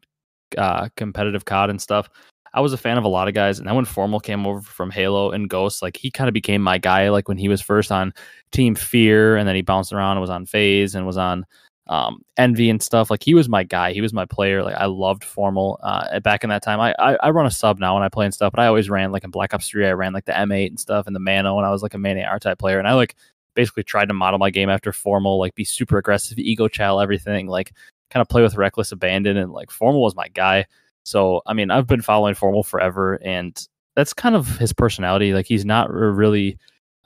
uh 0.57 0.89
competitive 0.97 1.45
COD 1.45 1.71
and 1.71 1.83
stuff, 1.83 2.09
I 2.55 2.61
was 2.61 2.73
a 2.73 2.79
fan 2.79 2.99
of 2.99 3.05
a 3.05 3.09
lot 3.09 3.29
of 3.29 3.35
guys. 3.35 3.59
And 3.59 3.69
then 3.69 3.75
when 3.75 3.85
Formal 3.85 4.21
came 4.21 4.47
over 4.47 4.61
from 4.61 4.91
Halo 4.91 5.31
and 5.31 5.51
Ghost, 5.51 5.83
like 5.83 5.97
he 5.97 6.11
kind 6.11 6.29
of 6.29 6.35
became 6.35 6.63
my 6.63 6.79
guy. 6.79 7.11
Like 7.11 7.29
when 7.29 7.39
he 7.39 7.49
was 7.49 7.61
first 7.61 7.93
on 7.93 8.13
Team 8.53 8.75
Fear, 8.75 9.37
and 9.37 9.47
then 9.47 9.55
he 9.55 9.63
bounced 9.63 9.93
around 9.93 10.13
and 10.13 10.21
was 10.21 10.31
on 10.31 10.47
FaZe 10.47 10.95
and 10.95 11.07
was 11.07 11.19
on 11.19 11.45
um, 11.89 12.23
envy 12.37 12.69
and 12.69 12.83
stuff. 12.83 13.11
Like 13.11 13.23
he 13.23 13.35
was 13.35 13.49
my 13.49 13.65
guy. 13.65 13.93
He 13.93 14.01
was 14.01 14.13
my 14.13 14.27
player. 14.27 14.63
Like 14.63 14.75
I 14.75 14.87
loved 14.87 15.25
formal 15.25 15.81
uh, 15.83 16.21
back 16.21 16.45
in 16.45 16.51
that 16.51 16.63
time. 16.63 16.81
I, 16.81 16.95
I, 16.99 17.17
I 17.23 17.31
run 17.31 17.47
a 17.47 17.51
sub 17.51 17.79
now 17.79 17.95
when 17.95 18.03
I 18.03 18.09
play 18.09 18.27
and 18.27 18.35
stuff, 18.35 18.53
but 18.53 18.61
I 18.61 18.67
always 18.67 18.91
ran 18.91 19.13
like 19.13 19.25
in 19.25 19.31
Black 19.31 19.55
Ops 19.55 19.69
Three. 19.69 19.87
I 19.87 19.93
ran 19.93 20.13
like 20.13 20.27
the 20.27 20.33
M8 20.33 20.69
and 20.69 20.81
stuff 20.81 21.07
and 21.07 21.17
the 21.17 21.21
Mano, 21.21 21.57
and 21.57 21.67
I 21.67 21.71
was 21.71 21.83
like 21.83 21.95
a 21.95 21.99
main 21.99 22.19
AR 22.19 22.39
type 22.39 22.59
player. 22.59 22.79
And 22.79 22.87
I 22.87 22.95
like 22.95 23.17
basically 23.55 23.83
tried 23.83 24.09
to 24.09 24.15
model 24.15 24.39
my 24.39 24.51
game 24.51 24.69
after 24.69 24.93
formal, 24.93 25.39
like 25.39 25.55
be 25.55 25.65
super 25.65 25.99
aggressive, 25.99 26.39
ego 26.39 26.69
chow, 26.69 26.99
everything. 26.99 27.47
Like 27.47 27.73
kind 28.11 28.21
of 28.21 28.29
play 28.29 28.43
with 28.43 28.57
reckless 28.57 28.93
abandon, 28.93 29.37
and 29.37 29.53
like 29.53 29.71
formal 29.71 30.03
was 30.03 30.15
my 30.15 30.29
guy. 30.29 30.67
So 31.05 31.43
I 31.47 31.55
mean, 31.55 31.71
I've 31.71 31.87
been 31.87 32.03
following 32.03 32.35
formal 32.35 32.63
forever, 32.63 33.19
and 33.25 33.67
that's 33.97 34.13
kind 34.13 34.37
of 34.37 34.59
his 34.59 34.75
personality. 34.75 35.33
Like 35.33 35.47
he's 35.47 35.65
not 35.65 35.91
really 35.91 36.59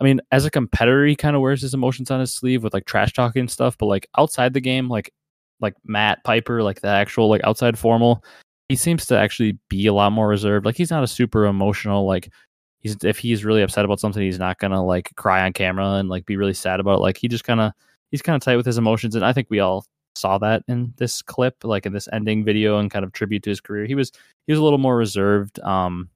I 0.02 0.04
mean, 0.04 0.20
as 0.32 0.44
a 0.44 0.50
competitor, 0.50 1.06
he 1.06 1.14
kind 1.14 1.36
of 1.36 1.42
wears 1.42 1.62
his 1.62 1.74
emotions 1.74 2.10
on 2.10 2.18
his 2.18 2.34
sleeve 2.34 2.64
with 2.64 2.74
like 2.74 2.86
trash 2.86 3.12
talking 3.12 3.46
stuff. 3.46 3.78
But 3.78 3.86
like 3.86 4.08
outside 4.18 4.52
the 4.52 4.60
game, 4.60 4.88
like 4.88 5.12
like 5.60 5.74
Matt 5.84 6.24
Piper, 6.24 6.60
like 6.60 6.80
the 6.80 6.88
actual 6.88 7.28
like 7.28 7.40
outside 7.44 7.78
formal, 7.78 8.24
he 8.68 8.74
seems 8.74 9.06
to 9.06 9.16
actually 9.16 9.58
be 9.68 9.86
a 9.86 9.92
lot 9.92 10.10
more 10.10 10.26
reserved. 10.26 10.66
Like 10.66 10.76
he's 10.76 10.90
not 10.90 11.04
a 11.04 11.06
super 11.08 11.46
emotional 11.46 12.04
like. 12.04 12.32
He's 12.80 12.96
if 13.04 13.16
he's 13.16 13.44
really 13.44 13.62
upset 13.62 13.84
about 13.84 14.00
something, 14.00 14.20
he's 14.20 14.40
not 14.40 14.58
gonna 14.58 14.84
like 14.84 15.14
cry 15.14 15.44
on 15.44 15.52
camera 15.52 15.92
and 15.92 16.08
like 16.08 16.26
be 16.26 16.36
really 16.36 16.52
sad 16.52 16.80
about 16.80 16.98
it. 16.98 17.02
Like 17.02 17.16
he 17.16 17.28
just 17.28 17.44
kind 17.44 17.60
of 17.60 17.72
he's 18.10 18.22
kind 18.22 18.34
of 18.34 18.42
tight 18.42 18.56
with 18.56 18.66
his 18.66 18.78
emotions, 18.78 19.14
and 19.14 19.24
I 19.24 19.32
think 19.32 19.46
we 19.50 19.60
all 19.60 19.86
saw 20.16 20.36
that 20.38 20.64
in 20.66 20.92
this 20.96 21.22
clip, 21.22 21.62
like 21.62 21.86
in 21.86 21.92
this 21.92 22.08
ending 22.12 22.44
video 22.44 22.78
and 22.78 22.90
kind 22.90 23.04
of 23.04 23.12
tribute 23.12 23.44
to 23.44 23.50
his 23.50 23.60
career. 23.60 23.86
He 23.86 23.94
was 23.94 24.10
he 24.48 24.52
was 24.52 24.58
a 24.58 24.64
little 24.64 24.78
more 24.78 24.96
reserved. 24.96 25.60
Um, 25.60 26.10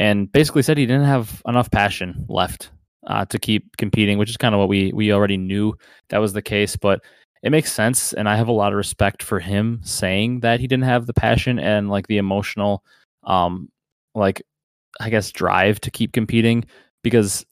and 0.00 0.32
basically 0.32 0.62
said 0.62 0.78
he 0.78 0.86
didn't 0.86 1.04
have 1.04 1.42
enough 1.46 1.70
passion 1.70 2.24
left 2.28 2.70
uh, 3.06 3.26
to 3.26 3.38
keep 3.38 3.76
competing, 3.76 4.16
which 4.16 4.30
is 4.30 4.36
kind 4.38 4.54
of 4.54 4.58
what 4.58 4.68
we 4.68 4.92
we 4.92 5.12
already 5.12 5.36
knew 5.36 5.74
that 6.08 6.18
was 6.18 6.32
the 6.32 6.42
case. 6.42 6.74
But 6.74 7.02
it 7.42 7.50
makes 7.50 7.70
sense, 7.70 8.14
and 8.14 8.28
I 8.28 8.34
have 8.36 8.48
a 8.48 8.52
lot 8.52 8.72
of 8.72 8.78
respect 8.78 9.22
for 9.22 9.38
him 9.38 9.80
saying 9.84 10.40
that 10.40 10.58
he 10.58 10.66
didn't 10.66 10.84
have 10.84 11.06
the 11.06 11.14
passion 11.14 11.58
and 11.58 11.90
like 11.90 12.06
the 12.06 12.16
emotional, 12.16 12.82
um, 13.24 13.68
like 14.14 14.42
I 15.00 15.10
guess 15.10 15.30
drive 15.30 15.80
to 15.82 15.90
keep 15.90 16.12
competing 16.12 16.64
because 17.04 17.44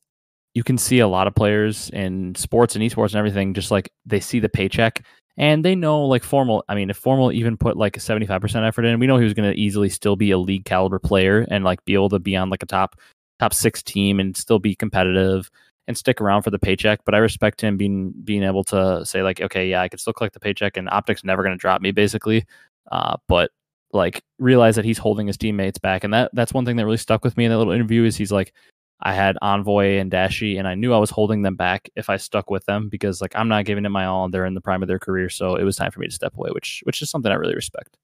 you 0.55 0.65
can 0.65 0.79
see 0.79 1.01
a 1.01 1.09
lot 1.09 1.27
of 1.27 1.35
players 1.35 1.91
in 1.91 2.35
sports 2.35 2.75
and 2.75 2.83
esports 2.83 3.09
and 3.09 3.17
everything 3.17 3.53
just 3.53 3.71
like 3.71 3.93
they 4.07 4.21
see 4.21 4.41
the 4.41 4.49
paycheck 4.49 5.05
and 5.39 5.65
they 5.65 5.75
know 5.75 6.05
like 6.05 6.23
formal 6.23 6.65
i 6.69 6.75
mean 6.75 6.91
if 6.91 6.97
formal 6.97 7.33
even 7.33 7.57
put 7.57 7.77
like 7.77 7.97
a 7.97 8.01
75% 8.01 8.67
effort 8.67 8.85
in 8.85 8.99
we 8.99 9.07
know 9.07 9.17
he 9.17 9.25
was 9.25 9.35
going 9.35 9.51
to 9.51 9.59
easily 9.59 9.89
still 9.89 10.17
be 10.17 10.33
a 10.33 10.39
league 10.39 10.65
caliber 10.65 10.99
player 10.99 11.47
and 11.51 11.65
like 11.65 11.83
be 11.85 11.95
able 11.95 12.11
to 12.11 12.19
be 12.19 12.37
on 12.37 12.51
like 12.51 12.63
a 12.63 12.67
top 12.67 12.97
top 13.39 13.55
six 13.55 13.83
team 13.83 14.21
and 14.21 14.37
still 14.37 14.59
be 14.59 14.75
competitive 14.75 15.51
and 15.87 15.97
stick 15.97 16.21
around 16.21 16.43
for 16.43 16.51
the 16.51 16.59
paycheck. 16.59 17.01
But 17.07 17.15
i 17.15 17.19
respect 17.19 17.61
him 17.63 17.77
being 17.77 18.13
being 18.25 18.43
able 18.43 18.65
to 18.65 19.07
say 19.07 19.23
like 19.23 19.41
okay 19.41 19.69
yeah 19.71 19.81
i 19.81 19.89
could 19.89 20.01
still 20.01 20.13
collect 20.13 20.35
the 20.35 20.41
paycheck 20.41 20.77
and 20.77 20.89
optics 20.91 21.25
never 21.25 21.43
going 21.43 21.57
to 21.57 21.61
drop 21.61 21.81
me 21.81 21.93
basically. 21.93 22.45
Uh, 22.91 23.17
but 23.29 23.51
like 23.93 24.23
realize 24.39 24.77
that 24.77 24.85
he's 24.85 24.99
holding 24.99 25.27
his 25.27 25.37
teammates 25.37 25.79
back. 25.79 26.05
And 26.05 26.13
that 26.13 26.31
that's 26.35 26.53
one 26.53 26.65
thing 26.65 26.77
that 26.77 26.85
really 26.85 26.99
stuck 26.99 27.25
with 27.25 27.37
me 27.37 27.45
in 27.45 27.51
that 27.51 27.59
little 27.59 27.73
interview 27.73 28.05
is 28.05 28.17
he's 28.17 28.33
like 28.33 28.53
I 29.01 29.15
had 29.15 29.39
Envoy 29.41 29.99
and 29.99 30.11
Dashy, 30.11 30.59
and 30.59 30.67
I 30.67 30.75
knew 30.75 30.93
I 30.93 30.99
was 30.99 31.11
holding 31.11 31.43
them 31.43 31.55
back 31.55 31.89
if 31.95 32.11
I 32.11 32.17
stuck 32.17 32.51
with 32.51 32.65
them 32.67 32.89
because 32.89 33.21
like 33.21 33.35
I'm 33.37 33.49
not 33.49 33.65
giving 33.65 33.85
it 33.85 33.91
my 33.91 34.07
all, 34.07 34.25
and 34.25 34.35
they're 34.35 34.47
in 34.47 34.55
the 34.55 34.61
prime 34.61 34.83
of 34.83 34.89
their 34.89 34.99
career, 34.99 35.29
so 35.29 35.57
it 35.57 35.65
was 35.65 35.77
time 35.77 35.91
for 35.91 36.01
me 36.01 36.09
to 36.09 36.15
step 36.15 36.37
away, 36.37 36.51
which 36.53 36.83
which 36.85 37.01
is 37.01 37.11
something 37.11 37.31
I 37.31 37.37
really 37.37 37.55
respect. 37.55 37.97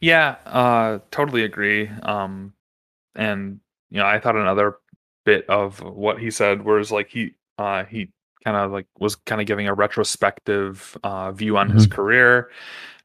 Yeah, 0.00 0.36
uh, 0.46 0.98
totally 1.10 1.42
agree. 1.42 1.88
Um, 2.02 2.52
and 3.14 3.60
you 3.90 3.98
know, 3.98 4.06
I 4.06 4.20
thought 4.20 4.36
another 4.36 4.76
bit 5.24 5.48
of 5.48 5.80
what 5.82 6.18
he 6.18 6.30
said 6.30 6.64
was 6.64 6.92
like 6.92 7.08
he 7.08 7.32
uh, 7.58 7.84
he 7.84 8.10
kind 8.44 8.56
of 8.56 8.70
like 8.70 8.86
was 8.98 9.16
kind 9.16 9.40
of 9.40 9.46
giving 9.46 9.68
a 9.68 9.74
retrospective 9.74 10.96
uh, 11.02 11.32
view 11.32 11.56
on 11.56 11.68
mm-hmm. 11.68 11.76
his 11.76 11.86
career, 11.86 12.50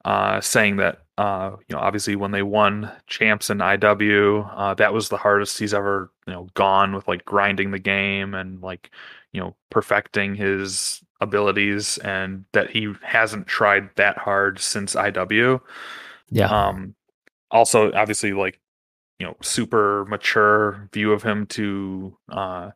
uh, 0.06 0.42
saying 0.42 0.78
that 0.78 1.04
uh, 1.18 1.52
you 1.68 1.76
know, 1.76 1.82
obviously 1.82 2.16
when 2.16 2.32
they 2.32 2.42
won 2.42 2.92
champs 3.06 3.50
in 3.50 3.60
IW, 3.60 4.52
uh, 4.56 4.74
that 4.76 4.94
was 4.94 5.10
the 5.10 5.18
hardest 5.18 5.60
he's 5.60 5.74
ever, 5.74 6.12
you 6.26 6.34
know, 6.34 6.48
gone 6.56 6.96
with 6.96 7.08
like 7.08 7.24
grinding 7.24 7.72
the 7.72 7.80
game 7.80 8.34
and 8.34 8.62
like, 8.62 8.90
you 9.32 9.40
know, 9.40 9.56
perfecting 9.70 10.34
his 10.34 11.04
abilities 11.22 12.00
and 12.00 12.46
that 12.54 12.72
he 12.72 12.92
hasn't 13.04 13.46
tried 13.46 13.90
that 13.96 14.18
hard 14.18 14.60
since 14.60 14.96
IW. 14.96 15.62
Yeah. 16.30 16.48
Um, 16.48 16.96
also 17.52 17.94
obviously 17.94 18.34
like, 18.34 18.60
you 19.20 19.28
know, 19.28 19.38
super 19.44 20.06
mature 20.06 20.90
view 20.94 21.14
of 21.14 21.22
him 21.22 21.46
to, 21.46 22.18
uh, 22.30 22.72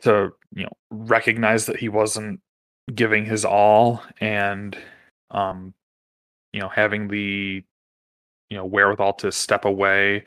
to, 0.00 0.32
you 0.52 0.64
know, 0.64 0.72
recognize 0.90 1.66
that 1.66 1.76
he 1.76 1.88
wasn't 1.88 2.40
giving 2.92 3.24
his 3.24 3.44
all 3.44 4.02
and, 4.20 4.76
um, 5.30 5.72
you 6.52 6.60
know 6.60 6.68
having 6.68 7.08
the 7.08 7.62
you 8.50 8.56
know 8.56 8.64
wherewithal 8.64 9.12
to 9.14 9.30
step 9.30 9.64
away 9.64 10.24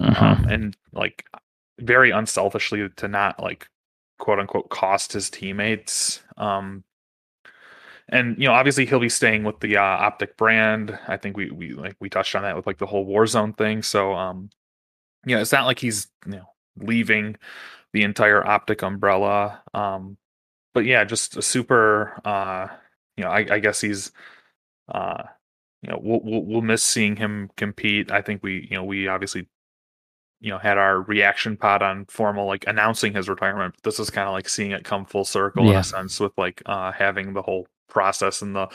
uh-huh. 0.00 0.26
um, 0.26 0.44
and 0.48 0.76
like 0.92 1.24
very 1.80 2.10
unselfishly 2.10 2.88
to 2.96 3.08
not 3.08 3.40
like 3.42 3.68
quote 4.18 4.38
unquote 4.38 4.68
cost 4.68 5.12
his 5.12 5.30
teammates 5.30 6.22
um 6.36 6.82
and 8.08 8.36
you 8.38 8.48
know 8.48 8.54
obviously 8.54 8.86
he'll 8.86 8.98
be 8.98 9.08
staying 9.08 9.44
with 9.44 9.60
the 9.60 9.76
uh, 9.76 9.82
optic 9.82 10.36
brand 10.36 10.98
i 11.08 11.16
think 11.16 11.36
we 11.36 11.50
we 11.50 11.72
like 11.72 11.96
we 12.00 12.08
touched 12.08 12.34
on 12.34 12.42
that 12.42 12.56
with 12.56 12.66
like 12.66 12.78
the 12.78 12.86
whole 12.86 13.06
warzone 13.06 13.56
thing 13.56 13.82
so 13.82 14.14
um 14.14 14.50
you 15.26 15.34
know 15.34 15.40
it's 15.40 15.52
not 15.52 15.66
like 15.66 15.78
he's 15.78 16.08
you 16.26 16.32
know 16.32 16.48
leaving 16.80 17.36
the 17.92 18.02
entire 18.02 18.46
optic 18.46 18.82
umbrella 18.82 19.62
um 19.74 20.16
but 20.74 20.84
yeah 20.84 21.04
just 21.04 21.36
a 21.36 21.42
super 21.42 22.20
uh 22.24 22.68
you 23.16 23.24
know 23.24 23.30
i, 23.30 23.46
I 23.50 23.58
guess 23.58 23.80
he's 23.80 24.12
uh 24.92 25.24
you 25.82 25.90
know 25.90 26.00
we'll, 26.02 26.20
we'll, 26.22 26.44
we'll 26.44 26.62
miss 26.62 26.82
seeing 26.82 27.16
him 27.16 27.50
compete. 27.56 28.10
I 28.10 28.22
think 28.22 28.42
we 28.42 28.66
you 28.70 28.76
know 28.76 28.84
we 28.84 29.08
obviously 29.08 29.48
you 30.40 30.50
know 30.50 30.58
had 30.58 30.78
our 30.78 31.02
reaction 31.02 31.56
pod 31.56 31.82
on 31.82 32.06
formal 32.06 32.46
like 32.46 32.64
announcing 32.66 33.14
his 33.14 33.28
retirement. 33.28 33.74
But 33.76 33.90
this 33.90 34.00
is 34.00 34.10
kind 34.10 34.28
of 34.28 34.32
like 34.32 34.48
seeing 34.48 34.70
it 34.72 34.84
come 34.84 35.04
full 35.04 35.24
circle 35.24 35.64
yeah. 35.64 35.72
in 35.72 35.76
a 35.78 35.84
sense 35.84 36.20
with 36.20 36.32
like 36.36 36.62
uh 36.66 36.92
having 36.92 37.32
the 37.32 37.42
whole 37.42 37.66
process 37.88 38.42
and 38.42 38.54
the 38.54 38.68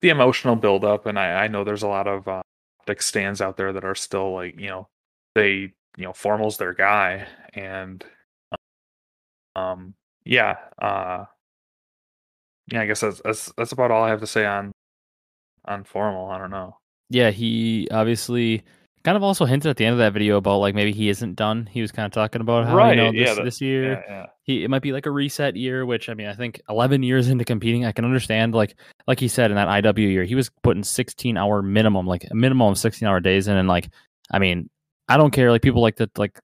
the 0.00 0.08
emotional 0.08 0.56
buildup, 0.56 1.06
and 1.06 1.18
I, 1.18 1.44
I 1.44 1.48
know 1.48 1.62
there's 1.62 1.82
a 1.82 1.88
lot 1.88 2.08
of 2.08 2.26
uh, 2.26 2.42
like 2.88 3.02
stands 3.02 3.40
out 3.40 3.56
there 3.56 3.72
that 3.72 3.84
are 3.84 3.94
still 3.94 4.32
like 4.32 4.58
you 4.58 4.68
know 4.68 4.88
they 5.34 5.72
you 5.96 6.04
know 6.04 6.12
formal's 6.12 6.56
their 6.56 6.74
guy, 6.74 7.26
and 7.54 8.04
um 9.56 9.94
yeah 10.24 10.56
uh 10.80 11.24
yeah 12.70 12.82
I 12.82 12.86
guess 12.86 13.00
that's 13.00 13.20
that's 13.22 13.52
that's 13.56 13.72
about 13.72 13.90
all 13.90 14.04
I 14.04 14.10
have 14.10 14.20
to 14.20 14.26
say 14.26 14.46
on 14.46 14.72
on 15.64 15.84
formal. 15.84 16.28
I 16.30 16.38
don't 16.38 16.50
know. 16.50 16.76
Yeah, 17.08 17.30
he 17.30 17.88
obviously 17.90 18.62
kind 19.02 19.16
of 19.16 19.22
also 19.22 19.46
hinted 19.46 19.70
at 19.70 19.76
the 19.78 19.84
end 19.86 19.94
of 19.94 19.98
that 19.98 20.12
video 20.12 20.36
about 20.36 20.58
like 20.58 20.74
maybe 20.74 20.92
he 20.92 21.08
isn't 21.08 21.34
done. 21.34 21.66
He 21.66 21.80
was 21.80 21.90
kind 21.90 22.06
of 22.06 22.12
talking 22.12 22.40
about 22.40 22.66
how 22.66 22.76
Right, 22.76 22.90
you 22.90 22.96
know 23.04 23.10
yeah, 23.10 23.24
this 23.28 23.36
that- 23.36 23.44
this 23.44 23.60
year 23.60 23.92
Yeah, 23.92 24.02
yeah. 24.08 24.26
he 24.44 24.64
it 24.64 24.68
might 24.70 24.82
be 24.82 24.92
like 24.92 25.06
a 25.06 25.10
reset 25.10 25.56
year, 25.56 25.86
which 25.86 26.08
I 26.08 26.14
mean 26.14 26.26
I 26.28 26.34
think 26.34 26.60
11 26.68 27.02
years 27.02 27.28
into 27.28 27.44
competing, 27.44 27.84
I 27.84 27.92
can 27.92 28.04
understand. 28.04 28.54
Like 28.54 28.76
like 29.06 29.18
he 29.18 29.28
said 29.28 29.50
in 29.50 29.56
that 29.56 29.68
IW 29.68 29.98
year, 30.10 30.24
he 30.24 30.34
was 30.34 30.50
putting 30.62 30.84
16 30.84 31.36
hour 31.36 31.62
minimum, 31.62 32.06
like 32.06 32.26
a 32.30 32.34
minimum 32.34 32.68
of 32.72 32.78
16 32.78 33.08
hour 33.08 33.20
days 33.20 33.48
in, 33.48 33.56
and 33.56 33.68
like 33.68 33.88
I 34.30 34.38
mean 34.38 34.68
I 35.08 35.16
don't 35.16 35.30
care. 35.32 35.50
Like 35.50 35.62
people 35.62 35.82
like 35.82 35.96
to 35.96 36.08
like 36.16 36.38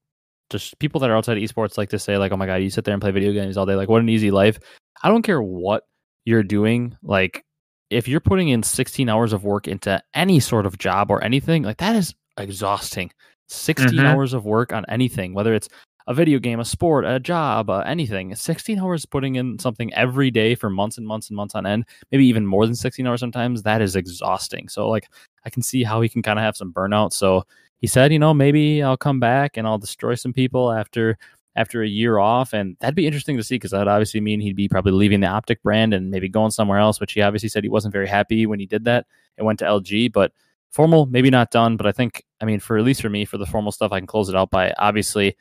just 0.50 0.78
people 0.78 1.00
that 1.00 1.10
are 1.10 1.16
outside 1.16 1.36
of 1.36 1.42
esports 1.42 1.76
like 1.78 1.90
to 1.90 1.98
say 1.98 2.16
like 2.18 2.30
oh 2.32 2.36
my 2.36 2.46
god 2.46 2.56
you 2.56 2.70
sit 2.70 2.84
there 2.84 2.94
and 2.94 3.00
play 3.00 3.10
video 3.10 3.32
games 3.32 3.56
all 3.56 3.66
day 3.66 3.74
like 3.74 3.88
what 3.88 4.00
an 4.00 4.08
easy 4.08 4.30
life. 4.30 4.58
I 5.02 5.08
don't 5.08 5.22
care 5.22 5.40
what 5.42 5.84
you're 6.24 6.42
doing 6.42 6.96
like 7.02 7.44
if 7.90 8.08
you're 8.08 8.20
putting 8.20 8.48
in 8.48 8.62
16 8.62 9.08
hours 9.08 9.32
of 9.32 9.44
work 9.44 9.68
into 9.68 10.02
any 10.14 10.40
sort 10.40 10.66
of 10.66 10.78
job 10.78 11.10
or 11.10 11.22
anything 11.22 11.62
like 11.62 11.78
that 11.78 11.96
is 11.96 12.14
exhausting. 12.38 13.10
16 13.48 14.00
Mhm. 14.00 14.04
hours 14.06 14.32
of 14.34 14.44
work 14.44 14.72
on 14.72 14.84
anything 14.88 15.32
whether 15.32 15.54
it's 15.54 15.68
a 16.08 16.14
video 16.14 16.38
game 16.40 16.58
a 16.58 16.64
sport 16.64 17.04
a 17.04 17.20
job 17.20 17.70
uh, 17.70 17.78
anything 17.86 18.34
16 18.34 18.78
hours 18.80 19.06
putting 19.06 19.36
in 19.36 19.56
something 19.60 19.92
every 19.94 20.32
day 20.32 20.54
for 20.56 20.68
months 20.68 20.98
and 20.98 21.06
months 21.06 21.28
and 21.30 21.36
months 21.36 21.54
on 21.54 21.64
end 21.64 21.84
maybe 22.10 22.26
even 22.26 22.44
more 22.44 22.66
than 22.66 22.74
16 22.74 23.06
hours 23.06 23.20
sometimes 23.20 23.62
that 23.62 23.80
is 23.80 23.94
exhausting. 23.96 24.68
So 24.68 24.88
like 24.88 25.06
i 25.44 25.50
can 25.50 25.62
see 25.62 25.84
how 25.84 26.00
he 26.00 26.08
can 26.08 26.22
kind 26.22 26.38
of 26.40 26.44
have 26.44 26.56
some 26.56 26.72
burnout. 26.72 27.12
So 27.12 27.44
he 27.80 27.86
said 27.86 28.12
you 28.12 28.18
know 28.18 28.34
maybe 28.34 28.82
i'll 28.82 28.96
come 28.96 29.20
back 29.20 29.56
and 29.56 29.64
i'll 29.66 29.78
destroy 29.78 30.14
some 30.16 30.32
people 30.32 30.72
after 30.72 31.16
after 31.56 31.82
a 31.82 31.88
year 31.88 32.18
off 32.18 32.52
and 32.52 32.76
that'd 32.80 32.94
be 32.94 33.06
interesting 33.06 33.36
to 33.36 33.42
see 33.42 33.56
because 33.56 33.70
that 33.70 33.78
would 33.78 33.88
obviously 33.88 34.20
mean 34.20 34.40
he'd 34.40 34.54
be 34.56 34.68
probably 34.68 34.92
leaving 34.92 35.20
the 35.20 35.26
optic 35.26 35.62
brand 35.62 35.94
and 35.94 36.10
maybe 36.10 36.28
going 36.28 36.50
somewhere 36.50 36.78
else 36.78 37.00
which 37.00 37.14
he 37.14 37.22
obviously 37.22 37.48
said 37.48 37.64
he 37.64 37.70
wasn't 37.70 37.92
very 37.92 38.06
happy 38.06 38.46
when 38.46 38.60
he 38.60 38.66
did 38.66 38.84
that 38.84 39.06
and 39.36 39.46
went 39.46 39.58
to 39.58 39.64
lg 39.64 40.12
but 40.12 40.32
formal 40.70 41.06
maybe 41.06 41.30
not 41.30 41.50
done 41.50 41.76
but 41.76 41.86
i 41.86 41.92
think 41.92 42.24
i 42.40 42.44
mean 42.44 42.60
for 42.60 42.76
at 42.76 42.84
least 42.84 43.00
for 43.00 43.08
me 43.08 43.24
for 43.24 43.38
the 43.38 43.46
formal 43.46 43.72
stuff 43.72 43.90
i 43.90 43.98
can 43.98 44.06
close 44.06 44.28
it 44.28 44.36
out 44.36 44.50
by 44.50 44.72
obviously 44.78 45.34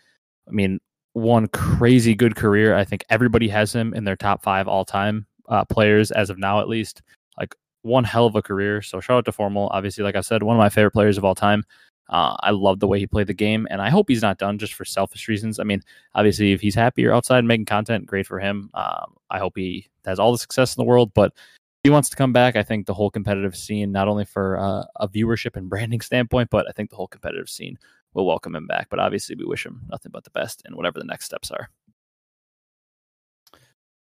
i 0.48 0.52
mean 0.52 0.80
one 1.14 1.48
crazy 1.50 2.16
good 2.16 2.36
career 2.36 2.76
i 2.76 2.86
think 2.86 3.04
everybody 3.10 3.48
has 3.50 3.74
him 3.74 3.94
in 3.94 4.06
their 4.06 4.16
top 4.16 4.42
five 4.42 4.68
all 4.68 4.86
time 4.86 5.26
uh, 5.50 5.66
players 5.66 6.12
as 6.12 6.30
of 6.30 6.38
now 6.38 6.60
at 6.60 6.70
least 6.70 7.02
like 7.38 7.54
one 7.82 8.04
hell 8.04 8.26
of 8.26 8.36
a 8.36 8.42
career 8.42 8.82
so 8.82 9.00
shout 9.00 9.18
out 9.18 9.26
to 9.26 9.32
formal 9.32 9.70
obviously 9.74 10.04
like 10.04 10.16
i 10.16 10.22
said 10.22 10.44
one 10.44 10.56
of 10.56 10.60
my 10.60 10.70
favorite 10.70 10.92
players 10.92 11.18
of 11.18 11.26
all 11.26 11.36
time 11.36 11.64
uh, 12.10 12.36
I 12.40 12.52
love 12.52 12.80
the 12.80 12.88
way 12.88 13.00
he 13.00 13.08
played 13.08 13.28
the 13.28 13.34
game, 13.34 13.68
and 13.70 13.82
I 13.82 13.90
hope 13.90 14.10
he's 14.10 14.22
not 14.22 14.38
done 14.38 14.58
just 14.58 14.74
for 14.74 14.86
selfish 14.86 15.28
reasons. 15.28 15.60
I 15.60 15.64
mean, 15.64 15.82
obviously, 16.14 16.52
if 16.52 16.62
he's 16.62 16.76
happy 16.76 17.06
or 17.06 17.14
outside 17.14 17.44
making 17.44 17.66
content, 17.66 18.06
great 18.06 18.28
for 18.28 18.40
him. 18.40 18.70
Um, 18.74 19.16
I 19.30 19.40
hope 19.40 19.54
he 19.56 19.88
has 20.06 20.20
all 20.20 20.32
the 20.32 20.38
success 20.38 20.76
in 20.76 20.82
the 20.82 20.86
world, 20.88 21.12
but 21.14 21.32
if 21.36 21.42
he 21.84 21.90
wants 21.90 22.10
to 22.10 22.16
come 22.16 22.34
back. 22.34 22.56
I 22.56 22.64
think 22.64 22.86
the 22.86 22.94
whole 22.94 23.10
competitive 23.10 23.56
scene, 23.56 23.92
not 23.92 24.08
only 24.08 24.26
for 24.26 24.60
uh, 24.60 24.84
a 24.98 25.08
viewership 25.08 25.56
and 25.56 25.70
branding 25.70 26.02
standpoint, 26.02 26.50
but 26.50 26.68
I 26.68 26.72
think 26.72 26.90
the 26.90 26.96
whole 26.96 27.08
competitive 27.08 27.50
scene 27.50 27.78
will 28.14 28.26
welcome 28.26 28.56
him 28.56 28.68
back. 28.68 28.88
But 28.90 29.00
obviously, 29.00 29.36
we 29.36 29.46
wish 29.46 29.66
him 29.66 29.82
nothing 29.90 30.12
but 30.12 30.24
the 30.24 30.30
best 30.32 30.64
in 30.68 30.76
whatever 30.76 31.00
the 31.00 31.06
next 31.06 31.26
steps 31.26 31.52
are. 31.52 31.70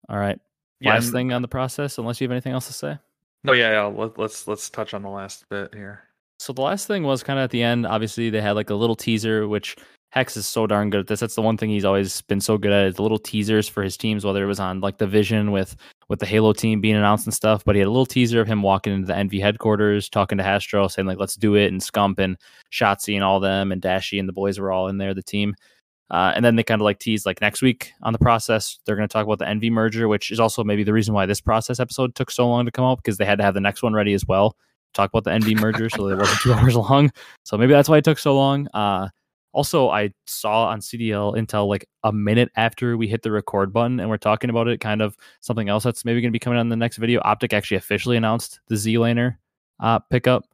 All 0.09 0.19
right. 0.19 0.39
Yeah, 0.81 0.95
Last 0.95 1.05
and- 1.07 1.13
thing 1.15 1.33
on 1.33 1.43
the 1.43 1.49
process, 1.49 1.97
unless 1.99 2.21
you 2.21 2.27
have 2.27 2.33
anything 2.33 2.53
else 2.53 2.67
to 2.67 2.75
say. 2.75 2.99
No, 3.45 3.53
yeah, 3.53 3.73
yeah. 3.73 3.85
Let, 3.85 4.19
let's 4.19 4.49
let's 4.49 4.71
touch 4.71 4.95
on 4.95 5.03
the 5.03 5.11
last 5.11 5.47
bit 5.51 5.75
here. 5.75 6.05
So 6.39 6.53
the 6.53 6.63
last 6.63 6.87
thing 6.87 7.05
was 7.05 7.23
kind 7.23 7.39
of 7.39 7.45
at 7.45 7.51
the 7.51 7.63
end. 7.63 7.87
Obviously, 7.87 8.31
they 8.31 8.41
had 8.41 8.53
like 8.53 8.71
a 8.71 8.75
little 8.75 8.97
teaser, 8.97 9.47
which 9.49 9.77
Hecz 10.15 10.37
is 10.37 10.47
so 10.47 10.67
darn 10.67 10.91
good 10.91 11.01
at 11.01 11.07
this. 11.07 11.21
That's 11.21 11.35
the 11.35 11.43
one 11.43 11.57
thing 11.57 11.71
he's 11.71 11.85
always 11.85 12.23
been 12.23 12.41
so 12.41 12.59
good 12.59 12.73
at 12.73 12.87
is 12.87 12.95
the 12.97 13.03
little 13.03 13.19
teasers 13.19 13.69
for 13.69 13.83
his 13.83 13.97
teams, 13.97 14.25
whether 14.25 14.45
it 14.45 14.47
was 14.47 14.61
on 14.61 14.81
like 14.81 14.99
the 14.99 15.07
Vision 15.07 15.51
with 15.53 15.77
with 16.09 16.21
the 16.21 16.27
Halo 16.27 16.53
team 16.53 16.81
being 16.81 16.97
announced 16.97 17.27
and 17.27 17.35
stuff. 17.35 17.65
But 17.65 17.75
he 17.75 17.81
had 17.81 17.89
a 17.89 17.91
little 17.91 18.07
teaser 18.07 18.41
of 18.41 18.47
him 18.47 18.63
walking 18.63 18.93
into 18.93 19.07
the 19.07 19.17
Envy 19.17 19.41
headquarters, 19.41 20.09
talking 20.09 20.39
to 20.39 20.45
Hastro, 20.45 20.89
saying 20.89 21.07
like, 21.07 21.19
"Let's 21.19 21.37
do 21.37 21.55
it," 21.55 21.73
and 21.73 21.81
Scump 21.81 22.19
and 22.19 22.37
Shotzzy 22.73 23.15
and 23.15 23.25
all 23.25 23.41
them, 23.41 23.73
and 23.73 23.81
Dashy 23.81 24.19
and 24.19 24.29
the 24.29 24.33
boys 24.33 24.59
were 24.59 24.73
all 24.73 24.89
in 24.89 24.99
there, 24.99 25.15
the 25.15 25.23
team. 25.23 25.55
Uh, 26.11 26.33
and 26.37 26.45
then 26.45 26.55
they 26.55 26.63
kind 26.63 26.81
of 26.81 26.85
like 26.85 26.99
teased 26.99 27.27
like 27.27 27.41
next 27.41 27.63
week 27.63 27.93
on 28.03 28.13
the 28.13 28.19
process, 28.19 28.79
they're 28.85 28.95
going 28.95 29.09
to 29.09 29.13
talk 29.13 29.25
about 29.25 29.39
the 29.39 29.49
Envy 29.49 29.71
merger, 29.71 30.07
which 30.07 30.31
is 30.31 30.39
also 30.39 30.63
maybe 30.63 30.85
the 30.85 30.93
reason 30.93 31.15
why 31.15 31.27
this 31.27 31.41
process 31.41 31.81
episode 31.81 32.15
took 32.15 32.31
so 32.31 32.49
long 32.49 32.67
to 32.67 32.71
come 32.71 32.85
out 32.85 32.99
because 32.99 33.17
they 33.17 33.25
had 33.25 33.39
to 33.39 33.45
have 33.45 33.55
the 33.55 33.61
next 33.61 33.83
one 33.83 33.95
ready 33.95 34.13
as 34.13 34.27
well. 34.27 34.57
Talk 34.95 35.11
about 35.11 35.25
the 35.25 35.33
Envy 35.33 35.55
merger, 35.61 35.89
so 35.91 36.09
it 36.09 36.17
wasn't 36.17 36.41
two 36.41 36.53
hours 36.55 36.77
long. 36.77 37.11
So 37.45 37.59
maybe 37.59 37.73
that's 37.73 37.89
why 37.89 37.99
it 37.99 38.05
took 38.05 38.19
so 38.19 38.35
long. 38.37 38.69
Uh, 38.75 39.09
also, 39.53 39.89
I 39.91 40.13
saw 40.27 40.67
on 40.67 40.81
CDL 40.81 41.37
Intel 41.37 41.69
like 41.69 41.87
a 42.03 42.13
minute 42.13 42.51
after 42.57 42.97
we 42.97 43.07
hit 43.07 43.23
the 43.23 43.31
record 43.31 43.73
button 43.73 44.01
and 44.01 44.09
we're 44.11 44.17
talking 44.17 44.51
about 44.51 44.67
it, 44.67 44.81
kind 44.81 45.01
of 45.03 45.17
something 45.41 45.69
else 45.69 45.85
that's 45.85 46.05
maybe 46.05 46.21
going 46.21 46.31
to 46.31 46.35
be 46.35 46.41
coming 46.41 46.59
on 46.59 46.69
the 46.69 46.77
next 46.77 46.97
video. 46.97 47.21
Optic 47.25 47.53
actually 47.53 47.77
officially 47.77 48.17
announced 48.17 48.59
the 48.69 48.77
Z 48.77 48.95
Laner 48.97 49.37
uh, 49.81 49.99
pickup 50.11 50.45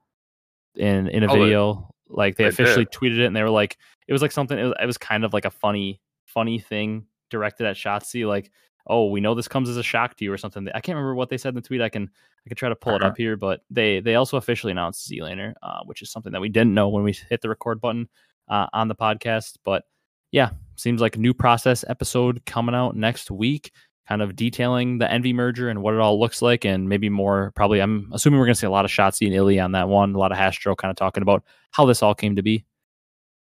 in 0.76 1.08
in 1.08 1.22
a 1.22 1.30
Oh, 1.30 1.32
video. 1.32 1.94
Like 2.08 2.36
they 2.36 2.44
they 2.44 2.48
officially 2.48 2.84
did. 2.84 2.92
tweeted 2.92 3.18
it 3.20 3.26
and 3.26 3.34
they 3.36 3.42
were 3.42 3.48
like, 3.50 3.78
it 4.06 4.12
was 4.12 4.20
like 4.20 4.32
something. 4.32 4.58
It 4.58 4.64
was, 4.64 4.74
it 4.82 4.86
was 4.86 4.98
kind 4.98 5.24
of 5.24 5.32
like 5.32 5.44
a 5.46 5.50
funny 5.50 6.00
funny 6.26 6.58
thing 6.58 7.06
directed 7.30 7.66
at 7.66 7.76
Shotzzy, 7.76 8.26
like. 8.26 8.50
Oh, 8.90 9.06
we 9.06 9.20
know 9.20 9.34
this 9.34 9.48
comes 9.48 9.68
as 9.68 9.76
a 9.76 9.82
shock 9.82 10.16
to 10.16 10.24
you 10.24 10.32
or 10.32 10.36
something. 10.38 10.68
I 10.74 10.80
can't 10.80 10.96
remember 10.96 11.14
what 11.14 11.28
they 11.30 11.38
said 11.38 11.50
in 11.50 11.54
the 11.54 11.60
tweet. 11.62 11.80
I 11.80 11.88
can 11.88 12.10
I 12.44 12.48
could 12.48 12.58
try 12.58 12.68
to 12.68 12.76
pull 12.76 12.94
it 12.94 13.02
Uh-huh. 13.02 13.10
up 13.10 13.16
here, 13.16 13.36
but 13.36 13.62
they 13.70 14.00
they 14.00 14.16
also 14.16 14.36
officially 14.36 14.72
announced 14.72 15.06
Z 15.06 15.20
Laner, 15.20 15.54
uh, 15.62 15.80
which 15.84 16.02
is 16.02 16.10
something 16.10 16.32
that 16.32 16.40
we 16.40 16.48
didn't 16.48 16.74
know 16.74 16.88
when 16.88 17.04
we 17.04 17.12
hit 17.12 17.40
the 17.40 17.48
record 17.48 17.80
button 17.80 18.08
uh, 18.48 18.66
on 18.72 18.88
the 18.88 18.94
podcast. 18.94 19.56
But 19.64 19.84
yeah, 20.32 20.50
seems 20.76 21.00
like 21.00 21.16
a 21.16 21.20
new 21.20 21.32
process 21.34 21.84
episode 21.88 22.44
coming 22.46 22.74
out 22.74 22.96
next 22.96 23.30
week, 23.30 23.72
kind 24.08 24.22
of 24.22 24.34
detailing 24.36 24.98
the 24.98 25.10
Envy 25.10 25.32
merger 25.32 25.68
and 25.68 25.82
what 25.82 25.94
it 25.94 26.00
all 26.00 26.18
looks 26.18 26.40
like, 26.42 26.64
and 26.64 26.88
maybe 26.88 27.08
more. 27.08 27.52
Probably, 27.54 27.80
I'm 27.80 28.10
assuming 28.12 28.38
we're 28.40 28.46
going 28.46 28.54
to 28.54 28.60
see 28.60 28.66
a 28.66 28.70
lot 28.70 28.84
of 28.84 28.90
Shotzzy 28.90 29.26
and 29.26 29.34
iLLeY 29.36 29.62
on 29.64 29.72
that 29.72 29.88
one. 29.88 30.14
A 30.14 30.18
lot 30.18 30.32
of 30.32 30.38
Hastro 30.38 30.74
kind 30.74 30.90
of 30.90 30.96
talking 30.96 31.22
about 31.22 31.44
how 31.72 31.84
this 31.84 32.02
all 32.02 32.14
came 32.14 32.36
to 32.36 32.42
be. 32.42 32.64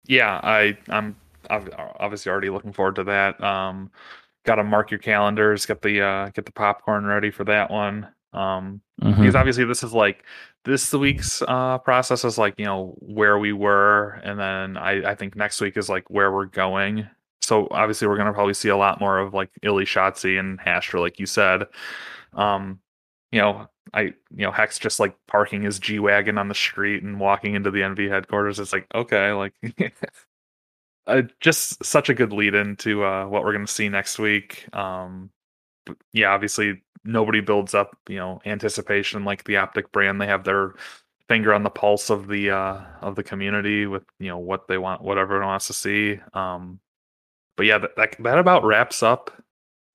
Yeah, 0.05 0.39
I 0.43 0.77
I'm 0.89 1.15
ob- 1.49 1.73
obviously 1.99 2.31
already 2.31 2.49
looking 2.49 2.73
forward 2.73 2.95
to 2.95 3.03
that. 3.05 3.41
Um, 3.43 3.91
got 4.43 4.55
to 4.55 4.63
mark 4.63 4.91
your 4.91 4.99
calendars, 4.99 5.65
get 5.65 5.81
the 5.81 6.01
uh, 6.01 6.29
get 6.29 6.45
the 6.45 6.51
popcorn 6.51 7.05
ready 7.05 7.31
for 7.31 7.43
that 7.45 7.69
one. 7.71 8.07
Um, 8.33 8.81
Mm-hmm. 9.01 9.19
because 9.19 9.35
obviously 9.35 9.65
this 9.65 9.81
is 9.81 9.93
like 9.93 10.23
this 10.63 10.93
week's 10.93 11.41
uh 11.47 11.79
process 11.79 12.23
is 12.23 12.37
like 12.37 12.53
you 12.59 12.65
know 12.65 12.95
where 12.99 13.39
we 13.39 13.51
were 13.51 14.21
and 14.23 14.39
then 14.39 14.77
i 14.77 15.09
i 15.09 15.15
think 15.15 15.35
next 15.35 15.59
week 15.59 15.75
is 15.75 15.89
like 15.89 16.07
where 16.11 16.31
we're 16.31 16.45
going 16.45 17.07
so 17.41 17.67
obviously 17.71 18.07
we're 18.07 18.17
gonna 18.17 18.31
probably 18.31 18.53
see 18.53 18.69
a 18.69 18.77
lot 18.77 18.99
more 18.99 19.17
of 19.17 19.33
like 19.33 19.49
iLLeY 19.63 19.85
Shotzzy 19.85 20.39
and 20.39 20.59
hastro 20.61 21.01
like 21.01 21.19
you 21.19 21.25
said 21.25 21.63
um 22.33 22.79
you 23.31 23.41
know 23.41 23.67
i 23.91 24.01
you 24.01 24.13
know 24.45 24.51
Hecz 24.51 24.77
just 24.77 24.99
like 24.99 25.15
parking 25.27 25.63
his 25.63 25.79
g-wagon 25.79 26.37
on 26.37 26.47
the 26.47 26.53
street 26.53 27.01
and 27.01 27.19
walking 27.19 27.55
into 27.55 27.71
the 27.71 27.81
Envy 27.81 28.07
headquarters 28.07 28.59
it's 28.59 28.71
like 28.71 28.85
okay 28.93 29.31
like 29.31 29.53
uh, 31.07 31.23
just 31.39 31.83
such 31.83 32.09
a 32.09 32.13
good 32.13 32.31
lead 32.31 32.55
into 32.55 33.03
uh 33.03 33.25
what 33.25 33.43
we're 33.43 33.53
gonna 33.53 33.67
see 33.67 33.89
next 33.89 34.19
week 34.19 34.67
um 34.75 35.29
yeah, 36.13 36.31
obviously 36.31 36.81
nobody 37.03 37.41
builds 37.41 37.73
up, 37.73 37.97
you 38.07 38.17
know, 38.17 38.41
anticipation 38.45 39.25
like 39.25 39.43
the 39.43 39.57
Optic 39.57 39.91
brand. 39.91 40.21
They 40.21 40.27
have 40.27 40.43
their 40.43 40.75
finger 41.27 41.53
on 41.53 41.63
the 41.63 41.69
pulse 41.69 42.09
of 42.09 42.27
the 42.27 42.51
uh 42.51 42.81
of 43.01 43.15
the 43.15 43.23
community 43.23 43.87
with, 43.87 44.03
you 44.19 44.27
know, 44.27 44.37
what 44.37 44.67
they 44.67 44.77
want, 44.77 45.01
what 45.01 45.17
everyone 45.17 45.47
wants 45.47 45.67
to 45.67 45.73
see. 45.73 46.19
Um 46.33 46.79
but 47.57 47.65
yeah, 47.65 47.77
that 47.79 47.95
that, 47.95 48.15
that 48.19 48.37
about 48.37 48.63
wraps 48.63 49.03
up 49.03 49.31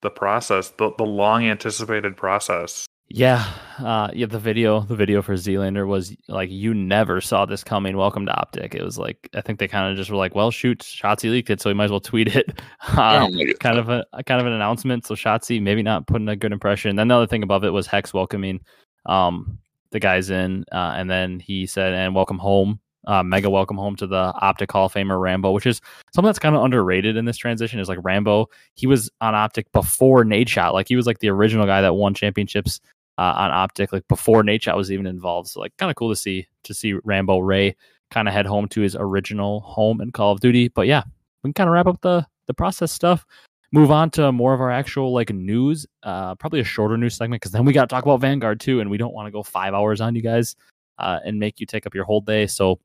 the 0.02 0.10
process, 0.10 0.70
the 0.70 0.92
the 0.98 1.04
long 1.04 1.44
anticipated 1.44 2.16
process. 2.16 2.86
Yeah, 3.08 3.46
uh, 3.78 4.10
yeah. 4.12 4.26
The 4.26 4.38
video, 4.38 4.80
the 4.80 4.96
video 4.96 5.22
for 5.22 5.36
Zealander 5.36 5.86
was 5.86 6.14
like 6.26 6.50
you 6.50 6.74
never 6.74 7.20
saw 7.20 7.46
this 7.46 7.62
coming. 7.62 7.96
Welcome 7.96 8.26
to 8.26 8.32
Optic. 8.36 8.74
It 8.74 8.82
was 8.82 8.98
like 8.98 9.28
I 9.32 9.42
think 9.42 9.60
they 9.60 9.68
kind 9.68 9.88
of 9.88 9.96
just 9.96 10.10
were 10.10 10.16
like, 10.16 10.34
well, 10.34 10.50
shoot, 10.50 10.80
Shotzzy 10.80 11.30
leaked 11.30 11.50
it, 11.50 11.60
so 11.60 11.70
we 11.70 11.74
might 11.74 11.84
as 11.84 11.90
well 11.92 12.00
tweet 12.00 12.34
it. 12.34 12.60
Uh, 12.88 13.28
kind 13.60 13.78
of 13.78 13.88
a 13.88 14.04
kind 14.24 14.40
of 14.40 14.46
an 14.46 14.52
announcement. 14.52 15.06
So 15.06 15.14
Shotzzy 15.14 15.62
maybe 15.62 15.82
not 15.82 16.06
putting 16.06 16.28
a 16.28 16.36
good 16.36 16.52
impression. 16.52 16.96
Then 16.96 17.08
the 17.08 17.14
other 17.14 17.26
thing 17.26 17.42
above 17.42 17.62
it 17.62 17.70
was 17.70 17.86
Hecz 17.86 18.12
welcoming 18.12 18.60
um, 19.06 19.58
the 19.90 20.00
guys 20.00 20.30
in, 20.30 20.64
uh, 20.72 20.94
and 20.96 21.08
then 21.08 21.38
he 21.38 21.66
said, 21.66 21.92
"And 21.94 22.14
welcome 22.14 22.38
home." 22.38 22.80
Uh, 23.06 23.22
mega 23.22 23.48
welcome 23.48 23.76
home 23.76 23.94
to 23.94 24.06
the 24.06 24.32
Optic 24.40 24.72
Hall 24.72 24.86
of 24.86 24.92
Famer 24.92 25.20
Rambo, 25.20 25.52
which 25.52 25.66
is 25.66 25.80
something 26.12 26.26
that's 26.26 26.40
kind 26.40 26.56
of 26.56 26.64
underrated 26.64 27.16
in 27.16 27.24
this 27.24 27.36
transition. 27.36 27.78
Is 27.78 27.88
like 27.88 28.00
Rambo, 28.02 28.48
he 28.74 28.88
was 28.88 29.10
on 29.20 29.34
Optic 29.34 29.70
before 29.70 30.24
Nadeshot. 30.24 30.72
Like 30.72 30.88
he 30.88 30.96
was 30.96 31.06
like 31.06 31.20
the 31.20 31.30
original 31.30 31.66
guy 31.66 31.82
that 31.82 31.94
won 31.94 32.14
championships 32.14 32.80
uh, 33.18 33.34
on 33.36 33.50
Optic, 33.50 33.92
like 33.92 34.06
before 34.08 34.42
Nadeshot 34.42 34.76
was 34.76 34.92
even 34.92 35.06
involved. 35.06 35.48
So 35.48 35.60
like 35.60 35.76
kind 35.76 35.90
of 35.90 35.96
cool 35.96 36.10
to 36.10 36.16
see 36.16 36.46
to 36.64 36.74
see 36.74 36.94
Rambo 37.04 37.38
Ray 37.38 37.76
kind 38.10 38.28
of 38.28 38.34
head 38.34 38.46
home 38.46 38.68
to 38.68 38.80
his 38.80 38.96
original 38.96 39.60
home 39.60 40.00
in 40.00 40.12
Call 40.12 40.32
of 40.32 40.40
Duty. 40.40 40.68
But 40.68 40.86
yeah, 40.86 41.02
we 41.42 41.48
can 41.48 41.54
kind 41.54 41.68
of 41.68 41.74
wrap 41.74 41.86
up 41.86 42.00
the 42.02 42.26
the 42.46 42.54
process 42.54 42.92
stuff. 42.92 43.26
move 43.72 43.90
on 43.90 44.10
to 44.10 44.32
more 44.32 44.54
of 44.54 44.60
our 44.60 44.70
actual 44.70 45.12
like 45.12 45.30
news. 45.30 45.86
Uh, 46.02 46.34
probably 46.36 46.60
a 46.60 46.64
shorter 46.64 46.96
news 46.96 47.16
segment 47.16 47.40
because 47.40 47.52
then 47.52 47.64
we 47.64 47.72
got 47.72 47.88
to 47.88 47.94
talk 47.94 48.04
about 48.04 48.20
Vanguard 48.20 48.60
too, 48.60 48.80
and 48.80 48.90
we 48.90 48.98
don't 48.98 49.14
want 49.14 49.26
to 49.26 49.32
go 49.32 49.42
five 49.42 49.74
hours 49.74 50.00
on 50.00 50.14
you 50.14 50.22
guys 50.22 50.56
uh, 50.98 51.18
and 51.24 51.38
make 51.38 51.60
you 51.60 51.66
take 51.66 51.86
up 51.86 51.94
your 51.94 52.04
whole 52.04 52.20
day. 52.20 52.46
So 52.46 52.78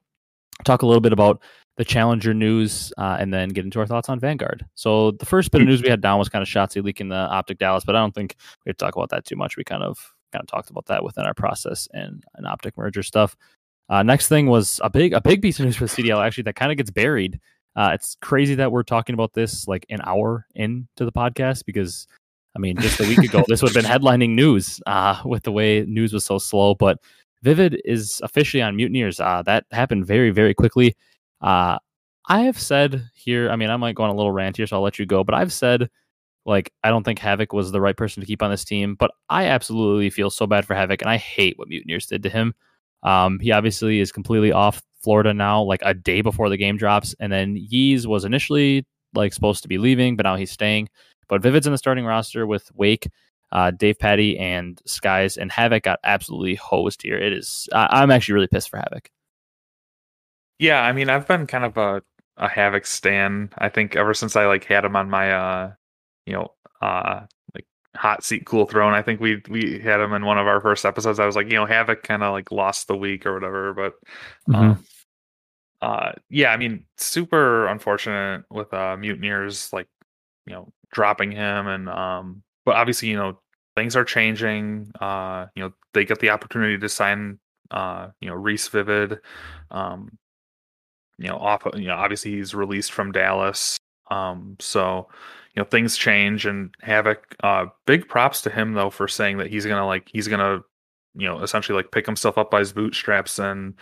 talk 0.63 0.82
a 0.82 0.86
little 0.86 1.01
bit 1.01 1.13
about 1.13 1.41
the 1.77 1.86
Challenger 1.86 2.34
news, 2.34 2.91
uh, 2.97 3.17
and 3.19 3.34
then 3.34 3.49
get 3.49 3.63
into 3.63 3.79
our 3.79 3.88
thoughts 3.88 4.09
on 4.09 4.19
Vanguard. 4.19 4.65
So 4.75 5.11
the 5.11 5.25
first 5.25 5.51
bit 5.51 5.61
of 5.61 5.67
news 5.67 5.82
we 5.82 5.89
had 5.89 6.01
down 6.01 6.19
was 6.19 6.29
kind 6.29 6.41
of 6.41 6.47
Shotzzy 6.47 6.84
leaking 6.84 7.07
the 7.09 7.15
Optic 7.15 7.59
Dallas, 7.59 7.86
but 7.86 7.95
I 7.95 7.99
don't 7.99 8.13
think 8.13 8.36
we 8.65 8.69
have 8.69 8.77
to 8.77 8.86
talk 8.86 8.95
about 8.95 9.09
that 9.09 9.25
too 9.25 9.38
much. 9.38 9.55
We 9.55 9.63
kind 9.63 9.82
of 9.82 9.97
kind 10.32 10.43
of 10.43 10.47
talked 10.47 10.69
about 10.69 10.86
that 10.88 11.03
within 11.03 11.25
our 11.25 11.34
process 11.34 11.88
and 11.93 12.23
an 12.36 12.45
Optic 12.45 12.77
merger 12.77 13.03
stuff. 13.03 13.36
Uh, 13.89 14.03
next 14.03 14.27
thing 14.27 14.47
was 14.47 14.79
a 14.84 14.89
big 14.89 15.13
a 15.13 15.21
big 15.21 15.41
piece 15.41 15.59
of 15.59 15.65
news 15.65 15.75
for 15.75 15.86
the 15.86 15.89
CDL 16.03 16.25
actually 16.25 16.43
that 16.43 16.55
kind 16.55 16.71
of 16.71 16.77
gets 16.77 16.91
buried. 16.91 17.39
Uh, 17.75 17.91
it's 17.93 18.15
crazy 18.21 18.55
that 18.55 18.71
we're 18.71 18.84
talking 18.84 19.13
about 19.13 19.34
this 19.34 19.67
like 19.67 19.86
an 19.89 19.99
hour 20.03 20.45
into 20.55 21.05
the 21.05 21.11
podcast 21.11 21.65
because 21.65 22.07
I 22.55 22.59
mean 22.59 22.77
just 22.77 22.99
a 22.99 23.03
week 23.03 23.19
ago 23.19 23.43
this 23.47 23.61
would 23.61 23.73
have 23.73 23.84
been 23.84 23.91
headlining 23.91 24.32
news 24.32 24.79
uh, 24.88 25.21
with 25.25 25.43
the 25.43 25.51
way 25.51 25.86
news 25.88 26.13
was 26.13 26.23
so 26.23 26.38
slow. 26.38 26.75
But 26.75 26.99
Vivid 27.43 27.82
is 27.84 28.21
officially 28.23 28.61
on 28.61 28.75
Mutineers. 28.75 29.19
Uh, 29.19 29.41
that 29.43 29.65
happened 29.71 30.05
very 30.05 30.32
very 30.32 30.53
quickly. 30.53 30.95
Uh, 31.41 31.77
I 32.27 32.41
have 32.41 32.59
said 32.59 33.09
here, 33.13 33.49
I 33.49 33.55
mean, 33.55 33.69
I 33.69 33.77
might 33.77 33.95
go 33.95 34.03
on 34.03 34.09
a 34.09 34.15
little 34.15 34.32
rant 34.32 34.57
here, 34.57 34.67
so 34.67 34.77
I'll 34.77 34.84
let 34.84 34.99
you 34.99 35.05
go. 35.05 35.23
But 35.23 35.36
I've 35.36 35.51
said, 35.51 35.89
like, 36.45 36.71
I 36.83 36.89
don't 36.89 37.03
think 37.03 37.19
Havoc 37.19 37.53
was 37.53 37.71
the 37.71 37.81
right 37.81 37.95
person 37.95 38.21
to 38.21 38.27
keep 38.27 38.41
on 38.41 38.51
this 38.51 38.65
team, 38.65 38.95
but 38.95 39.11
I 39.29 39.45
absolutely 39.45 40.09
feel 40.09 40.29
so 40.29 40.47
bad 40.47 40.65
for 40.65 40.75
Havoc, 40.75 41.01
and 41.01 41.09
I 41.09 41.17
hate 41.17 41.57
what 41.57 41.67
Mutineers 41.67 42.07
did 42.07 42.23
to 42.23 42.29
him. 42.29 42.53
Um, 43.03 43.39
he 43.39 43.51
obviously 43.51 43.99
is 43.99 44.11
completely 44.11 44.51
off 44.51 44.81
Florida 45.01 45.33
now, 45.33 45.61
like 45.63 45.81
a 45.83 45.93
day 45.93 46.21
before 46.21 46.49
the 46.49 46.57
game 46.57 46.77
drops, 46.77 47.15
and 47.19 47.31
then 47.31 47.55
Yeez 47.55 48.05
was 48.05 48.25
initially 48.25 48.85
like 49.13 49.33
supposed 49.33 49.61
to 49.63 49.67
be 49.67 49.77
leaving, 49.77 50.15
but 50.15 50.23
now 50.23 50.35
he's 50.35 50.51
staying. 50.51 50.87
But 51.27 51.41
Vivid's 51.41 51.65
in 51.65 51.71
the 51.73 51.77
starting 51.77 52.05
roster 52.05 52.45
with 52.45 52.69
Wake, 52.75 53.07
uh, 53.51 53.71
Davpadie, 53.71 54.39
and 54.39 54.81
Skyz, 54.87 55.37
and 55.37 55.51
Havoc 55.51 55.83
got 55.83 55.99
absolutely 56.03 56.55
hosed 56.55 57.01
here. 57.01 57.17
It 57.17 57.33
is, 57.33 57.67
I- 57.73 58.01
I'm 58.01 58.11
actually 58.11 58.35
really 58.35 58.47
pissed 58.47 58.69
for 58.69 58.77
Havoc. 58.77 59.09
Yeah, 60.59 60.81
I 60.81 60.91
mean, 60.91 61.09
I've 61.09 61.27
been 61.27 61.47
kind 61.47 61.65
of 61.65 61.77
a 61.77 62.03
a 62.37 62.47
Havoc 62.47 62.85
stan. 62.85 63.49
I 63.57 63.69
think 63.69 63.95
ever 63.95 64.13
since 64.13 64.35
I 64.35 64.45
like 64.47 64.63
had 64.65 64.85
him 64.85 64.95
on 64.95 65.09
my 65.09 65.31
uh, 65.31 65.73
you 66.32 66.38
know, 66.38 66.53
uh, 66.82 67.25
like 67.53 67.65
hot 67.95 68.23
seat 68.23 68.45
cool 68.45 68.65
throne. 68.65 68.93
I 68.93 69.01
think 69.01 69.19
we 69.19 69.41
we 69.49 69.79
had 69.79 69.99
him 69.99 70.13
in 70.13 70.25
one 70.25 70.38
of 70.38 70.47
our 70.47 70.61
first 70.61 70.86
episodes. 70.86 71.19
I 71.19 71.25
was 71.25 71.36
like, 71.36 71.47
you 71.47 71.55
know, 71.55 71.65
Havoc 71.65 72.03
kind 72.03 72.23
of 72.23 72.32
like 72.32 72.51
lost 72.51 72.88
the 72.88 72.95
week 72.95 73.25
or 73.25 73.34
whatever, 73.34 73.73
but 73.73 73.93
um, 74.53 74.86
uh, 75.82 76.13
yeah, 76.29 76.51
I 76.51 76.57
mean, 76.57 76.86
super 76.97 77.67
unfortunate 77.67 78.45
with 78.49 78.73
uh 78.73 78.95
Mutineers 78.97 79.71
like 79.73 79.88
you 80.45 80.53
know 80.53 80.71
dropping 80.91 81.32
him 81.32 81.67
and 81.67 81.89
um, 81.89 82.43
but 82.65 82.75
obviously 82.75 83.09
you 83.09 83.17
know 83.17 83.39
things 83.75 83.95
are 83.95 84.05
changing. 84.05 84.91
Uh, 84.99 85.47
you 85.55 85.63
know, 85.63 85.73
they 85.93 86.05
get 86.05 86.19
the 86.19 86.29
opportunity 86.29 86.77
to 86.77 86.89
sign 86.89 87.39
uh, 87.71 88.09
you 88.19 88.29
know, 88.29 88.36
Reese 88.36 88.67
Vivid. 88.67 89.19
Um, 89.71 90.17
you 91.17 91.27
know, 91.27 91.38
off 91.38 91.63
you 91.75 91.88
know, 91.88 91.95
obviously 91.95 92.32
he's 92.32 92.53
released 92.53 92.91
from 92.91 93.11
Dallas. 93.11 93.77
Um, 94.09 94.57
so 94.59 95.07
you 95.53 95.61
know, 95.61 95.65
things 95.65 95.97
change 95.97 96.45
and 96.45 96.73
Havoc, 96.81 97.35
uh 97.43 97.65
big 97.85 98.07
props 98.07 98.41
to 98.41 98.49
him 98.49 98.73
though 98.73 98.89
for 98.89 99.07
saying 99.07 99.37
that 99.37 99.47
he's 99.47 99.65
gonna 99.65 99.85
like 99.85 100.09
he's 100.11 100.27
gonna, 100.27 100.61
you 101.15 101.27
know, 101.27 101.41
essentially 101.41 101.75
like 101.75 101.91
pick 101.91 102.05
himself 102.05 102.37
up 102.37 102.51
by 102.51 102.59
his 102.59 102.73
bootstraps 102.73 103.39
and 103.39 103.73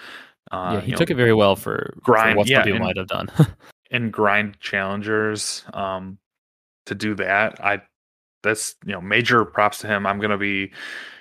uh 0.52 0.72
yeah, 0.76 0.82
he 0.82 0.92
took 0.94 1.10
know, 1.10 1.14
it 1.14 1.18
very 1.18 1.34
well 1.34 1.56
for, 1.56 1.98
for 2.06 2.14
what 2.36 2.48
yeah, 2.48 2.64
and- 2.66 2.80
might 2.80 2.98
have 2.98 3.08
done. 3.08 3.30
and 3.92 4.14
grind 4.14 4.60
challengers 4.60 5.64
um 5.74 6.18
to 6.86 6.96
do 6.96 7.16
that. 7.16 7.64
I 7.64 7.82
that's 8.44 8.76
you 8.86 8.94
know 8.94 9.02
major 9.02 9.46
props 9.46 9.80
to 9.80 9.88
him. 9.88 10.06
I'm 10.06 10.20
gonna 10.20 10.38
be 10.38 10.72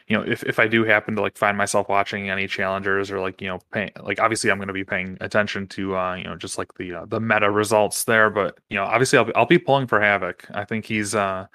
you 0.09 0.17
know 0.17 0.23
if, 0.23 0.43
if 0.45 0.59
I 0.59 0.67
do 0.67 0.85
happen 0.85 1.15
to 1.17 1.23
like 1.23 1.37
find 1.37 1.57
myself 1.57 1.89
watching 1.89 2.31
any 2.31 2.47
challengers 2.47 3.11
or 3.11 3.21
like 3.21 3.41
you 3.41 3.49
know 3.49 3.61
paying 3.73 3.91
like 4.03 4.21
obviously 4.21 4.51
I'm 4.51 4.59
gonna 4.59 4.73
be 4.73 4.85
paying 4.85 5.17
attention 5.21 5.67
to 5.69 5.97
uh 5.97 6.15
you 6.15 6.25
know 6.25 6.37
just 6.37 6.59
like 6.59 6.75
the 6.75 6.95
uh, 6.95 7.05
the 7.07 7.21
meta 7.21 7.51
results 7.51 8.05
there, 8.05 8.31
but 8.31 8.59
you 8.71 8.77
know 8.77 8.85
obviously 8.85 9.19
I'll 9.19 9.25
be, 9.27 9.35
I'll 9.35 9.47
be 9.47 9.59
pulling 9.59 9.87
for 9.87 10.01
Havoc. 10.01 10.47
I 10.53 10.65
think 10.65 10.87
he's 10.87 11.15
uh 11.15 11.47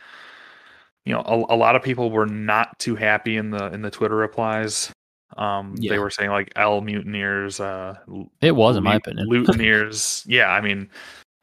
you 1.06 1.14
know 1.14 1.22
a, 1.22 1.56
a 1.56 1.58
lot 1.58 1.76
of 1.76 1.84
people 1.84 2.12
were 2.12 2.28
not 2.28 2.78
too 2.80 2.95
happy 2.95 3.38
in 3.38 3.49
the 3.49 3.74
in 3.74 3.82
the 3.82 3.91
Twitter 3.91 4.16
replies. 4.16 4.91
Um, 5.36 5.76
Yeah. 5.78 5.89
they 5.89 5.99
were 5.99 6.12
saying 6.12 6.30
like 6.30 6.54
L 6.56 6.82
mutineers, 6.82 7.60
uh, 7.60 7.97
it 8.41 8.56
was, 8.56 8.78
in 8.78 8.84
my 8.84 8.95
opinion. 8.95 9.28
Lutineers. 9.30 10.24
yeah, 10.28 10.49
I 10.51 10.62
mean, 10.62 10.89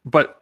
but 0.05 0.39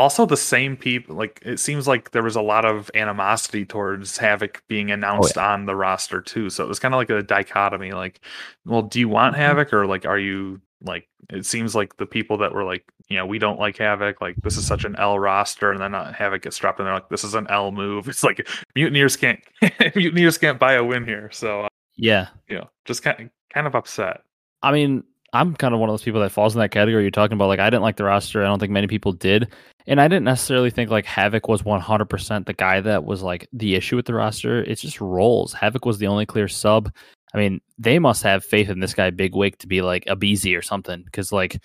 also 0.00 0.24
the 0.24 0.36
same 0.36 0.78
people. 0.78 1.14
Like 1.14 1.42
it 1.44 1.60
seems 1.60 1.86
like 1.86 2.12
there 2.12 2.22
was 2.22 2.34
a 2.34 2.40
lot 2.40 2.64
of 2.64 2.90
animosity 2.94 3.66
towards 3.66 4.16
Havoc 4.16 4.62
being 4.66 4.90
announced 4.90 5.36
on 5.36 5.66
the 5.66 5.76
roster 5.76 6.22
too. 6.22 6.48
So 6.48 6.64
it 6.64 6.68
was 6.68 6.78
kind 6.78 6.94
of 6.94 6.98
like 6.98 7.10
a 7.10 7.22
dichotomy. 7.22 7.92
Like, 7.92 8.20
well, 8.64 8.82
do 8.82 8.98
you 8.98 9.08
want 9.08 9.34
Mm-hmm. 9.34 9.42
Havoc 9.42 9.72
or 9.74 9.86
like 9.86 10.06
are 10.06 10.18
you 10.18 10.60
like? 10.82 11.06
It 11.28 11.44
seems 11.44 11.74
like 11.74 11.98
the 11.98 12.06
people 12.06 12.38
that 12.38 12.54
were 12.54 12.64
like, 12.64 12.82
you 13.08 13.16
know, 13.16 13.26
we 13.26 13.38
don't 13.38 13.60
like 13.60 13.76
Havoc. 13.76 14.22
Like 14.22 14.36
this 14.36 14.56
is 14.56 14.66
such 14.66 14.86
an 14.86 14.96
L 14.96 15.18
roster, 15.18 15.70
and 15.70 15.80
then 15.80 15.94
uh, 15.94 16.12
Havoc 16.14 16.42
gets 16.42 16.56
dropped, 16.56 16.80
and 16.80 16.86
they're 16.86 16.94
like, 16.94 17.10
this 17.10 17.22
is 17.22 17.34
an 17.34 17.46
L 17.50 17.70
move. 17.70 18.08
It's 18.08 18.24
like 18.24 18.48
mutineers 18.74 19.16
can't 19.16 19.40
mutineers 19.94 20.38
can't 20.38 20.58
buy 20.58 20.72
a 20.72 20.82
win 20.84 21.04
here. 21.04 21.30
So 21.30 21.62
uh, 21.62 21.68
yeah. 21.96 22.28
you 22.48 22.56
know, 22.56 22.70
just 22.86 23.02
kind 23.02 23.20
of 23.20 23.30
kind 23.52 23.66
of 23.66 23.74
upset. 23.74 24.22
I 24.62 24.72
mean, 24.72 25.04
I'm 25.32 25.54
kind 25.54 25.74
of 25.74 25.80
one 25.80 25.88
of 25.88 25.92
those 25.92 26.02
people 26.02 26.20
that 26.22 26.32
falls 26.32 26.54
in 26.54 26.60
that 26.60 26.70
category 26.70 27.02
you're 27.02 27.10
talking 27.10 27.34
about. 27.34 27.48
Like, 27.48 27.60
I 27.60 27.70
didn't 27.70 27.82
like 27.82 27.96
the 27.96 28.04
roster. 28.04 28.42
I 28.42 28.46
don't 28.46 28.58
think 28.58 28.72
many 28.72 28.86
people 28.86 29.12
did. 29.12 29.48
And 29.86 30.00
I 30.00 30.08
didn't 30.08 30.24
necessarily 30.24 30.70
think 30.70 30.90
like 30.90 31.06
Havoc 31.06 31.48
was 31.48 31.62
100% 31.62 32.46
the 32.46 32.52
guy 32.52 32.80
that 32.80 33.04
was 33.04 33.22
like 33.22 33.48
the 33.52 33.74
issue 33.74 33.96
with 33.96 34.06
the 34.06 34.14
roster. 34.14 34.62
It's 34.62 34.82
just 34.82 35.00
roles. 35.00 35.52
Havoc 35.52 35.84
was 35.84 35.98
the 35.98 36.06
only 36.06 36.26
clear 36.26 36.48
sub. 36.48 36.92
I 37.34 37.38
mean, 37.38 37.60
they 37.78 37.98
must 37.98 38.22
have 38.22 38.44
faith 38.44 38.68
in 38.68 38.80
this 38.80 38.94
guy, 38.94 39.10
Big 39.10 39.34
Wake, 39.34 39.58
to 39.58 39.66
be 39.66 39.82
like 39.82 40.04
a 40.06 40.16
BZ 40.16 40.56
or 40.56 40.62
something. 40.62 41.04
Cause 41.12 41.32
like 41.32 41.60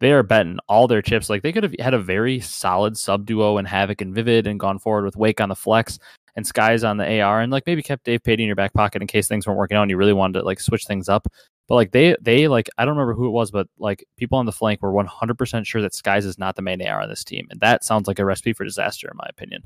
they 0.00 0.12
are 0.12 0.22
betting 0.22 0.58
all 0.68 0.88
their 0.88 1.02
chips. 1.02 1.30
Like 1.30 1.42
they 1.42 1.52
could 1.52 1.62
have 1.62 1.74
had 1.78 1.94
a 1.94 1.98
very 1.98 2.40
solid 2.40 2.96
sub 2.96 3.26
duo 3.26 3.58
in 3.58 3.66
Havoc 3.66 4.00
and 4.00 4.14
Vivid 4.14 4.46
and 4.46 4.58
gone 4.58 4.78
forward 4.78 5.04
with 5.04 5.16
Wake 5.16 5.40
on 5.40 5.50
the 5.50 5.54
flex 5.54 5.98
and 6.36 6.44
Skyz 6.44 6.88
on 6.88 6.96
the 6.96 7.20
AR 7.20 7.40
and 7.40 7.52
like 7.52 7.64
maybe 7.66 7.82
kept 7.82 8.06
Davpadie 8.06 8.40
in 8.40 8.46
your 8.46 8.56
back 8.56 8.72
pocket 8.72 9.02
in 9.02 9.08
case 9.08 9.28
things 9.28 9.46
weren't 9.46 9.58
working 9.58 9.76
out 9.76 9.82
and 9.82 9.90
you 9.90 9.96
really 9.96 10.12
wanted 10.12 10.40
to 10.40 10.44
like 10.44 10.60
switch 10.60 10.86
things 10.86 11.08
up. 11.08 11.26
But 11.68 11.74
like 11.76 11.92
they 11.92 12.16
they 12.20 12.48
like 12.48 12.68
I 12.78 12.84
don't 12.84 12.96
remember 12.96 13.14
who 13.14 13.26
it 13.26 13.30
was, 13.30 13.50
but 13.50 13.68
like 13.78 14.04
people 14.16 14.38
on 14.38 14.46
the 14.46 14.52
flank 14.52 14.82
were 14.82 14.92
100% 14.92 15.66
sure 15.66 15.82
that 15.82 15.92
Skyz 15.92 16.24
is 16.24 16.38
not 16.38 16.56
the 16.56 16.62
main 16.62 16.82
AR 16.86 17.02
on 17.02 17.08
this 17.08 17.24
team, 17.24 17.46
and 17.50 17.60
that 17.60 17.84
sounds 17.84 18.08
like 18.08 18.18
a 18.18 18.24
recipe 18.24 18.52
for 18.52 18.64
disaster 18.64 19.08
in 19.08 19.16
my 19.16 19.26
opinion. 19.28 19.62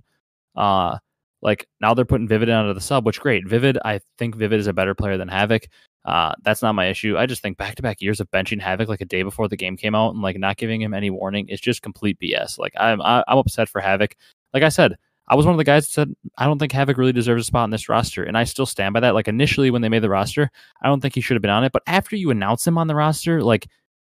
Uh 0.56 0.98
like 1.44 1.68
now 1.80 1.92
they're 1.92 2.06
putting 2.06 2.26
Vivid 2.26 2.48
onto 2.48 2.72
the 2.72 2.80
sub, 2.80 3.04
which 3.04 3.20
great. 3.20 3.46
Vivid, 3.46 3.78
I 3.84 4.00
think 4.18 4.34
Vivid 4.34 4.58
is 4.58 4.66
a 4.66 4.72
better 4.72 4.94
player 4.94 5.18
than 5.18 5.28
Havoc. 5.28 5.68
Uh, 6.04 6.32
that's 6.42 6.62
not 6.62 6.74
my 6.74 6.86
issue. 6.86 7.16
I 7.16 7.26
just 7.26 7.42
think 7.42 7.56
back 7.58 7.76
to 7.76 7.82
back 7.82 8.00
years 8.00 8.20
of 8.20 8.30
benching 8.30 8.60
Havoc 8.60 8.88
like 8.88 9.00
a 9.00 9.06
day 9.06 9.22
before 9.22 9.48
the 9.48 9.56
game 9.56 9.76
came 9.76 9.94
out 9.94 10.14
and 10.14 10.22
like 10.22 10.38
not 10.38 10.56
giving 10.56 10.80
him 10.80 10.92
any 10.94 11.10
warning 11.10 11.48
is 11.48 11.60
just 11.60 11.82
complete 11.82 12.18
BS. 12.18 12.58
Like 12.58 12.72
I'm 12.78 13.00
I, 13.00 13.22
I'm 13.28 13.38
upset 13.38 13.68
for 13.68 13.80
Havoc. 13.80 14.16
Like 14.52 14.62
I 14.62 14.70
said, 14.70 14.96
I 15.28 15.36
was 15.36 15.46
one 15.46 15.54
of 15.54 15.58
the 15.58 15.64
guys 15.64 15.86
that 15.86 15.92
said 15.92 16.14
I 16.36 16.46
don't 16.46 16.58
think 16.58 16.72
Havoc 16.72 16.98
really 16.98 17.12
deserves 17.12 17.44
a 17.44 17.46
spot 17.46 17.64
in 17.64 17.70
this 17.70 17.88
roster, 17.88 18.22
and 18.24 18.36
I 18.36 18.44
still 18.44 18.66
stand 18.66 18.92
by 18.92 19.00
that. 19.00 19.14
Like 19.14 19.28
initially 19.28 19.70
when 19.70 19.82
they 19.82 19.88
made 19.88 20.02
the 20.02 20.10
roster, 20.10 20.50
I 20.82 20.88
don't 20.88 21.00
think 21.00 21.14
he 21.14 21.20
should 21.20 21.34
have 21.34 21.42
been 21.42 21.50
on 21.50 21.64
it, 21.64 21.72
but 21.72 21.82
after 21.86 22.16
you 22.16 22.30
announce 22.30 22.66
him 22.66 22.78
on 22.78 22.86
the 22.86 22.94
roster, 22.94 23.42
like 23.42 23.68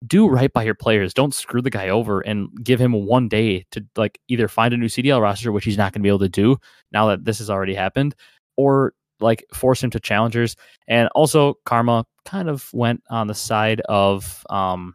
do 0.06 0.28
right 0.28 0.52
by 0.52 0.64
your 0.64 0.74
players. 0.74 1.14
Don't 1.14 1.34
screw 1.34 1.62
the 1.62 1.70
guy 1.70 1.88
over 1.88 2.20
and 2.20 2.48
give 2.62 2.80
him 2.80 2.92
one 2.92 3.28
day 3.28 3.64
to 3.70 3.84
like 3.96 4.18
either 4.28 4.48
find 4.48 4.74
a 4.74 4.76
new 4.76 4.86
CDL 4.86 5.20
roster, 5.20 5.52
which 5.52 5.64
he's 5.64 5.76
not 5.76 5.92
going 5.92 6.00
to 6.00 6.02
be 6.02 6.08
able 6.08 6.18
to 6.20 6.28
do 6.28 6.56
now 6.92 7.06
that 7.08 7.24
this 7.24 7.38
has 7.38 7.50
already 7.50 7.74
happened, 7.74 8.14
or 8.56 8.94
like 9.20 9.44
force 9.54 9.82
him 9.82 9.90
to 9.90 10.00
challengers. 10.00 10.56
And 10.88 11.08
also, 11.14 11.54
Karma 11.64 12.04
kind 12.24 12.48
of 12.48 12.68
went 12.72 13.02
on 13.10 13.26
the 13.26 13.34
side 13.34 13.80
of 13.82 14.44
um 14.50 14.94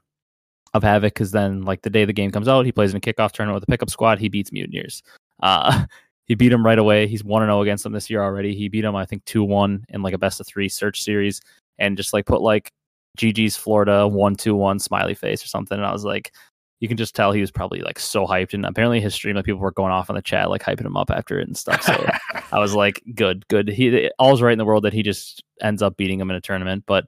of 0.73 0.83
Havoc 0.83 1.13
because 1.13 1.31
then 1.31 1.61
like 1.61 1.81
the 1.81 1.89
day 1.89 2.05
the 2.05 2.13
game 2.13 2.31
comes 2.31 2.47
out, 2.47 2.65
he 2.65 2.71
plays 2.71 2.91
in 2.91 2.97
a 2.97 3.01
kickoff 3.01 3.31
tournament 3.31 3.55
with 3.55 3.63
a 3.63 3.71
pickup 3.71 3.89
squad. 3.89 4.19
He 4.19 4.29
beats 4.29 4.51
Mutineers. 4.51 5.03
Uh, 5.41 5.85
he 6.27 6.35
beat 6.35 6.51
him 6.51 6.65
right 6.65 6.79
away. 6.79 7.07
He's 7.07 7.23
one 7.23 7.41
and 7.41 7.49
zero 7.49 7.61
against 7.61 7.83
them 7.83 7.93
this 7.93 8.09
year 8.09 8.21
already. 8.21 8.55
He 8.55 8.69
beat 8.69 8.83
him, 8.83 8.95
I 8.95 9.05
think, 9.05 9.25
two 9.25 9.43
one 9.43 9.85
in 9.89 10.01
like 10.01 10.13
a 10.13 10.17
best 10.17 10.39
of 10.39 10.47
three 10.47 10.69
search 10.69 11.01
series, 11.01 11.41
and 11.79 11.97
just 11.97 12.13
like 12.13 12.25
put 12.25 12.41
like 12.41 12.71
GG's 13.17 13.55
Florida 13.55 14.07
one 14.07 14.35
two 14.35 14.55
one 14.55 14.79
smiley 14.79 15.15
face 15.15 15.43
or 15.43 15.47
something. 15.47 15.77
And 15.77 15.85
I 15.85 15.91
was 15.91 16.03
like, 16.03 16.33
you 16.79 16.87
can 16.87 16.97
just 16.97 17.15
tell 17.15 17.31
he 17.31 17.41
was 17.41 17.51
probably 17.51 17.81
like 17.81 17.99
so 17.99 18.27
hyped. 18.27 18.53
And 18.53 18.65
apparently 18.65 19.01
his 19.01 19.15
stream, 19.15 19.35
like 19.35 19.45
people 19.45 19.61
were 19.61 19.71
going 19.71 19.91
off 19.91 20.09
on 20.09 20.15
the 20.15 20.21
chat, 20.21 20.49
like 20.49 20.63
hyping 20.63 20.85
him 20.85 20.97
up 20.97 21.09
after 21.09 21.39
it 21.39 21.47
and 21.47 21.57
stuff. 21.57 21.81
So 21.81 22.07
I 22.51 22.59
was 22.59 22.75
like, 22.75 23.01
good, 23.15 23.47
good. 23.47 23.69
He 23.69 24.09
all's 24.19 24.41
right 24.41 24.51
in 24.51 24.59
the 24.59 24.65
world 24.65 24.83
that 24.83 24.93
he 24.93 25.03
just 25.03 25.43
ends 25.61 25.81
up 25.81 25.97
beating 25.97 26.19
him 26.19 26.29
in 26.29 26.35
a 26.35 26.41
tournament. 26.41 26.83
But 26.85 27.05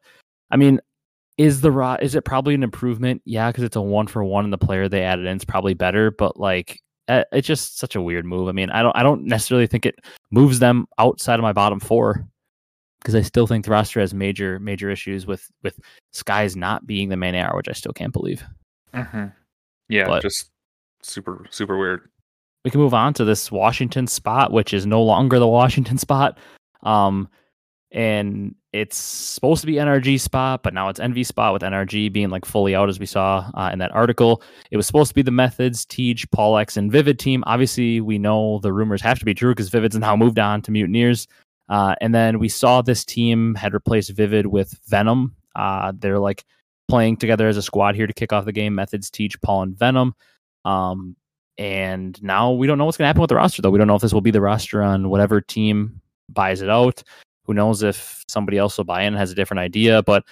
I 0.50 0.58
mean, 0.58 0.80
is 1.38 1.62
the 1.62 1.72
raw? 1.72 1.98
Is 2.02 2.16
it 2.16 2.26
probably 2.26 2.56
an 2.56 2.64
improvement? 2.64 3.22
Yeah, 3.26 3.50
because 3.50 3.64
it's 3.64 3.76
a 3.76 3.82
one 3.82 4.08
for 4.08 4.24
one, 4.24 4.44
and 4.44 4.52
the 4.52 4.58
player 4.58 4.90
they 4.90 5.04
added 5.04 5.26
in 5.26 5.38
is 5.38 5.46
probably 5.46 5.74
better. 5.74 6.12
But 6.12 6.38
like, 6.38 6.82
it's 7.10 7.48
just 7.48 7.78
such 7.80 7.96
a 7.96 8.02
weird 8.02 8.26
move. 8.26 8.48
I 8.48 8.52
mean, 8.52 8.70
I 8.70 8.82
don't, 8.84 8.96
I 8.96 9.04
don't 9.04 9.24
necessarily 9.26 9.68
think 9.68 9.86
it 9.86 9.96
moves 10.32 10.60
them 10.60 10.88
outside 10.98 11.36
of 11.40 11.42
my 11.44 11.54
bottom 11.54 11.80
four 11.80 12.26
because 13.02 13.16
I 13.16 13.22
still 13.22 13.48
think 13.48 13.66
the 13.66 13.72
roster 13.72 14.00
has 14.00 14.14
major, 14.14 14.60
major 14.60 14.90
issues 14.90 15.26
with 15.26 15.50
with 15.64 15.80
Skyz 16.14 16.56
not 16.56 16.86
being 16.86 17.10
the 17.10 17.18
main 17.18 17.36
AR, 17.36 17.56
which 17.56 17.70
I 17.70 17.74
still 17.74 17.94
can't 17.94 18.14
believe. 18.14 18.44
hmm 18.94 19.26
Yeah, 19.88 20.08
But- 20.08 20.22
just 20.22 20.52
super 21.02 21.46
super 21.50 21.78
weird. 21.78 22.10
we 22.66 22.72
can 22.72 22.82
move 22.82 22.94
on 22.94 23.14
to 23.16 23.24
this 23.26 23.52
Washington 23.52 24.06
spot, 24.08 24.52
which 24.52 24.74
is 24.74 24.86
no 24.86 25.02
longer 25.02 25.40
the 25.40 25.48
Washington 25.48 25.98
spot. 25.98 26.38
Um, 26.84 27.28
and 27.92 28.56
it's 28.72 28.98
supposed 28.98 29.62
to 29.62 29.68
be 29.68 29.74
NRG 29.74 30.20
spot, 30.20 30.62
but 30.62 30.74
now 30.74 30.90
it's 30.90 31.00
Envy 31.00 31.24
spot 31.24 31.54
with 31.54 31.64
NRG 31.64 32.14
being 32.14 32.30
like 32.30 32.46
fully 32.46 32.76
out, 32.76 32.88
as 32.88 33.00
we 33.00 33.08
saw 33.08 33.50
uh, 33.56 33.70
in 33.74 33.80
that 33.80 33.94
article. 33.96 34.44
It 34.70 34.78
was 34.78 34.86
supposed 34.86 35.10
to 35.10 35.16
be 35.16 35.24
the 35.24 35.32
Methodz, 35.32 35.86
Teej, 35.86 36.30
Pollux, 36.32 36.78
and 36.78 36.92
Vivid 36.92 37.18
team. 37.18 37.44
Obviously, 37.48 38.00
we 38.00 38.20
know 38.20 38.60
the 38.60 38.72
rumors 38.72 39.02
have 39.02 39.18
to 39.20 39.26
be 39.26 39.34
true 39.34 39.52
because 39.52 39.70
Vivid's 39.70 39.96
now 39.98 40.16
moved 40.16 40.38
on 40.38 40.62
to 40.64 40.72
Mutineers. 40.72 41.28
Uh, 41.68 41.96
and 42.02 42.14
then 42.14 42.40
we 42.40 42.50
saw 42.50 42.82
this 42.82 43.06
team 43.06 43.56
had 43.56 43.74
replaced 43.74 44.12
Vivid 44.12 44.48
with 44.48 44.78
Venom. 44.88 45.36
Uh, 45.56 45.92
they're 45.96 46.20
like 46.20 46.46
playing 46.88 47.18
together 47.18 47.48
as 47.48 47.58
a 47.58 47.62
squad 47.62 47.96
here 47.96 48.08
to 48.08 48.14
kick 48.14 48.32
off 48.34 48.46
the 48.46 48.52
game. 48.52 48.76
Methodz, 48.76 49.10
Teej, 49.10 49.42
Paul, 49.42 49.64
and 49.64 49.78
Venom. 49.78 50.14
Um, 50.64 51.16
and 51.58 52.22
now 52.24 52.52
we 52.52 52.68
don't 52.68 52.78
know 52.78 52.86
what's 52.86 52.98
going 52.98 53.06
to 53.06 53.08
happen 53.08 53.22
with 53.22 53.30
the 53.30 53.36
roster, 53.36 53.62
though. 53.62 53.70
We 53.70 53.80
don't 53.80 53.88
know 53.88 53.96
if 53.96 54.02
this 54.02 54.14
will 54.14 54.22
be 54.22 54.32
the 54.32 54.42
roster 54.42 54.82
on 54.82 55.10
whatever 55.10 55.42
team 55.42 56.02
buys 56.30 56.62
it 56.62 56.70
out. 56.70 57.04
Who 57.50 57.56
knows 57.56 57.82
if 57.82 58.24
somebody 58.28 58.60
else 58.60 58.78
will 58.78 58.86
buy 58.86 59.02
in 59.02 59.16
has 59.16 59.32
a 59.32 59.36
different 59.36 59.60
idea, 59.62 60.04
but 60.04 60.24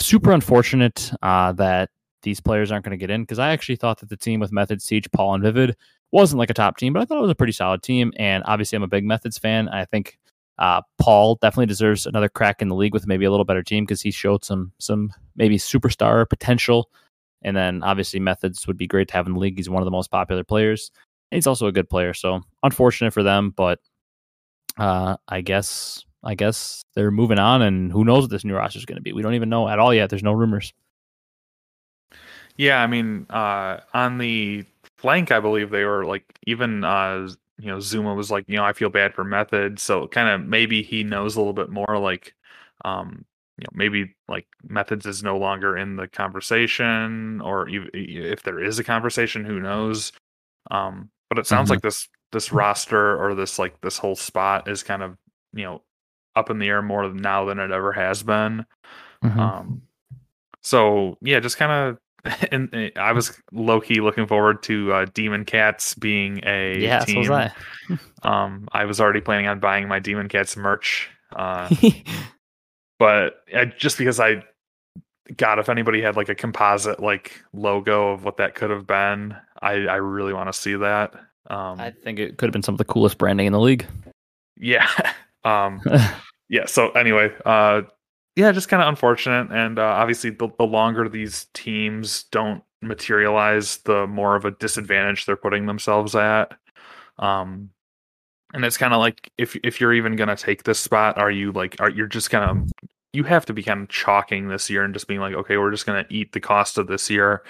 super 0.00 0.32
unfortunate 0.32 1.12
uh, 1.20 1.52
that 1.52 1.90
these 2.22 2.40
players 2.40 2.72
aren't 2.72 2.82
going 2.82 2.98
to 2.98 3.06
get 3.06 3.10
in 3.10 3.24
because 3.24 3.38
I 3.38 3.50
actually 3.50 3.76
thought 3.76 4.00
that 4.00 4.08
the 4.08 4.16
team 4.16 4.40
with 4.40 4.52
Methodz, 4.52 4.86
Teej, 4.86 5.12
Paul, 5.12 5.34
and 5.34 5.42
Vivid 5.44 5.76
wasn't 6.12 6.38
like 6.38 6.48
a 6.48 6.54
top 6.54 6.78
team, 6.78 6.94
but 6.94 7.02
I 7.02 7.04
thought 7.04 7.18
it 7.18 7.20
was 7.20 7.30
a 7.30 7.34
pretty 7.34 7.52
solid 7.52 7.82
team. 7.82 8.10
And 8.16 8.42
obviously, 8.46 8.76
I'm 8.76 8.82
a 8.84 8.88
big 8.88 9.04
Methodz 9.04 9.38
fan. 9.38 9.68
I 9.68 9.84
think 9.84 10.18
uh, 10.56 10.80
Paul 10.98 11.34
definitely 11.42 11.66
deserves 11.66 12.06
another 12.06 12.30
crack 12.30 12.62
in 12.62 12.68
the 12.68 12.74
league 12.74 12.94
with 12.94 13.06
maybe 13.06 13.26
a 13.26 13.30
little 13.30 13.44
better 13.44 13.62
team 13.62 13.84
because 13.84 14.00
he 14.00 14.10
showed 14.10 14.42
some 14.42 14.72
some 14.78 15.12
maybe 15.36 15.58
superstar 15.58 16.26
potential. 16.26 16.88
And 17.42 17.54
then 17.54 17.82
obviously 17.82 18.18
Methodz 18.18 18.66
would 18.66 18.78
be 18.78 18.86
great 18.86 19.08
to 19.08 19.14
have 19.14 19.26
in 19.26 19.34
the 19.34 19.38
league. 19.38 19.58
He's 19.58 19.68
one 19.68 19.82
of 19.82 19.84
the 19.84 19.90
most 19.90 20.10
popular 20.10 20.42
players. 20.42 20.90
And 21.30 21.36
he's 21.36 21.46
also 21.46 21.66
a 21.66 21.72
good 21.72 21.90
player. 21.90 22.14
So 22.14 22.40
unfortunate 22.62 23.12
for 23.12 23.22
them, 23.22 23.52
but 23.54 23.78
uh, 24.78 25.18
I 25.28 25.42
guess 25.42 26.06
I 26.24 26.34
guess 26.34 26.84
they're 26.94 27.10
moving 27.10 27.38
on, 27.38 27.62
and 27.62 27.90
who 27.90 28.04
knows 28.04 28.24
what 28.24 28.30
this 28.30 28.44
new 28.44 28.54
roster 28.54 28.78
is 28.78 28.84
going 28.84 28.96
to 28.96 29.02
be? 29.02 29.12
We 29.12 29.22
don't 29.22 29.34
even 29.34 29.48
know 29.48 29.68
at 29.68 29.78
all 29.78 29.92
yet. 29.92 30.10
There's 30.10 30.22
no 30.22 30.32
rumors. 30.32 30.72
Yeah, 32.56 32.82
I 32.82 32.86
mean, 32.86 33.26
uh, 33.30 33.80
on 33.94 34.18
the 34.18 34.64
flank, 34.98 35.32
I 35.32 35.40
believe 35.40 35.70
they 35.70 35.84
were 35.84 36.04
like 36.04 36.24
even 36.46 36.84
uh, 36.84 37.28
you 37.58 37.68
know 37.68 37.78
Zoomaa 37.78 38.16
was 38.16 38.30
like, 38.30 38.44
you 38.46 38.56
know, 38.56 38.64
I 38.64 38.72
feel 38.72 38.90
bad 38.90 39.14
for 39.14 39.24
Method, 39.24 39.78
so 39.78 40.06
kind 40.08 40.28
of 40.28 40.48
maybe 40.48 40.82
he 40.82 41.02
knows 41.02 41.36
a 41.36 41.40
little 41.40 41.52
bit 41.52 41.70
more. 41.70 41.98
Like, 41.98 42.34
um, 42.84 43.24
you 43.58 43.64
know, 43.64 43.70
maybe 43.72 44.14
like 44.28 44.46
Methodz 44.68 45.06
is 45.06 45.22
no 45.22 45.38
longer 45.38 45.76
in 45.76 45.96
the 45.96 46.08
conversation, 46.08 47.40
or 47.40 47.68
if 47.68 48.42
there 48.42 48.62
is 48.62 48.78
a 48.78 48.84
conversation, 48.84 49.44
who 49.44 49.60
knows? 49.60 50.12
Um, 50.70 51.10
but 51.28 51.38
it 51.38 51.46
sounds 51.46 51.66
mm-hmm. 51.66 51.74
like 51.74 51.82
this 51.82 52.08
this 52.32 52.52
roster 52.52 53.16
or 53.22 53.34
this 53.34 53.58
like 53.58 53.80
this 53.80 53.98
whole 53.98 54.16
spot 54.16 54.68
is 54.68 54.82
kind 54.82 55.02
of 55.02 55.16
you 55.54 55.64
know 55.64 55.82
up 56.36 56.50
in 56.50 56.58
the 56.58 56.68
air 56.68 56.82
more 56.82 57.08
now 57.12 57.44
than 57.44 57.58
it 57.58 57.70
ever 57.70 57.92
has 57.92 58.22
been. 58.22 58.64
Mm-hmm. 59.22 59.40
Um, 59.40 59.82
so 60.60 61.18
yeah, 61.20 61.40
just 61.40 61.56
kind 61.56 61.72
of. 61.72 61.98
And 62.52 62.72
eh, 62.72 62.90
I 62.96 63.10
was 63.12 63.36
low 63.50 63.80
key 63.80 64.00
looking 64.00 64.28
forward 64.28 64.62
to 64.64 64.92
uh, 64.92 65.06
Demon 65.12 65.44
Cats 65.44 65.94
being 65.94 66.40
a 66.44 66.78
yeah, 66.78 67.00
team. 67.00 67.24
So 67.24 67.30
was 67.32 67.50
I. 67.90 67.98
um, 68.44 68.68
I 68.70 68.84
was 68.84 69.00
already 69.00 69.20
planning 69.20 69.48
on 69.48 69.58
buying 69.58 69.88
my 69.88 69.98
Demon 69.98 70.28
Cats 70.28 70.56
merch, 70.56 71.10
uh, 71.34 71.68
but 73.00 73.42
I, 73.52 73.64
just 73.64 73.98
because 73.98 74.20
I, 74.20 74.44
God, 75.36 75.58
if 75.58 75.68
anybody 75.68 76.00
had 76.00 76.14
like 76.14 76.28
a 76.28 76.34
composite 76.36 77.00
like 77.00 77.42
logo 77.52 78.12
of 78.12 78.24
what 78.24 78.36
that 78.36 78.54
could 78.54 78.70
have 78.70 78.86
been, 78.86 79.34
I 79.60 79.72
I 79.86 79.96
really 79.96 80.32
want 80.32 80.48
to 80.48 80.52
see 80.52 80.76
that. 80.76 81.14
Um, 81.48 81.80
I 81.80 81.90
think 81.90 82.18
it 82.18 82.38
could 82.38 82.46
have 82.46 82.52
been 82.52 82.62
some 82.62 82.74
of 82.74 82.78
the 82.78 82.84
coolest 82.84 83.18
branding 83.18 83.46
in 83.46 83.52
the 83.52 83.60
league. 83.60 83.86
Yeah, 84.58 84.88
um, 85.44 85.80
yeah. 86.48 86.66
So 86.66 86.90
anyway, 86.90 87.32
uh, 87.44 87.82
yeah, 88.36 88.52
just 88.52 88.68
kind 88.68 88.82
of 88.82 88.88
unfortunate, 88.88 89.48
and 89.50 89.78
uh, 89.78 89.82
obviously, 89.82 90.30
the, 90.30 90.48
the 90.58 90.64
longer 90.64 91.08
these 91.08 91.46
teams 91.54 92.24
don't 92.24 92.62
materialize, 92.80 93.78
the 93.78 94.06
more 94.06 94.36
of 94.36 94.44
a 94.44 94.50
disadvantage 94.50 95.26
they're 95.26 95.36
putting 95.36 95.66
themselves 95.66 96.14
at. 96.14 96.52
Um, 97.18 97.70
and 98.54 98.64
it's 98.64 98.76
kind 98.76 98.92
of 98.92 99.00
like 99.00 99.30
if 99.38 99.56
if 99.62 99.80
you're 99.80 99.94
even 99.94 100.16
gonna 100.16 100.36
take 100.36 100.64
this 100.64 100.78
spot, 100.78 101.18
are 101.18 101.30
you 101.30 101.52
like 101.52 101.76
are 101.80 101.90
you're 101.90 102.06
just 102.06 102.30
gonna 102.30 102.66
you 103.12 103.24
have 103.24 103.44
to 103.46 103.52
be 103.52 103.62
kind 103.62 103.82
of 103.82 103.88
chalking 103.88 104.48
this 104.48 104.70
year 104.70 104.84
and 104.84 104.94
just 104.94 105.06
being 105.06 105.20
like, 105.20 105.34
okay, 105.34 105.58
we're 105.58 105.70
just 105.70 105.86
gonna 105.86 106.06
eat 106.10 106.32
the 106.32 106.40
cost 106.40 106.78
of 106.78 106.86
this 106.86 107.10
year, 107.10 107.42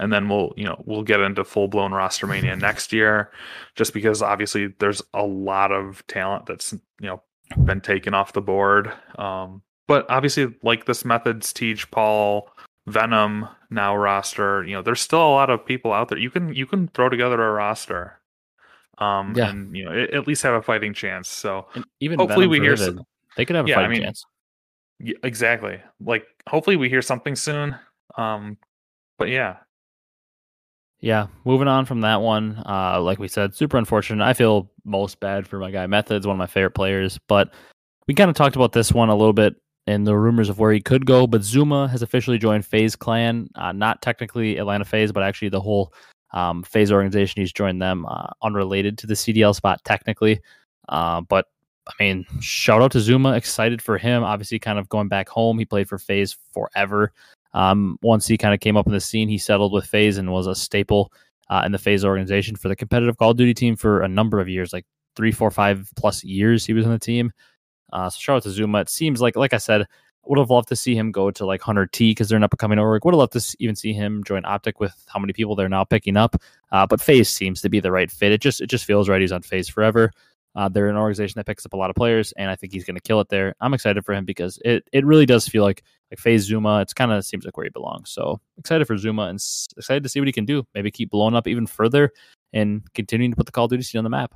and 0.00 0.12
then 0.12 0.28
we'll 0.28 0.52
you 0.56 0.64
know 0.64 0.82
we'll 0.84 1.02
get 1.02 1.20
into 1.20 1.44
full 1.44 1.68
blown 1.68 1.92
roster 1.92 2.26
mania 2.26 2.56
next 2.56 2.92
year, 2.92 3.30
just 3.76 3.92
because 3.92 4.22
obviously 4.22 4.68
there's 4.78 5.02
a 5.14 5.24
lot 5.24 5.72
of 5.72 6.04
talent 6.06 6.46
that's 6.46 6.72
you 6.72 7.06
know 7.06 7.22
been 7.64 7.80
taken 7.80 8.14
off 8.14 8.32
the 8.32 8.40
board. 8.40 8.92
Um, 9.18 9.62
but 9.86 10.08
obviously, 10.10 10.54
like 10.62 10.84
this 10.86 11.02
Methodz 11.02 11.52
Teej 11.52 11.90
Paul 11.90 12.50
Venom 12.86 13.48
now 13.70 13.96
roster, 13.96 14.64
you 14.64 14.74
know, 14.74 14.82
there's 14.82 15.00
still 15.00 15.20
a 15.20 15.30
lot 15.30 15.50
of 15.50 15.64
people 15.64 15.92
out 15.92 16.08
there. 16.08 16.18
You 16.18 16.30
can 16.30 16.54
you 16.54 16.66
can 16.66 16.88
throw 16.88 17.08
together 17.08 17.42
a 17.42 17.52
roster, 17.52 18.20
um, 18.98 19.34
yeah. 19.36 19.50
and 19.50 19.76
you 19.76 19.84
know 19.84 20.06
at 20.12 20.26
least 20.26 20.42
have 20.42 20.54
a 20.54 20.62
fighting 20.62 20.94
chance. 20.94 21.28
So 21.28 21.66
and 21.74 21.84
even 22.00 22.18
hopefully 22.18 22.46
Venom 22.46 22.50
we 22.50 22.60
hear 22.60 22.76
some, 22.76 23.02
they 23.36 23.44
could 23.44 23.56
have 23.56 23.66
a 23.66 23.68
yeah, 23.68 23.74
fighting 23.76 23.90
I 23.90 23.94
mean, 23.94 24.02
chance. 24.02 24.24
Yeah, 25.00 25.16
exactly. 25.22 25.80
Like 26.00 26.26
hopefully 26.48 26.76
we 26.76 26.88
hear 26.88 27.02
something 27.02 27.36
soon. 27.36 27.76
Um, 28.16 28.58
but 29.18 29.28
yeah, 29.28 29.56
yeah, 31.00 31.28
moving 31.44 31.68
on 31.68 31.84
from 31.84 32.00
that 32.00 32.20
one, 32.20 32.62
uh, 32.66 33.00
like 33.00 33.18
we 33.18 33.28
said, 33.28 33.54
super 33.54 33.76
unfortunate. 33.76 34.24
I 34.24 34.32
feel 34.32 34.70
most 34.84 35.20
bad 35.20 35.46
for 35.46 35.58
my 35.58 35.70
guy 35.70 35.86
Methodz, 35.86 36.26
one 36.26 36.34
of 36.34 36.38
my 36.38 36.46
favorite 36.46 36.72
players. 36.72 37.18
But 37.28 37.52
we 38.06 38.14
kind 38.14 38.28
of 38.30 38.36
talked 38.36 38.56
about 38.56 38.72
this 38.72 38.92
one 38.92 39.08
a 39.08 39.16
little 39.16 39.32
bit 39.32 39.54
in 39.86 40.04
the 40.04 40.16
rumors 40.16 40.48
of 40.48 40.58
where 40.58 40.72
he 40.72 40.80
could 40.80 41.06
go. 41.06 41.26
But 41.26 41.42
Zoomaa 41.42 41.88
has 41.90 42.02
officially 42.02 42.38
joined 42.38 42.66
FaZe 42.66 42.96
Clan, 42.96 43.48
uh, 43.54 43.72
not 43.72 44.02
technically 44.02 44.58
Atlanta 44.58 44.84
FaZe, 44.84 45.12
but 45.12 45.22
actually 45.22 45.50
the 45.50 45.60
whole 45.60 45.92
um, 46.32 46.64
FaZe 46.64 46.90
organization. 46.90 47.40
He's 47.40 47.52
joined 47.52 47.80
them, 47.80 48.04
uh, 48.06 48.26
unrelated 48.42 48.98
to 48.98 49.06
the 49.06 49.14
CDL 49.14 49.54
spot 49.54 49.80
technically. 49.84 50.40
Uh, 50.88 51.20
but 51.20 51.46
I 51.86 51.92
mean, 52.02 52.26
shout 52.40 52.82
out 52.82 52.92
to 52.92 52.98
Zoomaa. 52.98 53.36
Excited 53.36 53.80
for 53.80 53.98
him. 53.98 54.24
Obviously, 54.24 54.58
kind 54.58 54.78
of 54.78 54.88
going 54.88 55.08
back 55.08 55.28
home. 55.28 55.58
He 55.58 55.64
played 55.64 55.88
for 55.88 55.98
FaZe 55.98 56.36
forever. 56.52 57.12
Um, 57.54 57.98
once 58.02 58.26
he 58.26 58.36
kind 58.36 58.54
of 58.54 58.60
came 58.60 58.76
up 58.76 58.86
in 58.86 58.92
the 58.92 59.00
scene, 59.00 59.28
he 59.28 59.38
settled 59.38 59.72
with 59.72 59.86
FaZe 59.86 60.18
and 60.18 60.32
was 60.32 60.46
a 60.46 60.54
staple 60.54 61.12
uh, 61.50 61.62
in 61.64 61.72
the 61.72 61.78
FaZe 61.78 62.04
organization 62.04 62.56
for 62.56 62.68
the 62.68 62.76
competitive 62.76 63.16
Call 63.16 63.30
of 63.30 63.36
Duty 63.36 63.54
team 63.54 63.76
for 63.76 64.02
a 64.02 64.08
number 64.08 64.40
of 64.40 64.48
years, 64.48 64.72
like 64.72 64.84
three, 65.16 65.32
four, 65.32 65.50
five 65.50 65.90
plus 65.96 66.22
years. 66.22 66.64
He 66.64 66.72
was 66.72 66.84
on 66.84 66.92
the 66.92 66.98
team. 66.98 67.32
Uh, 67.92 68.10
so 68.10 68.18
shout 68.18 68.36
out 68.36 68.42
to 68.42 68.48
Zoomaa. 68.50 68.82
It 68.82 68.90
seems 68.90 69.20
like, 69.20 69.34
like 69.34 69.54
I 69.54 69.58
said, 69.58 69.86
would 70.28 70.38
have 70.38 70.50
loved 70.50 70.68
to 70.68 70.76
see 70.76 70.94
him 70.94 71.10
go 71.10 71.30
to 71.30 71.46
like 71.46 71.62
100T 71.62 72.10
because 72.10 72.28
they're 72.28 72.36
an 72.36 72.44
up 72.44 72.52
and 72.52 72.58
coming 72.58 72.78
org. 72.78 73.04
Would 73.04 73.14
have 73.14 73.18
loved 73.18 73.32
to 73.32 73.56
even 73.58 73.76
see 73.76 73.92
him 73.92 74.22
join 74.24 74.44
Optic 74.44 74.78
with 74.78 74.94
how 75.08 75.18
many 75.18 75.32
people 75.32 75.56
they're 75.56 75.68
now 75.68 75.84
picking 75.84 76.16
up. 76.16 76.36
Uh, 76.70 76.86
but 76.86 77.00
FaZe 77.00 77.30
seems 77.30 77.62
to 77.62 77.70
be 77.70 77.80
the 77.80 77.90
right 77.90 78.10
fit. 78.10 78.32
It 78.32 78.42
just 78.42 78.60
it 78.60 78.66
just 78.66 78.84
feels 78.84 79.08
right. 79.08 79.20
He's 79.20 79.32
on 79.32 79.42
FaZe 79.42 79.68
forever. 79.68 80.12
Uh, 80.54 80.68
they're 80.68 80.88
an 80.88 80.96
organization 80.96 81.34
that 81.36 81.46
picks 81.46 81.64
up 81.64 81.72
a 81.72 81.76
lot 81.76 81.88
of 81.88 81.96
players, 81.96 82.32
and 82.36 82.50
I 82.50 82.56
think 82.56 82.72
he's 82.72 82.84
going 82.84 82.96
to 82.96 83.00
kill 83.00 83.20
it 83.20 83.28
there. 83.28 83.54
I'm 83.60 83.74
excited 83.74 84.04
for 84.04 84.12
him 84.12 84.24
because 84.24 84.58
it, 84.64 84.84
it 84.92 85.04
really 85.04 85.26
does 85.26 85.46
feel 85.46 85.62
like 85.62 85.84
like 86.10 86.18
FaZe 86.18 86.50
Zoomaa. 86.50 86.82
It's 86.82 86.94
kind 86.94 87.12
of 87.12 87.24
seems 87.24 87.44
like 87.44 87.56
where 87.56 87.64
he 87.64 87.70
belongs. 87.70 88.10
So 88.10 88.40
excited 88.58 88.86
for 88.86 88.96
Zoomaa 88.96 89.28
and 89.28 89.36
s- 89.36 89.68
excited 89.76 90.02
to 90.02 90.08
see 90.08 90.20
what 90.20 90.28
he 90.28 90.32
can 90.32 90.44
do. 90.44 90.64
Maybe 90.74 90.90
keep 90.90 91.10
blowing 91.10 91.34
up 91.34 91.46
even 91.46 91.66
further 91.66 92.12
and 92.52 92.82
continuing 92.94 93.30
to 93.32 93.36
put 93.36 93.46
the 93.46 93.52
Call 93.52 93.64
of 93.64 93.70
Duty 93.70 93.82
scene 93.82 93.98
on 93.98 94.04
the 94.04 94.10
map. 94.10 94.34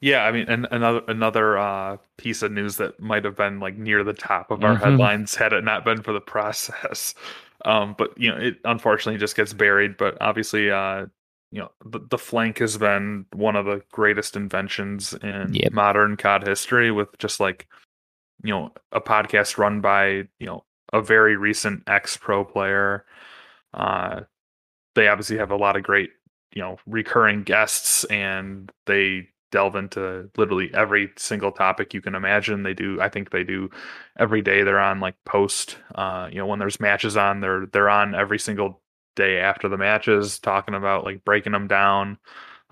Yeah, 0.00 0.24
I 0.24 0.32
mean, 0.32 0.46
and 0.48 0.66
another 0.72 1.02
another 1.06 1.58
uh, 1.58 1.96
piece 2.16 2.42
of 2.42 2.50
news 2.50 2.76
that 2.76 2.98
might 2.98 3.24
have 3.24 3.36
been 3.36 3.60
like 3.60 3.78
near 3.78 4.02
the 4.02 4.12
top 4.12 4.50
of 4.50 4.64
our 4.64 4.74
mm-hmm. 4.74 4.84
headlines 4.84 5.34
had 5.36 5.52
it 5.52 5.62
not 5.62 5.84
been 5.84 6.02
for 6.02 6.12
the 6.12 6.20
process. 6.20 7.14
Um, 7.64 7.94
but 7.96 8.10
you 8.18 8.28
know, 8.28 8.36
it 8.36 8.56
unfortunately 8.64 9.20
just 9.20 9.36
gets 9.36 9.52
buried. 9.52 9.96
But 9.96 10.20
obviously, 10.20 10.68
uh, 10.68 11.06
you 11.52 11.60
know 11.60 11.70
the, 11.84 12.00
the 12.10 12.18
flank 12.18 12.58
has 12.58 12.76
been 12.76 13.26
one 13.34 13.54
of 13.54 13.66
the 13.66 13.82
greatest 13.92 14.34
inventions 14.34 15.12
in 15.22 15.54
yep. 15.54 15.72
modern 15.72 16.16
COD 16.16 16.48
history 16.48 16.90
with 16.90 17.16
just 17.18 17.38
like 17.38 17.68
you 18.42 18.50
know 18.52 18.70
a 18.92 19.00
podcast 19.00 19.58
run 19.58 19.80
by 19.80 20.26
you 20.38 20.46
know 20.46 20.64
a 20.92 21.00
very 21.00 21.36
recent 21.36 21.82
ex 21.86 22.16
pro 22.16 22.44
player 22.44 23.04
uh 23.74 24.20
they 24.94 25.08
obviously 25.08 25.38
have 25.38 25.50
a 25.50 25.56
lot 25.56 25.76
of 25.76 25.82
great 25.82 26.10
you 26.54 26.62
know 26.62 26.76
recurring 26.86 27.42
guests 27.42 28.04
and 28.04 28.70
they 28.86 29.26
delve 29.50 29.76
into 29.76 30.30
literally 30.38 30.70
every 30.72 31.10
single 31.16 31.52
topic 31.52 31.92
you 31.92 32.00
can 32.00 32.14
imagine 32.14 32.62
they 32.62 32.72
do 32.72 33.00
i 33.00 33.08
think 33.08 33.30
they 33.30 33.44
do 33.44 33.68
every 34.18 34.40
day 34.40 34.62
they're 34.62 34.80
on 34.80 34.98
like 34.98 35.14
post 35.24 35.76
uh 35.94 36.28
you 36.30 36.38
know 36.38 36.46
when 36.46 36.58
there's 36.58 36.80
matches 36.80 37.16
on 37.16 37.40
they're 37.40 37.66
they're 37.66 37.90
on 37.90 38.14
every 38.14 38.38
single 38.38 38.82
day 39.14 39.38
after 39.38 39.68
the 39.68 39.76
matches, 39.76 40.38
talking 40.38 40.74
about 40.74 41.04
like 41.04 41.24
breaking 41.24 41.52
them 41.52 41.66
down. 41.66 42.18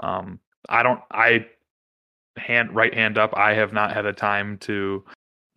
Um, 0.00 0.40
I 0.68 0.82
don't, 0.82 1.00
I 1.10 1.46
hand 2.36 2.74
right 2.74 2.94
hand 2.94 3.18
up, 3.18 3.34
I 3.36 3.54
have 3.54 3.72
not 3.72 3.92
had 3.92 4.06
a 4.06 4.12
time 4.12 4.58
to, 4.58 5.04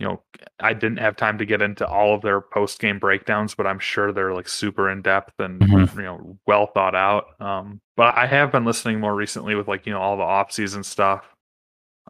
you 0.03 0.09
know, 0.09 0.21
I 0.59 0.73
didn't 0.73 0.97
have 0.97 1.15
time 1.15 1.37
to 1.37 1.45
get 1.45 1.61
into 1.61 1.87
all 1.87 2.13
of 2.13 2.21
their 2.21 2.41
post 2.41 2.77
game 2.79 2.99
breakdowns, 2.99 3.55
but 3.55 3.65
I'm 3.65 3.79
sure 3.79 4.11
they're 4.11 4.33
like 4.33 4.49
super 4.49 4.89
in 4.89 5.01
depth 5.01 5.33
and 5.39 5.61
Mhm. 5.61 5.95
you 5.95 6.01
know 6.01 6.37
well 6.45 6.67
thought 6.67 6.93
out. 6.93 7.39
Um, 7.41 7.79
but 7.95 8.17
I 8.17 8.25
have 8.25 8.51
been 8.51 8.65
listening 8.65 8.99
more 8.99 9.15
recently 9.15 9.55
with 9.55 9.69
like 9.69 9.85
you 9.85 9.93
know 9.93 10.01
all 10.01 10.17
the 10.17 10.23
off 10.23 10.51
season 10.51 10.83
stuff. 10.83 11.25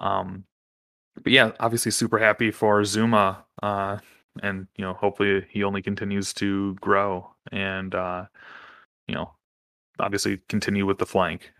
Um, 0.02 0.46
but 1.22 1.32
yeah, 1.32 1.52
obviously 1.60 1.92
super 1.92 2.18
happy 2.18 2.50
for 2.50 2.82
Zoomaa. 2.82 3.44
Uh, 3.62 4.00
and 4.42 4.66
you 4.76 4.84
know 4.84 4.94
hopefully 4.96 5.46
he 5.52 5.64
only 5.64 5.84
continues 5.84 6.34
to 6.34 6.74
grow 6.82 7.30
and 7.52 7.94
uh, 7.94 8.26
you 9.08 9.14
know 9.14 9.32
obviously 10.00 10.40
continue 10.50 10.88
with 10.88 10.98
the 10.98 11.06
flank. 11.06 11.52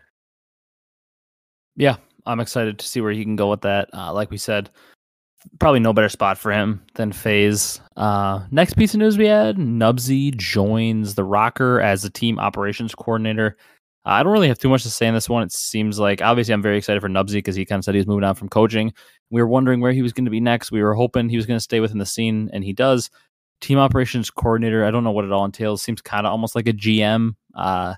Yeah, 1.76 1.96
I'm 2.26 2.40
excited 2.40 2.80
to 2.80 2.86
see 2.86 3.00
where 3.00 3.12
he 3.12 3.22
can 3.22 3.36
go 3.36 3.50
with 3.50 3.60
that. 3.60 3.88
Uh, 3.94 4.12
like 4.12 4.30
we 4.32 4.36
said, 4.38 4.70
probably 5.58 5.80
no 5.80 5.92
better 5.92 6.08
spot 6.08 6.38
for 6.38 6.52
him 6.52 6.82
than 6.94 7.12
FaZe. 7.12 7.80
Uh, 7.96 8.44
next 8.50 8.74
piece 8.74 8.94
of 8.94 9.00
news 9.00 9.18
we 9.18 9.26
had 9.26 9.56
Nubsy 9.56 10.34
joins 10.36 11.14
the 11.14 11.24
ROKKR 11.24 11.82
as 11.82 12.02
the 12.02 12.10
team 12.10 12.38
operations 12.38 12.94
coordinator. 12.94 13.56
Uh, 14.06 14.10
I 14.10 14.22
don't 14.22 14.32
really 14.32 14.48
have 14.48 14.58
too 14.58 14.68
much 14.68 14.82
to 14.82 14.90
say 14.90 15.06
in 15.06 15.14
this 15.14 15.28
one. 15.28 15.42
It 15.42 15.52
seems 15.52 15.98
like 15.98 16.20
obviously 16.20 16.54
I'm 16.54 16.62
very 16.62 16.76
excited 16.76 17.00
for 17.00 17.08
Nubsy 17.08 17.34
because 17.34 17.56
he 17.56 17.64
kind 17.64 17.78
of 17.78 17.84
said 17.84 17.94
he 17.94 18.00
was 18.00 18.06
moving 18.06 18.24
on 18.24 18.34
from 18.34 18.48
coaching. 18.48 18.92
We 19.30 19.40
were 19.40 19.48
wondering 19.48 19.80
where 19.80 19.92
he 19.92 20.02
was 20.02 20.12
going 20.12 20.26
to 20.26 20.30
be 20.30 20.40
next. 20.40 20.70
We 20.70 20.82
were 20.82 20.94
hoping 20.94 21.28
he 21.28 21.36
was 21.36 21.46
going 21.46 21.56
to 21.56 21.64
stay 21.64 21.80
within 21.80 21.98
the 21.98 22.06
scene, 22.06 22.50
and 22.52 22.62
he 22.62 22.72
does. 22.72 23.10
Team 23.60 23.78
operations 23.78 24.30
coordinator. 24.30 24.84
I 24.84 24.90
don't 24.90 25.04
know 25.04 25.12
what 25.12 25.24
it 25.24 25.32
all 25.32 25.44
entails. 25.44 25.82
Seems 25.82 26.02
kind 26.02 26.26
of 26.26 26.32
almost 26.32 26.54
like 26.54 26.68
a 26.68 26.72
GM. 26.72 27.36
Uh, 27.54 27.94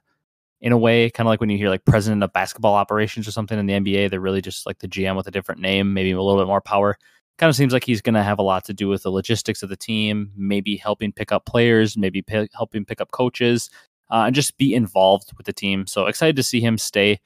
in 0.60 0.72
a 0.72 0.78
way, 0.78 1.10
kind 1.10 1.26
of 1.26 1.30
like 1.30 1.40
when 1.40 1.50
you 1.50 1.58
hear 1.58 1.68
like 1.68 1.84
president 1.84 2.22
of 2.22 2.32
basketball 2.32 2.74
operations 2.74 3.28
or 3.28 3.30
something 3.32 3.58
in 3.58 3.66
the 3.66 3.74
NBA, 3.74 4.10
they're 4.10 4.20
really 4.20 4.40
just 4.40 4.66
like 4.66 4.78
the 4.78 4.88
GM 4.88 5.16
with 5.16 5.26
a 5.26 5.30
different 5.30 5.60
name, 5.60 5.92
maybe 5.92 6.12
a 6.12 6.20
little 6.20 6.40
bit 6.40 6.48
more 6.48 6.60
power. 6.60 6.96
Kind 7.38 7.50
of 7.50 7.56
seems 7.56 7.72
like 7.72 7.84
he's 7.84 8.00
going 8.00 8.14
to 8.14 8.22
have 8.22 8.38
a 8.38 8.42
lot 8.42 8.64
to 8.64 8.72
do 8.72 8.88
with 8.88 9.02
the 9.02 9.10
logistics 9.10 9.62
of 9.62 9.68
the 9.68 9.76
team, 9.76 10.30
maybe 10.36 10.76
helping 10.76 11.12
pick 11.12 11.32
up 11.32 11.44
players, 11.44 11.96
maybe 11.96 12.22
p- 12.22 12.48
helping 12.54 12.84
pick 12.86 13.00
up 13.00 13.10
coaches, 13.10 13.68
uh, 14.10 14.24
and 14.26 14.34
just 14.34 14.56
be 14.56 14.74
involved 14.74 15.32
with 15.36 15.44
the 15.44 15.52
team. 15.52 15.86
So 15.86 16.06
excited 16.06 16.36
to 16.36 16.42
see 16.42 16.60
him 16.60 16.78
stay 16.78 17.20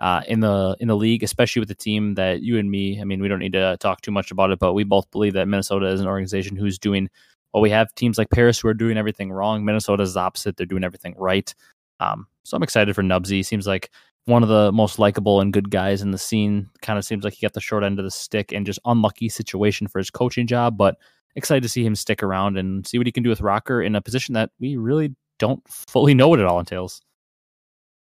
uh, 0.00 0.22
in 0.26 0.40
the 0.40 0.76
in 0.80 0.88
the 0.88 0.96
league, 0.96 1.22
especially 1.22 1.60
with 1.60 1.68
the 1.68 1.74
team 1.74 2.14
that 2.14 2.42
you 2.42 2.58
and 2.58 2.70
me. 2.70 3.00
I 3.00 3.04
mean, 3.04 3.22
we 3.22 3.28
don't 3.28 3.38
need 3.38 3.52
to 3.52 3.76
talk 3.80 4.02
too 4.02 4.10
much 4.10 4.30
about 4.30 4.50
it, 4.50 4.58
but 4.58 4.74
we 4.74 4.84
both 4.84 5.10
believe 5.10 5.34
that 5.34 5.48
Minnesota 5.48 5.86
is 5.86 6.00
an 6.00 6.06
organization 6.06 6.56
who's 6.56 6.78
doing. 6.78 7.08
Well, 7.52 7.62
we 7.62 7.70
have 7.70 7.94
teams 7.94 8.18
like 8.18 8.30
Paris 8.30 8.58
who 8.58 8.68
are 8.68 8.74
doing 8.74 8.98
everything 8.98 9.30
wrong. 9.30 9.64
Minnesota 9.64 10.02
is 10.02 10.14
the 10.14 10.20
opposite; 10.20 10.56
they're 10.56 10.66
doing 10.66 10.84
everything 10.84 11.14
right. 11.16 11.54
Um, 12.00 12.26
so 12.42 12.56
I'm 12.56 12.62
excited 12.62 12.94
for 12.94 13.02
Nubsy. 13.02 13.44
Seems 13.44 13.66
like 13.66 13.90
one 14.26 14.42
of 14.42 14.48
the 14.48 14.72
most 14.72 14.98
likable 14.98 15.40
and 15.40 15.52
good 15.52 15.70
guys 15.70 16.02
in 16.02 16.10
the 16.10 16.18
scene. 16.18 16.68
Kind 16.82 16.98
of 16.98 17.04
seems 17.04 17.24
like 17.24 17.34
he 17.34 17.44
got 17.44 17.52
the 17.52 17.60
short 17.60 17.84
end 17.84 17.98
of 17.98 18.04
the 18.04 18.10
stick 18.10 18.52
and 18.52 18.66
just 18.66 18.78
unlucky 18.84 19.28
situation 19.28 19.86
for 19.86 19.98
his 19.98 20.10
coaching 20.10 20.46
job, 20.46 20.76
but 20.76 20.96
excited 21.36 21.62
to 21.62 21.68
see 21.68 21.84
him 21.84 21.94
stick 21.94 22.22
around 22.22 22.56
and 22.56 22.86
see 22.86 22.98
what 22.98 23.06
he 23.06 23.12
can 23.12 23.22
do 23.22 23.28
with 23.28 23.40
ROKKR 23.40 23.84
in 23.84 23.94
a 23.94 24.00
position 24.00 24.34
that 24.34 24.50
we 24.60 24.76
really 24.76 25.14
don't 25.38 25.62
fully 25.68 26.14
know 26.14 26.28
what 26.28 26.40
it 26.40 26.46
all 26.46 26.60
entails. 26.60 27.00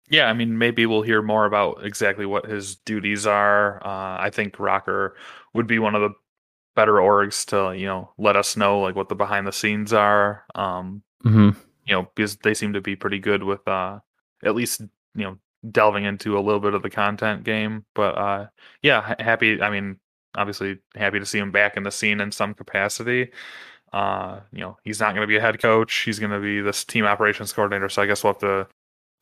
Yeah, 0.09 0.27
I 0.27 0.33
mean, 0.33 0.59
maybe 0.59 0.87
we'll 0.87 1.03
hear 1.03 1.23
more 1.23 1.45
about 1.45 1.85
exactly 1.85 2.27
what 2.27 2.47
his 2.47 2.77
duties 2.77 3.27
are. 3.27 3.77
Uh, 3.87 4.21
I 4.21 4.31
think 4.33 4.57
ROKKR 4.57 5.11
would 5.55 5.69
be 5.69 5.79
one 5.79 5.95
of 5.95 6.01
the 6.01 6.11
better 6.75 6.95
orgs 6.95 7.45
to, 7.47 7.79
you 7.79 7.87
know, 7.87 8.11
let 8.19 8.35
us 8.35 8.57
know 8.57 8.81
like 8.81 8.97
what 8.97 9.09
the 9.09 9.15
behind 9.15 9.47
the 9.47 9.53
scenes 9.53 9.93
are. 9.93 10.45
Um, 10.57 11.03
mm-hmm. 11.25 11.51
You 11.85 11.95
know, 11.95 12.11
because 12.15 12.37
they 12.39 12.55
seem 12.55 12.73
to 12.73 12.81
be 12.81 12.97
pretty 12.97 13.21
good 13.21 13.45
with 13.45 13.67
uh, 13.69 14.01
at 14.45 14.55
least 14.55 14.81
you 15.15 15.25
know 15.25 15.39
delving 15.69 16.05
into 16.05 16.39
a 16.39 16.41
little 16.41 16.61
bit 16.61 16.75
of 16.75 16.83
the 16.83 16.91
content 16.91 17.45
game. 17.45 17.85
But 17.95 18.17
uh, 18.17 18.47
yeah, 18.83 19.15
happy. 19.19 19.61
I 19.61 19.71
mean, 19.71 19.99
obviously 20.37 20.79
happy 20.95 21.19
to 21.19 21.27
see 21.27 21.39
him 21.39 21.51
back 21.51 21.77
in 21.77 21.83
the 21.83 21.91
scene 21.91 22.21
in 22.21 22.33
some 22.33 22.55
capacity. 22.55 23.31
Uh, 23.93 24.41
you 24.53 24.61
know, 24.61 24.77
he's 24.85 25.01
not 25.01 25.15
going 25.15 25.23
to 25.23 25.27
be 25.27 25.37
a 25.37 25.41
head 25.41 25.61
coach. 25.61 25.93
He's 25.93 26.19
going 26.19 26.31
to 26.31 26.41
be 26.41 26.61
this 26.61 26.85
team 26.85 27.05
operations 27.05 27.53
coordinator. 27.53 27.89
So 27.89 28.03
I 28.03 28.07
guess 28.07 28.23
we'll 28.23 28.35
have 28.35 28.41
to, 28.41 28.69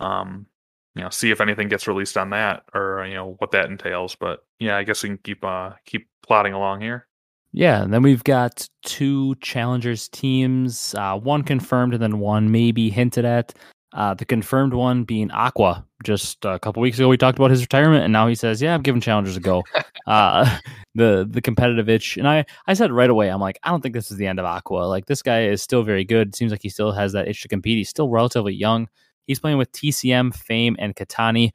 um, 0.01 0.47
you 0.95 1.03
know, 1.03 1.11
see 1.11 1.31
if 1.31 1.41
anything 1.41 1.69
gets 1.69 1.89
released 1.89 2.19
on 2.19 2.31
that 2.31 2.65
or 2.75 3.05
you 3.07 3.15
know 3.15 3.37
what 3.39 3.53
that 3.53 3.71
entails. 3.71 4.17
But 4.17 4.45
yeah, 4.59 4.77
I 4.77 4.85
guess 4.85 5.03
we 5.03 5.11
can 5.11 5.19
keep 5.19 5.45
uh 5.45 5.73
keep 5.87 6.09
plotting 6.23 6.53
along 6.53 6.83
here. 6.83 7.07
Yeah, 7.53 7.83
and 7.83 7.93
then 7.93 8.03
we've 8.03 8.25
got 8.25 8.69
two 8.83 9.35
challengers 9.37 10.09
teams, 10.09 10.95
uh, 10.95 11.19
one 11.19 11.43
confirmed 11.43 11.95
and 11.95 12.03
then 12.03 12.19
one 12.19 12.51
maybe 12.51 12.91
hinted 12.91 13.25
at. 13.25 13.55
Uh, 13.95 14.13
the 14.15 14.25
confirmed 14.25 14.75
one 14.75 15.05
being 15.05 15.31
Aqua. 15.31 15.85
Just 16.05 16.45
a 16.45 16.59
couple 16.59 16.81
weeks 16.83 16.99
ago, 16.99 17.09
we 17.09 17.17
talked 17.17 17.39
about 17.39 17.51
his 17.51 17.63
retirement, 17.63 18.05
and 18.05 18.13
now 18.13 18.29
he 18.29 18.35
says, 18.35 18.61
"Yeah, 18.63 18.75
I'm 18.75 18.83
giving 18.83 19.01
challengers 19.01 19.37
a 19.37 19.41
go." 19.41 19.65
uh, 20.07 20.59
the 20.95 21.27
the 21.29 21.41
competitive 21.41 21.89
itch, 21.89 22.17
and 22.17 22.29
I 22.29 22.45
I 22.67 22.75
said 22.75 22.93
right 22.93 23.11
away, 23.11 23.29
I'm 23.29 23.41
like, 23.41 23.59
I 23.63 23.71
don't 23.71 23.81
think 23.81 23.95
this 23.95 24.11
is 24.11 24.17
the 24.17 24.27
end 24.27 24.39
of 24.39 24.45
Aqua. 24.45 24.81
Like 24.81 25.07
this 25.07 25.23
guy 25.23 25.45
is 25.45 25.63
still 25.63 25.83
very 25.83 26.05
good. 26.05 26.37
Seems 26.37 26.53
like 26.53 26.63
he 26.63 26.69
still 26.69 26.93
has 26.93 27.13
that 27.13 27.27
itch 27.29 27.43
to 27.43 27.49
compete. 27.49 27.79
He's 27.79 27.89
still 27.89 28.11
relatively 28.11 28.55
young. 28.55 28.89
He's 29.27 29.41
playing 29.41 29.59
with 29.59 29.73
TCM, 29.73 30.35
Fame, 30.35 30.77
and 30.79 30.95
Katani. 30.95 31.51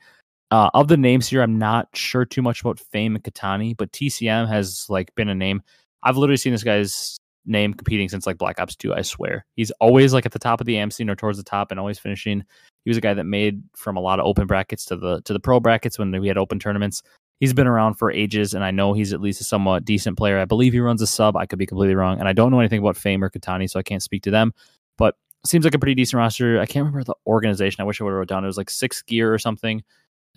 Uh, 0.51 0.69
of 0.73 0.88
the 0.88 0.97
names 0.97 1.27
here, 1.27 1.41
I'm 1.41 1.57
not 1.57 1.88
sure 1.93 2.26
too 2.26 2.41
much 2.41 2.61
about 2.61 2.80
Fame 2.80 3.15
and 3.15 3.23
Katani, 3.23 3.76
but 3.76 3.91
TCM 3.91 4.47
has 4.47 4.88
like 4.89 5.14
been 5.15 5.30
a 5.30 5.35
name. 5.35 5.64
I've 6.03 6.18
literally 6.18 6.38
seen 6.38 6.51
this 6.51 6.64
guy's 6.64 7.18
name 7.45 7.74
competing 7.74 8.10
since 8.10 8.26
like 8.26 8.38
Black 8.38 8.60
Ops 8.60 8.76
2, 8.76 8.94
I 8.94 9.02
swear. 9.02 9.45
He's 9.56 9.72
always 9.80 10.14
like 10.14 10.26
at 10.26 10.32
the 10.32 10.40
top 10.40 10.61
of 10.61 10.65
the 10.65 10.78
AM 10.78 10.91
scene 10.91 11.10
or 11.10 11.15
towards 11.15 11.38
the 11.38 11.44
top 11.44 11.72
and 11.72 11.80
always 11.80 11.99
finishing. 11.99 12.44
He 12.86 12.90
was 12.90 12.98
a 12.98 13.02
guy 13.02 13.14
that 13.14 13.26
made 13.26 13.61
from 13.76 13.98
a 13.98 14.02
lot 14.02 14.20
of 14.20 14.26
open 14.26 14.48
brackets 14.48 14.86
to 14.86 14.95
the 14.95 15.22
to 15.22 15.34
the 15.34 15.40
pro 15.40 15.60
brackets 15.60 15.98
when 15.98 16.11
we 16.11 16.28
had 16.28 16.38
open 16.38 16.60
tournaments. 16.60 17.02
He's 17.40 17.53
been 17.53 17.68
around 17.68 17.95
for 17.95 18.11
ages 18.11 18.53
and 18.53 18.64
I 18.64 18.72
know 18.72 18.94
he's 18.94 19.14
at 19.14 19.22
least 19.22 19.41
a 19.41 19.44
somewhat 19.44 19.86
decent 19.86 20.18
player. 20.18 20.40
I 20.40 20.45
believe 20.45 20.74
he 20.74 20.80
runs 20.80 21.02
a 21.02 21.07
sub. 21.07 21.36
I 21.36 21.45
could 21.45 21.60
be 21.60 21.65
completely 21.65 21.95
wrong. 21.95 22.20
And 22.20 22.28
I 22.28 22.34
don't 22.34 22.52
know 22.52 22.60
anything 22.60 22.80
about 22.80 22.98
Fame 22.98 23.24
or 23.24 23.30
Katani, 23.30 23.70
so 23.70 23.80
I 23.80 23.84
can't 23.84 24.03
speak 24.03 24.24
to 24.24 24.32
them. 24.32 24.53
But 24.98 25.15
seems 25.45 25.65
like 25.65 25.76
a 25.76 25.80
pretty 25.80 25.95
decent 25.95 26.18
roster. 26.20 26.60
I 26.60 26.65
can't 26.65 26.86
remember 26.86 27.03
the 27.03 27.15
organization. 27.28 27.82
I 27.82 27.86
wish 27.86 27.99
I 27.99 28.06
would 28.06 28.11
have 28.11 28.18
wrote 28.18 28.28
down. 28.30 28.44
It 28.44 28.48
was 28.48 28.57
like 28.57 28.70
six 28.70 29.02
gear 29.02 29.34
or 29.34 29.40
something 29.40 29.84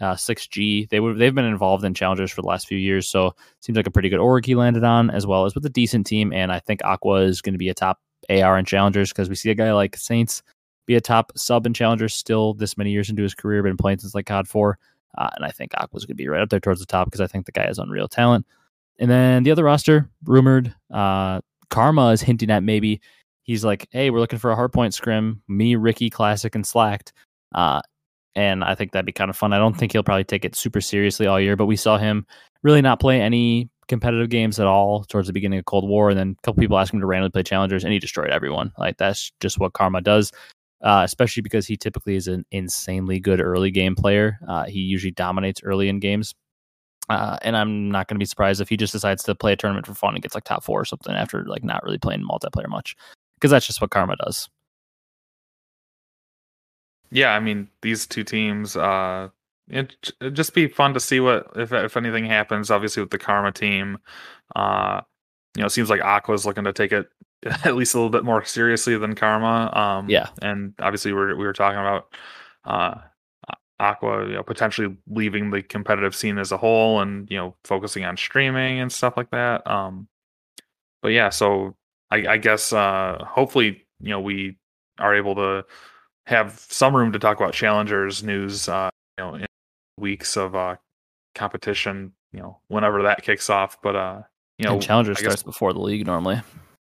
uh, 0.00 0.14
6G. 0.14 0.88
They 0.88 1.00
would 1.00 1.18
they've 1.18 1.34
been 1.34 1.44
involved 1.44 1.84
in 1.84 1.94
challengers 1.94 2.30
for 2.30 2.42
the 2.42 2.48
last 2.48 2.66
few 2.66 2.78
years, 2.78 3.08
so 3.08 3.34
seems 3.60 3.76
like 3.76 3.86
a 3.86 3.90
pretty 3.90 4.08
good 4.08 4.20
org 4.20 4.44
he 4.44 4.54
landed 4.54 4.84
on, 4.84 5.10
as 5.10 5.26
well 5.26 5.44
as 5.44 5.54
with 5.54 5.64
a 5.66 5.70
decent 5.70 6.06
team. 6.06 6.32
And 6.32 6.52
I 6.52 6.60
think 6.60 6.84
Aqua 6.84 7.22
is 7.22 7.40
going 7.40 7.54
to 7.54 7.58
be 7.58 7.68
a 7.68 7.74
top 7.74 8.00
AR 8.30 8.58
in 8.58 8.64
challengers 8.64 9.10
because 9.10 9.28
we 9.28 9.34
see 9.34 9.50
a 9.50 9.54
guy 9.54 9.72
like 9.72 9.96
Saints 9.96 10.42
be 10.86 10.94
a 10.94 11.00
top 11.00 11.32
sub 11.36 11.66
in 11.66 11.74
challengers 11.74 12.14
still 12.14 12.54
this 12.54 12.78
many 12.78 12.90
years 12.90 13.10
into 13.10 13.22
his 13.22 13.34
career, 13.34 13.62
been 13.62 13.76
playing 13.76 13.98
since 13.98 14.14
like 14.14 14.26
COD 14.26 14.48
four, 14.48 14.78
uh, 15.18 15.30
and 15.36 15.44
I 15.44 15.50
think 15.50 15.72
Aqua's 15.74 16.04
going 16.04 16.16
to 16.16 16.22
be 16.22 16.28
right 16.28 16.42
up 16.42 16.50
there 16.50 16.60
towards 16.60 16.80
the 16.80 16.86
top 16.86 17.06
because 17.06 17.20
I 17.20 17.26
think 17.26 17.46
the 17.46 17.52
guy 17.52 17.66
has 17.66 17.78
unreal 17.78 18.08
talent. 18.08 18.46
And 18.98 19.10
then 19.10 19.42
the 19.42 19.50
other 19.50 19.64
roster, 19.64 20.08
rumored, 20.24 20.74
uh, 20.92 21.40
Karma 21.68 22.08
is 22.08 22.22
hinting 22.22 22.50
at 22.50 22.62
maybe 22.62 23.00
he's 23.42 23.64
like, 23.64 23.88
hey, 23.90 24.10
we're 24.10 24.20
looking 24.20 24.38
for 24.38 24.52
a 24.52 24.56
hardpoint 24.56 24.92
scrim, 24.92 25.42
me, 25.48 25.76
Ricky, 25.76 26.10
Classic, 26.10 26.54
and 26.54 26.66
Slacked. 26.66 27.12
Uh, 27.54 27.80
and 28.36 28.62
I 28.62 28.76
think 28.76 28.92
that'd 28.92 29.04
be 29.04 29.12
kind 29.12 29.30
of 29.30 29.36
fun. 29.36 29.52
I 29.52 29.58
don't 29.58 29.76
think 29.76 29.90
he'll 29.90 30.04
probably 30.04 30.22
take 30.22 30.44
it 30.44 30.54
super 30.54 30.80
seriously 30.80 31.26
all 31.26 31.40
year, 31.40 31.56
but 31.56 31.66
we 31.66 31.74
saw 31.74 31.98
him 31.98 32.24
really 32.62 32.82
not 32.82 33.00
play 33.00 33.20
any 33.20 33.68
competitive 33.88 34.28
games 34.28 34.60
at 34.60 34.66
all 34.66 35.04
towards 35.04 35.26
the 35.26 35.32
beginning 35.32 35.58
of 35.58 35.64
Cold 35.64 35.88
War, 35.88 36.10
and 36.10 36.18
then 36.18 36.36
a 36.38 36.42
couple 36.42 36.60
people 36.60 36.78
asked 36.78 36.92
him 36.94 37.00
to 37.00 37.06
randomly 37.06 37.30
play 37.30 37.42
challengers, 37.42 37.82
and 37.82 37.92
he 37.92 37.98
destroyed 37.98 38.30
everyone. 38.30 38.72
Like 38.78 38.98
that's 38.98 39.32
just 39.40 39.58
what 39.58 39.72
Karma 39.72 40.00
does. 40.00 40.30
Uh, 40.82 41.00
especially 41.04 41.40
because 41.40 41.66
he 41.66 41.74
typically 41.74 42.16
is 42.16 42.28
an 42.28 42.44
insanely 42.50 43.18
good 43.18 43.40
early 43.40 43.70
game 43.70 43.94
player. 43.94 44.38
Uh, 44.46 44.64
he 44.66 44.80
usually 44.80 45.10
dominates 45.10 45.62
early 45.64 45.88
in 45.88 45.98
games. 45.98 46.34
Uh, 47.08 47.38
and 47.42 47.56
I'm 47.56 47.90
not 47.90 48.08
going 48.08 48.16
to 48.16 48.18
be 48.18 48.26
surprised 48.26 48.60
if 48.60 48.68
he 48.68 48.76
just 48.76 48.92
decides 48.92 49.22
to 49.24 49.34
play 49.34 49.52
a 49.52 49.56
tournament 49.56 49.86
for 49.86 49.94
fun 49.94 50.14
and 50.14 50.22
gets 50.22 50.34
like 50.34 50.44
top 50.44 50.62
four 50.62 50.80
or 50.80 50.84
something 50.84 51.14
after 51.14 51.44
like 51.44 51.64
not 51.64 51.82
really 51.82 51.98
playing 51.98 52.22
multiplayer 52.22 52.68
much, 52.68 52.94
because 53.36 53.50
that's 53.50 53.66
just 53.66 53.80
what 53.80 53.90
Karma 53.90 54.16
does. 54.16 54.50
Yeah, 57.10 57.32
I 57.32 57.40
mean 57.40 57.68
these 57.82 58.06
two 58.06 58.24
teams. 58.24 58.76
Uh, 58.76 59.28
it 59.68 59.96
would 60.20 60.36
just 60.36 60.54
be 60.54 60.68
fun 60.68 60.94
to 60.94 61.00
see 61.00 61.20
what 61.20 61.50
if 61.56 61.72
if 61.72 61.96
anything 61.96 62.24
happens. 62.24 62.70
Obviously 62.70 63.02
with 63.02 63.10
the 63.10 63.18
Karma 63.18 63.52
team, 63.52 63.98
uh, 64.54 65.00
you 65.56 65.62
know, 65.62 65.66
it 65.66 65.70
seems 65.70 65.90
like 65.90 66.02
Aqua's 66.02 66.46
looking 66.46 66.64
to 66.64 66.72
take 66.72 66.92
it 66.92 67.08
at 67.64 67.76
least 67.76 67.94
a 67.94 67.98
little 67.98 68.10
bit 68.10 68.24
more 68.24 68.44
seriously 68.44 68.96
than 68.96 69.14
Karma. 69.14 69.70
Um, 69.76 70.08
yeah, 70.08 70.28
and 70.42 70.74
obviously 70.80 71.12
we 71.12 71.34
we 71.34 71.44
were 71.44 71.52
talking 71.52 71.78
about 71.78 72.14
uh, 72.64 73.00
Aqua, 73.78 74.26
you 74.26 74.34
know, 74.34 74.42
potentially 74.42 74.96
leaving 75.08 75.50
the 75.50 75.62
competitive 75.62 76.14
scene 76.14 76.38
as 76.38 76.52
a 76.52 76.56
whole, 76.56 77.00
and 77.00 77.30
you 77.30 77.36
know, 77.36 77.54
focusing 77.64 78.04
on 78.04 78.16
streaming 78.16 78.80
and 78.80 78.90
stuff 78.92 79.16
like 79.16 79.30
that. 79.30 79.66
Um, 79.66 80.08
but 81.02 81.08
yeah, 81.08 81.30
so 81.30 81.76
I, 82.10 82.26
I 82.26 82.36
guess 82.38 82.72
uh, 82.72 83.24
hopefully 83.24 83.86
you 84.00 84.10
know 84.10 84.20
we 84.20 84.58
are 84.98 85.14
able 85.14 85.34
to 85.34 85.64
have 86.26 86.58
some 86.68 86.94
room 86.94 87.12
to 87.12 87.18
talk 87.18 87.38
about 87.38 87.54
challengers 87.54 88.22
news, 88.22 88.68
uh, 88.68 88.90
you 89.18 89.24
know, 89.24 89.34
in 89.34 89.46
weeks 89.96 90.36
of 90.36 90.54
uh, 90.54 90.76
competition, 91.34 92.12
you 92.32 92.40
know, 92.40 92.58
whenever 92.68 93.02
that 93.04 93.22
kicks 93.22 93.48
off. 93.48 93.78
But 93.82 93.96
uh, 93.96 94.22
you 94.58 94.64
know, 94.64 94.74
and 94.74 94.82
challengers 94.82 95.18
starts 95.18 95.42
before 95.42 95.72
the 95.72 95.80
league 95.80 96.06
normally. 96.06 96.40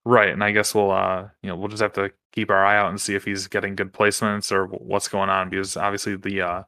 Right, 0.05 0.31
and 0.31 0.43
I 0.43 0.53
guess 0.53 0.75
we'll 0.75 0.91
uh, 0.91 1.29
you 1.43 1.49
know, 1.49 1.57
we'll 1.57 1.69
just 1.69 1.83
have 1.83 1.93
to 1.95 2.11
keep 2.33 2.51
our 2.51 2.65
eye 2.65 2.77
out 2.77 2.91
and 2.91 3.01
see 3.01 3.15
if 3.15 3.25
he's 3.25 3.47
getting 3.47 3.75
good 3.75 3.93
placements 3.93 4.53
or 4.53 4.67
what's 4.67 5.09
going 5.09 5.29
on 5.29 5.51
because 5.51 5.77
obviously 5.77 6.17
the 6.17 6.41
uh, 6.41 6.63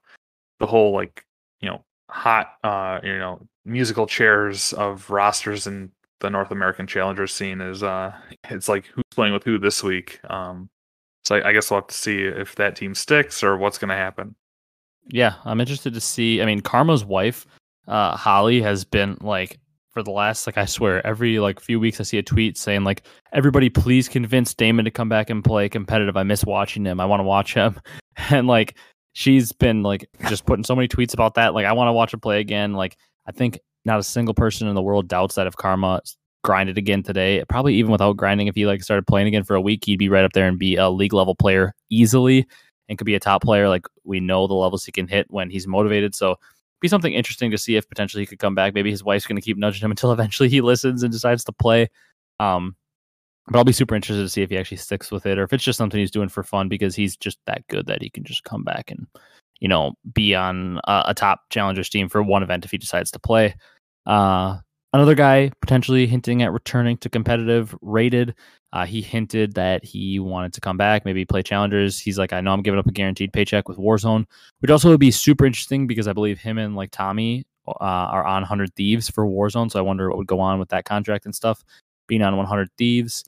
the 0.58 0.66
whole 0.66 0.92
like 0.92 1.24
you 1.60 1.68
know 1.68 1.84
hot 2.10 2.54
uh, 2.64 3.00
you 3.02 3.18
know 3.18 3.40
musical 3.64 4.06
chairs 4.06 4.72
of 4.74 5.08
rosters 5.10 5.66
and 5.66 5.90
the 6.20 6.28
North 6.28 6.50
American 6.50 6.86
Challenger 6.86 7.26
scene 7.26 7.60
is 7.60 7.82
uh, 7.82 8.12
it's 8.50 8.68
like 8.68 8.86
who's 8.86 9.04
playing 9.10 9.32
with 9.32 9.44
who 9.44 9.58
this 9.58 9.82
week. 9.82 10.20
Um, 10.28 10.68
so 11.24 11.36
I, 11.36 11.52
guess 11.52 11.70
we'll 11.70 11.80
have 11.80 11.88
to 11.88 11.94
see 11.94 12.22
if 12.22 12.54
that 12.56 12.76
team 12.76 12.94
sticks 12.94 13.42
or 13.42 13.56
what's 13.56 13.78
going 13.78 13.90
to 13.90 13.94
happen. 13.94 14.34
Yeah, 15.08 15.34
I'm 15.44 15.60
interested 15.60 15.94
to 15.94 16.00
see. 16.00 16.40
I 16.40 16.46
mean, 16.46 16.60
Karma's 16.60 17.04
wife, 17.04 17.46
uh, 17.88 18.16
Holly, 18.16 18.60
has 18.62 18.84
been 18.84 19.16
like 19.20 19.58
for 19.90 20.02
the 20.02 20.10
last 20.10 20.46
like 20.46 20.56
I 20.56 20.66
swear 20.66 21.04
every 21.04 21.40
like 21.40 21.58
few 21.58 21.80
weeks 21.80 21.98
I 21.98 22.04
see 22.04 22.18
a 22.18 22.22
tweet 22.22 22.56
saying 22.56 22.84
like 22.84 23.02
everybody 23.32 23.68
please 23.68 24.08
convince 24.08 24.54
Damon 24.54 24.84
to 24.84 24.90
come 24.90 25.08
back 25.08 25.30
and 25.30 25.44
play 25.44 25.68
competitive. 25.68 26.16
I 26.16 26.22
miss 26.22 26.44
watching 26.44 26.84
him. 26.84 27.00
I 27.00 27.06
want 27.06 27.20
to 27.20 27.24
watch 27.24 27.54
him. 27.54 27.80
And 28.28 28.46
like 28.46 28.76
she's 29.14 29.50
been 29.50 29.82
like 29.82 30.06
just 30.28 30.44
putting 30.44 30.64
so 30.64 30.76
many 30.76 30.88
tweets 30.88 31.14
about 31.14 31.34
that. 31.34 31.54
Like 31.54 31.64
I 31.64 31.72
want 31.72 31.88
to 31.88 31.92
watch 31.92 32.12
him 32.12 32.20
play 32.20 32.38
again. 32.38 32.74
Like 32.74 32.98
I 33.26 33.32
think 33.32 33.58
not 33.86 33.98
a 33.98 34.02
single 34.02 34.34
person 34.34 34.68
in 34.68 34.74
the 34.74 34.82
world 34.82 35.08
doubts 35.08 35.36
that 35.36 35.46
if 35.46 35.56
Karma 35.56 36.02
grinded 36.42 36.78
again 36.78 37.02
today, 37.02 37.44
probably 37.48 37.74
even 37.74 37.92
without 37.92 38.16
grinding, 38.16 38.46
if 38.46 38.54
he 38.54 38.66
like 38.66 38.82
started 38.82 39.06
playing 39.06 39.28
again 39.28 39.44
for 39.44 39.54
a 39.54 39.60
week, 39.60 39.84
he'd 39.84 39.98
be 39.98 40.08
right 40.08 40.24
up 40.24 40.32
there 40.32 40.46
and 40.46 40.58
be 40.58 40.76
a 40.76 40.88
league 40.88 41.12
level 41.12 41.34
player 41.34 41.74
easily 41.90 42.46
and 42.88 42.98
could 42.98 43.04
be 43.04 43.14
a 43.14 43.20
top 43.20 43.42
player. 43.42 43.68
Like 43.68 43.86
we 44.04 44.20
know 44.20 44.46
the 44.46 44.54
levels 44.54 44.84
he 44.84 44.92
can 44.92 45.08
hit 45.08 45.26
when 45.30 45.50
he's 45.50 45.66
motivated. 45.66 46.14
So 46.14 46.36
be 46.80 46.88
something 46.88 47.12
interesting 47.12 47.50
to 47.50 47.58
see 47.58 47.76
if 47.76 47.88
potentially 47.88 48.22
he 48.22 48.26
could 48.26 48.38
come 48.38 48.54
back. 48.54 48.74
Maybe 48.74 48.90
his 48.90 49.04
wife's 49.04 49.26
going 49.26 49.36
to 49.36 49.42
keep 49.42 49.58
nudging 49.58 49.84
him 49.84 49.90
until 49.92 50.12
eventually 50.12 50.48
he 50.48 50.60
listens 50.60 51.02
and 51.02 51.12
decides 51.12 51.44
to 51.44 51.52
play. 51.52 51.88
Um, 52.38 52.74
but 53.46 53.58
I'll 53.58 53.64
be 53.64 53.72
super 53.72 53.94
interested 53.94 54.22
to 54.22 54.28
see 54.28 54.42
if 54.42 54.50
he 54.50 54.58
actually 54.58 54.76
sticks 54.76 55.10
with 55.10 55.26
it 55.26 55.38
or 55.38 55.42
if 55.42 55.52
it's 55.52 55.64
just 55.64 55.76
something 55.76 55.98
he's 55.98 56.10
doing 56.10 56.28
for 56.28 56.42
fun 56.42 56.68
because 56.68 56.94
he's 56.94 57.16
just 57.16 57.38
that 57.46 57.66
good 57.68 57.86
that 57.86 58.00
he 58.00 58.08
can 58.08 58.22
just 58.22 58.44
come 58.44 58.62
back 58.62 58.90
and, 58.90 59.06
you 59.58 59.68
know, 59.68 59.94
be 60.14 60.34
on 60.34 60.80
a, 60.84 61.04
a 61.08 61.14
top 61.14 61.42
challengers 61.50 61.88
team 61.88 62.08
for 62.08 62.22
one 62.22 62.42
event 62.42 62.64
if 62.64 62.70
he 62.70 62.78
decides 62.78 63.10
to 63.10 63.18
play. 63.18 63.54
Uh, 64.06 64.58
another 64.92 65.14
guy 65.14 65.50
potentially 65.60 66.06
hinting 66.06 66.42
at 66.42 66.52
returning 66.52 66.96
to 66.98 67.08
competitive 67.08 67.74
rated. 67.80 68.34
Uh, 68.72 68.86
he 68.86 69.02
hinted 69.02 69.54
that 69.54 69.84
he 69.84 70.20
wanted 70.20 70.52
to 70.52 70.60
come 70.60 70.76
back, 70.76 71.04
maybe 71.04 71.24
play 71.24 71.42
challengers. 71.42 71.98
He's 71.98 72.18
like, 72.18 72.32
I 72.32 72.40
know 72.40 72.52
I'm 72.52 72.62
giving 72.62 72.78
up 72.78 72.86
a 72.86 72.92
guaranteed 72.92 73.32
paycheck 73.32 73.68
with 73.68 73.78
Warzone, 73.78 74.26
which 74.60 74.70
also 74.70 74.90
would 74.90 75.00
be 75.00 75.10
super 75.10 75.44
interesting 75.44 75.86
because 75.86 76.06
I 76.06 76.12
believe 76.12 76.38
him 76.38 76.58
and 76.58 76.76
like 76.76 76.90
Tommy 76.90 77.44
uh, 77.66 77.74
are 77.80 78.24
on 78.24 78.42
100 78.42 78.74
Thieves 78.74 79.08
for 79.08 79.26
Warzone. 79.26 79.70
So 79.70 79.78
I 79.78 79.82
wonder 79.82 80.08
what 80.08 80.18
would 80.18 80.26
go 80.26 80.40
on 80.40 80.58
with 80.58 80.68
that 80.70 80.84
contract 80.84 81.24
and 81.24 81.34
stuff, 81.34 81.64
being 82.06 82.22
on 82.22 82.36
100 82.36 82.68
Thieves. 82.78 83.24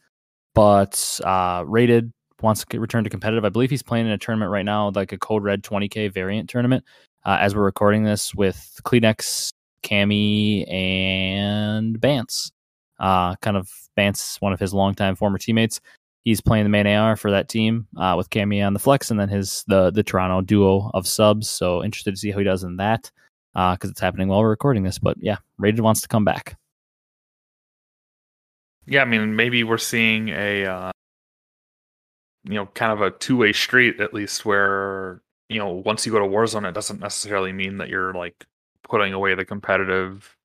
But 0.54 1.20
uh, 1.24 1.64
rated 1.66 2.12
wants 2.40 2.64
to 2.64 2.80
return 2.80 3.04
to 3.04 3.10
competitive. 3.10 3.44
I 3.44 3.48
believe 3.48 3.70
he's 3.70 3.82
playing 3.82 4.06
in 4.06 4.12
a 4.12 4.18
tournament 4.18 4.50
right 4.50 4.64
now, 4.64 4.90
like 4.94 5.12
a 5.12 5.18
Code 5.18 5.42
Red 5.42 5.62
20K 5.62 6.12
variant 6.12 6.50
tournament. 6.50 6.84
Uh, 7.24 7.38
as 7.40 7.54
we're 7.54 7.62
recording 7.62 8.02
this 8.02 8.34
with 8.34 8.80
Cleanx 8.84 9.52
Cammy 9.82 10.70
and 10.72 12.00
Bance. 12.00 12.52
Uh, 12.98 13.34
kind 13.36 13.56
of 13.56 13.70
Bance, 13.96 14.40
one 14.40 14.52
of 14.52 14.60
his 14.60 14.72
longtime 14.72 15.16
former 15.16 15.38
teammates. 15.38 15.80
He's 16.24 16.40
playing 16.40 16.64
the 16.64 16.70
main 16.70 16.86
AR 16.86 17.16
for 17.16 17.32
that 17.32 17.48
team 17.48 17.88
uh, 17.96 18.14
with 18.16 18.30
Cammy 18.30 18.64
on 18.64 18.74
the 18.74 18.78
flex, 18.78 19.10
and 19.10 19.18
then 19.18 19.28
his 19.28 19.64
the 19.66 19.90
the 19.90 20.04
Toronto 20.04 20.40
duo 20.40 20.90
of 20.94 21.06
subs. 21.06 21.48
So 21.50 21.82
interested 21.82 22.12
to 22.12 22.16
see 22.16 22.30
how 22.30 22.38
he 22.38 22.44
does 22.44 22.62
in 22.62 22.76
that 22.76 23.10
because 23.54 23.88
uh, 23.88 23.90
it's 23.90 24.00
happening 24.00 24.28
while 24.28 24.40
we're 24.40 24.50
recording 24.50 24.84
this. 24.84 24.98
But 24.98 25.16
yeah, 25.20 25.38
Rated 25.58 25.80
wants 25.80 26.00
to 26.02 26.08
come 26.08 26.24
back. 26.24 26.56
Yeah, 28.86 29.02
I 29.02 29.04
mean, 29.04 29.36
maybe 29.36 29.64
we're 29.64 29.78
seeing 29.78 30.28
a 30.28 30.64
uh, 30.64 30.90
you 32.44 32.54
know 32.54 32.66
kind 32.66 32.92
of 32.92 33.00
a 33.00 33.10
two 33.10 33.36
way 33.36 33.52
street 33.52 34.00
at 34.00 34.14
least, 34.14 34.44
where 34.44 35.22
you 35.48 35.58
know 35.58 35.70
once 35.70 36.06
you 36.06 36.12
go 36.12 36.20
to 36.20 36.24
Warzone, 36.24 36.68
it 36.68 36.72
doesn't 36.72 37.00
necessarily 37.00 37.52
mean 37.52 37.78
that 37.78 37.88
you're 37.88 38.14
like 38.14 38.44
putting 38.92 39.14
away 39.14 39.34
the 39.34 39.42
competitive, 39.42 40.36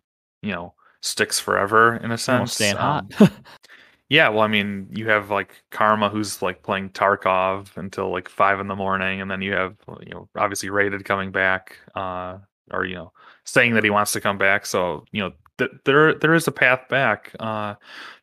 you 0.42 0.54
know, 0.54 0.74
sticks 1.02 1.38
forever 1.38 1.98
in 1.98 2.12
a 2.12 2.18
sense. 2.18 2.54
Staying 2.54 2.78
um, 2.78 3.10
hot. 3.12 3.32
yeah, 4.10 4.30
well, 4.30 4.40
I 4.40 4.48
mean, 4.48 4.88
you 4.90 5.10
have 5.10 5.30
like 5.30 5.62
Karma 5.70 6.08
who's 6.08 6.42
like 6.42 6.64
playing 6.64 6.92
Tarkov 6.92 7.76
until 7.76 8.10
like 8.10 8.30
five 8.30 8.62
in 8.62 8.70
the 8.70 8.76
morning, 8.76 9.20
and 9.20 9.30
then 9.30 9.42
you 9.42 9.52
have 9.52 9.76
you 10.00 10.12
know 10.12 10.30
obviously 10.38 10.70
Rated 10.70 11.04
coming 11.04 11.30
back, 11.30 11.78
uh, 11.94 12.38
or 12.72 12.86
you 12.86 12.96
know 12.96 13.12
saying 13.44 13.74
that 13.74 13.84
he 13.84 13.90
wants 13.90 14.14
to 14.14 14.22
come 14.22 14.38
back. 14.38 14.66
So 14.66 15.04
you 15.12 15.24
know 15.24 15.34
th- 15.58 15.72
there 15.84 16.14
there 16.14 16.34
is 16.34 16.48
a 16.48 16.54
path 16.54 16.88
back 16.88 17.36
uh, 17.42 17.76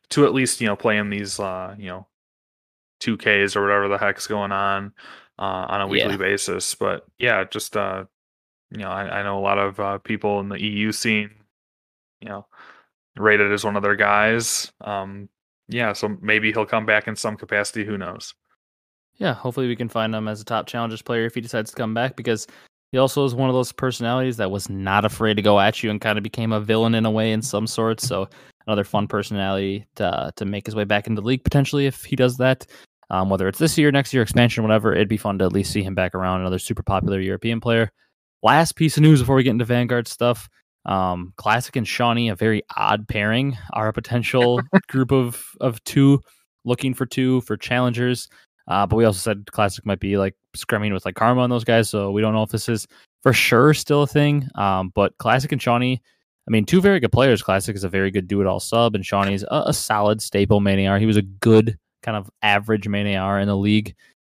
to 0.09 0.25
at 0.25 0.33
least 0.33 0.59
you 0.59 0.65
know 0.65 0.75
playing 0.75 1.11
these 1.11 1.39
uh, 1.39 1.75
you 1.77 1.85
know 1.85 2.07
two 2.99 3.15
Ks 3.15 3.55
or 3.55 3.61
whatever 3.61 3.87
the 3.87 3.99
heck's 3.99 4.25
going 4.25 4.51
on 4.51 4.91
uh, 5.37 5.67
on 5.69 5.81
a 5.81 5.87
weekly 5.87 6.13
yeah. 6.13 6.17
basis. 6.17 6.73
But 6.73 7.05
yeah, 7.19 7.43
just 7.43 7.77
uh, 7.77 8.05
you 8.71 8.79
know, 8.79 8.89
I, 8.89 9.19
I 9.19 9.23
know 9.23 9.37
a 9.37 9.41
lot 9.41 9.57
of 9.57 9.79
uh, 9.79 9.97
people 9.99 10.39
in 10.39 10.49
the 10.49 10.61
EU 10.61 10.91
scene, 10.91 11.29
you 12.21 12.29
know, 12.29 12.45
rated 13.17 13.51
as 13.51 13.63
one 13.63 13.75
of 13.75 13.83
their 13.83 13.95
guys. 13.95 14.71
Um, 14.81 15.29
yeah, 15.67 15.93
so 15.93 16.17
maybe 16.21 16.51
he'll 16.51 16.65
come 16.65 16.85
back 16.85 17.07
in 17.07 17.15
some 17.15 17.37
capacity. 17.37 17.85
Who 17.85 17.97
knows? 17.97 18.33
Yeah, 19.15 19.33
hopefully 19.33 19.67
we 19.67 19.75
can 19.75 19.89
find 19.89 20.13
him 20.13 20.27
as 20.27 20.41
a 20.41 20.45
top 20.45 20.67
challengers 20.67 21.01
player 21.01 21.25
if 21.25 21.35
he 21.35 21.41
decides 21.41 21.71
to 21.71 21.75
come 21.75 21.93
back 21.93 22.15
because 22.15 22.47
he 22.91 22.97
also 22.97 23.25
is 23.25 23.33
one 23.33 23.49
of 23.49 23.55
those 23.55 23.71
personalities 23.71 24.37
that 24.37 24.51
was 24.51 24.69
not 24.69 25.05
afraid 25.05 25.35
to 25.35 25.41
go 25.41 25.59
at 25.59 25.81
you 25.81 25.89
and 25.89 26.01
kind 26.01 26.17
of 26.17 26.23
became 26.23 26.51
a 26.51 26.59
villain 26.59 26.95
in 26.95 27.05
a 27.05 27.11
way 27.11 27.31
in 27.31 27.41
some 27.41 27.67
sort. 27.67 28.01
So 28.01 28.27
another 28.67 28.83
fun 28.83 29.07
personality 29.07 29.85
to 29.95 30.31
to 30.35 30.45
make 30.45 30.65
his 30.65 30.75
way 30.75 30.83
back 30.83 31.07
into 31.07 31.21
the 31.21 31.27
league 31.27 31.43
potentially 31.43 31.85
if 31.85 32.03
he 32.03 32.15
does 32.15 32.37
that. 32.37 32.65
Um, 33.11 33.29
whether 33.29 33.47
it's 33.47 33.59
this 33.59 33.77
year, 33.77 33.91
next 33.91 34.13
year, 34.13 34.23
expansion, 34.23 34.63
whatever, 34.63 34.93
it'd 34.93 35.07
be 35.07 35.17
fun 35.17 35.37
to 35.37 35.45
at 35.45 35.53
least 35.53 35.71
see 35.71 35.83
him 35.83 35.93
back 35.93 36.15
around. 36.15 36.41
Another 36.41 36.57
super 36.57 36.81
popular 36.81 37.19
European 37.19 37.61
player. 37.61 37.91
Last 38.45 38.73
piece 38.73 38.95
of 38.95 39.01
news 39.01 39.21
before 39.21 39.37
we 39.37 39.41
get 39.41 39.49
into 39.49 39.65
Vanguard 39.65 40.07
stuff. 40.07 40.47
Um, 40.85 41.33
Classic 41.35 41.75
and 41.77 41.87
Seany, 41.87 42.31
a 42.31 42.35
very 42.35 42.61
odd 42.77 43.07
pairing, 43.07 43.57
are 43.73 43.87
a 43.87 43.93
potential 43.93 44.61
group 44.87 45.11
of 45.11 45.43
of 45.61 45.83
two 45.83 46.21
looking 46.63 46.93
for 46.93 47.07
two 47.07 47.41
for 47.41 47.57
challengers. 47.57 48.29
Uh, 48.67 48.85
but 48.85 48.97
we 48.97 49.03
also 49.03 49.17
said 49.17 49.51
Classic 49.51 49.83
might 49.83 49.99
be 49.99 50.17
like 50.17 50.35
scrimming 50.55 50.93
with 50.93 51.05
like 51.05 51.15
Karma 51.15 51.41
and 51.41 51.51
those 51.51 51.63
guys, 51.63 51.89
so 51.89 52.11
we 52.11 52.21
don't 52.21 52.35
know 52.35 52.43
if 52.43 52.51
this 52.51 52.69
is 52.69 52.85
for 53.23 53.33
sure 53.33 53.73
still 53.73 54.03
a 54.03 54.07
thing. 54.07 54.47
Um, 54.53 54.91
but 54.93 55.17
Classic 55.17 55.51
and 55.51 55.59
Seany, 55.59 55.97
I 56.47 56.51
mean, 56.51 56.65
two 56.65 56.81
very 56.81 56.99
good 56.99 57.11
players. 57.11 57.41
Classic 57.41 57.75
is 57.75 57.83
a 57.83 57.89
very 57.89 58.11
good 58.11 58.27
do 58.27 58.41
it 58.41 58.47
all 58.47 58.59
sub, 58.59 58.93
and 58.93 59.03
Seany's 59.03 59.41
a, 59.41 59.63
a 59.65 59.73
solid 59.73 60.21
staple 60.21 60.59
main 60.59 60.85
AR. 60.85 60.99
He 60.99 61.07
was 61.07 61.17
a 61.17 61.23
good 61.23 61.79
kind 62.03 62.15
of 62.15 62.29
average 62.43 62.87
main 62.87 63.15
AR 63.15 63.39
in 63.39 63.47
the 63.47 63.57
league 63.57 63.95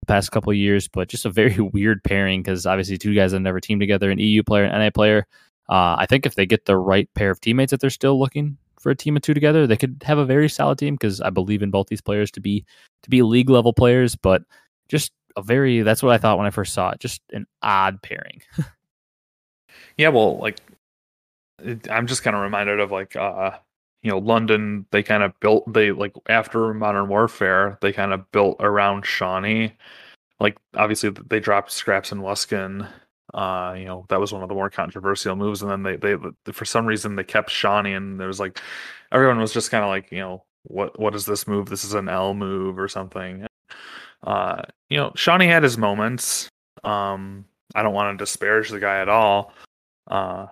past 0.08 0.32
couple 0.32 0.54
years, 0.54 0.88
but 0.88 1.10
just 1.10 1.26
a 1.26 1.30
very 1.30 1.60
weird 1.74 2.04
pairing 2.04 2.42
because 2.42 2.66
obviously 2.66 2.98
two 2.98 3.14
guys 3.14 3.32
that 3.32 3.40
never 3.40 3.60
teamed 3.60 3.82
together, 3.82 4.10
an 4.10 4.20
EU 4.20 4.44
player 4.44 4.64
and 4.64 4.74
NA 4.74 4.90
player. 4.90 5.28
Uh, 5.70 5.96
I 6.00 6.06
think 6.08 6.26
if 6.26 6.36
they 6.36 6.46
get 6.46 6.66
the 6.66 6.78
right 6.78 7.10
pair 7.14 7.30
of 7.30 7.42
teammates 7.42 7.72
that 7.72 7.82
they're 7.82 7.90
still 7.90 8.20
looking 8.20 8.58
for 8.80 8.90
a 8.90 8.96
team 8.96 9.18
of 9.18 9.22
two 9.22 9.34
together, 9.34 9.68
they 9.68 9.76
could 9.76 10.02
have 10.06 10.18
a 10.18 10.26
very 10.26 10.48
solid 10.48 10.78
team 10.78 10.96
because 10.96 11.20
I 11.20 11.30
believe 11.30 11.62
in 11.62 11.72
both 11.72 11.88
these 11.88 12.02
players 12.02 12.32
to 12.32 12.40
be 12.40 12.66
to 13.04 13.10
be 13.10 13.22
league 13.22 13.50
level 13.50 13.74
players, 13.74 14.16
but 14.16 14.44
just 14.88 15.12
a 15.36 15.42
very 15.42 15.82
that's 15.82 16.02
what 16.02 16.14
I 16.14 16.18
thought 16.18 16.38
when 16.38 16.48
I 16.48 16.52
first 16.52 16.74
saw 16.74 16.92
it. 16.92 17.00
Just 17.00 17.22
an 17.32 17.46
odd 17.62 18.02
pairing. 18.02 18.42
yeah, 19.98 20.10
well, 20.10 20.38
like 20.38 20.60
I'm 21.90 22.08
just 22.08 22.24
kind 22.24 22.36
of 22.36 22.42
reminded 22.42 22.80
of 22.80 22.92
like 22.92 23.16
uh 23.16 23.52
you 24.08 24.14
know 24.14 24.20
london 24.20 24.86
they 24.92 25.04
kind 25.04 25.22
of 25.22 25.38
built 25.42 25.66
they 25.74 25.92
like 25.92 26.14
after 26.30 26.74
modern 26.74 27.10
warfare 27.10 27.78
they 27.82 27.92
kind 27.92 28.14
of 28.14 28.32
built 28.32 28.56
around 28.62 29.04
Seany. 29.04 29.74
Like 30.40 30.58
obviously 30.76 31.10
they 31.10 31.42
dropped 31.42 31.72
Skrapz 31.72 32.14
and 32.14 32.22
Wuskin 32.22 32.88
uh 33.34 33.76
you 33.78 33.84
know 33.84 34.06
that 34.08 34.22
was 34.22 34.32
one 34.32 34.44
of 34.44 34.48
the 34.48 34.56
more 34.56 34.70
controversial 34.70 35.36
moves 35.36 35.62
and 35.62 35.70
then 35.70 35.84
they 35.84 35.98
they 35.98 36.54
for 36.54 36.64
some 36.64 36.86
reason 36.86 37.18
they 37.18 37.24
kept 37.26 37.50
Seany 37.50 37.98
and 37.98 38.18
there 38.18 38.30
was 38.30 38.40
like 38.40 38.62
everyone 39.12 39.40
was 39.40 39.52
just 39.52 39.72
kind 39.72 39.84
of 39.84 39.90
like 39.90 40.10
you 40.10 40.20
know 40.20 40.46
what 40.64 40.98
what 40.98 41.14
is 41.14 41.26
this 41.26 41.48
move? 41.48 41.68
This 41.68 41.84
is 41.84 41.94
an 41.94 42.08
l 42.08 42.34
move 42.34 42.80
or 42.80 42.88
something. 42.88 43.46
Uh 44.24 44.62
you 44.90 44.98
know 44.98 45.10
Seany 45.18 45.48
had 45.48 45.64
his 45.64 45.78
moments. 45.78 46.48
Um 46.86 47.44
i 47.76 47.84
don't 47.84 47.94
want 47.94 48.18
to 48.18 48.24
disparage 48.24 48.70
the 48.70 48.80
guy 48.80 49.02
at 49.02 49.10
all. 49.10 49.54
Uh 50.10 50.46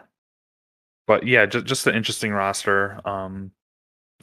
but 1.07 1.25
yeah, 1.25 1.45
just 1.45 1.65
just 1.65 1.87
an 1.87 1.95
interesting 1.95 2.31
roster. 2.31 2.99
Um, 3.07 3.51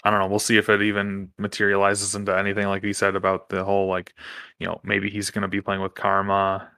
I 0.04 0.10
don't 0.10 0.20
know. 0.20 0.26
We'll 0.26 0.38
see 0.38 0.56
if 0.56 0.68
it 0.68 0.82
even 0.82 1.30
materializes 1.38 2.14
into 2.14 2.36
anything 2.36 2.66
like 2.66 2.82
he 2.82 2.92
said 2.92 3.14
about 3.14 3.48
the 3.48 3.64
whole 3.64 3.86
like, 3.88 4.14
you 4.58 4.66
know, 4.66 4.80
maybe 4.82 5.08
he's 5.10 5.30
going 5.30 5.42
to 5.42 5.48
be 5.48 5.60
playing 5.60 5.80
with 5.80 5.94
Karma, 5.94 6.70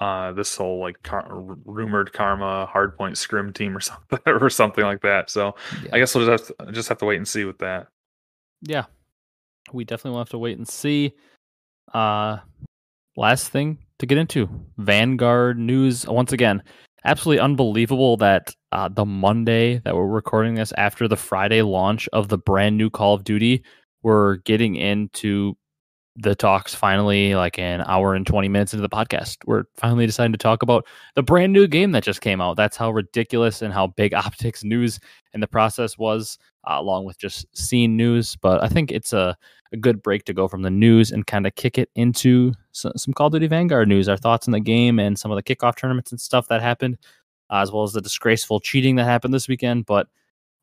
uh, 0.00 0.32
this 0.32 0.56
whole 0.56 0.80
like 0.80 1.00
car- 1.02 1.28
rumored 1.64 2.12
Karma 2.12 2.68
hardpoint 2.72 3.16
scrim 3.16 3.52
team 3.52 3.76
or 3.76 3.80
something 3.80 4.18
or 4.26 4.50
something 4.50 4.84
like 4.84 5.02
that. 5.02 5.30
So 5.30 5.54
yeah. 5.82 5.90
I 5.92 5.98
guess 5.98 6.14
we'll 6.14 6.26
just 6.26 6.48
have 6.48 6.66
to, 6.66 6.72
just 6.72 6.88
have 6.88 6.98
to 6.98 7.04
wait 7.04 7.16
and 7.16 7.28
see 7.28 7.44
with 7.44 7.58
that. 7.58 7.88
Yeah, 8.62 8.86
we 9.72 9.84
definitely 9.84 10.12
will 10.12 10.20
have 10.20 10.30
to 10.30 10.38
wait 10.38 10.58
and 10.58 10.66
see. 10.66 11.14
Uh, 11.92 12.38
last 13.16 13.50
thing 13.50 13.78
to 13.98 14.06
get 14.06 14.18
into 14.18 14.48
Vanguard 14.78 15.58
news 15.58 16.06
once 16.06 16.32
again 16.32 16.62
absolutely 17.04 17.40
unbelievable 17.40 18.16
that 18.18 18.54
uh, 18.72 18.88
the 18.88 19.04
Monday 19.04 19.78
that 19.78 19.94
we're 19.94 20.06
recording 20.06 20.54
this 20.54 20.72
after 20.76 21.06
the 21.06 21.16
Friday 21.16 21.62
launch 21.62 22.08
of 22.12 22.28
the 22.28 22.38
brand 22.38 22.76
new 22.76 22.90
Call 22.90 23.14
of 23.14 23.24
Duty, 23.24 23.62
we're 24.02 24.36
getting 24.36 24.76
into 24.76 25.56
the 26.16 26.34
talks 26.34 26.74
finally, 26.74 27.34
like 27.34 27.58
an 27.58 27.82
hour 27.86 28.14
and 28.14 28.26
20 28.26 28.48
minutes 28.48 28.72
into 28.72 28.82
the 28.82 28.88
podcast, 28.88 29.38
we're 29.46 29.64
finally 29.76 30.06
deciding 30.06 30.32
to 30.32 30.38
talk 30.38 30.62
about 30.62 30.86
the 31.16 31.22
brand 31.22 31.52
new 31.52 31.66
game 31.66 31.90
that 31.92 32.04
just 32.04 32.20
came 32.20 32.40
out. 32.40 32.56
That's 32.56 32.76
how 32.76 32.90
ridiculous 32.90 33.62
and 33.62 33.72
how 33.72 33.88
big 33.88 34.14
optics 34.14 34.62
news 34.62 35.00
in 35.32 35.40
the 35.40 35.48
process 35.48 35.98
was, 35.98 36.38
uh, 36.66 36.76
along 36.78 37.04
with 37.04 37.18
just 37.18 37.46
scene 37.56 37.96
news. 37.96 38.36
But 38.36 38.62
I 38.62 38.68
think 38.68 38.90
it's 38.90 39.12
a, 39.12 39.36
a 39.72 39.76
good 39.76 40.02
break 40.02 40.24
to 40.24 40.32
go 40.32 40.48
from 40.48 40.62
the 40.62 40.70
news 40.70 41.12
and 41.12 41.26
kind 41.26 41.46
of 41.46 41.54
kick 41.54 41.78
it 41.78 41.90
into 41.94 42.52
some, 42.72 42.92
some 42.96 43.14
Call 43.14 43.28
of 43.28 43.32
Duty 43.32 43.46
Vanguard 43.46 43.88
news, 43.88 44.08
our 44.08 44.16
thoughts 44.16 44.48
on 44.48 44.52
the 44.52 44.60
game 44.60 44.98
and 44.98 45.18
some 45.18 45.30
of 45.30 45.36
the 45.36 45.42
kickoff 45.42 45.76
tournaments 45.76 46.10
and 46.10 46.20
stuff 46.20 46.48
that 46.48 46.62
happened, 46.62 46.98
uh, 47.50 47.56
as 47.56 47.72
well 47.72 47.82
as 47.82 47.92
the 47.92 48.00
disgraceful 48.00 48.60
cheating 48.60 48.96
that 48.96 49.04
happened 49.04 49.34
this 49.34 49.48
weekend. 49.48 49.86
But 49.86 50.08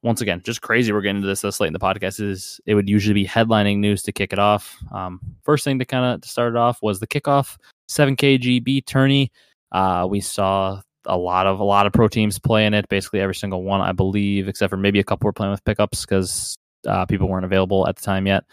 once 0.04 0.22
again, 0.22 0.42
just 0.44 0.62
crazy. 0.62 0.92
We're 0.92 1.02
getting 1.02 1.18
into 1.18 1.28
this 1.28 1.42
this 1.42 1.60
late 1.60 1.68
in 1.68 1.74
the 1.74 1.80
podcast. 1.80 2.20
Is 2.20 2.60
it 2.66 2.74
would 2.74 2.90
usually 2.90 3.14
be 3.14 3.26
headlining 3.26 3.78
news 3.78 4.02
to 4.04 4.12
kick 4.12 4.34
it 4.34 4.40
off. 4.40 4.78
Um, 4.92 5.20
first 5.44 5.64
thing 5.64 5.80
to 5.80 5.86
kind 5.86 6.06
of 6.06 6.28
start 6.28 6.54
it 6.54 6.58
off 6.58 6.82
was 6.82 7.00
the 7.00 7.08
kickoff 7.08 7.58
7KGB 7.90 8.86
tourney. 8.86 9.32
Uh, 9.72 10.08
we 10.10 10.20
saw 10.20 10.82
a 11.06 11.18
lot 11.18 11.48
of 11.48 11.60
a 11.60 11.64
lot 11.64 11.86
of 11.86 11.94
pro 11.94 12.08
teams 12.08 12.40
playing 12.40 12.74
it. 12.74 12.88
Basically, 12.90 13.20
every 13.20 13.36
single 13.36 13.64
one, 13.64 13.82
I 13.82 13.92
believe, 13.92 14.48
except 14.48 14.70
for 14.70 14.78
maybe 14.78 15.00
a 15.00 15.04
couple 15.04 15.26
were 15.26 15.34
playing 15.34 15.52
with 15.52 15.64
pickups 15.64 16.02
because 16.02 16.56
uh, 16.88 17.06
people 17.06 17.28
weren't 17.28 17.46
available 17.46 17.88
at 17.88 17.96
the 17.96 18.02
time 18.02 18.28
yet. 18.28 18.44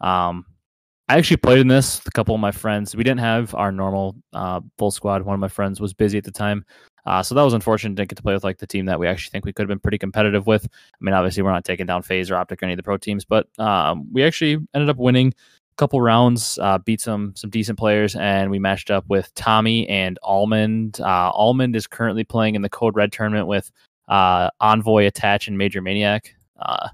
Um, 0.00 0.46
I 1.08 1.18
actually 1.18 1.36
played 1.38 1.58
in 1.58 1.68
this. 1.68 1.98
with 1.98 2.08
A 2.08 2.10
couple 2.12 2.34
of 2.34 2.40
my 2.40 2.50
friends. 2.50 2.96
We 2.96 3.04
didn't 3.04 3.20
have 3.20 3.54
our 3.54 3.70
normal 3.70 4.16
uh, 4.32 4.60
full 4.78 4.90
squad. 4.90 5.22
One 5.22 5.34
of 5.34 5.40
my 5.40 5.48
friends 5.48 5.80
was 5.80 5.92
busy 5.92 6.16
at 6.18 6.24
the 6.24 6.30
time, 6.30 6.64
uh, 7.06 7.22
so 7.22 7.34
that 7.34 7.42
was 7.42 7.52
unfortunate. 7.52 7.94
Didn't 7.94 8.08
get 8.08 8.16
to 8.16 8.22
play 8.22 8.34
with 8.34 8.44
like 8.44 8.58
the 8.58 8.66
team 8.66 8.86
that 8.86 8.98
we 8.98 9.06
actually 9.06 9.30
think 9.30 9.44
we 9.44 9.52
could 9.52 9.64
have 9.64 9.68
been 9.68 9.80
pretty 9.80 9.98
competitive 9.98 10.46
with. 10.46 10.66
I 10.66 10.96
mean, 11.00 11.14
obviously 11.14 11.42
we're 11.42 11.52
not 11.52 11.64
taking 11.64 11.86
down 11.86 12.02
FaZe 12.02 12.30
or 12.30 12.36
Optic 12.36 12.62
or 12.62 12.66
any 12.66 12.72
of 12.72 12.78
the 12.78 12.82
pro 12.82 12.96
teams, 12.96 13.24
but 13.24 13.46
um, 13.58 14.08
we 14.12 14.22
actually 14.22 14.58
ended 14.74 14.88
up 14.88 14.96
winning 14.96 15.34
couple 15.76 16.00
rounds, 16.00 16.58
uh, 16.60 16.78
beat 16.78 17.00
some 17.00 17.34
some 17.36 17.50
decent 17.50 17.78
players, 17.78 18.14
and 18.16 18.50
we 18.50 18.58
matched 18.58 18.90
up 18.90 19.04
with 19.08 19.32
Tommy 19.34 19.88
and 19.88 20.18
Almond. 20.22 21.00
Uh, 21.00 21.30
Almond 21.34 21.76
is 21.76 21.86
currently 21.86 22.24
playing 22.24 22.54
in 22.54 22.62
the 22.62 22.68
Code 22.68 22.96
Red 22.96 23.12
tournament 23.12 23.46
with 23.46 23.70
uh, 24.08 24.50
Envoy, 24.60 25.06
Attach, 25.06 25.48
and 25.48 25.58
Major 25.58 25.82
Maniac. 25.82 26.34
Uh, 26.60 26.88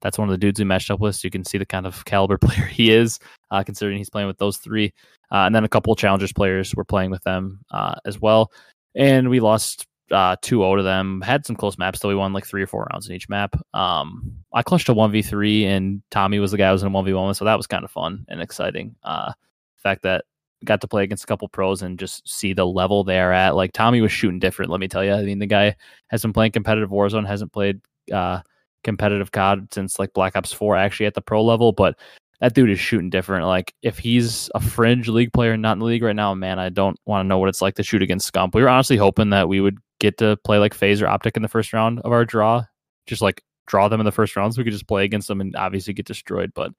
that's 0.00 0.18
one 0.18 0.28
of 0.28 0.32
the 0.32 0.38
dudes 0.38 0.58
we 0.58 0.64
matched 0.64 0.90
up 0.90 1.00
with, 1.00 1.16
so 1.16 1.26
you 1.26 1.30
can 1.30 1.44
see 1.44 1.58
the 1.58 1.66
kind 1.66 1.86
of 1.86 2.04
caliber 2.04 2.38
player 2.40 2.66
he 2.66 2.90
is, 2.90 3.18
uh, 3.50 3.62
considering 3.62 3.98
he's 3.98 4.10
playing 4.10 4.28
with 4.28 4.38
those 4.38 4.58
three. 4.58 4.92
Uh, 5.32 5.46
and 5.46 5.54
then 5.54 5.64
a 5.64 5.68
couple 5.68 5.94
challengers 5.96 6.32
players 6.32 6.74
were 6.74 6.84
playing 6.84 7.10
with 7.10 7.22
them 7.24 7.60
as 8.04 8.20
well 8.20 8.50
and 8.94 9.28
we 9.28 9.40
lost 9.40 9.86
uh 10.10 10.36
2-0 10.36 10.76
to 10.78 10.82
them. 10.82 11.20
Had 11.22 11.46
some 11.46 11.56
close 11.56 11.78
maps, 11.78 12.00
though. 12.00 12.08
We 12.08 12.14
won 12.14 12.32
like 12.32 12.46
three 12.46 12.62
or 12.62 12.66
four 12.66 12.86
rounds 12.92 13.08
in 13.08 13.14
each 13.14 13.28
map. 13.28 13.56
Um, 13.74 14.32
I 14.52 14.62
clutched 14.62 14.88
a 14.88 14.94
1v3, 14.94 15.64
and 15.64 16.02
Tommy 16.10 16.38
was 16.38 16.50
the 16.50 16.58
guy 16.58 16.68
who 16.68 16.72
was 16.72 16.82
in 16.82 16.88
a 16.88 16.90
1v1 16.90 17.36
so 17.36 17.44
that 17.44 17.56
was 17.56 17.66
kind 17.66 17.84
of 17.84 17.90
fun 17.90 18.24
and 18.28 18.40
exciting. 18.40 18.96
Uh, 19.02 19.32
the 19.76 19.82
fact 19.82 20.02
that 20.02 20.24
got 20.64 20.80
to 20.80 20.88
play 20.88 21.04
against 21.04 21.24
a 21.24 21.26
couple 21.26 21.48
pros 21.48 21.82
and 21.82 21.98
just 21.98 22.28
see 22.28 22.52
the 22.52 22.66
level 22.66 23.04
they're 23.04 23.32
at. 23.32 23.54
Like 23.54 23.72
Tommy 23.72 24.00
was 24.00 24.12
shooting 24.12 24.38
different, 24.38 24.70
let 24.70 24.80
me 24.80 24.88
tell 24.88 25.04
you. 25.04 25.12
I 25.12 25.22
mean, 25.22 25.38
the 25.38 25.46
guy 25.46 25.76
has 26.08 26.22
been 26.22 26.32
playing 26.32 26.52
competitive 26.52 26.90
Warzone, 26.90 27.26
hasn't 27.26 27.52
played 27.52 27.80
uh, 28.12 28.40
competitive 28.82 29.32
COD 29.32 29.72
since 29.72 29.98
like 29.98 30.12
Black 30.12 30.36
Ops 30.36 30.52
4 30.52 30.76
actually 30.76 31.06
at 31.06 31.14
the 31.14 31.20
pro 31.20 31.44
level, 31.44 31.72
but 31.72 31.98
that 32.40 32.54
dude 32.54 32.70
is 32.70 32.80
shooting 32.80 33.10
different. 33.10 33.46
Like 33.46 33.74
if 33.82 33.98
he's 33.98 34.50
a 34.54 34.60
fringe 34.60 35.08
league 35.08 35.32
player, 35.32 35.56
not 35.56 35.74
in 35.74 35.78
the 35.78 35.84
league 35.84 36.02
right 36.02 36.16
now, 36.16 36.34
man, 36.34 36.58
I 36.58 36.68
don't 36.68 36.98
want 37.06 37.24
to 37.24 37.28
know 37.28 37.38
what 37.38 37.48
it's 37.48 37.62
like 37.62 37.74
to 37.76 37.82
shoot 37.82 38.02
against 38.02 38.32
Scump. 38.32 38.54
We 38.54 38.62
were 38.62 38.68
honestly 38.68 38.96
hoping 38.96 39.30
that 39.30 39.48
we 39.48 39.60
would 39.60 39.78
get 40.04 40.18
to 40.18 40.36
play 40.44 40.58
like 40.58 40.74
FaZe 40.74 41.02
or 41.02 41.08
Optic 41.08 41.36
in 41.36 41.42
the 41.42 41.48
first 41.48 41.72
round 41.72 42.00
of 42.00 42.12
our 42.12 42.24
draw, 42.24 42.64
just 43.06 43.22
like 43.22 43.42
draw 43.66 43.88
them 43.88 44.00
in 44.00 44.04
the 44.04 44.12
first 44.12 44.36
round 44.36 44.54
so 44.54 44.60
we 44.60 44.64
could 44.64 44.72
just 44.72 44.88
play 44.88 45.04
against 45.04 45.28
them 45.28 45.40
and 45.40 45.56
obviously 45.56 45.92
get 45.92 46.06
destroyed. 46.06 46.52
But 46.54 46.72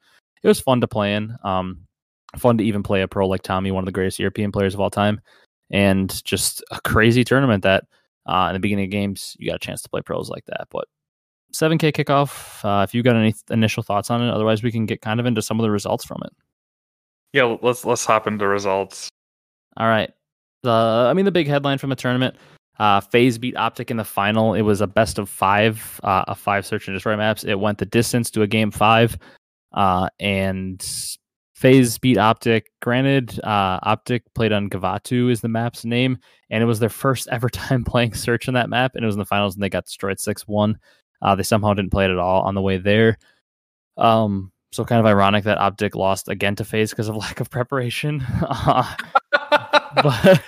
it 0.43 0.47
was 0.47 0.59
fun 0.59 0.81
to 0.81 0.87
play 0.87 1.15
in. 1.15 1.35
Um, 1.43 1.79
fun 2.37 2.57
to 2.57 2.63
even 2.63 2.83
play 2.83 3.01
a 3.01 3.07
pro 3.07 3.27
like 3.27 3.41
Tommy, 3.41 3.71
one 3.71 3.83
of 3.83 3.85
the 3.85 3.91
greatest 3.91 4.19
European 4.19 4.51
players 4.51 4.73
of 4.73 4.79
all 4.79 4.91
time, 4.91 5.21
and 5.71 6.23
just 6.23 6.63
a 6.71 6.79
crazy 6.81 7.23
tournament 7.23 7.63
that 7.63 7.85
uh, 8.25 8.47
in 8.49 8.53
the 8.53 8.59
beginning 8.59 8.85
of 8.85 8.91
games 8.91 9.35
you 9.39 9.49
got 9.49 9.55
a 9.55 9.59
chance 9.59 9.81
to 9.81 9.89
play 9.89 10.01
pros 10.01 10.29
like 10.29 10.45
that. 10.45 10.67
But 10.69 10.85
7K 11.53 11.93
kickoff. 11.93 12.63
Uh, 12.63 12.83
if 12.83 12.93
you 12.93 13.01
got 13.01 13.15
any 13.15 13.33
initial 13.49 13.81
thoughts 13.81 14.11
on 14.11 14.21
it, 14.21 14.29
otherwise 14.29 14.61
we 14.61 14.71
can 14.71 14.85
get 14.85 15.01
kind 15.01 15.19
of 15.19 15.25
into 15.25 15.41
some 15.41 15.59
of 15.59 15.63
the 15.63 15.71
results 15.71 16.05
from 16.05 16.21
it. 16.25 16.33
Yeah, 17.33 17.57
let's 17.61 17.85
let's 17.85 18.05
hop 18.05 18.27
into 18.27 18.47
results. 18.47 19.09
All 19.77 19.87
right. 19.87 20.11
The 20.63 20.69
I 20.69 21.13
mean 21.13 21.25
the 21.25 21.31
big 21.31 21.47
headline 21.47 21.77
from 21.77 21.89
the 21.89 21.95
tournament. 21.95 22.35
Uh, 22.77 22.99
FaZe 22.99 23.37
beat 23.37 23.55
Optic 23.55 23.89
in 23.89 23.97
the 23.97 24.03
final. 24.03 24.53
It 24.53 24.63
was 24.63 24.81
a 24.81 24.87
best 24.87 25.17
of 25.17 25.29
five, 25.29 25.99
uh, 26.03 26.25
a 26.27 26.35
five 26.35 26.65
search 26.65 26.87
and 26.87 26.95
destroy 26.95 27.15
maps. 27.15 27.43
It 27.43 27.59
went 27.59 27.77
the 27.77 27.85
distance 27.85 28.29
to 28.31 28.41
a 28.41 28.47
game 28.47 28.71
five, 28.71 29.17
uh, 29.73 30.09
and 30.19 30.85
FaZe 31.53 31.97
beat 31.97 32.17
Optic. 32.17 32.71
Granted, 32.81 33.39
uh, 33.43 33.79
Optic 33.83 34.23
played 34.33 34.51
on 34.51 34.69
Gavutu 34.69 35.31
is 35.31 35.41
the 35.41 35.47
map's 35.47 35.85
name, 35.85 36.17
and 36.49 36.61
it 36.61 36.65
was 36.65 36.79
their 36.79 36.89
first 36.89 37.27
ever 37.31 37.49
time 37.49 37.83
playing 37.83 38.13
search 38.13 38.47
on 38.47 38.53
that 38.55 38.69
map, 38.69 38.95
and 38.95 39.03
it 39.03 39.07
was 39.07 39.15
in 39.15 39.19
the 39.19 39.25
finals, 39.25 39.55
and 39.55 39.63
they 39.63 39.69
got 39.69 39.85
destroyed 39.85 40.19
six 40.19 40.47
one. 40.47 40.77
Uh, 41.21 41.33
they 41.35 41.43
somehow 41.43 41.73
didn't 41.73 41.91
play 41.91 42.05
it 42.05 42.11
at 42.11 42.17
all 42.17 42.43
on 42.43 42.55
the 42.55 42.61
way 42.61 42.77
there. 42.77 43.17
Um, 43.97 44.51
so 44.73 44.83
kind 44.83 44.99
of 44.99 45.05
ironic 45.05 45.45
that 45.45 45.57
Optic 45.57 45.95
lost 45.95 46.27
again 46.27 46.55
to 46.57 46.65
FaZe 46.65 46.89
because 46.89 47.07
of 47.07 47.15
lack 47.25 47.39
of 47.39 47.49
preparation. 47.49 48.21
but 50.03 50.41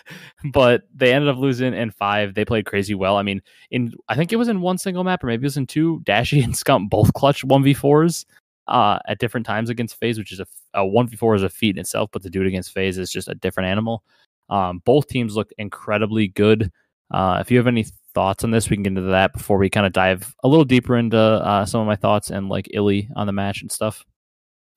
but 0.52 0.84
they 0.94 1.14
ended 1.14 1.30
up 1.30 1.38
losing 1.38 1.74
in 1.74 1.92
five. 1.92 2.34
They 2.34 2.46
played 2.46 2.66
crazy 2.66 2.96
well. 2.96 3.18
I 3.18 3.24
mean, 3.24 3.42
in 3.72 3.94
I 4.10 4.16
think 4.16 4.32
it 4.32 4.38
was 4.38 4.48
in 4.48 4.62
one 4.62 4.78
single 4.78 5.04
map 5.04 5.24
or 5.24 5.28
maybe 5.28 5.44
it 5.44 5.46
was 5.46 5.58
in 5.58 5.68
two. 5.68 6.02
Dashy 6.04 6.42
and 6.44 6.54
Scump 6.54 6.90
both 6.90 7.14
clutched 7.14 7.44
one 7.44 7.64
v 7.64 7.74
fours 7.74 8.26
uh, 8.68 9.00
at 9.08 9.20
different 9.20 9.46
times 9.46 9.70
against 9.70 10.00
FaZe, 10.00 10.18
which 10.18 10.32
is 10.32 10.42
a 10.74 10.86
one 10.86 11.08
v 11.08 11.16
four 11.16 11.36
is 11.36 11.44
a 11.44 11.50
feat 11.50 11.76
in 11.76 11.80
itself, 11.80 12.10
but 12.12 12.22
to 12.24 12.30
do 12.30 12.42
it 12.42 12.48
against 12.48 12.74
FaZe 12.74 12.98
is 12.98 13.12
just 13.12 13.28
a 13.28 13.36
different 13.36 13.70
animal. 13.70 14.04
Um, 14.50 14.82
both 14.86 15.08
teams 15.08 15.36
looked 15.36 15.54
incredibly 15.58 16.30
good. 16.30 16.72
Uh, 17.12 17.38
if 17.42 17.52
you 17.52 17.58
have 17.58 17.68
any 17.68 17.86
thoughts 18.14 18.44
on 18.44 18.52
this, 18.52 18.70
we 18.70 18.76
can 18.76 18.84
get 18.84 18.90
into 18.90 19.02
that 19.04 19.34
before 19.34 19.58
we 19.58 19.70
kind 19.70 19.86
of 19.86 19.94
dive 19.94 20.34
a 20.44 20.48
little 20.48 20.66
deeper 20.66 20.98
into 20.98 21.18
uh, 21.18 21.66
some 21.66 21.82
of 21.82 21.88
my 21.88 21.96
thoughts 21.96 22.30
and 22.30 22.50
like 22.50 22.68
iLLeY 22.74 23.10
on 23.16 23.28
the 23.28 23.34
match 23.34 23.62
and 23.62 23.72
stuff. 23.72 24.06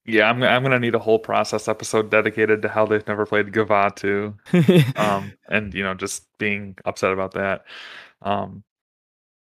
Yeah, 0.06 0.30
I'm 0.30 0.42
I'm 0.42 0.62
gonna 0.62 0.78
need 0.78 0.94
a 0.94 0.98
whole 0.98 1.18
process 1.18 1.68
episode 1.68 2.10
dedicated 2.10 2.62
to 2.62 2.68
how 2.68 2.86
they've 2.86 3.06
never 3.06 3.26
played 3.26 3.52
Gavutu, 3.52 4.34
um, 4.98 5.32
and 5.48 5.74
you 5.74 5.82
know 5.82 5.94
just 5.94 6.26
being 6.38 6.76
upset 6.84 7.12
about 7.12 7.34
that. 7.34 7.64
Um, 8.22 8.64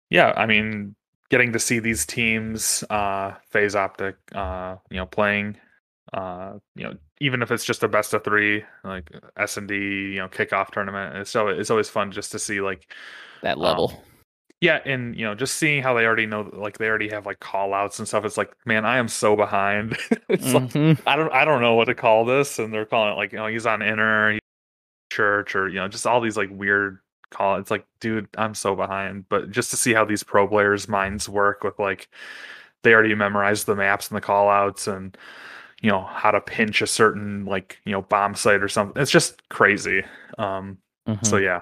yeah, 0.09 0.33
I 0.35 0.45
mean, 0.45 0.95
getting 1.29 1.51
to 1.53 1.59
see 1.59 1.79
these 1.79 2.05
teams, 2.05 2.83
uh, 2.89 3.33
FaZe 3.49 3.75
Optic, 3.75 4.15
uh, 4.33 4.77
you 4.89 4.97
know, 4.97 5.05
playing, 5.05 5.57
uh, 6.13 6.53
you 6.75 6.83
know, 6.83 6.93
even 7.19 7.41
if 7.41 7.51
it's 7.51 7.65
just 7.65 7.83
a 7.83 7.87
best 7.87 8.13
of 8.13 8.23
three, 8.23 8.63
like 8.83 9.11
S 9.37 9.57
and 9.57 9.67
D, 9.67 9.75
you 9.75 10.19
know, 10.19 10.27
kickoff 10.27 10.71
tournament, 10.71 11.17
it's 11.17 11.31
so 11.31 11.47
it's 11.47 11.69
always 11.69 11.89
fun 11.89 12.11
just 12.11 12.31
to 12.31 12.39
see 12.39 12.61
like 12.61 12.91
that 13.41 13.57
level. 13.57 13.91
Um, 13.93 14.14
yeah, 14.61 14.79
and 14.85 15.15
you 15.15 15.25
know, 15.25 15.35
just 15.35 15.55
seeing 15.57 15.83
how 15.83 15.93
they 15.93 16.05
already 16.05 16.25
know, 16.25 16.49
like 16.53 16.77
they 16.77 16.87
already 16.87 17.09
have 17.09 17.25
like 17.25 17.39
call 17.39 17.73
outs 17.73 17.99
and 17.99 18.07
stuff. 18.07 18.25
It's 18.25 18.37
like, 18.37 18.53
man, 18.65 18.85
I 18.85 18.97
am 18.97 19.07
so 19.07 19.35
behind. 19.35 19.97
it's 20.29 20.45
mm-hmm. 20.45 20.89
like 20.89 21.01
I 21.05 21.15
don't, 21.15 21.33
I 21.33 21.45
don't 21.45 21.61
know 21.61 21.75
what 21.75 21.85
to 21.85 21.95
call 21.95 22.25
this, 22.25 22.57
and 22.57 22.73
they're 22.73 22.85
calling 22.85 23.13
it 23.13 23.17
like, 23.17 23.31
you 23.31 23.37
know, 23.37 23.47
he's 23.47 23.65
on 23.65 23.81
inner 23.81 24.39
church, 25.11 25.55
or 25.55 25.67
you 25.67 25.75
know, 25.75 25.87
just 25.87 26.07
all 26.07 26.21
these 26.21 26.37
like 26.37 26.49
weird 26.51 26.99
call. 27.31 27.57
It's 27.57 27.69
like, 27.71 27.85
dude, 27.99 28.27
I'm 28.37 28.55
so 28.55 28.75
behind. 28.75 29.27
But 29.29 29.51
just 29.51 29.71
to 29.71 29.77
see 29.77 29.93
how 29.93 30.05
these 30.05 30.23
pro 30.23 30.47
players' 30.47 30.87
minds 30.87 31.27
work 31.27 31.63
with 31.63 31.77
like, 31.77 32.09
they 32.83 32.93
already 32.93 33.15
memorized 33.15 33.65
the 33.65 33.75
maps 33.75 34.07
and 34.09 34.15
the 34.15 34.21
call 34.21 34.49
outs, 34.49 34.87
and 34.87 35.17
you 35.81 35.91
know 35.91 36.03
how 36.03 36.31
to 36.31 36.39
pinch 36.39 36.81
a 36.81 36.87
certain 36.87 37.45
like 37.45 37.79
you 37.85 37.91
know 37.91 38.03
bomb 38.03 38.35
site 38.35 38.63
or 38.63 38.69
something. 38.69 39.01
It's 39.01 39.11
just 39.11 39.47
crazy. 39.49 40.03
Um, 40.37 40.77
mm-hmm. 41.07 41.25
So 41.25 41.37
yeah, 41.37 41.59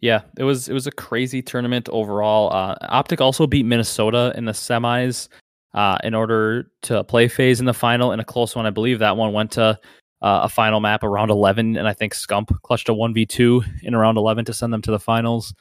yeah, 0.00 0.22
it 0.36 0.44
was 0.44 0.68
it 0.68 0.72
was 0.72 0.86
a 0.86 0.92
crazy 0.92 1.42
tournament 1.42 1.88
overall. 1.88 2.52
Uh, 2.52 2.76
Optic 2.82 3.20
also 3.20 3.46
beat 3.46 3.66
Minnesota 3.66 4.32
in 4.36 4.44
the 4.44 4.52
semis 4.52 5.28
uh, 5.74 5.98
in 6.04 6.14
order 6.14 6.70
to 6.82 7.04
play 7.04 7.28
FaZe 7.28 7.60
in 7.60 7.66
the 7.66 7.74
final 7.74 8.12
in 8.12 8.20
a 8.20 8.24
close 8.24 8.54
one. 8.54 8.66
I 8.66 8.70
believe 8.70 8.98
that 9.00 9.16
one 9.16 9.32
went 9.32 9.52
to 9.52 9.78
uh, 10.22 10.40
a 10.42 10.48
final 10.48 10.80
map 10.80 11.02
around 11.02 11.30
11, 11.30 11.76
and 11.76 11.86
I 11.86 11.92
think 11.92 12.14
Scump 12.14 12.50
clutched 12.62 12.88
a 12.88 12.92
1v2 12.92 13.82
in 13.84 13.94
around 13.94 14.16
11 14.16 14.44
to 14.46 14.52
send 14.52 14.72
them 14.72 14.82
to 14.82 14.90
the 14.90 14.98
finals. 14.98 15.54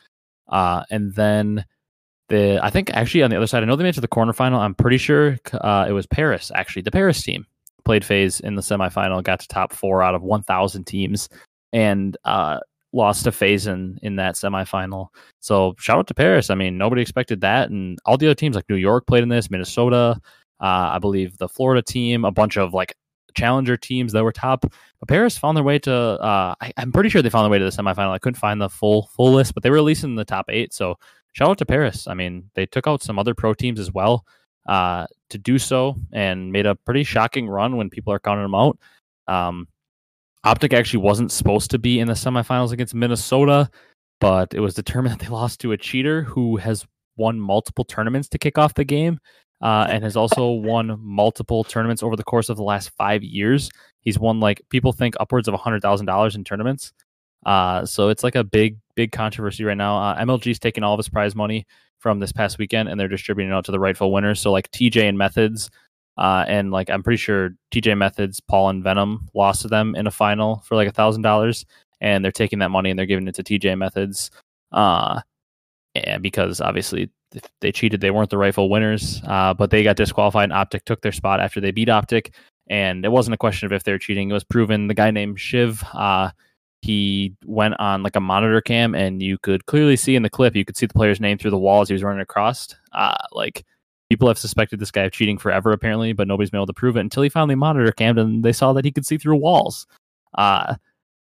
Uh, 0.47 0.83
and 0.89 1.13
then 1.13 1.65
the 2.29 2.59
I 2.63 2.69
think 2.69 2.89
actually 2.93 3.23
on 3.23 3.29
the 3.29 3.37
other 3.37 3.47
side, 3.47 3.63
I 3.63 3.65
know 3.65 3.75
they 3.75 3.83
made 3.83 3.89
it 3.89 3.93
to 3.93 4.01
the 4.01 4.07
quarterfinal. 4.07 4.57
I'm 4.57 4.75
pretty 4.75 4.97
sure 4.97 5.37
uh, 5.53 5.85
it 5.87 5.91
was 5.91 6.05
Paris 6.05 6.51
actually. 6.53 6.83
The 6.83 6.91
Paris 6.91 7.21
team 7.21 7.45
played 7.85 8.05
FaZe 8.05 8.39
in 8.41 8.55
the 8.55 8.61
semifinal, 8.61 9.23
got 9.23 9.39
to 9.39 9.47
top 9.47 9.71
four 9.71 10.03
out 10.03 10.13
of 10.13 10.21
1,000 10.21 10.85
teams, 10.85 11.29
and 11.71 12.17
uh, 12.25 12.59
lost 12.97 13.23
to 13.23 13.31
FaZe 13.31 13.67
in, 13.67 13.97
in 14.01 14.17
that 14.17 14.35
semifinal. 14.35 15.07
So 15.39 15.75
shout 15.79 15.99
out 15.99 16.07
to 16.07 16.13
Paris. 16.13 16.49
I 16.49 16.55
mean, 16.55 16.77
nobody 16.77 17.01
expected 17.01 17.41
that. 17.41 17.69
And 17.69 17.97
all 18.05 18.17
the 18.17 18.27
other 18.27 18.35
teams 18.35 18.55
like 18.55 18.65
New 18.69 18.75
York 18.75 19.07
played 19.07 19.23
in 19.23 19.29
this, 19.29 19.49
Minnesota, 19.49 20.19
uh, 20.59 20.91
I 20.95 20.99
believe 20.99 21.37
the 21.37 21.47
Florida 21.47 21.81
team, 21.81 22.25
a 22.25 22.31
bunch 22.31 22.57
of 22.57 22.73
like 22.73 22.95
challenger 23.35 23.77
teams 23.77 24.11
that 24.13 24.23
were 24.23 24.33
top. 24.33 24.65
But 24.99 25.07
Paris 25.07 25.37
found 25.37 25.55
their 25.55 25.63
way 25.63 25.79
to 25.79 25.93
uh, 25.93 26.55
I, 26.59 26.73
am 26.77 26.91
pretty 26.91 27.09
sure 27.09 27.21
they 27.21 27.29
found 27.29 27.45
their 27.45 27.51
way 27.51 27.59
to 27.59 27.65
the 27.65 27.71
semifinal. 27.71 28.11
I 28.11 28.19
couldn't 28.19 28.39
find 28.39 28.59
the 28.59 28.69
full 28.69 29.09
full 29.15 29.31
list, 29.31 29.53
but 29.53 29.63
they 29.63 29.69
were 29.69 29.77
at 29.77 29.83
least 29.83 30.03
in 30.03 30.15
the 30.15 30.25
top 30.25 30.47
eight. 30.49 30.73
So 30.73 30.95
shout 31.33 31.49
out 31.49 31.57
to 31.59 31.65
Paris. 31.65 32.07
I 32.07 32.15
mean, 32.15 32.49
they 32.55 32.65
took 32.65 32.87
out 32.87 33.03
some 33.03 33.19
other 33.19 33.35
pro 33.35 33.53
teams 33.53 33.79
as 33.79 33.91
well. 33.93 34.25
uh, 34.67 35.07
to 35.29 35.37
do 35.37 35.57
so 35.57 35.95
and 36.11 36.51
made 36.51 36.65
a 36.65 36.75
pretty 36.75 37.03
shocking 37.03 37.47
run 37.47 37.77
when 37.77 37.89
people 37.89 38.13
are 38.13 38.19
counting 38.19 38.43
them 38.43 38.55
out. 38.55 38.77
Um, 39.27 39.67
Optic 40.43 40.73
actually 40.73 41.03
wasn't 41.03 41.31
supposed 41.31 41.71
to 41.71 41.79
be 41.79 41.99
in 41.99 42.07
the 42.07 42.13
semifinals 42.13 42.71
against 42.71 42.93
Minnesota, 42.93 43.69
but 44.19 44.53
it 44.53 44.59
was 44.59 44.73
determined 44.73 45.13
that 45.19 45.25
they 45.25 45.31
lost 45.31 45.59
to 45.61 45.71
a 45.71 45.77
cheater 45.77 46.23
who 46.23 46.57
has 46.57 46.85
won 47.17 47.39
multiple 47.39 47.83
tournaments 47.83 48.29
to 48.29 48.37
kick 48.37 48.57
off 48.57 48.73
the 48.75 48.85
game 48.85 49.19
uh, 49.61 49.87
and 49.89 50.03
has 50.03 50.15
also 50.15 50.49
won 50.51 50.97
multiple 51.01 51.63
tournaments 51.63 52.03
over 52.03 52.15
the 52.15 52.23
course 52.23 52.49
of 52.49 52.57
the 52.57 52.63
last 52.63 52.91
five 52.97 53.23
years. 53.23 53.69
He's 54.01 54.19
won 54.19 54.39
like 54.39 54.61
people 54.69 54.93
think 54.93 55.15
upwards 55.19 55.47
of 55.47 55.53
a 55.53 55.57
hundred 55.57 55.81
thousand 55.81 56.05
dollars 56.05 56.35
in 56.35 56.43
tournaments. 56.43 56.93
Uh, 57.45 57.85
so 57.85 58.09
it's 58.09 58.23
like 58.23 58.35
a 58.35 58.43
big, 58.43 58.77
big 58.95 59.11
controversy 59.11 59.63
right 59.63 59.77
now. 59.77 59.97
Uh, 59.97 60.23
MLG's 60.23 60.59
taking 60.59 60.83
all 60.83 60.93
of 60.93 60.97
his 60.97 61.09
prize 61.09 61.35
money 61.35 61.65
from 61.99 62.19
this 62.19 62.31
past 62.31 62.57
weekend 62.57 62.89
and 62.89 62.99
they're 62.99 63.07
distributing 63.07 63.51
it 63.51 63.55
out 63.55 63.65
to 63.65 63.71
the 63.71 63.79
rightful 63.79 64.11
winners. 64.11 64.39
So 64.39 64.51
like 64.51 64.69
TJ 64.71 65.07
and 65.07 65.17
Methodz, 65.17 65.69
uh, 66.17 66.45
and 66.47 66.71
like 66.71 66.89
I'm 66.89 67.03
pretty 67.03 67.17
sure 67.17 67.51
TJ 67.71 67.97
Methodz, 67.97 68.39
Paul 68.47 68.69
and 68.69 68.83
Venom 68.83 69.27
lost 69.33 69.61
to 69.61 69.67
them 69.67 69.95
in 69.95 70.07
a 70.07 70.11
final 70.11 70.63
for 70.65 70.75
like 70.75 70.87
a 70.87 70.91
thousand 70.91 71.21
dollars, 71.21 71.65
and 72.01 72.23
they're 72.23 72.31
taking 72.31 72.59
that 72.59 72.71
money 72.71 72.89
and 72.89 72.97
they're 72.97 73.05
giving 73.05 73.27
it 73.27 73.35
to 73.35 73.43
TJ 73.43 73.77
Methodz. 73.77 74.29
Uh, 74.71 75.21
and 75.95 76.21
because 76.21 76.61
obviously 76.61 77.09
they 77.61 77.71
cheated, 77.71 78.01
they 78.01 78.11
weren't 78.11 78.29
the 78.29 78.37
rightful 78.37 78.69
winners, 78.69 79.21
uh, 79.27 79.53
but 79.53 79.69
they 79.69 79.83
got 79.83 79.95
disqualified. 79.95 80.45
And 80.45 80.53
Optic 80.53 80.85
took 80.85 81.01
their 81.01 81.11
spot 81.11 81.39
after 81.39 81.59
they 81.59 81.71
beat 81.71 81.89
Optic, 81.89 82.33
and 82.69 83.05
it 83.05 83.09
wasn't 83.09 83.35
a 83.35 83.37
question 83.37 83.65
of 83.65 83.73
if 83.73 83.83
they're 83.83 83.99
cheating. 83.99 84.29
It 84.29 84.33
was 84.33 84.43
proven. 84.43 84.87
The 84.87 84.93
guy 84.93 85.11
named 85.11 85.39
Shiv, 85.39 85.83
uh, 85.93 86.31
he 86.81 87.35
went 87.45 87.75
on 87.79 88.03
like 88.03 88.15
a 88.15 88.21
monitor 88.21 88.61
cam, 88.61 88.95
and 88.95 89.21
you 89.21 89.37
could 89.37 89.65
clearly 89.65 89.95
see 89.95 90.15
in 90.15 90.23
the 90.23 90.29
clip, 90.29 90.55
you 90.55 90.65
could 90.65 90.77
see 90.77 90.85
the 90.85 90.93
player's 90.93 91.19
name 91.19 91.37
through 91.37 91.51
the 91.51 91.57
wall 91.57 91.81
as 91.81 91.89
he 91.89 91.93
was 91.93 92.03
running 92.03 92.21
across. 92.21 92.67
Uh, 92.93 93.17
like 93.31 93.65
people 94.09 94.27
have 94.27 94.37
suspected 94.37 94.79
this 94.79 94.91
guy 94.91 95.03
of 95.03 95.11
cheating 95.11 95.37
forever, 95.37 95.71
apparently, 95.71 96.13
but 96.13 96.27
nobody's 96.27 96.49
been 96.49 96.59
able 96.59 96.67
to 96.67 96.73
prove 96.73 96.97
it 96.97 97.01
until 97.01 97.23
he 97.23 97.29
finally 97.29 97.55
monitor 97.55 97.91
cammed 97.91 98.19
and 98.19 98.43
they 98.43 98.53
saw 98.53 98.73
that 98.73 98.85
he 98.85 98.91
could 98.91 99.05
see 99.05 99.17
through 99.17 99.35
walls. 99.35 99.85
Uh, 100.37 100.75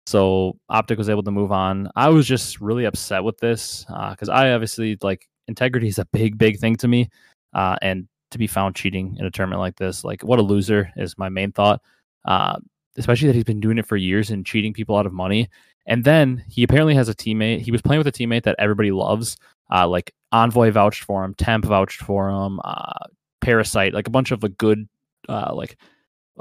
so 0.06 0.58
Optic 0.70 0.98
was 0.98 1.10
able 1.10 1.24
to 1.24 1.32
move 1.32 1.52
on. 1.52 1.90
I 1.96 2.10
was 2.10 2.28
just 2.28 2.60
really 2.60 2.86
upset 2.86 3.24
with 3.24 3.38
this 3.38 3.86
because 3.88 4.30
uh, 4.30 4.34
I 4.34 4.52
obviously 4.52 4.98
like 5.02 5.28
integrity 5.48 5.88
is 5.88 6.00
a 6.00 6.06
big, 6.06 6.38
big 6.38 6.60
thing 6.60 6.76
to 6.78 6.88
me. 6.88 7.10
Uh, 7.54 7.78
and 7.82 8.08
to 8.32 8.38
be 8.38 8.48
found 8.48 8.76
cheating 8.76 9.16
in 9.20 9.26
a 9.26 9.32
tournament 9.32 9.60
like 9.60 9.78
this, 9.78 10.04
like 10.04 10.24
what 10.24 10.40
a 10.40 10.42
loser 10.42 10.92
is 10.98 11.18
my 11.18 11.30
main 11.30 11.52
thought. 11.52 11.82
Uh, 12.26 12.58
especially 12.98 13.28
that 13.28 13.36
he's 13.36 13.44
been 13.44 13.60
doing 13.60 13.78
it 13.78 13.88
for 13.88 13.98
years 13.98 14.30
and 14.30 14.46
cheating 14.46 14.74
people 14.74 14.96
out 14.98 15.06
of 15.06 15.14
money. 15.14 15.50
And 15.86 16.04
then 16.04 16.44
he 16.50 16.64
apparently 16.64 16.96
has 16.96 17.10
a 17.10 17.16
teammate. 17.16 17.62
He 17.62 17.72
was 17.72 17.82
playing 17.82 18.00
with 18.00 18.08
a 18.08 18.12
teammate 18.12 18.44
that 18.44 18.56
everybody 18.60 18.92
loves. 18.92 19.38
Uh, 19.72 19.88
like 19.88 20.14
Envoy 20.32 20.72
vouched 20.72 21.04
for 21.04 21.24
him, 21.24 21.34
Temp 21.34 21.66
vouched 21.66 22.02
for 22.02 22.30
him, 22.30 22.60
uh, 22.64 23.08
Parasite, 23.42 23.94
like 23.94 24.08
a 24.08 24.12
bunch 24.12 24.32
of 24.32 24.40
the 24.40 24.50
good, 24.50 24.88
uh, 25.28 25.54
like 25.54 25.78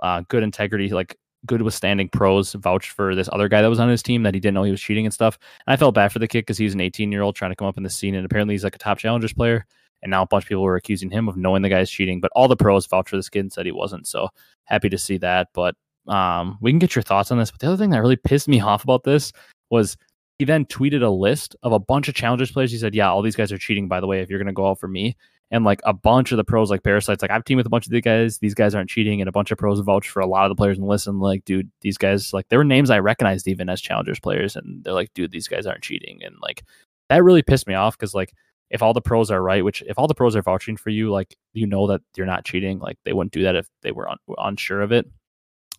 uh, 0.03 0.23
good 0.29 0.43
integrity, 0.43 0.91
like 0.91 1.19
good 1.47 1.63
withstanding 1.63 2.09
pros 2.09 2.53
vouched 2.53 2.91
for 2.91 3.15
this 3.15 3.29
other 3.33 3.49
guy 3.49 3.63
that 3.63 3.71
was 3.71 3.81
on 3.81 3.89
his 3.89 4.03
team 4.03 4.23
that 4.23 4.35
he 4.35 4.41
didn't 4.41 4.55
know 4.55 4.63
he 4.63 4.71
was 4.71 4.81
cheating 4.81 5.07
and 5.07 5.15
stuff. 5.15 5.39
And 5.67 5.73
I 5.73 5.77
felt 5.77 5.95
bad 5.95 6.13
for 6.13 6.19
the 6.19 6.29
kid 6.29 6.41
because 6.41 6.59
he's 6.59 6.75
an 6.75 6.81
18 6.81 7.11
year 7.11 7.23
old 7.23 7.35
trying 7.35 7.51
to 7.51 7.57
come 7.57 7.69
up 7.69 7.77
in 7.77 7.83
the 7.83 7.91
scene, 7.91 8.15
and 8.15 8.25
apparently 8.25 8.55
he's 8.55 8.65
like 8.65 8.77
a 8.77 8.79
top 8.79 8.99
challengers 8.99 9.33
player. 9.33 9.67
And 10.03 10.11
now 10.11 10.23
a 10.23 10.27
bunch 10.27 10.45
of 10.45 10.49
people 10.49 10.65
were 10.65 10.77
accusing 10.77 11.11
him 11.11 11.29
of 11.29 11.37
knowing 11.37 11.63
the 11.63 11.69
guy's 11.69 11.91
cheating, 11.91 12.21
but 12.21 12.33
all 12.35 12.49
the 12.49 12.57
pros 12.57 12.87
vouched 12.87 13.11
for 13.11 13.17
this 13.17 13.29
kid 13.29 13.41
and 13.41 13.53
said 13.53 13.67
he 13.67 13.73
wasn't. 13.73 14.09
So 14.09 14.29
happy 14.65 14.89
to 14.89 14.99
see 14.99 15.17
that. 15.19 15.49
But 15.55 15.77
um, 16.09 16.59
we 16.61 16.71
can 16.71 16.79
get 16.79 16.95
your 16.95 17.03
thoughts 17.03 17.31
on 17.31 17.39
this. 17.39 17.51
But 17.51 17.61
the 17.61 17.69
other 17.69 17.77
thing 17.77 17.91
that 17.91 18.01
really 18.01 18.17
pissed 18.17 18.49
me 18.49 18.61
off 18.61 18.85
about 18.85 19.05
this 19.05 19.33
was 19.71 19.97
he 20.39 20.45
then 20.45 20.65
tweeted 20.67 21.03
a 21.03 21.11
list 21.11 21.57
of 21.63 21.73
a 21.73 21.79
bunch 21.79 22.09
of 22.09 22.15
challengers 22.15 22.51
players. 22.51 22.73
He 22.73 22.79
said, 22.79 22.95
"Yeah, 22.95 23.11
all 23.11 23.23
these 23.23 23.37
guys 23.37 23.53
are 23.53 23.59
cheating. 23.59 23.89
By 23.89 24.01
the 24.01 24.07
way, 24.07 24.21
if 24.21 24.31
you're 24.31 24.43
to 24.43 24.53
go 24.53 24.69
out 24.69 24.81
for 24.81 24.89
me." 24.89 25.17
And 25.51 25.65
like 25.65 25.83
a 25.85 25.93
bunch 25.93 26.33
of 26.33 26.39
the 26.39 26.45
pros, 26.45 26.71
like 26.71 26.83
Parasites, 26.83 27.21
like 27.21 27.31
I've 27.31 27.45
teamed 27.45 27.59
with 27.59 27.67
a 27.67 27.71
bunch 27.71 27.85
of 27.87 27.93
the 27.93 28.01
guys. 28.01 28.39
These 28.39 28.55
guys 28.55 28.75
aren't 28.75 28.89
cheating, 28.89 29.21
and 29.21 29.29
a 29.29 29.33
bunch 29.33 29.51
of 29.51 29.59
pros 29.59 29.79
vouch 29.81 30.09
for 30.09 30.21
a 30.21 30.27
lot 30.27 30.45
of 30.45 30.49
the 30.51 30.55
players 30.59 30.79
and 30.79 30.89
listen. 30.89 31.21
Like, 31.21 31.45
dude, 31.45 31.71
these 31.83 31.99
guys, 31.99 32.33
like, 32.33 32.49
there 32.49 32.59
were 32.59 32.65
names 32.65 32.89
I 32.89 33.01
recognized 33.01 33.47
even 33.47 33.69
as 33.69 33.81
challengers 33.81 34.19
players, 34.19 34.57
and 34.57 34.83
they're 34.83 34.95
like, 34.95 35.13
dude, 35.15 35.31
these 35.31 35.49
guys 35.49 35.67
aren't 35.67 35.83
cheating, 35.83 36.21
and 36.25 36.37
like 36.41 36.65
that 37.11 37.23
really 37.23 37.43
pissed 37.43 37.69
me 37.69 37.75
off 37.75 37.97
because 37.99 38.15
like 38.15 38.33
if 38.71 38.83
all 38.83 38.95
the 38.95 39.03
pros 39.03 39.31
are 39.31 39.43
right, 39.43 39.65
which 39.65 39.83
if 39.87 39.99
all 39.99 40.09
the 40.09 40.15
pros 40.15 40.35
are 40.35 40.43
vouching 40.43 40.79
for 40.79 40.91
you, 40.91 41.11
like 41.11 41.37
you 41.53 41.67
know 41.67 41.87
that 41.87 42.01
you're 42.17 42.27
not 42.27 42.45
cheating, 42.45 42.79
like 42.79 42.97
they 43.05 43.13
wouldn't 43.13 43.35
do 43.35 43.43
that 43.43 43.55
if 43.55 43.69
they 43.83 43.93
were 43.93 44.09
un- 44.09 44.19
unsure 44.39 44.81
of 44.81 44.91
it. 44.91 45.07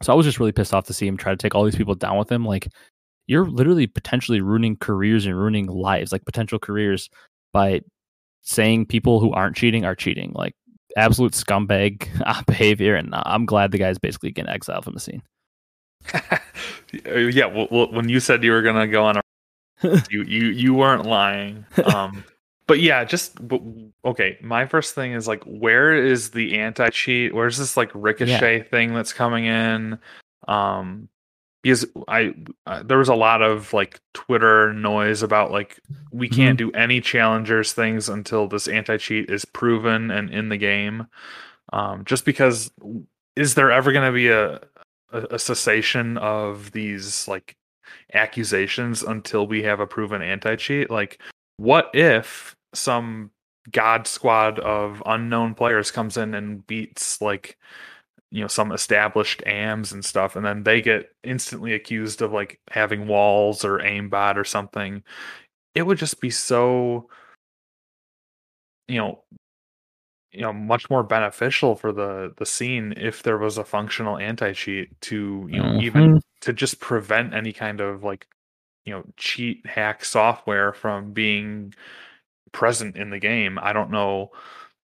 So 0.01 0.11
I 0.11 0.15
was 0.15 0.25
just 0.25 0.39
really 0.39 0.51
pissed 0.51 0.73
off 0.73 0.87
to 0.87 0.93
see 0.93 1.07
him 1.07 1.17
try 1.17 1.31
to 1.31 1.37
take 1.37 1.55
all 1.55 1.63
these 1.63 1.75
people 1.75 1.95
down 1.95 2.17
with 2.17 2.31
him. 2.31 2.45
Like 2.45 2.67
you're 3.27 3.47
literally 3.47 3.87
potentially 3.87 4.41
ruining 4.41 4.75
careers 4.75 5.25
and 5.25 5.37
ruining 5.37 5.67
lives, 5.67 6.11
like 6.11 6.25
potential 6.25 6.59
careers, 6.59 7.09
by 7.53 7.81
saying 8.41 8.87
people 8.87 9.19
who 9.19 9.31
aren't 9.31 9.55
cheating 9.55 9.85
are 9.85 9.95
cheating. 9.95 10.31
Like 10.33 10.55
absolute 10.97 11.33
scumbag 11.33 12.07
behavior. 12.45 12.95
And 12.95 13.13
I'm 13.13 13.45
glad 13.45 13.71
the 13.71 13.77
guy's 13.77 13.99
basically 13.99 14.31
getting 14.31 14.51
exiled 14.51 14.83
from 14.83 14.93
the 14.93 14.99
scene. 14.99 15.21
yeah, 17.05 17.45
well, 17.45 17.67
well, 17.71 17.91
when 17.91 18.09
you 18.09 18.19
said 18.19 18.43
you 18.43 18.51
were 18.51 18.61
gonna 18.61 18.87
go 18.87 19.05
on 19.05 19.17
a, 19.17 19.21
you 20.09 20.23
you 20.23 20.47
you 20.47 20.73
weren't 20.73 21.05
lying. 21.05 21.65
Um, 21.85 22.23
but 22.67 22.79
yeah, 22.79 23.03
just 23.03 23.37
okay. 24.05 24.37
My 24.41 24.65
first 24.65 24.95
thing 24.95 25.13
is 25.13 25.27
like, 25.27 25.43
where 25.43 25.93
is 25.93 26.31
the 26.31 26.57
anti 26.57 26.89
cheat? 26.89 27.33
Where's 27.33 27.57
this 27.57 27.77
like 27.77 27.91
ricochet 27.93 28.57
yeah. 28.57 28.63
thing 28.63 28.93
that's 28.93 29.13
coming 29.13 29.45
in? 29.45 29.99
Um, 30.47 31.09
because 31.61 31.85
I 32.09 32.35
uh, 32.65 32.83
there 32.83 32.97
was 32.97 33.09
a 33.09 33.15
lot 33.15 33.41
of 33.41 33.71
like 33.73 34.01
Twitter 34.13 34.73
noise 34.73 35.23
about 35.23 35.51
like 35.51 35.79
we 36.11 36.27
can't 36.27 36.59
mm-hmm. 36.59 36.69
do 36.69 36.77
any 36.77 36.99
challengers 36.99 37.71
things 37.71 38.09
until 38.09 38.47
this 38.47 38.67
anti 38.67 38.97
cheat 38.97 39.29
is 39.29 39.45
proven 39.45 40.11
and 40.11 40.29
in 40.29 40.49
the 40.49 40.57
game. 40.57 41.07
Um, 41.71 42.03
just 42.05 42.25
because 42.25 42.69
is 43.35 43.55
there 43.55 43.71
ever 43.71 43.91
going 43.91 44.05
to 44.05 44.11
be 44.11 44.27
a, 44.27 44.55
a, 45.11 45.35
a 45.35 45.39
cessation 45.39 46.17
of 46.17 46.71
these 46.71 47.27
like 47.27 47.55
accusations 48.13 49.01
until 49.01 49.47
we 49.47 49.63
have 49.63 49.79
a 49.79 49.87
proven 49.87 50.21
anti 50.21 50.55
cheat? 50.55 50.89
Like, 50.89 51.19
what 51.63 51.89
if 51.93 52.57
some 52.73 53.31
god 53.71 54.05
squad 54.05 54.59
of 54.59 55.01
unknown 55.05 55.55
players 55.55 55.91
comes 55.91 56.17
in 56.17 56.33
and 56.33 56.67
beats 56.67 57.21
like 57.21 57.57
you 58.31 58.41
know 58.41 58.47
some 58.47 58.73
established 58.73 59.41
AMs 59.45 59.93
and 59.93 60.03
stuff, 60.03 60.35
and 60.35 60.45
then 60.45 60.63
they 60.63 60.81
get 60.81 61.15
instantly 61.23 61.73
accused 61.73 62.21
of 62.21 62.33
like 62.33 62.59
having 62.69 63.07
walls 63.07 63.63
or 63.63 63.77
aimbot 63.79 64.35
or 64.35 64.43
something. 64.43 65.03
It 65.73 65.83
would 65.83 65.99
just 65.99 66.19
be 66.19 66.29
so, 66.29 67.09
you 68.87 68.97
know, 68.97 69.23
you 70.31 70.41
know, 70.41 70.51
much 70.51 70.89
more 70.89 71.03
beneficial 71.03 71.75
for 71.75 71.93
the 71.93 72.33
the 72.37 72.45
scene 72.45 72.93
if 72.97 73.23
there 73.23 73.37
was 73.37 73.57
a 73.57 73.63
functional 73.63 74.17
anti 74.17 74.51
cheat 74.51 74.89
to 75.01 75.47
you 75.49 75.59
know 75.59 75.69
mm-hmm. 75.69 75.81
even 75.81 76.19
to 76.41 76.51
just 76.51 76.81
prevent 76.81 77.33
any 77.33 77.53
kind 77.53 77.79
of 77.79 78.03
like 78.03 78.27
you 78.85 78.93
know 78.93 79.03
cheat 79.17 79.65
hack 79.65 80.03
software 80.05 80.73
from 80.73 81.13
being 81.13 81.73
present 82.51 82.95
in 82.95 83.09
the 83.09 83.19
game. 83.19 83.59
I 83.61 83.73
don't 83.73 83.91
know. 83.91 84.31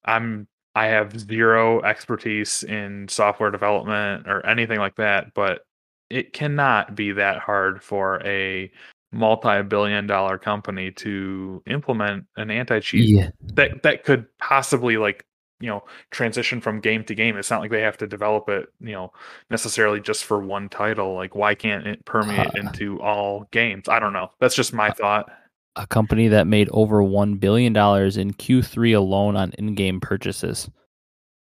I'm 0.04 0.46
I 0.74 0.86
have 0.86 1.18
zero 1.18 1.80
expertise 1.82 2.62
in 2.62 3.08
software 3.08 3.50
development 3.50 4.26
or 4.26 4.44
anything 4.46 4.78
like 4.78 4.96
that, 4.96 5.32
but 5.34 5.66
it 6.10 6.32
cannot 6.32 6.94
be 6.94 7.12
that 7.12 7.38
hard 7.38 7.82
for 7.82 8.22
a 8.24 8.70
multi-billion 9.12 10.06
dollar 10.06 10.36
company 10.36 10.90
to 10.90 11.62
implement 11.66 12.26
an 12.36 12.50
anti-cheat 12.50 13.08
yeah. 13.08 13.30
that 13.54 13.82
that 13.82 14.04
could 14.04 14.26
possibly 14.38 14.98
like 14.98 15.24
you 15.60 15.68
know 15.68 15.82
transition 16.10 16.60
from 16.60 16.80
game 16.80 17.02
to 17.04 17.14
game 17.14 17.36
it's 17.36 17.50
not 17.50 17.60
like 17.60 17.70
they 17.70 17.80
have 17.80 17.96
to 17.96 18.06
develop 18.06 18.48
it 18.48 18.68
you 18.80 18.92
know 18.92 19.12
necessarily 19.50 20.00
just 20.00 20.24
for 20.24 20.38
one 20.38 20.68
title 20.68 21.14
like 21.14 21.34
why 21.34 21.54
can't 21.54 21.86
it 21.86 22.04
permeate 22.04 22.48
uh, 22.48 22.60
into 22.60 23.00
all 23.00 23.48
games 23.52 23.88
i 23.88 23.98
don't 23.98 24.12
know 24.12 24.30
that's 24.38 24.54
just 24.54 24.72
my 24.72 24.90
thought 24.90 25.30
a 25.76 25.86
company 25.86 26.28
that 26.28 26.46
made 26.46 26.68
over 26.72 27.02
$1 27.02 27.38
billion 27.38 27.76
in 27.76 28.32
Q3 28.32 28.96
alone 28.96 29.36
on 29.36 29.52
in 29.58 29.74
game 29.74 30.00
purchases. 30.00 30.70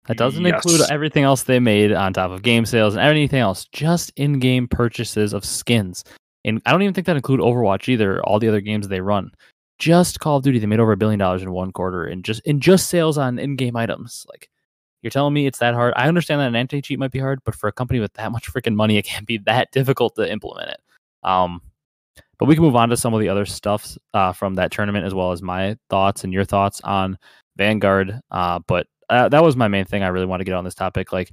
That 0.07 0.17
doesn't 0.17 0.43
yes. 0.43 0.63
include 0.65 0.89
everything 0.91 1.23
else 1.23 1.43
they 1.43 1.59
made 1.59 1.91
on 1.91 2.13
top 2.13 2.31
of 2.31 2.43
game 2.43 2.65
sales 2.65 2.95
and 2.95 3.03
anything 3.03 3.39
else, 3.39 3.65
just 3.71 4.11
in 4.15 4.39
game 4.39 4.67
purchases 4.67 5.33
of 5.33 5.45
skins. 5.45 6.03
And 6.43 6.61
I 6.65 6.71
don't 6.71 6.83
even 6.83 6.93
think 6.93 7.07
that 7.07 7.15
include 7.15 7.39
Overwatch 7.39 7.87
either, 7.87 8.23
all 8.23 8.39
the 8.39 8.47
other 8.47 8.61
games 8.61 8.87
they 8.87 9.01
run. 9.01 9.31
Just 9.77 10.19
Call 10.19 10.37
of 10.37 10.43
Duty, 10.43 10.59
they 10.59 10.65
made 10.67 10.79
over 10.79 10.91
a 10.91 10.97
billion 10.97 11.19
dollars 11.19 11.41
in 11.41 11.51
one 11.51 11.71
quarter 11.71 12.05
and 12.05 12.23
just 12.23 12.41
in 12.41 12.59
just 12.59 12.89
sales 12.89 13.17
on 13.17 13.39
in-game 13.39 13.75
items. 13.75 14.25
Like 14.29 14.49
you're 15.01 15.11
telling 15.11 15.33
me 15.33 15.45
it's 15.45 15.59
that 15.59 15.73
hard. 15.73 15.93
I 15.95 16.07
understand 16.07 16.41
that 16.41 16.47
an 16.47 16.55
anti-cheat 16.55 16.97
might 16.97 17.11
be 17.11 17.19
hard, 17.19 17.39
but 17.45 17.55
for 17.55 17.67
a 17.67 17.71
company 17.71 17.99
with 17.99 18.13
that 18.13 18.31
much 18.31 18.51
freaking 18.51 18.75
money, 18.75 18.97
it 18.97 19.05
can't 19.05 19.27
be 19.27 19.37
that 19.39 19.71
difficult 19.71 20.15
to 20.15 20.29
implement 20.29 20.69
it. 20.69 20.79
Um, 21.23 21.61
but 22.37 22.45
we 22.45 22.55
can 22.55 22.63
move 22.63 22.75
on 22.75 22.89
to 22.89 22.97
some 22.97 23.13
of 23.13 23.19
the 23.19 23.29
other 23.29 23.45
stuff 23.45 23.97
uh, 24.13 24.33
from 24.33 24.55
that 24.55 24.71
tournament, 24.71 25.05
as 25.05 25.13
well 25.13 25.31
as 25.31 25.41
my 25.41 25.77
thoughts 25.89 26.23
and 26.23 26.33
your 26.33 26.43
thoughts 26.43 26.81
on 26.81 27.17
Vanguard. 27.57 28.19
Uh, 28.31 28.59
but 28.67 28.87
uh, 29.09 29.29
that 29.29 29.43
was 29.43 29.55
my 29.55 29.67
main 29.67 29.85
thing. 29.85 30.03
I 30.03 30.07
really 30.07 30.25
want 30.25 30.41
to 30.41 30.45
get 30.45 30.55
on 30.55 30.63
this 30.63 30.75
topic. 30.75 31.13
Like, 31.13 31.31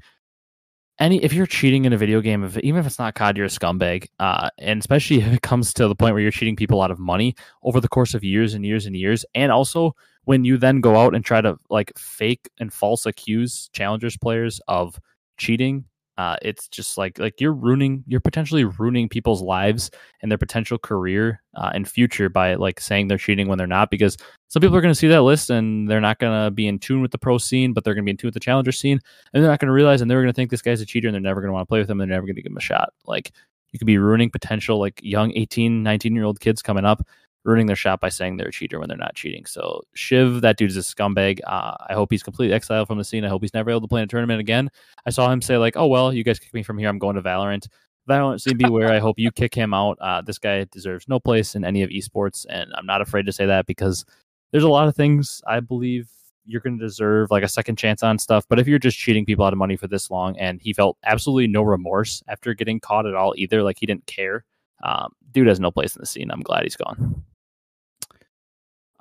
any 0.99 1.23
if 1.23 1.33
you're 1.33 1.47
cheating 1.47 1.85
in 1.85 1.93
a 1.93 1.97
video 1.97 2.21
game, 2.21 2.45
if, 2.45 2.57
even 2.59 2.81
if 2.81 2.87
it's 2.87 2.99
not 2.99 3.15
COD, 3.15 3.37
you're 3.37 3.47
a 3.47 3.51
scumbag. 3.51 4.09
Uh, 4.19 4.51
and 4.59 4.81
especially 4.81 5.19
if 5.21 5.33
it 5.33 5.43
comes 5.43 5.73
to 5.75 5.89
the 5.89 5.95
point 5.95 6.15
where 6.15 6.23
you're 6.23 6.31
cheating 6.31 6.57
people 6.57 6.83
out 6.83 6.91
of 6.91 6.99
money 6.99 7.35
over 7.63 7.81
the 7.81 7.89
course 7.89 8.15
of 8.15 8.25
years 8.25 8.55
and 8.55 8.65
years 8.65 8.87
and 8.87 8.97
years, 8.97 9.25
and 9.35 9.51
also 9.51 9.95
when 10.25 10.45
you 10.45 10.57
then 10.57 10.81
go 10.81 10.97
out 10.97 11.15
and 11.15 11.25
try 11.25 11.41
to 11.41 11.57
like 11.69 11.93
fake 11.99 12.49
and 12.59 12.73
false 12.73 13.07
accuse 13.07 13.69
challengers 13.73 14.17
players 14.17 14.61
of 14.69 15.01
cheating 15.37 15.85
uh, 16.19 16.37
it's 16.43 16.69
just 16.69 16.99
like 16.99 17.19
like 17.19 17.41
you're 17.41 17.55
ruining 17.55 18.05
you're 18.07 18.21
potentially 18.21 18.65
ruining 18.65 19.09
people's 19.09 19.41
lives 19.41 19.91
and 20.21 20.31
their 20.31 20.39
potential 20.39 20.79
career 20.79 21.43
uh, 21.57 21.71
and 21.75 21.89
future 21.89 22.29
by 22.29 22.55
like 22.55 22.81
saying 22.81 23.09
they're 23.09 23.19
cheating 23.19 23.49
when 23.49 23.57
they're 23.57 23.67
not 23.67 23.91
because 23.91 24.17
some 24.49 24.61
people 24.61 24.77
are 24.77 24.83
going 24.83 24.93
to 24.93 24.99
see 24.99 25.09
that 25.09 25.23
list 25.23 25.49
and 25.49 25.89
they're 25.89 26.01
not 26.01 26.19
going 26.19 26.45
to 26.45 26.51
be 26.51 26.67
in 26.67 26.79
tune 26.79 27.01
with 27.01 27.11
the 27.11 27.19
pro 27.19 27.39
scene 27.39 27.73
but 27.73 27.83
they're 27.83 27.95
going 27.95 28.05
to 28.05 28.07
be 28.07 28.11
in 28.11 28.17
tune 28.17 28.29
with 28.29 28.35
the 28.35 28.41
challenger 28.41 28.73
scene 28.73 29.01
and 29.33 29.43
they're 29.43 29.51
not 29.51 29.59
going 29.59 29.69
to 29.69 29.73
realize 29.73 30.03
and 30.03 30.11
they're 30.11 30.21
going 30.21 30.33
to 30.33 30.35
think 30.35 30.51
this 30.51 30.63
guy's 30.63 30.81
a 30.83 30.87
cheater 30.87 31.09
and 31.09 31.15
they're 31.15 31.21
never 31.21 31.41
going 31.41 31.49
to 31.49 31.55
want 31.55 31.67
to 31.67 31.69
play 31.69 31.79
with 31.79 31.91
him 31.91 32.01
and 32.01 32.11
they're 32.11 32.17
never 32.17 32.27
going 32.27 32.37
to 32.37 32.43
give 32.43 32.53
him 32.53 32.59
a 32.59 32.61
shot. 32.61 32.93
Like 33.07 33.33
you 33.73 33.79
could 33.79 33.87
be 33.87 33.99
ruining 33.99 34.31
potential 34.31 34.79
like 34.79 35.01
young 35.03 35.33
18 35.35 35.83
19 35.83 36.15
year 36.15 36.25
old 36.25 36.41
kids 36.41 36.61
coming 36.63 36.85
up 36.85 37.07
ruining 37.45 37.67
their 37.67 37.77
shot 37.77 38.01
by 38.01 38.09
saying 38.09 38.37
they're 38.37 38.49
a 38.49 38.53
cheater 38.53 38.79
when 38.79 38.89
they're 38.89 38.97
not 38.97 39.15
cheating. 39.15 39.45
So 39.47 39.83
Shiv, 39.95 40.41
that 40.43 40.57
dude's 40.57 40.77
a 40.77 40.81
scumbag. 40.81 41.41
Uh, 41.47 41.77
I 41.89 41.95
hope 41.95 42.11
he's 42.11 42.23
completely 42.23 42.55
exiled 42.55 42.89
from 42.89 42.99
the 42.99 43.05
scene. 43.05 43.25
I 43.25 43.29
hope 43.29 43.43
he's 43.43 43.55
never 43.55 43.71
able 43.71 43.81
to 43.83 43.89
play 43.89 44.01
in 44.01 44.05
a 44.05 44.09
tournament 44.09 44.41
again. 44.41 44.71
I 45.07 45.11
saw 45.11 45.31
him 45.31 45.43
say 45.43 45.57
like, 45.57 45.77
"Oh 45.77 45.87
well, 45.87 46.13
you 46.13 46.25
guys 46.25 46.39
kick 46.39 46.55
me 46.55 46.63
from 46.63 46.79
here. 46.79 46.89
I'm 46.89 46.99
going 46.99 47.17
to 47.17 47.23
Valorant." 47.23 47.69
Valorant 48.09 48.41
scene 48.41 48.57
beware. 48.57 48.93
I 48.93 48.99
hope 48.99 49.19
you 49.19 49.31
kick 49.31 49.55
him 49.55 49.73
out. 49.73 49.97
Uh, 50.01 50.23
this 50.23 50.39
guy 50.39 50.65
deserves 50.73 51.09
no 51.09 51.21
place 51.21 51.55
in 51.55 51.65
any 51.65 51.83
of 51.83 51.91
esports, 51.91 52.47
and 52.49 52.71
I'm 52.75 52.87
not 52.87 53.01
afraid 53.01 53.27
to 53.27 53.33
say 53.33 53.47
that 53.47 53.67
because 53.67 54.05
there's 54.51 54.65
a 54.65 54.69
lot 54.69 54.89
of 54.89 54.97
things 54.97 55.41
I 55.47 55.61
believe 55.61 56.09
you're 56.45 56.61
going 56.61 56.79
to 56.79 56.85
deserve 56.85 57.31
like 57.31 57.45
a 57.45 57.49
second 57.49 57.77
chance 57.77 58.03
on 58.03 58.19
stuff. 58.19 58.45
But 58.49 58.59
if 58.59 58.67
you're 58.67 58.81
just 58.81 58.99
cheating 58.99 59.25
people 59.25 59.45
out 59.45 59.53
of 59.53 59.59
money 59.59 59.77
for 59.77 59.87
this 59.87 60.11
long, 60.11 60.37
and 60.37 60.61
he 60.61 60.73
felt 60.73 60.99
absolutely 61.05 61.47
no 61.47 61.63
remorse 61.63 62.23
after 62.27 62.55
getting 62.55 62.81
caught 62.81 63.07
at 63.07 63.15
all 63.15 63.35
either, 63.37 63.63
like 63.63 63.79
he 63.79 63.87
didn't 63.87 64.07
care. 64.07 64.45
Um, 64.83 65.13
dude 65.31 65.47
has 65.47 65.61
no 65.61 65.71
place 65.71 65.95
in 65.95 66.01
the 66.01 66.07
scene. 66.07 66.31
I'm 66.31 66.43
glad 66.43 66.65
he's 66.65 66.77
gone. 66.77 67.23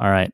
All 0.02 0.10
right. 0.10 0.34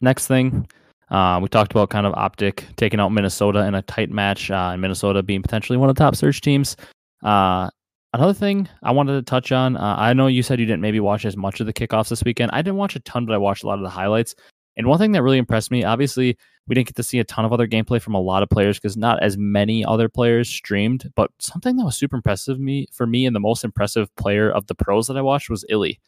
Next 0.00 0.26
thing, 0.26 0.66
uh, 1.10 1.38
we 1.42 1.48
talked 1.48 1.70
about 1.70 1.90
kind 1.90 2.06
of 2.06 2.14
Optic 2.14 2.64
taking 2.76 2.98
out 2.98 3.10
Minnesota 3.10 3.66
in 3.66 3.74
a 3.74 3.82
tight 3.82 4.10
match, 4.10 4.50
uh, 4.50 4.70
and 4.72 4.80
Minnesota 4.80 5.22
being 5.22 5.42
potentially 5.42 5.76
one 5.76 5.90
of 5.90 5.94
the 5.94 6.02
top 6.02 6.16
search 6.16 6.40
teams. 6.40 6.76
Uh, 7.22 7.68
another 8.14 8.32
thing 8.32 8.68
I 8.82 8.92
wanted 8.92 9.12
to 9.12 9.22
touch 9.22 9.52
on, 9.52 9.76
uh, 9.76 9.96
I 9.98 10.14
know 10.14 10.28
you 10.28 10.42
said 10.42 10.58
you 10.58 10.66
didn't 10.66 10.80
maybe 10.80 11.00
watch 11.00 11.26
as 11.26 11.36
much 11.36 11.60
of 11.60 11.66
the 11.66 11.74
kickoffs 11.74 12.08
this 12.08 12.24
weekend. 12.24 12.52
I 12.54 12.62
didn't 12.62 12.78
watch 12.78 12.96
a 12.96 13.00
ton, 13.00 13.26
but 13.26 13.34
I 13.34 13.38
watched 13.38 13.64
a 13.64 13.66
lot 13.66 13.78
of 13.78 13.84
the 13.84 13.90
highlights. 13.90 14.34
And 14.78 14.86
one 14.86 14.98
thing 14.98 15.12
that 15.12 15.22
really 15.22 15.38
impressed 15.38 15.70
me, 15.70 15.84
obviously, 15.84 16.36
we 16.66 16.74
didn't 16.74 16.88
get 16.88 16.96
to 16.96 17.02
see 17.02 17.18
a 17.18 17.24
ton 17.24 17.44
of 17.44 17.52
other 17.52 17.66
gameplay 17.66 18.00
from 18.00 18.14
a 18.14 18.20
lot 18.20 18.42
of 18.42 18.48
players 18.48 18.78
because 18.78 18.96
not 18.96 19.22
as 19.22 19.36
many 19.36 19.84
other 19.84 20.08
players 20.08 20.48
streamed. 20.48 21.10
But 21.14 21.30
something 21.38 21.76
that 21.76 21.84
was 21.84 21.96
super 21.98 22.16
impressive 22.16 22.58
me 22.58 22.86
for 22.92 23.06
me 23.06 23.26
and 23.26 23.36
the 23.36 23.40
most 23.40 23.62
impressive 23.62 24.14
player 24.16 24.50
of 24.50 24.66
the 24.66 24.74
pros 24.74 25.06
that 25.06 25.18
I 25.18 25.22
watched 25.22 25.50
was 25.50 25.66
iLLeY. 25.70 25.98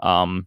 Um, 0.00 0.46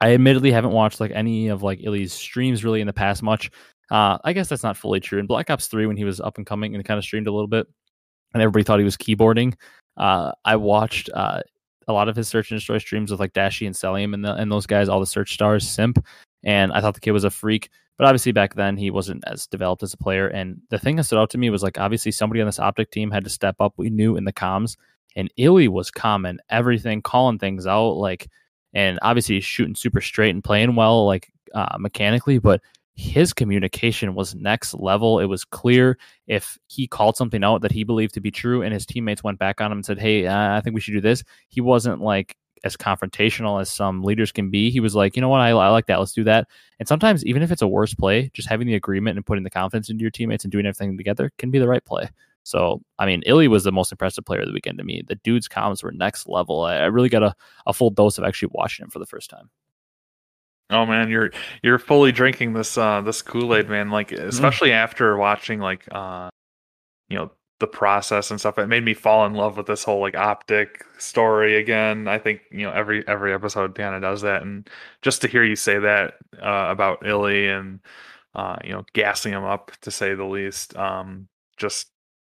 I 0.00 0.14
admittedly 0.14 0.50
haven't 0.50 0.72
watched 0.72 1.00
like 1.00 1.12
any 1.14 1.48
of 1.48 1.62
like 1.62 1.80
iLLeY's 1.80 2.12
streams 2.12 2.64
really 2.64 2.80
in 2.80 2.86
the 2.86 2.92
past 2.92 3.22
much. 3.22 3.50
Uh, 3.90 4.18
I 4.24 4.32
guess 4.32 4.48
that's 4.48 4.62
not 4.62 4.76
fully 4.76 5.00
true. 5.00 5.18
In 5.18 5.26
Black 5.26 5.50
Ops 5.50 5.66
3, 5.66 5.86
when 5.86 5.96
he 5.96 6.04
was 6.04 6.20
up 6.20 6.38
and 6.38 6.46
coming 6.46 6.74
and 6.74 6.84
kind 6.84 6.98
of 6.98 7.04
streamed 7.04 7.26
a 7.26 7.32
little 7.32 7.48
bit, 7.48 7.66
and 8.32 8.42
everybody 8.42 8.64
thought 8.64 8.78
he 8.78 8.84
was 8.84 8.96
keyboarding, 8.96 9.54
uh, 9.96 10.32
I 10.44 10.56
watched 10.56 11.10
uh, 11.12 11.40
a 11.88 11.92
lot 11.92 12.08
of 12.08 12.16
his 12.16 12.28
search 12.28 12.50
and 12.50 12.58
destroy 12.58 12.78
streams 12.78 13.10
with 13.10 13.20
like 13.20 13.32
Dashy 13.32 13.66
and 13.66 13.76
Selim 13.76 14.14
and, 14.14 14.24
the, 14.24 14.34
and 14.34 14.50
those 14.50 14.66
guys, 14.66 14.88
all 14.88 15.00
the 15.00 15.06
search 15.06 15.34
stars, 15.34 15.68
Simp, 15.68 16.04
and 16.44 16.72
I 16.72 16.80
thought 16.80 16.94
the 16.94 17.00
kid 17.00 17.10
was 17.10 17.24
a 17.24 17.30
freak. 17.30 17.68
But 17.98 18.06
obviously 18.06 18.32
back 18.32 18.54
then 18.54 18.78
he 18.78 18.90
wasn't 18.90 19.24
as 19.26 19.46
developed 19.46 19.82
as 19.82 19.92
a 19.92 19.98
player. 19.98 20.28
And 20.28 20.62
the 20.70 20.78
thing 20.78 20.96
that 20.96 21.04
stood 21.04 21.18
out 21.18 21.28
to 21.30 21.38
me 21.38 21.50
was 21.50 21.62
like 21.62 21.78
obviously 21.78 22.12
somebody 22.12 22.40
on 22.40 22.46
this 22.46 22.58
optic 22.58 22.90
team 22.90 23.10
had 23.10 23.24
to 23.24 23.30
step 23.30 23.56
up. 23.60 23.74
We 23.76 23.90
knew 23.90 24.16
in 24.16 24.24
the 24.24 24.32
comms, 24.32 24.76
and 25.16 25.30
iLLeY 25.38 25.68
was 25.68 25.90
common 25.90 26.38
everything, 26.48 27.02
calling 27.02 27.38
things 27.38 27.66
out 27.66 27.96
like 27.96 28.28
and 28.74 28.98
obviously 29.02 29.36
he's 29.36 29.44
shooting 29.44 29.74
super 29.74 30.00
straight 30.00 30.30
and 30.30 30.44
playing 30.44 30.76
well, 30.76 31.06
like 31.06 31.32
uh, 31.54 31.76
mechanically, 31.78 32.38
but 32.38 32.60
his 32.94 33.32
communication 33.32 34.14
was 34.14 34.34
next 34.34 34.74
level. 34.74 35.20
It 35.20 35.24
was 35.24 35.44
clear 35.44 35.98
if 36.26 36.58
he 36.68 36.86
called 36.86 37.16
something 37.16 37.42
out 37.42 37.62
that 37.62 37.72
he 37.72 37.82
believed 37.84 38.14
to 38.14 38.20
be 38.20 38.30
true, 38.30 38.62
and 38.62 38.74
his 38.74 38.84
teammates 38.86 39.24
went 39.24 39.38
back 39.38 39.60
on 39.60 39.72
him 39.72 39.78
and 39.78 39.86
said, 39.86 39.98
"Hey, 39.98 40.26
uh, 40.26 40.56
I 40.56 40.60
think 40.60 40.74
we 40.74 40.80
should 40.80 40.92
do 40.92 41.00
this." 41.00 41.24
He 41.48 41.60
wasn't 41.60 42.02
like 42.02 42.36
as 42.62 42.76
confrontational 42.76 43.58
as 43.60 43.70
some 43.70 44.02
leaders 44.04 44.32
can 44.32 44.50
be. 44.50 44.70
He 44.70 44.80
was 44.80 44.94
like, 44.94 45.16
"You 45.16 45.22
know 45.22 45.30
what? 45.30 45.40
I, 45.40 45.50
I 45.50 45.68
like 45.68 45.86
that. 45.86 45.98
Let's 45.98 46.12
do 46.12 46.24
that." 46.24 46.46
And 46.78 46.86
sometimes, 46.86 47.24
even 47.24 47.42
if 47.42 47.50
it's 47.50 47.62
a 47.62 47.68
worse 47.68 47.94
play, 47.94 48.30
just 48.34 48.48
having 48.48 48.66
the 48.66 48.74
agreement 48.74 49.16
and 49.16 49.24
putting 49.26 49.44
the 49.44 49.50
confidence 49.50 49.88
into 49.88 50.02
your 50.02 50.10
teammates 50.10 50.44
and 50.44 50.52
doing 50.52 50.66
everything 50.66 50.96
together 50.98 51.32
can 51.38 51.50
be 51.50 51.58
the 51.58 51.68
right 51.68 51.84
play. 51.84 52.08
So, 52.50 52.82
I 52.98 53.06
mean, 53.06 53.22
iLLeY 53.28 53.48
was 53.48 53.62
the 53.62 53.70
most 53.70 53.92
impressive 53.92 54.24
player 54.24 54.40
of 54.40 54.48
the 54.48 54.52
weekend 54.52 54.78
to 54.78 54.84
me. 54.84 55.02
The 55.06 55.14
dude's 55.14 55.46
comments 55.46 55.84
were 55.84 55.92
next 55.92 56.28
level. 56.28 56.62
I, 56.62 56.78
I 56.78 56.86
really 56.86 57.08
got 57.08 57.22
a, 57.22 57.32
a 57.66 57.72
full 57.72 57.90
dose 57.90 58.18
of 58.18 58.24
actually 58.24 58.50
watching 58.52 58.84
him 58.84 58.90
for 58.90 58.98
the 58.98 59.06
first 59.06 59.30
time. 59.30 59.50
Oh 60.68 60.84
man, 60.84 61.10
you're 61.10 61.30
you're 61.62 61.78
fully 61.78 62.12
drinking 62.12 62.52
this 62.52 62.78
uh 62.78 63.00
this 63.02 63.22
Kool-Aid, 63.22 63.68
man. 63.68 63.90
Like 63.90 64.10
mm-hmm. 64.10 64.28
especially 64.28 64.70
mm. 64.70 64.74
after 64.74 65.16
watching 65.16 65.60
like 65.60 65.86
uh 65.92 66.30
you 67.08 67.16
know 67.16 67.30
the 67.60 67.66
process 67.66 68.30
and 68.30 68.40
stuff. 68.40 68.58
It 68.58 68.66
made 68.66 68.84
me 68.84 68.94
fall 68.94 69.26
in 69.26 69.34
love 69.34 69.56
with 69.56 69.66
this 69.66 69.84
whole 69.84 70.00
like 70.00 70.16
optic 70.16 70.84
story 70.98 71.56
again. 71.56 72.08
I 72.08 72.18
think 72.18 72.40
you 72.50 72.62
know 72.62 72.72
every 72.72 73.06
every 73.06 73.32
episode 73.32 73.74
Dana 73.74 74.00
does 74.00 74.22
that, 74.22 74.42
and 74.42 74.68
just 75.02 75.22
to 75.22 75.28
hear 75.28 75.44
you 75.44 75.56
say 75.56 75.78
that 75.78 76.14
uh, 76.42 76.66
about 76.70 77.02
iLLeY 77.02 77.56
and 77.56 77.80
uh, 78.34 78.56
you 78.64 78.72
know 78.72 78.84
gassing 78.92 79.32
him 79.32 79.44
up 79.44 79.70
to 79.82 79.90
say 79.90 80.14
the 80.14 80.24
least, 80.24 80.76
um, 80.76 81.28
just 81.56 81.90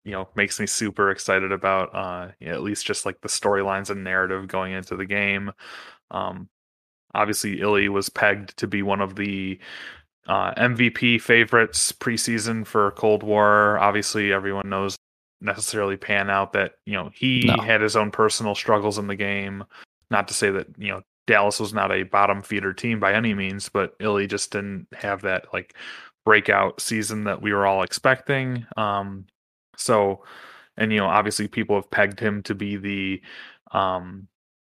you 0.04 0.12
know 0.12 0.28
makes 0.34 0.58
me 0.58 0.66
super 0.66 1.10
excited 1.10 1.52
about 1.52 1.94
uh 1.94 2.28
you 2.40 2.48
know, 2.48 2.54
at 2.54 2.62
least 2.62 2.86
just 2.86 3.04
like 3.04 3.20
the 3.20 3.28
storylines 3.28 3.90
and 3.90 4.02
narrative 4.02 4.48
going 4.48 4.72
into 4.72 4.96
the 4.96 5.04
game 5.04 5.52
um 6.10 6.48
obviously 7.14 7.58
iLLeY 7.58 7.88
was 7.88 8.08
pegged 8.08 8.56
to 8.56 8.66
be 8.66 8.82
one 8.82 9.00
of 9.00 9.16
the 9.16 9.58
uh, 10.26 10.54
MVP 10.54 11.20
favorites 11.20 11.90
preseason 11.92 12.64
for 12.64 12.92
Cold 12.92 13.24
War. 13.24 13.78
Obviously, 13.78 14.32
everyone 14.32 14.68
knows 14.68 14.96
necessarily 15.40 15.96
pan 15.96 16.28
out 16.28 16.52
that 16.52 16.74
you 16.86 16.92
know 16.92 17.10
he 17.14 17.44
no. 17.46 17.62
had 17.62 17.80
his 17.80 17.96
own 17.96 18.10
personal 18.10 18.54
struggles 18.54 18.98
in 18.98 19.06
the 19.06 19.16
game. 19.16 19.64
Not 20.10 20.28
to 20.28 20.34
say 20.34 20.50
that 20.50 20.66
you 20.78 20.88
know 20.88 21.02
Dallas 21.26 21.58
was 21.58 21.72
not 21.72 21.90
a 21.90 22.04
bottom 22.04 22.42
feeder 22.42 22.72
team 22.72 23.00
by 23.00 23.12
any 23.12 23.34
means, 23.34 23.68
but 23.68 23.98
iLLeY 23.98 24.28
just 24.28 24.52
didn't 24.52 24.86
have 24.94 25.22
that 25.22 25.52
like 25.52 25.74
breakout 26.24 26.80
season 26.80 27.24
that 27.24 27.42
we 27.42 27.52
were 27.52 27.66
all 27.66 27.82
expecting. 27.82 28.66
Um, 28.76 29.26
so, 29.80 30.24
and 30.76 30.92
you 30.92 30.98
know, 30.98 31.06
obviously 31.06 31.48
people 31.48 31.76
have 31.76 31.90
pegged 31.90 32.20
him 32.20 32.42
to 32.44 32.54
be 32.54 32.76
the, 32.76 33.22
um, 33.72 34.28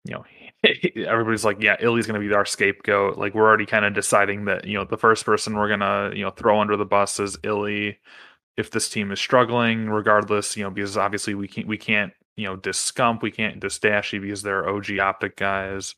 you 0.05 0.15
know, 0.15 0.25
everybody's 1.07 1.45
like, 1.45 1.61
yeah, 1.61 1.77
iLLeY's 1.77 2.07
going 2.07 2.21
to 2.21 2.27
be 2.27 2.35
our 2.35 2.45
scapegoat. 2.45 3.19
Like 3.19 3.35
we're 3.35 3.47
already 3.47 3.67
kind 3.67 3.85
of 3.85 3.95
deciding 3.95 4.45
that 4.47 4.67
you 4.67 4.79
know 4.79 4.85
the 4.85 4.97
first 4.97 5.25
person 5.25 5.57
we're 5.57 5.69
gonna 5.69 6.13
you 6.15 6.25
know 6.25 6.31
throw 6.31 6.61
under 6.61 6.77
the 6.77 6.85
bus 6.85 7.19
is 7.21 7.37
iLLeY 7.39 7.97
if 8.57 8.71
this 8.71 8.89
team 8.89 9.11
is 9.13 9.21
struggling, 9.21 9.89
regardless. 9.89 10.57
You 10.57 10.65
know, 10.65 10.71
because 10.71 10.97
obviously 10.97 11.35
we 11.35 11.49
can't 11.49 11.67
we 11.67 11.79
can't 11.79 12.13
you 12.37 12.45
know 12.45 12.57
discump, 12.57 13.23
we 13.23 13.31
can't 13.31 13.61
disdashy 13.61 14.21
because 14.21 14.43
they're 14.43 14.69
OG 14.69 14.99
optic 14.99 15.37
guys. 15.37 15.95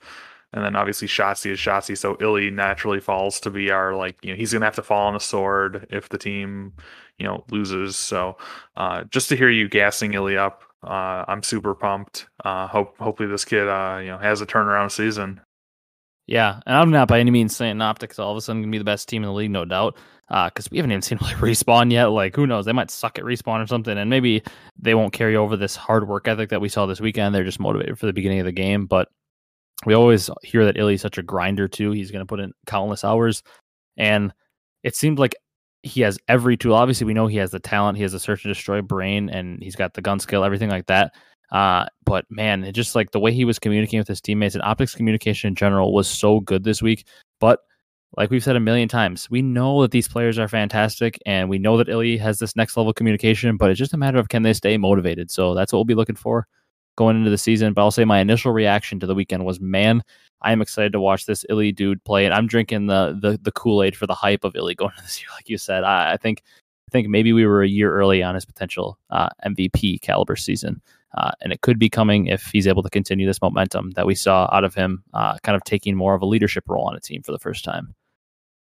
And 0.53 0.65
then 0.65 0.77
obviously 0.77 1.09
Shotzzy 1.09 1.51
is 1.51 1.59
Shotzzy, 1.59 1.99
so 1.99 2.17
Illy 2.21 2.49
naturally 2.49 3.01
falls 3.01 3.41
to 3.41 3.51
be 3.51 3.71
our 3.71 3.95
like 3.97 4.17
you 4.23 4.31
know 4.31 4.37
he's 4.37 4.53
gonna 4.53 4.65
have 4.65 4.77
to 4.77 4.83
fall 4.83 5.09
on 5.09 5.17
a 5.17 5.21
sword 5.21 5.87
if 5.91 6.09
the 6.09 6.19
team 6.19 6.73
you 7.19 7.27
know 7.27 7.45
loses. 7.51 7.97
So 7.97 8.37
uh, 8.77 9.05
just 9.05 9.29
to 9.29 9.37
hear 9.37 9.51
you 9.51 9.69
gassing 9.69 10.13
iLLeY 10.13 10.37
up, 10.37 10.63
uh, 10.83 11.25
I'm 11.29 11.43
super 11.43 11.75
pumped. 11.75 12.27
Uh, 12.45 12.67
hope 12.67 12.99
hopefully 12.99 13.29
this 13.29 13.45
kid 13.45 13.69
uh, 13.69 13.99
you 14.01 14.09
know 14.09 14.19
has 14.19 14.41
a 14.41 14.47
turnaround 14.47 14.91
season. 14.91 15.41
Yeah, 16.27 16.61
and 16.67 16.77
I'm 16.77 16.91
not 16.91 17.09
by 17.09 17.21
any 17.21 17.31
means 17.31 17.55
saying 17.55 17.81
Optics 17.83 18.19
all 18.19 18.31
of 18.31 18.37
a 18.37 18.41
sudden 18.41 18.63
gonna 18.63 18.73
be 18.73 18.79
the 18.79 18.85
best 18.85 19.09
team 19.09 19.23
in 19.23 19.29
the 19.29 19.35
league, 19.35 19.51
no 19.51 19.65
doubt. 19.65 19.97
Because 20.29 20.67
uh, 20.67 20.71
we 20.73 20.79
haven't 20.79 20.93
even 20.93 21.03
seen 21.03 21.19
like 21.23 21.37
respawn 21.37 21.93
yet. 21.93 22.07
Like 22.07 22.35
who 22.35 22.47
knows? 22.47 22.65
They 22.65 22.73
might 22.73 22.91
suck 22.91 23.19
at 23.19 23.25
respawn 23.25 23.63
or 23.63 23.67
something, 23.67 23.97
and 23.97 24.09
maybe 24.09 24.43
they 24.79 24.95
won't 24.95 25.13
carry 25.13 25.37
over 25.37 25.57
this 25.57 25.77
hard 25.77 26.09
work 26.09 26.27
ethic 26.27 26.51
that 26.51 26.61
we 26.61 26.69
saw 26.69 26.87
this 26.87 27.01
weekend. 27.01 27.35
They're 27.35 27.45
just 27.45 27.61
motivated 27.61 27.99
for 27.99 28.07
the 28.07 28.13
beginning 28.13 28.41
of 28.41 28.47
the 28.47 28.53
game. 28.53 28.87
But 28.87 29.09
we 29.85 29.95
always 29.95 30.31
hear 30.43 30.65
that 30.65 30.77
iLLeY's 30.77 31.03
such 31.03 31.19
a 31.19 31.23
grinder 31.23 31.69
too. 31.69 31.91
He's 31.91 32.11
gonna 32.11 32.27
put 32.27 32.41
in 32.41 32.53
countless 32.67 33.05
hours, 33.05 33.43
and 33.99 34.33
it 34.83 34.97
seemed 34.97 35.19
like 35.19 35.35
he 35.85 36.01
has 36.01 36.19
every 36.29 36.57
tool. 36.57 36.75
Obviously, 36.75 37.07
we 37.07 37.15
know 37.15 37.27
he 37.27 37.37
has 37.37 37.51
the 37.51 37.61
talent, 37.61 37.97
he 37.97 38.03
has 38.03 38.13
the 38.13 38.19
search 38.19 38.45
and 38.45 38.53
destroy 38.53 38.81
brain, 38.81 39.29
and 39.29 39.63
he's 39.63 39.77
got 39.77 39.95
the 39.95 40.03
gun 40.03 40.19
skill, 40.19 40.43
everything 40.43 40.71
like 40.71 40.87
that. 40.87 41.15
Uh, 41.53 41.87
but 42.05 42.25
man, 42.31 42.65
it 42.65 42.73
just 42.73 42.95
like 42.95 43.11
the 43.11 43.21
way 43.21 43.33
he 43.33 43.45
was 43.45 43.59
communicating 43.59 44.01
with 44.01 44.09
his 44.09 44.21
teammates 44.21 44.55
and 44.55 44.65
optics 44.65 44.95
communication 44.95 45.49
in 45.49 45.55
general 45.55 45.93
was 45.93 46.09
so 46.09 46.41
good 46.41 46.65
this 46.65 46.83
week. 46.83 47.07
But 47.39 47.61
like 48.17 48.31
we've 48.31 48.43
said 48.43 48.57
a 48.57 48.61
million 48.61 48.89
times, 48.89 49.29
we 49.31 49.43
know 49.43 49.83
that 49.83 49.91
these 49.91 50.09
players 50.09 50.39
are 50.39 50.49
fantastic, 50.49 51.19
and 51.27 51.51
we 51.51 51.59
know 51.59 51.77
that 51.77 51.89
iLLeY 51.89 52.19
has 52.19 52.39
this 52.39 52.57
next 52.57 52.77
level 52.77 52.93
communication. 52.93 53.57
But 53.59 53.71
it's 53.71 53.79
just 53.79 53.95
a 53.95 53.99
matter 53.99 54.19
of 54.19 54.31
can 54.31 54.43
they 54.43 54.55
stay 54.55 54.79
motivated. 54.79 55.31
So 55.31 55.55
that's 55.55 55.73
what 55.73 55.79
we'll 55.79 55.85
be 55.85 55.95
looking 55.95 56.17
for 56.17 56.47
going 56.97 57.17
into 57.17 57.31
the 57.31 57.39
season. 57.39 57.73
But 57.73 57.83
I'll 57.83 57.91
say 57.91 58.05
my 58.05 58.21
initial 58.21 58.53
reaction 58.53 59.01
to 59.01 59.07
the 59.07 59.15
weekend 59.15 59.45
was, 59.45 59.61
man, 59.61 60.03
I 60.43 60.53
am 60.53 60.63
excited 60.63 60.93
to 60.93 61.01
watch 61.01 61.27
this 61.27 61.45
iLLeY 61.51 61.75
dude 61.75 62.03
play, 62.05 62.25
and 62.25 62.35
I'm 62.35 62.47
drinking 62.47 62.87
the 62.87 63.19
the, 63.21 63.39
the 63.41 63.53
Kool 63.53 63.83
Aid 63.83 63.97
for 63.97 64.07
the 64.07 64.15
hype 64.15 64.45
of 64.45 64.55
iLLeY 64.55 64.77
going 64.77 64.93
into 64.93 65.03
this 65.03 65.21
year. 65.21 65.29
Like 65.35 65.49
you 65.49 65.59
said, 65.59 65.85
I, 65.85 66.13
I 66.13 66.17
think 66.17 66.43
I 66.89 66.91
think 66.93 67.09
maybe 67.09 67.33
we 67.33 67.47
were 67.47 67.63
a 67.63 67.69
year 67.69 67.95
early 67.95 68.23
on 68.23 68.35
his 68.35 68.45
potential 68.45 68.99
uh, 69.11 69.31
MVP 69.47 70.01
caliber 70.01 70.37
season. 70.37 70.81
Uh, 71.17 71.31
and 71.43 71.53
it 71.53 71.61
could 71.61 71.79
be 71.79 71.89
coming 71.89 72.27
if 72.27 72.47
he's 72.53 72.67
able 72.67 72.83
to 72.83 72.91
continue 72.91 73.25
this 73.25 73.41
momentum 73.41 73.93
that 73.93 74.05
we 74.05 74.17
saw 74.17 74.49
out 74.53 74.65
of 74.65 74.75
him, 74.75 75.05
uh, 75.15 75.39
kind 75.45 75.55
of 75.55 75.63
taking 75.63 75.95
more 75.95 76.13
of 76.13 76.23
a 76.23 76.27
leadership 76.27 76.65
role 76.67 76.89
on 76.89 76.97
a 76.97 77.01
team 77.01 77.23
for 77.23 77.31
the 77.31 77.39
first 77.39 77.65
time. 77.65 77.95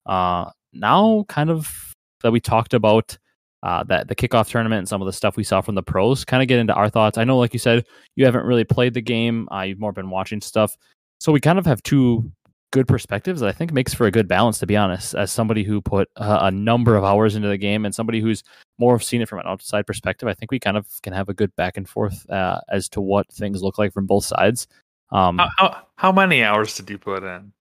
Uh, 0.05 0.51
now, 0.71 1.25
kind 1.29 1.49
of 1.49 1.93
that 2.21 2.31
we 2.31 2.39
talked 2.39 2.73
about 2.73 3.17
uh, 3.63 3.83
that 3.85 4.09
the 4.09 4.15
kickoff 4.15 4.49
tournament 4.49 4.79
and 4.79 4.87
some 4.87 5.01
of 5.01 5.05
the 5.05 5.13
stuff 5.13 5.37
we 5.37 5.43
saw 5.43 5.61
from 5.61 5.75
the 5.75 5.81
pros, 5.81 6.23
kind 6.25 6.43
of 6.43 6.47
get 6.47 6.59
into 6.59 6.73
our 6.73 6.89
thoughts. 6.89 7.17
I 7.17 7.23
know, 7.23 7.37
like 7.37 7.53
you 7.53 7.59
said, 7.59 7.85
you 8.15 8.25
haven't 8.25 8.45
really 8.45 8.65
played 8.65 8.93
the 8.93 9.01
game; 9.01 9.47
uh, 9.51 9.61
you've 9.61 9.79
more 9.79 9.93
been 9.93 10.09
watching 10.09 10.41
stuff. 10.41 10.77
So 11.19 11.31
we 11.31 11.39
kind 11.39 11.57
of 11.57 11.65
have 11.65 11.81
two 11.81 12.31
good 12.73 12.87
perspectives 12.87 13.39
that 13.39 13.47
I 13.47 13.51
think 13.51 13.71
makes 13.71 13.93
for 13.93 14.07
a 14.07 14.11
good 14.11 14.27
balance, 14.27 14.57
to 14.59 14.65
be 14.65 14.75
honest, 14.75 15.15
as 15.15 15.31
somebody 15.31 15.63
who 15.63 15.79
put 15.79 16.09
uh, 16.17 16.39
a 16.41 16.51
number 16.51 16.95
of 16.95 17.03
hours 17.03 17.35
into 17.35 17.47
the 17.47 17.57
game 17.57 17.85
and 17.85 17.95
somebody 17.95 18.19
who's 18.19 18.43
more 18.79 18.99
seen 18.99 19.21
it 19.21 19.29
from 19.29 19.39
an 19.39 19.45
outside 19.47 19.87
perspective. 19.87 20.27
I 20.27 20.33
think 20.33 20.51
we 20.51 20.59
kind 20.59 20.75
of 20.75 20.87
can 21.03 21.13
have 21.13 21.29
a 21.29 21.33
good 21.33 21.55
back 21.55 21.77
and 21.77 21.87
forth 21.87 22.29
uh, 22.29 22.59
as 22.69 22.89
to 22.89 23.01
what 23.01 23.31
things 23.31 23.61
look 23.61 23.77
like 23.77 23.93
from 23.93 24.07
both 24.07 24.25
sides. 24.25 24.67
Um, 25.11 25.37
how, 25.37 25.49
how, 25.57 25.87
how 25.95 26.11
many 26.11 26.43
hours 26.43 26.75
did 26.75 26.89
you 26.89 26.97
put 26.97 27.23
in? 27.23 27.53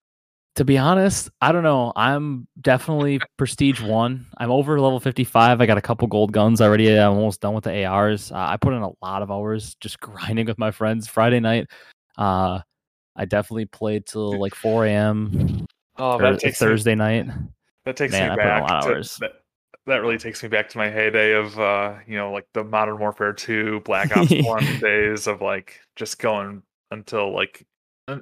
To 0.57 0.67
be 0.67 0.77
honest, 0.77 1.31
I 1.41 1.51
don't 1.51 1.63
know. 1.63 1.95
I'm 1.97 2.47
definitely 2.61 3.21
prestige 3.39 3.81
one. 3.81 4.27
I'm 4.37 4.51
over 4.51 4.79
level 4.79 5.01
55. 5.01 5.61
I 5.63 5.67
got 5.67 5.79
a 5.79 5.83
couple 5.83 6.07
gold 6.09 6.33
guns 6.33 6.61
already. 6.61 6.93
I'm 6.95 7.13
almost 7.13 7.41
done 7.41 7.55
with 7.55 7.65
the 7.65 7.87
ARs. 7.87 8.31
Uh, 8.31 8.37
I 8.37 8.59
put 8.59 8.75
in 8.75 8.83
a 8.83 8.91
lot 9.01 9.23
of 9.23 9.31
hours 9.31 9.75
just 9.77 9.99
grinding 10.01 10.47
with 10.47 10.59
my 10.59 10.71
friends 10.71 11.09
Friday 11.09 11.41
night. 11.41 11.69
Uh, 12.19 12.61
I 13.17 13.25
definitely 13.25 13.65
played 13.65 14.05
till 14.05 14.39
like 14.39 14.55
4 14.55 14.87
a.m. 14.87 15.67
Oh, 15.97 16.19
that 16.19 16.41
takes 16.41 16.59
Thursday 16.59 16.95
me, 16.95 16.97
night. 16.97 17.27
That 17.87 17.97
takes 17.97 18.13
Man, 18.13 18.31
me 18.31 18.37
back. 18.37 18.83
To, 18.83 19.03
that, 19.21 19.33
that 19.87 19.99
really 20.03 20.19
takes 20.19 20.43
me 20.43 20.51
back 20.51 20.69
to 20.71 20.79
my 20.79 20.91
heyday 20.91 21.33
of 21.33 21.59
uh, 21.59 21.95
you 22.07 22.17
know, 22.17 22.31
like 22.31 22.47
the 22.53 22.63
Modern 22.63 22.99
Warfare 22.99 23.33
2, 23.33 23.81
Black 23.81 24.15
Ops 24.17 24.31
1 24.31 24.81
days 24.81 25.27
of 25.27 25.41
like 25.41 25.81
just 25.97 26.19
going 26.19 26.63
until 26.91 27.35
like 27.35 27.67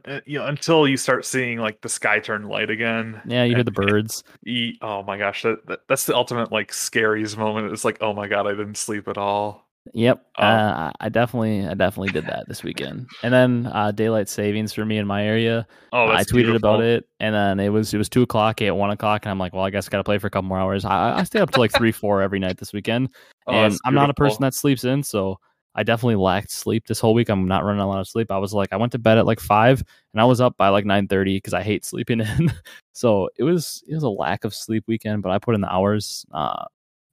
uh, 0.04 0.20
you 0.26 0.38
know 0.38 0.46
until 0.46 0.86
you 0.86 0.96
start 0.96 1.24
seeing 1.24 1.58
like 1.58 1.80
the 1.80 1.88
sky 1.88 2.20
turn 2.20 2.48
light 2.48 2.70
again. 2.70 3.20
Yeah, 3.26 3.44
you 3.44 3.54
hear 3.54 3.64
the 3.64 3.70
birds. 3.70 4.24
Eat. 4.46 4.78
Oh 4.82 5.02
my 5.02 5.18
gosh, 5.18 5.42
that, 5.42 5.66
that 5.66 5.80
that's 5.88 6.06
the 6.06 6.14
ultimate 6.14 6.52
like 6.52 6.72
scariest 6.72 7.36
moment. 7.36 7.72
It's 7.72 7.84
like, 7.84 7.98
oh 8.00 8.12
my 8.12 8.28
god, 8.28 8.46
I 8.46 8.50
didn't 8.50 8.76
sleep 8.76 9.08
at 9.08 9.18
all. 9.18 9.66
Yep, 9.94 10.24
um, 10.36 10.46
uh, 10.46 10.92
I 11.00 11.08
definitely, 11.08 11.66
I 11.66 11.74
definitely 11.74 12.12
did 12.12 12.26
that 12.26 12.46
this 12.46 12.62
weekend. 12.62 13.08
And 13.22 13.32
then 13.32 13.66
uh, 13.72 13.90
daylight 13.92 14.28
savings 14.28 14.74
for 14.74 14.84
me 14.84 14.98
in 14.98 15.06
my 15.06 15.24
area. 15.24 15.66
Oh, 15.92 16.08
I 16.08 16.22
tweeted 16.22 16.32
beautiful. 16.32 16.56
about 16.56 16.82
it, 16.82 17.08
and 17.18 17.34
then 17.34 17.58
it 17.58 17.70
was 17.70 17.92
it 17.94 17.98
was 17.98 18.08
two 18.08 18.22
o'clock, 18.22 18.60
at 18.60 18.76
one 18.76 18.90
o'clock, 18.90 19.24
and 19.24 19.30
I'm 19.30 19.38
like, 19.38 19.54
well, 19.54 19.64
I 19.64 19.70
guess 19.70 19.88
I 19.88 19.90
got 19.90 19.98
to 19.98 20.04
play 20.04 20.18
for 20.18 20.26
a 20.26 20.30
couple 20.30 20.48
more 20.48 20.58
hours. 20.58 20.84
I, 20.84 21.18
I 21.18 21.24
stayed 21.24 21.40
up 21.40 21.50
to 21.52 21.60
like 21.60 21.72
three, 21.76 21.92
four 21.92 22.20
every 22.20 22.38
night 22.38 22.58
this 22.58 22.72
weekend, 22.72 23.08
oh, 23.46 23.52
and 23.52 23.76
I'm 23.84 23.94
not 23.94 24.10
a 24.10 24.14
person 24.14 24.42
that 24.42 24.54
sleeps 24.54 24.84
in, 24.84 25.02
so 25.02 25.40
I 25.74 25.82
definitely 25.82 26.16
lacked 26.16 26.50
sleep 26.50 26.86
this 26.86 26.98
whole 26.98 27.14
week. 27.14 27.28
I'm 27.28 27.46
not 27.46 27.64
running 27.64 27.80
a 27.80 27.88
lot 27.88 28.00
of 28.00 28.08
sleep. 28.08 28.30
I 28.30 28.38
was 28.38 28.52
like, 28.52 28.72
I 28.72 28.76
went 28.76 28.92
to 28.92 28.98
bed 28.98 29.18
at 29.18 29.26
like 29.26 29.40
five, 29.40 29.82
and 30.12 30.20
I 30.20 30.24
was 30.24 30.40
up 30.40 30.56
by 30.56 30.68
like 30.68 30.84
nine 30.84 31.06
thirty 31.06 31.36
because 31.36 31.54
I 31.54 31.62
hate 31.62 31.84
sleeping 31.84 32.20
in. 32.38 32.52
so 32.92 33.28
it 33.36 33.44
was 33.44 33.82
it 33.86 33.94
was 33.94 34.02
a 34.02 34.08
lack 34.08 34.44
of 34.44 34.54
sleep 34.54 34.84
weekend, 34.86 35.22
but 35.22 35.30
I 35.30 35.38
put 35.38 35.54
in 35.54 35.60
the 35.60 35.72
hours, 35.72 36.26
uh, 36.32 36.64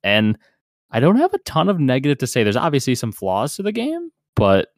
and 0.03 0.37
I 0.91 0.99
don't 0.99 1.17
have 1.17 1.33
a 1.33 1.39
ton 1.39 1.69
of 1.69 1.79
negative 1.79 2.17
to 2.19 2.27
say. 2.27 2.43
There's 2.43 2.55
obviously 2.55 2.95
some 2.95 3.11
flaws 3.11 3.55
to 3.57 3.63
the 3.63 3.71
game, 3.71 4.11
but 4.35 4.69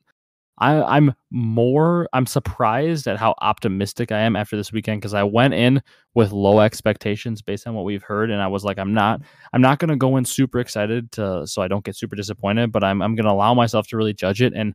I, 0.59 0.97
am 0.97 1.13
more 1.31 2.07
I'm 2.13 2.25
surprised 2.25 3.07
at 3.07 3.17
how 3.17 3.35
optimistic 3.41 4.11
I 4.11 4.19
am 4.19 4.35
after 4.35 4.57
this 4.57 4.71
weekend 4.71 5.01
because 5.01 5.13
I 5.13 5.23
went 5.23 5.53
in 5.53 5.81
with 6.15 6.31
low 6.31 6.59
expectations 6.59 7.41
based 7.41 7.65
on 7.67 7.75
what 7.75 7.85
we've 7.85 8.03
heard, 8.03 8.29
and 8.31 8.41
I 8.41 8.47
was 8.47 8.63
like, 8.63 8.77
I'm 8.77 8.93
not 8.93 9.21
I'm 9.53 9.61
not 9.61 9.79
gonna 9.79 9.95
go 9.95 10.17
in 10.17 10.25
super 10.25 10.59
excited 10.59 11.11
to 11.13 11.47
so 11.47 11.61
I 11.61 11.67
don't 11.67 11.83
get 11.83 11.95
super 11.95 12.15
disappointed, 12.15 12.71
but 12.71 12.83
I'm 12.83 13.01
I'm 13.01 13.15
gonna 13.15 13.31
allow 13.31 13.53
myself 13.53 13.87
to 13.87 13.97
really 13.97 14.13
judge 14.13 14.41
it. 14.41 14.53
And 14.53 14.73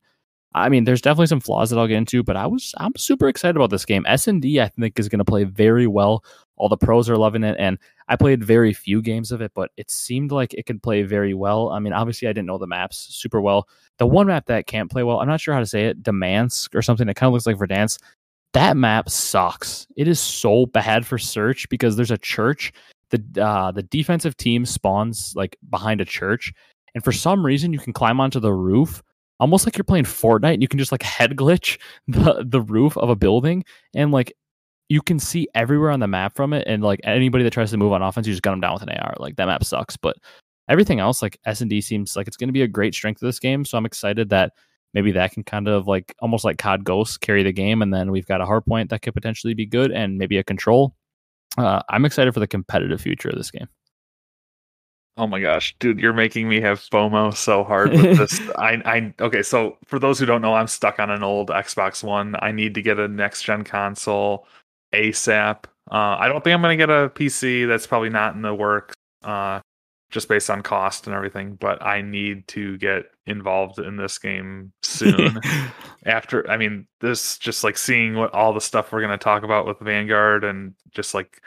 I 0.55 0.69
mean, 0.69 0.85
there's 0.85 1.01
definitely 1.01 1.27
some 1.27 1.41
flaws 1.41 1.71
that 1.71 1.79
I'll 1.79 1.89
get 1.89 1.97
into, 1.97 2.23
but 2.23 2.37
I 2.37 2.47
was 2.47 2.75
I'm 2.79 2.95
super 2.97 3.29
excited 3.29 3.57
about 3.57 3.71
this 3.71 3.85
game. 3.85 4.05
S 4.07 4.29
and 4.29 4.41
D 4.41 4.61
I 4.61 4.69
think 4.69 4.99
is 4.99 5.09
gonna 5.09 5.25
play 5.25 5.45
very 5.45 5.87
well. 5.87 6.25
All 6.57 6.69
the 6.69 6.77
pros 6.77 7.11
are 7.11 7.17
loving 7.17 7.43
it, 7.43 7.57
and 7.59 7.79
I 8.09 8.15
played 8.17 8.45
very 8.45 8.73
few 8.73 9.03
games 9.03 9.33
of 9.33 9.41
it, 9.41 9.51
but 9.55 9.73
it 9.77 9.91
seemed 9.91 10.31
like 10.31 10.55
it 10.55 10.67
could 10.67 10.83
play 10.83 11.03
very 11.03 11.35
well. 11.35 11.71
I 11.71 11.81
mean, 11.81 11.93
obviously, 11.93 12.29
I 12.29 12.33
didn't 12.33 12.47
know 12.47 12.59
the 12.59 12.69
maps 12.69 13.09
super 13.11 13.41
well. 13.41 13.69
The 13.99 14.07
one 14.07 14.29
map 14.29 14.47
that 14.47 14.67
can't 14.69 14.91
play 14.91 15.03
well, 15.03 15.21
I'm 15.21 15.29
not 15.29 15.41
sure 15.41 15.55
how 15.55 15.61
to 15.61 15.67
say 15.67 15.87
it, 15.87 16.03
Demyansk 16.03 16.75
or 16.75 16.83
something 16.83 17.07
that 17.09 17.15
kind 17.17 17.29
of 17.29 17.33
looks 17.33 17.47
like 17.47 17.57
Verdansk. 17.57 17.99
That 18.53 18.77
map 18.77 19.09
sucks. 19.11 19.89
It 19.97 20.07
is 20.07 20.21
so 20.21 20.67
bad 20.67 21.05
for 21.05 21.19
search 21.19 21.69
because 21.69 21.97
there's 21.97 22.13
a 22.13 22.19
church. 22.19 22.73
The 23.11 23.43
uh, 23.43 23.73
the 23.73 23.83
defensive 23.83 24.37
team 24.37 24.65
spawns 24.65 25.33
like 25.35 25.57
behind 25.71 26.01
a 26.01 26.05
church, 26.05 26.53
and 26.95 27.03
for 27.03 27.11
some 27.13 27.45
reason, 27.45 27.73
you 27.73 27.81
can 27.81 27.93
climb 27.93 28.21
onto 28.21 28.39
the 28.39 28.53
roof 28.53 29.03
almost 29.41 29.67
like 29.67 29.77
you're 29.77 29.85
playing 29.85 30.05
Fortnite 30.05 30.55
and 30.55 30.63
you 30.63 30.69
can 30.69 30.79
just 30.79 30.93
like 30.93 31.03
head 31.03 31.37
glitch 31.37 31.79
the 32.09 32.45
the 32.47 32.61
roof 32.61 32.97
of 32.97 33.11
a 33.11 33.17
building 33.17 33.65
and 33.95 34.13
like 34.13 34.33
you 34.89 35.01
can 35.01 35.19
see 35.19 35.49
everywhere 35.55 35.91
on 35.91 36.01
the 36.01 36.07
map 36.07 36.37
from 36.37 36.53
it, 36.53 36.67
and 36.67 36.83
like 36.83 37.01
anybody 37.05 37.45
that 37.45 37.53
tries 37.53 37.71
to 37.71 37.77
move 37.77 37.93
on 37.93 38.03
offense, 38.03 38.27
you 38.27 38.33
just 38.33 38.43
gun 38.43 38.53
them 38.53 38.61
down 38.61 38.75
with 38.75 38.83
an 38.83 38.91
AR. 38.91 39.15
Like 39.19 39.37
that 39.37 39.47
map 39.47 39.65
sucks, 39.65 39.97
but 39.97 40.17
everything 40.69 41.01
else, 41.01 41.23
like 41.23 41.39
S 41.47 41.61
and 41.61 41.71
D, 41.71 41.81
seems 41.81 42.17
like 42.17 42.27
it's 42.27 42.37
going 42.37 42.49
to 42.49 42.53
be 42.53 42.63
a 42.63 42.69
great 42.69 42.95
strength 42.95 43.23
of 43.23 43.27
this 43.27 43.39
game. 43.39 43.65
So 43.65 43.79
I'm 43.79 43.87
excited 43.87 44.29
that 44.31 44.53
maybe 44.93 45.13
that 45.13 45.33
can 45.33 45.43
kind 45.43 45.69
of 45.69 45.87
like 45.87 46.15
almost 46.21 46.45
like 46.45 46.59
COD 46.59 46.85
Ghosts 46.85 47.17
carry 47.17 47.43
the 47.43 47.53
game, 47.53 47.83
and 47.83 47.93
then 47.93 48.11
we've 48.11 48.27
got 48.27 48.41
a 48.41 48.47
hard 48.47 48.65
point 48.67 48.91
that 48.91 49.03
could 49.03 49.15
potentially 49.15 49.55
be 49.55 49.67
good, 49.67 49.91
and 49.91 50.19
maybe 50.19 50.37
a 50.37 50.45
control. 50.45 50.95
Uh, 51.57 51.83
I'm 51.89 52.05
excited 52.05 52.35
for 52.35 52.41
the 52.41 52.47
competitive 52.47 53.01
future 53.01 53.29
of 53.29 53.37
this 53.37 53.51
game. 53.51 53.69
Oh 55.17 55.29
my 55.29 55.41
gosh, 55.41 55.77
dude, 55.79 56.01
you're 56.01 56.13
making 56.13 56.49
me 56.49 56.61
have 56.61 56.81
FOMO 56.81 57.35
so 57.37 57.63
hard 57.63 57.93
with 57.93 58.03
this. 58.19 58.41
I, 58.57 58.83
I, 58.85 59.15
okay, 59.21 59.43
so 59.43 59.79
for 59.85 59.99
those 59.99 60.19
who 60.19 60.27
don't 60.27 60.43
know, 60.43 60.55
I'm 60.55 60.67
stuck 60.67 60.99
on 60.99 61.11
an 61.11 61.23
old 61.23 61.51
Xbox 61.51 62.03
One. 62.03 62.35
I 62.41 62.51
need 62.51 62.75
to 62.75 62.83
get 62.83 62.99
a 62.99 63.07
next 63.07 63.45
gen 63.45 63.63
console. 63.63 64.47
ASAP. 64.95 65.65
Uh, 65.91 66.17
I 66.19 66.29
don't 66.29 66.43
think 66.43 66.55
I'm 66.55 66.63
going 66.63 66.79
to 66.79 66.83
get 66.83 66.91
a 66.91 67.11
PC. 67.11 67.69
That's 67.69 67.87
probably 67.87 68.11
not 68.11 68.35
in 68.35 68.43
the 68.43 68.55
works, 68.55 68.95
uh, 69.23 69.61
just 70.11 70.29
based 70.29 70.49
on 70.49 70.63
cost 70.63 71.07
and 71.07 71.15
everything. 71.15 71.57
But 71.57 71.83
I 71.85 72.01
need 72.01 72.49
to 72.49 72.79
get 72.79 73.07
involved 73.27 73.79
in 73.79 73.97
this 73.97 74.19
game 74.19 74.73
soon. 74.83 75.41
After, 76.07 76.51
I 76.51 76.57
mean, 76.57 76.87
this 77.01 77.39
just 77.39 77.65
like 77.65 77.77
seeing 77.77 78.15
what 78.15 78.33
all 78.33 78.53
the 78.53 78.61
stuff 78.61 78.93
we're 78.93 79.01
going 79.01 79.19
to 79.19 79.23
talk 79.23 79.43
about 79.43 79.67
with 79.67 79.79
Vanguard 79.81 80.45
and 80.45 80.75
just 80.93 81.15
like 81.15 81.41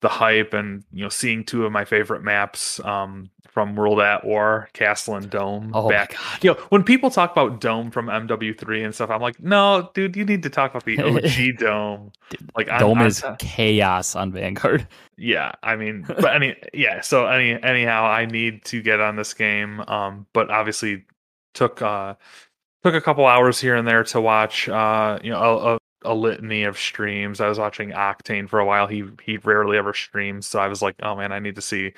the 0.00 0.08
hype 0.08 0.54
and 0.54 0.84
you 0.92 1.02
know 1.02 1.08
seeing 1.08 1.44
two 1.44 1.66
of 1.66 1.72
my 1.72 1.84
favorite 1.84 2.22
maps 2.22 2.80
um, 2.84 3.30
from 3.48 3.76
World 3.76 4.00
at 4.00 4.24
War, 4.24 4.68
Castle 4.72 5.16
and 5.16 5.28
Dome. 5.28 5.72
Oh 5.74 5.88
back. 5.88 6.14
You 6.40 6.52
know, 6.52 6.60
when 6.70 6.84
people 6.84 7.10
talk 7.10 7.32
about 7.32 7.60
Dome 7.60 7.90
from 7.90 8.06
MW3 8.06 8.84
and 8.84 8.94
stuff, 8.94 9.10
I'm 9.10 9.20
like, 9.20 9.40
no, 9.42 9.90
dude, 9.92 10.16
you 10.16 10.24
need 10.24 10.42
to 10.44 10.50
talk 10.50 10.70
about 10.70 10.84
the 10.84 11.02
OG 11.02 11.58
Dome. 11.58 12.12
Like 12.56 12.68
Dome 12.78 12.98
I'm, 12.98 13.06
is 13.06 13.22
I'm, 13.22 13.36
chaos 13.36 14.14
on 14.16 14.32
Vanguard. 14.32 14.86
Yeah, 15.16 15.52
I 15.62 15.76
mean, 15.76 16.04
but 16.08 16.34
any 16.34 16.56
yeah. 16.72 17.00
So 17.02 17.26
any 17.26 17.60
anyhow, 17.62 18.04
I 18.04 18.24
need 18.24 18.64
to 18.66 18.80
get 18.80 19.00
on 19.00 19.16
this 19.16 19.34
game. 19.34 19.80
Um, 19.80 20.26
but 20.32 20.50
obviously 20.50 21.04
took 21.52 21.82
uh 21.82 22.14
took 22.84 22.94
a 22.94 23.00
couple 23.00 23.26
hours 23.26 23.60
here 23.60 23.74
and 23.74 23.86
there 23.86 24.04
to 24.04 24.20
watch 24.20 24.68
uh 24.68 25.18
you 25.22 25.30
know 25.30 25.58
a, 25.58 25.78
a 26.04 26.14
litany 26.14 26.64
of 26.64 26.78
streams. 26.78 27.40
I 27.40 27.48
was 27.48 27.58
watching 27.58 27.90
Octane 27.90 28.48
for 28.48 28.60
a 28.60 28.64
while. 28.64 28.86
He 28.86 29.04
he 29.22 29.36
rarely 29.38 29.76
ever 29.76 29.92
streams, 29.94 30.46
so 30.46 30.58
I 30.58 30.68
was 30.68 30.82
like, 30.82 30.96
oh 31.02 31.16
man, 31.16 31.32
I 31.32 31.38
need 31.38 31.56
to 31.56 31.62
see 31.62 31.92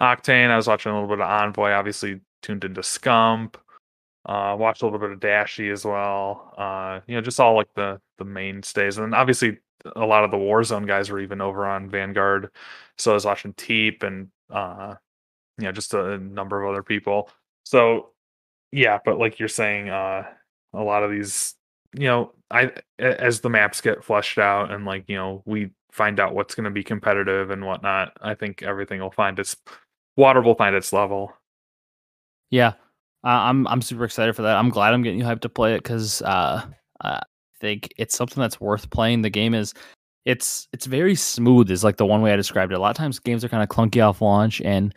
Octane. 0.00 0.50
I 0.50 0.56
was 0.56 0.66
watching 0.66 0.92
a 0.92 0.94
little 0.94 1.08
bit 1.08 1.22
of 1.22 1.30
Envoy. 1.30 1.70
Obviously, 1.72 2.20
tuned 2.42 2.64
into 2.64 2.80
Scump. 2.80 3.54
Uh, 4.24 4.56
watched 4.58 4.82
a 4.82 4.86
little 4.86 5.00
bit 5.00 5.10
of 5.10 5.20
Dashy 5.20 5.70
as 5.70 5.84
well. 5.84 6.54
Uh, 6.56 7.00
you 7.06 7.14
know, 7.14 7.20
just 7.20 7.40
all 7.40 7.54
like 7.56 7.72
the 7.74 8.00
the 8.18 8.24
mainstays, 8.24 8.98
and 8.98 9.14
obviously 9.14 9.58
a 9.96 10.06
lot 10.06 10.24
of 10.24 10.30
the 10.30 10.36
Warzone 10.36 10.86
guys 10.86 11.10
were 11.10 11.20
even 11.20 11.40
over 11.40 11.66
on 11.66 11.90
Vanguard. 11.90 12.50
So 12.98 13.10
I 13.10 13.14
was 13.14 13.24
watching 13.24 13.52
Teep 13.54 14.02
and 14.02 14.28
uh, 14.50 14.94
you 15.58 15.64
know, 15.64 15.72
just 15.72 15.94
a 15.94 16.18
number 16.18 16.62
of 16.62 16.70
other 16.70 16.82
people. 16.82 17.30
So 17.64 18.10
yeah, 18.70 18.98
but 19.04 19.18
like 19.18 19.38
you're 19.38 19.48
saying, 19.48 19.90
uh, 19.90 20.24
a 20.72 20.82
lot 20.82 21.02
of 21.02 21.10
these 21.10 21.54
you 21.94 22.06
know, 22.06 22.32
I 22.50 22.72
as 22.98 23.40
the 23.40 23.50
maps 23.50 23.80
get 23.80 24.04
fleshed 24.04 24.38
out 24.38 24.70
and 24.70 24.84
like 24.84 25.04
you 25.08 25.16
know 25.16 25.42
we 25.46 25.70
find 25.90 26.20
out 26.20 26.34
what's 26.34 26.54
going 26.54 26.64
to 26.64 26.70
be 26.70 26.84
competitive 26.84 27.50
and 27.50 27.64
whatnot, 27.64 28.16
I 28.20 28.34
think 28.34 28.62
everything 28.62 29.00
will 29.00 29.10
find 29.10 29.38
its 29.38 29.56
water 30.16 30.40
will 30.40 30.54
find 30.54 30.74
its 30.74 30.92
level. 30.92 31.32
Yeah, 32.50 32.74
uh, 33.24 33.28
I'm 33.28 33.66
I'm 33.68 33.82
super 33.82 34.04
excited 34.04 34.34
for 34.34 34.42
that. 34.42 34.56
I'm 34.56 34.70
glad 34.70 34.94
I'm 34.94 35.02
getting 35.02 35.18
you 35.18 35.24
hyped 35.24 35.40
to 35.40 35.48
play 35.48 35.74
it 35.74 35.82
because 35.82 36.22
uh, 36.22 36.66
I 37.00 37.20
think 37.60 37.92
it's 37.96 38.16
something 38.16 38.40
that's 38.40 38.60
worth 38.60 38.90
playing. 38.90 39.22
The 39.22 39.30
game 39.30 39.54
is 39.54 39.74
it's 40.24 40.68
it's 40.72 40.86
very 40.86 41.14
smooth. 41.14 41.70
Is 41.70 41.84
like 41.84 41.96
the 41.96 42.06
one 42.06 42.22
way 42.22 42.32
I 42.32 42.36
described 42.36 42.72
it. 42.72 42.76
A 42.76 42.78
lot 42.78 42.90
of 42.90 42.96
times 42.96 43.18
games 43.18 43.44
are 43.44 43.48
kind 43.48 43.62
of 43.62 43.68
clunky 43.68 44.06
off 44.06 44.20
launch, 44.20 44.60
and 44.60 44.94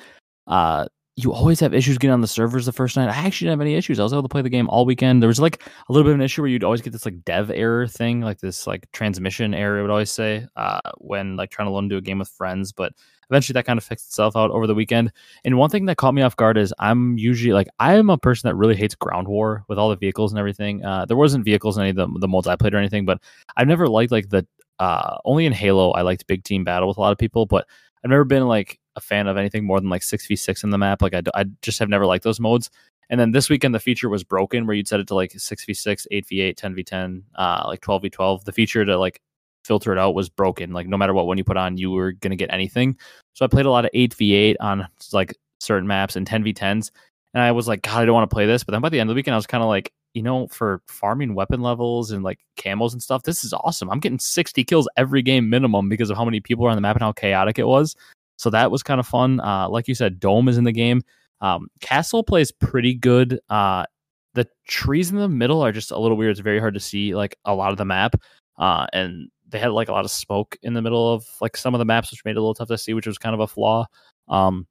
uh, 0.47 0.87
you 1.17 1.33
always 1.33 1.61
have 1.61 1.73
issues 1.73 1.97
getting 1.97 2.13
on 2.13 2.19
the 2.19 2.27
servers 2.27 2.65
the 2.65 2.73
first 2.73 2.97
night. 2.97 3.07
I 3.07 3.25
actually 3.25 3.45
didn't 3.45 3.59
have 3.59 3.65
any 3.65 3.75
issues. 3.75 3.99
I 3.99 4.03
was 4.03 4.11
able 4.11 4.23
to 4.23 4.29
play 4.29 4.41
the 4.41 4.49
game 4.49 4.67
all 4.67 4.85
weekend. 4.85 5.21
There 5.21 5.29
was 5.29 5.39
like 5.39 5.65
a 5.65 5.93
little 5.93 6.03
bit 6.03 6.11
of 6.11 6.19
an 6.19 6.21
issue 6.21 6.41
where 6.41 6.49
you'd 6.49 6.63
always 6.63 6.81
get 6.81 6.91
this 6.91 7.05
like 7.05 7.23
dev 7.23 7.49
error 7.49 7.87
thing, 7.87 8.19
like 8.19 8.39
this 8.39 8.67
like 8.67 8.91
transmission 8.91 9.53
error. 9.53 9.79
I 9.79 9.81
would 9.81 9.91
always 9.91 10.11
say 10.11 10.45
uh, 10.57 10.81
when 10.97 11.37
like 11.37 11.51
trying 11.51 11.67
to 11.67 11.71
load 11.71 11.85
into 11.85 11.95
a 11.95 12.01
game 12.01 12.19
with 12.19 12.27
friends, 12.27 12.73
but 12.73 12.91
eventually 13.29 13.53
that 13.53 13.65
kind 13.65 13.77
of 13.77 13.85
fixed 13.85 14.09
itself 14.09 14.35
out 14.35 14.51
over 14.51 14.67
the 14.67 14.75
weekend. 14.75 15.13
And 15.45 15.57
one 15.57 15.69
thing 15.69 15.85
that 15.85 15.95
caught 15.95 16.13
me 16.13 16.21
off 16.21 16.35
guard 16.35 16.57
is 16.57 16.73
I'm 16.79 17.17
usually 17.17 17.53
like 17.53 17.69
I 17.79 17.95
am 17.95 18.09
a 18.09 18.17
person 18.17 18.49
that 18.49 18.55
really 18.55 18.75
hates 18.75 18.93
ground 18.93 19.29
war 19.29 19.63
with 19.69 19.77
all 19.77 19.89
the 19.89 19.95
vehicles 19.95 20.33
and 20.33 20.39
everything. 20.39 20.83
Uh, 20.83 21.05
there 21.05 21.17
wasn't 21.17 21.45
vehicles 21.45 21.77
in 21.77 21.83
any 21.83 21.91
of 21.91 21.95
the 21.95 22.07
the 22.19 22.27
modes 22.27 22.47
I 22.47 22.57
played 22.57 22.73
or 22.73 22.77
anything, 22.77 23.05
but 23.05 23.21
I've 23.55 23.67
never 23.67 23.87
liked 23.87 24.11
like 24.11 24.29
the 24.29 24.45
uh, 24.79 25.17
only 25.23 25.45
in 25.45 25.53
Halo 25.53 25.91
I 25.91 26.01
liked 26.01 26.27
big 26.27 26.43
team 26.43 26.63
battle 26.63 26.89
with 26.89 26.97
a 26.97 27.01
lot 27.01 27.13
of 27.13 27.17
people, 27.17 27.45
but 27.45 27.65
I've 28.05 28.11
never 28.11 28.23
been 28.23 28.47
like 28.47 28.79
a 28.95 29.01
fan 29.01 29.25
of 29.25 29.35
anything 29.35 29.65
more 29.65 29.81
than 29.81 29.89
like 29.89 30.03
6v6 30.03 30.63
in 30.63 30.69
the 30.69 30.77
map. 30.77 31.01
Like 31.01 31.15
I, 31.15 31.23
I 31.33 31.45
just 31.63 31.79
have 31.79 31.89
never 31.89 32.05
liked 32.05 32.23
those 32.23 32.39
modes. 32.39 32.69
And 33.09 33.19
then 33.19 33.31
this 33.31 33.49
weekend, 33.49 33.73
the 33.73 33.79
feature 33.79 34.09
was 34.09 34.23
broken 34.23 34.67
where 34.67 34.75
you'd 34.75 34.87
set 34.87 34.99
it 34.99 35.07
to 35.07 35.15
like 35.15 35.31
6v6, 35.31 36.05
8v8, 36.11 36.55
10v10, 36.55 37.23
uh, 37.33 37.63
like 37.65 37.81
12v12. 37.81 38.43
The 38.43 38.51
feature 38.51 38.85
to 38.85 38.99
like 38.99 39.21
filter 39.63 39.91
it 39.91 39.97
out 39.97 40.13
was 40.13 40.29
broken. 40.29 40.71
Like 40.71 40.87
no 40.87 40.97
matter 40.97 41.15
what 41.15 41.25
one 41.25 41.39
you 41.39 41.43
put 41.43 41.57
on, 41.57 41.77
you 41.77 41.89
were 41.89 42.11
going 42.11 42.29
to 42.29 42.37
get 42.37 42.53
anything. 42.53 42.95
So 43.33 43.43
I 43.43 43.47
played 43.47 43.65
a 43.65 43.71
lot 43.71 43.85
of 43.85 43.91
8v8 43.95 44.57
on 44.59 44.87
like 45.11 45.35
certain 45.59 45.87
maps 45.87 46.15
and 46.15 46.27
10v10s. 46.27 46.91
And 47.35 47.43
I 47.43 47.51
was 47.51 47.67
like, 47.67 47.81
God, 47.81 48.01
I 48.01 48.05
don't 48.05 48.15
want 48.15 48.29
to 48.29 48.33
play 48.33 48.45
this. 48.45 48.63
But 48.63 48.71
then 48.71 48.81
by 48.81 48.87
the 48.87 48.97
end 48.97 49.09
of 49.09 49.13
the 49.13 49.19
weekend, 49.19 49.33
I 49.33 49.37
was 49.37 49.45
kind 49.45 49.61
of 49.61 49.67
like, 49.67 49.91
you 50.13 50.23
know, 50.23 50.47
for 50.47 50.81
farming 50.87 51.35
weapon 51.35 51.61
levels 51.61 52.11
and 52.11 52.23
like 52.23 52.39
camos 52.57 52.93
and 52.93 53.03
stuff, 53.03 53.23
this 53.23 53.43
is 53.43 53.51
awesome. 53.51 53.91
I'm 53.91 53.99
getting 53.99 54.19
60 54.19 54.63
kills 54.63 54.87
every 54.95 55.21
game 55.21 55.49
minimum 55.49 55.89
because 55.89 56.09
of 56.09 56.15
how 56.15 56.23
many 56.23 56.39
people 56.39 56.65
are 56.65 56.69
on 56.69 56.77
the 56.77 56.81
map 56.81 56.95
and 56.95 57.03
how 57.03 57.11
chaotic 57.11 57.59
it 57.59 57.67
was. 57.67 57.93
So 58.37 58.49
that 58.51 58.71
was 58.71 58.83
kind 58.83 59.01
of 59.01 59.05
fun. 59.05 59.41
Uh, 59.41 59.67
like 59.67 59.89
you 59.89 59.95
said, 59.95 60.17
Dome 60.17 60.47
is 60.47 60.57
in 60.57 60.63
the 60.63 60.71
game. 60.71 61.03
Um, 61.41 61.67
Castle 61.81 62.23
plays 62.23 62.53
pretty 62.53 62.93
good. 62.93 63.41
Uh, 63.49 63.85
the 64.33 64.47
trees 64.65 65.11
in 65.11 65.17
the 65.17 65.27
middle 65.27 65.61
are 65.61 65.73
just 65.73 65.91
a 65.91 65.99
little 65.99 66.15
weird. 66.15 66.31
It's 66.31 66.39
very 66.39 66.59
hard 66.59 66.75
to 66.75 66.79
see 66.79 67.15
like 67.15 67.37
a 67.43 67.53
lot 67.53 67.71
of 67.71 67.77
the 67.77 67.85
map. 67.85 68.15
Uh, 68.57 68.87
and 68.93 69.29
they 69.49 69.59
had 69.59 69.71
like 69.71 69.89
a 69.89 69.91
lot 69.91 70.05
of 70.05 70.11
smoke 70.11 70.57
in 70.63 70.73
the 70.73 70.81
middle 70.81 71.13
of 71.13 71.25
like 71.41 71.57
some 71.57 71.75
of 71.75 71.79
the 71.79 71.85
maps, 71.85 72.11
which 72.11 72.23
made 72.23 72.31
it 72.31 72.37
a 72.37 72.41
little 72.41 72.53
tough 72.53 72.69
to 72.69 72.77
see, 72.77 72.93
which 72.93 73.07
was 73.07 73.17
kind 73.17 73.33
of 73.33 73.41
a 73.41 73.47
flaw. 73.47 73.85
Um, 74.29 74.67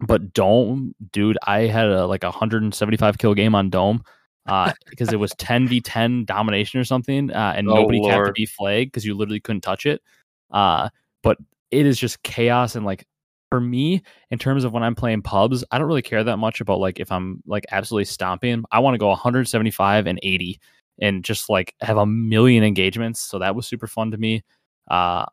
but 0.00 0.32
Dome, 0.32 0.94
dude, 1.12 1.38
I 1.46 1.60
had 1.60 1.88
a 1.88 2.06
like 2.06 2.24
a 2.24 2.30
175 2.30 3.18
kill 3.18 3.34
game 3.34 3.54
on 3.54 3.70
Dome 3.70 4.02
uh, 4.46 4.72
because 4.90 5.12
it 5.12 5.18
was 5.18 5.32
10 5.38 5.68
v 5.68 5.80
10 5.80 6.24
domination 6.24 6.80
or 6.80 6.84
something, 6.84 7.30
uh, 7.32 7.54
and 7.56 7.68
oh, 7.68 7.74
nobody 7.74 8.00
Lord. 8.00 8.14
kept 8.14 8.26
to 8.26 8.32
be 8.32 8.46
flagged 8.46 8.92
because 8.92 9.04
you 9.04 9.14
literally 9.14 9.40
couldn't 9.40 9.62
touch 9.62 9.86
it. 9.86 10.02
Uh, 10.50 10.88
but 11.22 11.38
it 11.70 11.86
is 11.86 11.98
just 11.98 12.22
chaos 12.22 12.76
and 12.76 12.86
like 12.86 13.06
for 13.48 13.60
me 13.60 14.02
in 14.30 14.38
terms 14.38 14.64
of 14.64 14.72
when 14.72 14.82
I'm 14.82 14.94
playing 14.94 15.22
pubs, 15.22 15.64
I 15.70 15.78
don't 15.78 15.86
really 15.86 16.02
care 16.02 16.24
that 16.24 16.36
much 16.36 16.60
about 16.60 16.80
like 16.80 17.00
if 17.00 17.10
I'm 17.12 17.42
like 17.46 17.64
absolutely 17.70 18.06
stomping. 18.06 18.64
I 18.70 18.80
want 18.80 18.94
to 18.94 18.98
go 18.98 19.08
175 19.08 20.06
and 20.06 20.18
80 20.22 20.60
and 21.00 21.24
just 21.24 21.48
like 21.48 21.74
have 21.80 21.96
a 21.96 22.06
million 22.06 22.64
engagements. 22.64 23.20
So 23.20 23.38
that 23.38 23.54
was 23.54 23.66
super 23.66 23.86
fun 23.86 24.10
to 24.10 24.18
me. 24.18 24.42
Uh, 24.88 25.26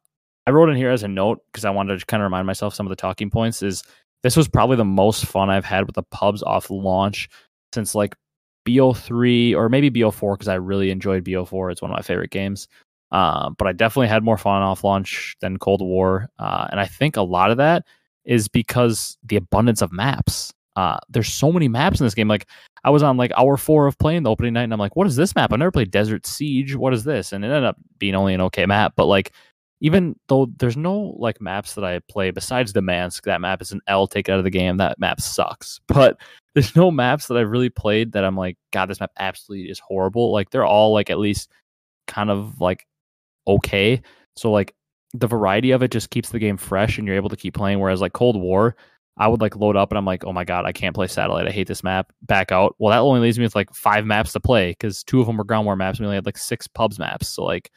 I 0.46 0.52
wrote 0.52 0.70
in 0.70 0.76
here 0.76 0.92
as 0.92 1.04
a 1.04 1.08
note 1.08 1.40
because 1.52 1.66
I 1.66 1.70
wanted 1.70 2.00
to 2.00 2.06
kind 2.06 2.22
of 2.22 2.26
remind 2.26 2.48
myself 2.48 2.76
some 2.76 2.86
of 2.86 2.90
the 2.90 2.96
talking 2.96 3.30
points. 3.30 3.64
Is 3.64 3.84
this 4.24 4.36
was 4.36 4.48
probably 4.48 4.78
the 4.78 4.86
most 4.86 5.26
fun 5.26 5.50
I've 5.50 5.66
had 5.66 5.86
with 5.86 5.96
the 5.96 6.04
pubs 6.04 6.42
off 6.44 6.70
launch 6.70 7.30
since 7.74 7.94
like 7.94 8.16
BO3 8.66 9.56
or 9.56 9.70
maybe 9.70 9.92
BO4 9.92 10.36
because 10.36 10.48
I 10.48 10.56
really 10.56 10.90
enjoyed 10.90 11.26
BO4. 11.26 11.72
It's 11.72 11.82
one 11.82 11.92
of 11.92 11.98
my 11.98 12.02
favorite 12.02 12.32
games. 12.32 12.68
Uh, 13.12 13.52
but 13.52 13.68
I 13.68 13.74
definitely 13.74 14.08
had 14.08 14.24
more 14.24 14.38
fun 14.38 14.64
off 14.64 14.84
launch 14.84 15.36
than 15.40 15.58
Cold 15.58 15.82
War. 15.82 16.30
Uh, 16.40 16.68
and 16.72 16.80
I 16.80 16.88
think 16.88 17.16
a 17.16 17.22
lot 17.22 17.52
of 17.52 17.58
that 17.58 17.86
is 18.26 18.48
because 18.48 19.18
the 19.24 19.36
abundance 19.36 19.82
of 19.82 19.92
maps. 19.92 20.54
Uh, 20.76 20.98
there's 21.10 21.32
so 21.32 21.52
many 21.52 21.68
maps 21.68 22.00
in 22.00 22.06
this 22.06 22.16
game. 22.16 22.28
Like 22.28 22.48
I 22.84 22.90
was 22.90 23.04
on 23.04 23.16
like 23.18 23.32
hour 23.38 23.58
four 23.58 23.86
of 23.86 24.00
playing 24.00 24.24
the 24.24 24.32
opening 24.32 24.54
night, 24.54 24.64
and 24.64 24.74
I'm 24.74 24.80
like, 24.80 24.96
what 24.96 25.06
is 25.06 25.16
this 25.16 25.36
map? 25.36 25.54
I've 25.54 25.60
never 25.60 25.70
played 25.70 25.92
Desert 25.92 26.26
Siege. 26.26 26.76
What 26.76 26.94
is 26.94 27.04
this? 27.04 27.32
And 27.32 27.46
it 27.46 27.50
ended 27.50 27.66
up 27.66 27.78
being 28.00 28.16
only 28.16 28.34
an 28.34 28.42
okay 28.42 28.66
map. 28.66 28.94
But 28.96 29.06
like, 29.06 29.34
even 29.80 30.16
though 30.28 30.48
there's 30.58 30.78
no 30.78 31.16
like 31.18 31.42
maps 31.42 31.76
that 31.76 31.84
I 31.84 32.00
play 32.10 32.32
besides 32.32 32.74
Demyansk, 32.74 33.24
that 33.24 33.42
map 33.42 33.62
is 33.62 33.72
an 33.72 33.82
L 33.88 34.08
take 34.08 34.30
out 34.30 34.38
of 34.38 34.44
the 34.44 34.50
game. 34.50 34.78
That 34.78 35.00
map 35.00 35.20
sucks. 35.22 35.80
But 35.88 36.18
there's 36.54 36.76
no 36.76 36.92
maps 36.92 37.28
that 37.28 37.38
I've 37.38 37.50
really 37.50 37.70
played 37.70 38.12
that 38.14 38.24
I'm 38.24 38.38
like, 38.38 38.58
God, 38.72 38.88
this 38.88 39.00
map 39.00 39.12
absolutely 39.18 39.70
is 39.70 39.80
horrible. 39.80 40.32
Like 40.32 40.52
they're 40.52 40.66
all 40.66 40.94
like 40.94 41.10
at 41.10 41.20
least 41.20 41.50
kind 42.08 42.30
of 42.30 42.62
like 42.62 42.86
okay. 43.48 44.02
So 44.36 44.52
like 44.52 44.76
the 45.14 45.28
variety 45.28 45.72
of 45.72 45.84
it 45.84 45.92
just 45.92 46.10
keeps 46.10 46.30
the 46.30 46.40
game 46.40 46.58
fresh 46.58 46.98
and 46.98 47.08
you're 47.08 47.16
able 47.16 47.30
to 47.30 47.36
keep 47.36 47.54
playing. 47.54 47.80
Whereas 47.80 48.02
like 48.02 48.14
Cold 48.14 48.40
War, 48.40 48.76
I 49.18 49.28
would 49.28 49.42
like 49.42 49.56
load 49.56 49.76
up 49.76 49.92
and 49.92 49.98
I'm 49.98 50.06
like, 50.06 50.26
oh 50.26 50.34
my 50.34 50.44
god, 50.44 50.66
I 50.66 50.72
can't 50.72 50.96
play 50.96 51.08
satellite. 51.08 51.48
I 51.48 51.52
hate 51.52 51.68
this 51.68 51.84
map. 51.84 52.12
Back 52.24 52.52
out. 52.52 52.76
Well, 52.80 52.92
that 52.92 53.00
only 53.00 53.20
leaves 53.20 53.38
me 53.38 53.46
with 53.46 53.56
like 53.56 53.74
five 53.74 54.06
maps 54.06 54.34
to 54.34 54.40
play 54.40 54.72
because 54.72 55.04
two 55.04 55.20
of 55.20 55.28
them 55.28 55.38
were 55.38 55.44
ground 55.44 55.66
war 55.66 55.76
maps. 55.76 56.00
And 56.00 56.06
We 56.06 56.08
only 56.08 56.18
had 56.18 56.26
like 56.26 56.38
six 56.38 56.68
pubs 56.68 56.98
maps. 56.98 57.28
So 57.28 57.44
like 57.44 57.70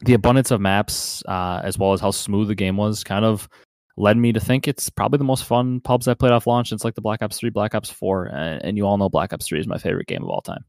the 0.00 0.14
abundance 0.14 0.50
of 0.50 0.60
maps, 0.60 1.22
uh, 1.26 1.60
as 1.64 1.78
well 1.78 1.92
as 1.92 2.00
how 2.00 2.10
smooth 2.10 2.48
the 2.48 2.54
game 2.54 2.76
was, 2.76 3.02
kind 3.04 3.24
of 3.24 3.48
led 3.96 4.16
me 4.16 4.32
to 4.32 4.40
think 4.40 4.68
it's 4.68 4.88
probably 4.88 5.18
the 5.18 5.24
most 5.24 5.44
fun 5.44 5.80
pubs 5.80 6.06
I 6.06 6.14
played 6.14 6.32
off 6.32 6.46
launch 6.46 6.68
since 6.68 6.84
like 6.84 6.94
the 6.94 7.00
Black 7.00 7.20
Ops 7.20 7.38
Three, 7.38 7.50
Black 7.50 7.74
Ops 7.74 7.90
Four, 7.90 8.26
and, 8.26 8.64
and 8.64 8.76
you 8.76 8.86
all 8.86 8.96
know 8.96 9.08
Black 9.08 9.32
Ops 9.32 9.46
Three 9.46 9.58
is 9.58 9.66
my 9.66 9.78
favorite 9.78 10.06
game 10.06 10.22
of 10.22 10.28
all 10.28 10.40
time. 10.40 10.64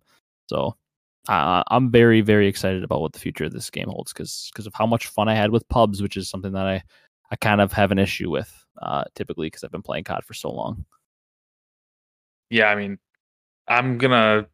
So 0.47 0.75
uh, 1.27 1.63
I'm 1.67 1.91
very 1.91 2.21
very 2.21 2.47
excited 2.47 2.83
about 2.83 3.01
what 3.01 3.13
the 3.13 3.19
future 3.19 3.45
of 3.45 3.53
this 3.53 3.69
game 3.69 3.87
holds 3.87 4.11
because 4.11 4.49
because 4.51 4.65
of 4.65 4.73
how 4.73 4.87
much 4.87 5.07
fun 5.07 5.29
I 5.29 5.35
had 5.35 5.51
with 5.51 5.67
pubs, 5.69 6.01
which 6.01 6.17
is 6.17 6.29
something 6.29 6.53
that 6.53 6.65
I 6.65 6.83
I 7.31 7.35
kind 7.35 7.61
of 7.61 7.71
have 7.73 7.91
an 7.91 7.99
issue 7.99 8.31
with 8.31 8.51
uh, 8.81 9.03
typically 9.15 9.47
because 9.47 9.63
I've 9.63 9.71
been 9.71 9.83
playing 9.83 10.05
COD 10.05 10.23
for 10.25 10.33
so 10.33 10.49
long. 10.51 10.85
Yeah, 12.49 12.65
I 12.65 12.75
mean, 12.75 12.97
I'm 13.67 13.99
gonna 13.99 14.47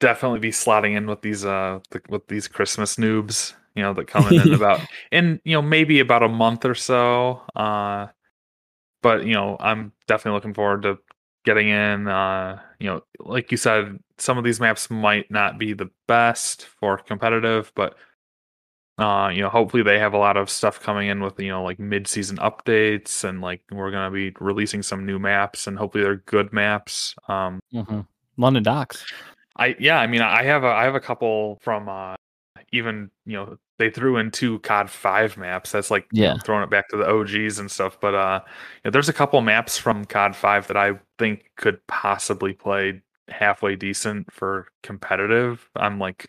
definitely 0.00 0.40
be 0.40 0.50
slotting 0.50 0.96
in 0.96 1.06
with 1.06 1.22
these 1.22 1.46
uh 1.46 1.78
with 2.10 2.26
these 2.28 2.46
Christmas 2.46 2.96
noobs, 2.96 3.54
you 3.74 3.82
know, 3.82 3.94
that 3.94 4.06
come 4.06 4.26
in, 4.28 4.48
in 4.48 4.54
about 4.54 4.80
in 5.10 5.40
you 5.44 5.52
know 5.52 5.62
maybe 5.62 6.00
about 6.00 6.22
a 6.22 6.28
month 6.28 6.64
or 6.64 6.74
so. 6.74 7.42
Uh, 7.54 8.08
but 9.02 9.26
you 9.26 9.34
know, 9.34 9.56
I'm 9.60 9.92
definitely 10.06 10.36
looking 10.36 10.54
forward 10.54 10.82
to 10.82 10.98
getting 11.44 11.68
in. 11.68 12.08
Uh, 12.08 12.60
you 12.78 12.88
know, 12.88 13.02
like 13.20 13.50
you 13.50 13.56
said, 13.56 13.98
some 14.18 14.38
of 14.38 14.44
these 14.44 14.60
maps 14.60 14.90
might 14.90 15.30
not 15.30 15.58
be 15.58 15.72
the 15.72 15.90
best 16.06 16.66
for 16.66 16.98
competitive, 16.98 17.72
but 17.74 17.96
uh, 18.98 19.30
you 19.32 19.40
know, 19.40 19.48
hopefully 19.48 19.82
they 19.82 19.98
have 19.98 20.12
a 20.12 20.18
lot 20.18 20.36
of 20.36 20.50
stuff 20.50 20.80
coming 20.80 21.08
in 21.08 21.22
with 21.22 21.38
you 21.40 21.48
know 21.48 21.62
like 21.62 21.78
mid-season 21.78 22.36
updates 22.38 23.24
and 23.24 23.40
like 23.40 23.62
we're 23.70 23.90
gonna 23.90 24.10
be 24.10 24.32
releasing 24.38 24.82
some 24.82 25.06
new 25.06 25.18
maps 25.18 25.66
and 25.66 25.78
hopefully 25.78 26.04
they're 26.04 26.16
good 26.16 26.52
maps. 26.52 27.14
Um, 27.28 27.60
mm-hmm. 27.72 28.00
London 28.36 28.62
Docks. 28.62 29.04
I 29.56 29.76
yeah, 29.78 29.98
I 29.98 30.06
mean, 30.06 30.22
I 30.22 30.42
have 30.44 30.64
a 30.64 30.68
I 30.68 30.84
have 30.84 30.94
a 30.94 31.00
couple 31.00 31.58
from 31.62 31.88
uh, 31.88 32.14
even 32.72 33.10
you 33.26 33.34
know 33.34 33.58
they 33.78 33.90
threw 33.90 34.16
in 34.16 34.30
two 34.30 34.58
COD 34.60 34.90
five 34.90 35.36
maps. 35.36 35.72
That's 35.72 35.90
like 35.90 36.06
yeah, 36.12 36.28
you 36.28 36.34
know, 36.34 36.40
throwing 36.44 36.62
it 36.62 36.70
back 36.70 36.88
to 36.88 36.96
the 36.96 37.08
OGs 37.08 37.58
and 37.58 37.70
stuff. 37.70 37.98
But 38.00 38.14
uh, 38.14 38.40
you 38.44 38.80
know, 38.84 38.90
there's 38.90 39.08
a 39.08 39.12
couple 39.12 39.40
maps 39.40 39.78
from 39.78 40.04
COD 40.04 40.34
five 40.34 40.66
that 40.68 40.76
I 40.76 40.92
think 41.18 41.50
could 41.56 41.86
possibly 41.86 42.52
play 42.52 43.02
halfway 43.28 43.76
decent 43.76 44.32
for 44.32 44.68
competitive. 44.82 45.68
I'm 45.76 45.98
like 45.98 46.28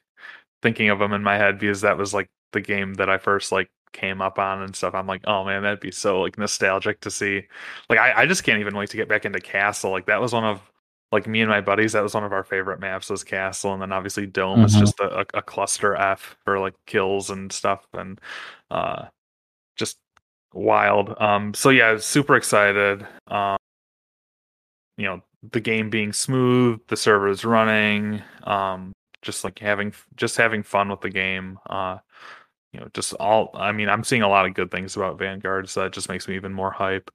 thinking 0.61 0.90
of 0.90 0.99
them 0.99 1.14
in 1.14 1.24
my 1.24 1.38
head 1.38 1.60
because 1.60 1.82
that 1.82 1.98
was 1.98 2.14
like 2.14 2.30
the 2.52 2.61
game 2.61 2.95
that 2.95 3.10
I 3.10 3.18
first 3.18 3.52
like 3.52 3.70
came 3.91 4.22
up 4.22 4.40
on 4.40 4.61
and 4.61 4.76
stuff. 4.76 4.95
I'm 4.95 5.07
like, 5.07 5.22
oh 5.26 5.45
man, 5.45 5.64
that'd 5.64 5.80
be 5.80 5.91
so 5.91 6.22
like 6.22 6.38
nostalgic 6.38 7.02
to 7.02 7.11
see. 7.11 7.44
Like 7.90 7.99
I, 7.99 8.24
I 8.24 8.26
just 8.26 8.44
can't 8.44 8.60
even 8.60 8.76
wait 8.76 8.90
to 8.90 8.98
get 8.98 9.07
back 9.07 9.26
into 9.26 9.40
Castle. 9.40 9.91
Like 9.91 10.07
that 10.07 10.22
was 10.22 10.34
one 10.34 10.44
of 10.44 10.61
like 11.14 11.27
me 11.27 11.41
and 11.41 11.49
my 11.49 11.61
buddies, 11.61 11.94
that 11.94 12.02
was 12.02 12.15
one 12.15 12.23
of 12.23 12.34
our 12.34 12.44
favorite 12.44 12.80
maps 12.80 13.10
was 13.10 13.23
Castle, 13.23 13.72
and 13.72 13.81
then 13.81 13.91
obviously 13.91 14.26
Dome 14.26 14.57
mm-hmm. 14.57 14.65
is 14.65 14.76
just 14.76 14.99
a, 14.99 15.26
a, 15.35 15.41
cluster 15.44 15.95
F 15.95 16.35
for 16.44 16.60
like 16.60 16.73
kills 16.88 17.30
and 17.30 17.52
stuff, 17.52 17.85
and 17.94 18.19
uh, 18.72 19.06
just 19.76 19.99
wild. 20.53 21.14
Um, 21.22 21.53
so 21.53 21.69
yeah, 21.69 21.98
super 21.99 22.35
excited. 22.35 23.06
Um, 23.27 23.57
you 24.98 25.06
know, 25.06 25.22
the 25.52 25.60
game 25.60 25.91
being 25.91 26.14
smooth, 26.14 26.80
the 26.88 26.98
servers 26.98 27.45
running, 27.45 28.22
um, 28.44 28.91
just 29.22 29.44
like 29.44 29.60
having 29.60 29.94
just 30.15 30.35
having 30.35 30.64
fun 30.64 30.90
with 30.90 31.02
the 31.02 31.11
game. 31.11 31.60
Uh, 31.69 31.99
you 32.72 32.80
know, 32.80 32.88
just 32.95 33.14
all. 33.14 33.52
I 33.53 33.72
mean, 33.72 33.88
I'm 33.88 34.03
seeing 34.03 34.23
a 34.23 34.30
lot 34.30 34.48
of 34.48 34.56
good 34.56 34.72
things 34.72 34.95
about 34.95 35.19
Vanguard, 35.19 35.69
so 35.69 35.84
that 35.84 35.94
just 35.94 36.10
makes 36.10 36.27
me 36.27 36.35
even 36.35 36.53
more 36.53 36.72
hype. 36.72 37.11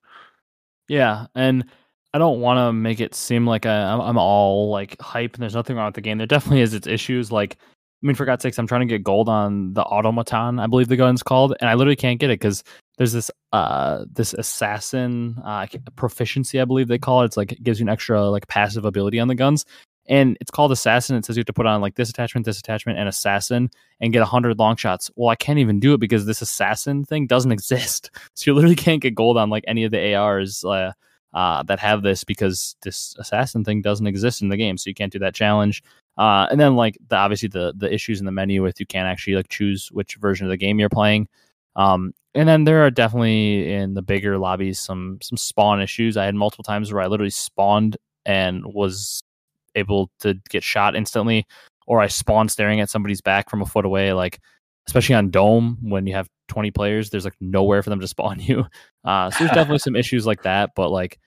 Yeah, 0.86 1.26
and 1.34 1.64
I 2.14 2.18
don't 2.18 2.40
want 2.40 2.58
to 2.58 2.72
make 2.72 3.00
it 3.00 3.14
seem 3.14 3.46
like 3.46 3.66
I, 3.66 3.92
I'm 3.92 4.16
all 4.16 4.70
like 4.70 5.00
hype 5.00 5.34
and 5.34 5.42
there's 5.42 5.54
nothing 5.54 5.76
wrong 5.76 5.86
with 5.86 5.94
the 5.94 6.00
game. 6.00 6.18
There 6.18 6.26
definitely 6.26 6.62
is 6.62 6.72
its 6.72 6.86
issues. 6.86 7.30
Like, 7.30 7.56
I 7.60 8.06
mean, 8.06 8.14
for 8.14 8.24
God's 8.24 8.42
sakes, 8.42 8.58
I'm 8.58 8.66
trying 8.66 8.80
to 8.80 8.86
get 8.86 9.02
gold 9.02 9.28
on 9.28 9.74
the 9.74 9.82
automaton, 9.82 10.58
I 10.58 10.66
believe 10.68 10.88
the 10.88 10.96
gun's 10.96 11.22
called, 11.22 11.54
and 11.60 11.68
I 11.68 11.74
literally 11.74 11.96
can't 11.96 12.18
get 12.18 12.30
it 12.30 12.40
because 12.40 12.64
there's 12.96 13.12
this 13.12 13.30
uh 13.52 14.04
this 14.12 14.34
assassin 14.34 15.40
uh 15.44 15.66
proficiency, 15.96 16.60
I 16.60 16.64
believe 16.64 16.88
they 16.88 16.98
call 16.98 17.22
it. 17.22 17.26
It's 17.26 17.36
like 17.36 17.52
it 17.52 17.62
gives 17.62 17.78
you 17.80 17.84
an 17.84 17.90
extra 17.90 18.28
like 18.30 18.48
passive 18.48 18.84
ability 18.84 19.20
on 19.20 19.28
the 19.28 19.34
guns, 19.34 19.64
and 20.08 20.38
it's 20.40 20.50
called 20.50 20.72
assassin. 20.72 21.16
It 21.16 21.24
says 21.24 21.36
you 21.36 21.40
have 21.40 21.46
to 21.46 21.52
put 21.52 21.66
on 21.66 21.80
like 21.80 21.96
this 21.96 22.08
attachment, 22.08 22.46
this 22.46 22.58
attachment, 22.58 22.98
and 22.98 23.08
assassin, 23.08 23.70
and 24.00 24.12
get 24.12 24.22
hundred 24.22 24.58
long 24.58 24.76
shots. 24.76 25.10
Well, 25.16 25.28
I 25.28 25.36
can't 25.36 25.58
even 25.58 25.78
do 25.78 25.92
it 25.92 26.00
because 26.00 26.24
this 26.24 26.40
assassin 26.40 27.04
thing 27.04 27.26
doesn't 27.26 27.52
exist. 27.58 28.10
So 28.34 28.50
you 28.50 28.54
literally 28.54 28.76
can't 28.76 29.02
get 29.02 29.14
gold 29.14 29.36
on 29.36 29.50
like 29.50 29.64
any 29.66 29.84
of 29.84 29.90
the 29.90 30.14
ARs. 30.14 30.64
Uh, 30.64 30.92
uh, 31.34 31.62
that 31.64 31.78
have 31.78 32.02
this 32.02 32.24
because 32.24 32.76
this 32.82 33.14
assassin 33.18 33.64
thing 33.64 33.82
doesn't 33.82 34.06
exist 34.06 34.42
in 34.42 34.48
the 34.48 34.56
game, 34.56 34.78
so 34.78 34.88
you 34.88 34.94
can't 34.94 35.12
do 35.12 35.18
that 35.18 35.34
challenge. 35.34 35.82
Uh, 36.16 36.48
and 36.50 36.58
then 36.58 36.74
like 36.74 36.98
the 37.08 37.16
obviously 37.16 37.48
the 37.48 37.72
the 37.76 37.92
issues 37.92 38.20
in 38.20 38.26
the 38.26 38.32
menu 38.32 38.62
with 38.62 38.80
you 38.80 38.86
can't 38.86 39.06
actually 39.06 39.36
like 39.36 39.48
choose 39.48 39.88
which 39.92 40.16
version 40.16 40.46
of 40.46 40.50
the 40.50 40.56
game 40.56 40.78
you're 40.78 40.88
playing. 40.88 41.28
Um, 41.76 42.12
and 42.34 42.48
then 42.48 42.64
there 42.64 42.84
are 42.84 42.90
definitely 42.90 43.72
in 43.72 43.94
the 43.94 44.02
bigger 44.02 44.38
lobbies 44.38 44.80
some 44.80 45.18
some 45.22 45.36
spawn 45.36 45.80
issues. 45.80 46.16
I 46.16 46.24
had 46.24 46.34
multiple 46.34 46.64
times 46.64 46.92
where 46.92 47.02
I 47.02 47.06
literally 47.06 47.30
spawned 47.30 47.96
and 48.26 48.64
was 48.66 49.22
able 49.74 50.10
to 50.20 50.34
get 50.50 50.62
shot 50.62 50.96
instantly, 50.96 51.46
or 51.86 52.00
I 52.00 52.08
spawned 52.08 52.50
staring 52.50 52.80
at 52.80 52.90
somebody's 52.90 53.20
back 53.20 53.48
from 53.48 53.62
a 53.62 53.66
foot 53.66 53.84
away. 53.84 54.12
Like 54.12 54.40
especially 54.88 55.14
on 55.14 55.30
Dome 55.30 55.78
when 55.82 56.06
you 56.06 56.14
have 56.14 56.28
20 56.48 56.70
players, 56.70 57.10
there's 57.10 57.24
like 57.24 57.36
nowhere 57.40 57.82
for 57.82 57.90
them 57.90 58.00
to 58.00 58.08
spawn 58.08 58.40
you. 58.40 58.66
Uh, 59.04 59.30
so 59.30 59.38
there's 59.40 59.54
definitely 59.54 59.78
some 59.78 59.96
issues 59.96 60.26
like 60.26 60.42
that, 60.42 60.70
but 60.74 60.90
like 60.90 61.18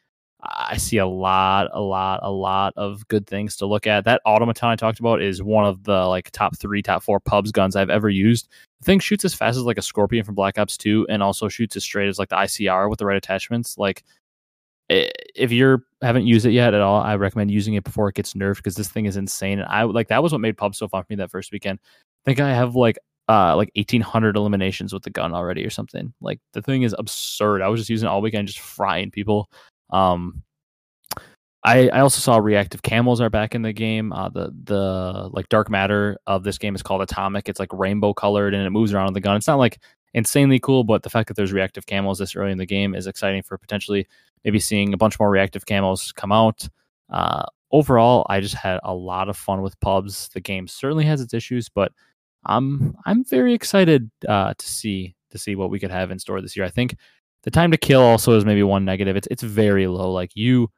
I 0.43 0.77
see 0.77 0.97
a 0.97 1.05
lot, 1.05 1.69
a 1.71 1.81
lot, 1.81 2.21
a 2.23 2.31
lot 2.31 2.73
of 2.75 3.07
good 3.07 3.27
things 3.27 3.55
to 3.57 3.67
look 3.67 3.85
at. 3.85 4.05
That 4.05 4.21
automaton 4.25 4.69
I 4.69 4.75
talked 4.75 4.99
about 4.99 5.21
is 5.21 5.43
one 5.43 5.65
of 5.65 5.83
the 5.83 6.05
like 6.07 6.31
top 6.31 6.57
three, 6.57 6.81
top 6.81 7.03
four 7.03 7.19
pubs 7.19 7.51
guns 7.51 7.75
I've 7.75 7.91
ever 7.91 8.09
used. 8.09 8.47
The 8.79 8.85
thing 8.85 8.99
shoots 8.99 9.23
as 9.23 9.35
fast 9.35 9.57
as 9.57 9.63
like 9.63 9.77
a 9.77 9.83
Scorpion 9.83 10.23
from 10.23 10.33
Black 10.33 10.57
Ops 10.57 10.77
2 10.77 11.07
and 11.09 11.21
also 11.21 11.47
shoots 11.47 11.75
as 11.75 11.83
straight 11.83 12.09
as 12.09 12.17
like 12.17 12.29
the 12.29 12.37
ICR 12.37 12.89
with 12.89 12.97
the 12.97 13.05
right 13.05 13.17
attachments. 13.17 13.77
Like 13.77 14.03
if 14.89 15.51
you're 15.51 15.83
haven't 16.01 16.25
used 16.25 16.45
it 16.45 16.51
yet 16.51 16.73
at 16.73 16.81
all, 16.81 17.01
I 17.01 17.15
recommend 17.15 17.51
using 17.51 17.75
it 17.75 17.83
before 17.83 18.09
it 18.09 18.15
gets 18.15 18.33
nerfed 18.33 18.57
because 18.57 18.75
this 18.75 18.89
thing 18.89 19.05
is 19.05 19.17
insane. 19.17 19.59
And 19.59 19.67
I 19.67 19.83
like 19.83 20.07
that 20.07 20.23
was 20.23 20.31
what 20.31 20.41
made 20.41 20.57
pub 20.57 20.75
so 20.75 20.87
fun 20.87 21.03
for 21.03 21.07
me 21.09 21.17
that 21.17 21.31
first 21.31 21.51
weekend. 21.51 21.79
I 21.83 22.23
think 22.25 22.39
I 22.39 22.49
have 22.49 22.75
like 22.75 22.97
uh 23.31 23.55
like 23.55 23.71
1800 23.75 24.35
eliminations 24.35 24.91
with 24.91 25.03
the 25.03 25.09
gun 25.09 25.33
already 25.33 25.65
or 25.65 25.69
something. 25.69 26.13
Like 26.19 26.41
the 26.51 26.61
thing 26.61 26.83
is 26.83 26.93
absurd. 26.99 27.61
I 27.61 27.69
was 27.69 27.79
just 27.79 27.89
using 27.89 28.09
all 28.09 28.21
weekend 28.21 28.49
just 28.49 28.59
frying 28.59 29.09
people. 29.09 29.49
Um, 29.89 30.43
I, 31.63 31.87
I 31.89 31.99
also 32.01 32.19
saw 32.19 32.37
reactive 32.37 32.81
camos 32.81 33.21
are 33.21 33.29
back 33.29 33.55
in 33.55 33.61
the 33.61 33.71
game. 33.71 34.11
Uh, 34.11 34.27
the 34.29 34.51
the 34.63 35.29
like 35.31 35.47
dark 35.47 35.69
matter 35.69 36.17
of 36.27 36.43
this 36.43 36.57
game 36.57 36.75
is 36.75 36.83
called 36.83 37.01
atomic. 37.01 37.47
It's 37.47 37.59
like 37.59 37.71
rainbow 37.71 38.13
colored 38.13 38.53
and 38.53 38.65
it 38.65 38.71
moves 38.71 38.93
around 38.93 39.07
on 39.07 39.13
the 39.13 39.21
gun. 39.21 39.37
It's 39.37 39.47
not 39.47 39.59
like 39.59 39.79
insanely 40.13 40.59
cool, 40.59 40.83
but 40.83 41.03
the 41.03 41.09
fact 41.09 41.29
that 41.29 41.35
there's 41.37 41.53
reactive 41.53 41.85
camos 41.85 42.17
this 42.17 42.35
early 42.35 42.51
in 42.51 42.57
the 42.57 42.65
game 42.65 42.93
is 42.93 43.07
exciting 43.07 43.43
for 43.43 43.57
potentially 43.57 44.07
maybe 44.43 44.59
seeing 44.59 44.93
a 44.93 44.97
bunch 44.97 45.17
more 45.19 45.29
reactive 45.29 45.65
camels 45.65 46.11
come 46.11 46.33
out. 46.33 46.67
Uh, 47.09 47.43
overall, 47.71 48.25
I 48.27 48.41
just 48.41 48.55
had 48.55 48.81
a 48.83 48.93
lot 48.93 49.29
of 49.29 49.37
fun 49.37 49.61
with 49.61 49.79
pubs. 49.79 50.27
The 50.33 50.41
game 50.41 50.67
certainly 50.67 51.05
has 51.05 51.21
its 51.21 51.33
issues, 51.33 51.69
but 51.69 51.93
I'm 52.45 52.95
I'm 53.05 53.23
very 53.23 53.53
excited 53.53 54.09
uh, 54.27 54.53
to 54.57 54.67
see 54.67 55.15
to 55.31 55.37
see 55.37 55.55
what 55.55 55.69
we 55.69 55.79
could 55.79 55.91
have 55.91 56.11
in 56.11 56.19
store 56.19 56.41
this 56.41 56.55
year. 56.55 56.65
I 56.65 56.69
think 56.69 56.95
the 57.43 57.51
time 57.51 57.71
to 57.71 57.77
kill 57.77 58.01
also 58.01 58.33
is 58.33 58.45
maybe 58.45 58.63
one 58.63 58.85
negative. 58.85 59.15
It's 59.15 59.27
it's 59.31 59.43
very 59.43 59.87
low. 59.87 60.11
Like 60.11 60.35
you 60.35 60.69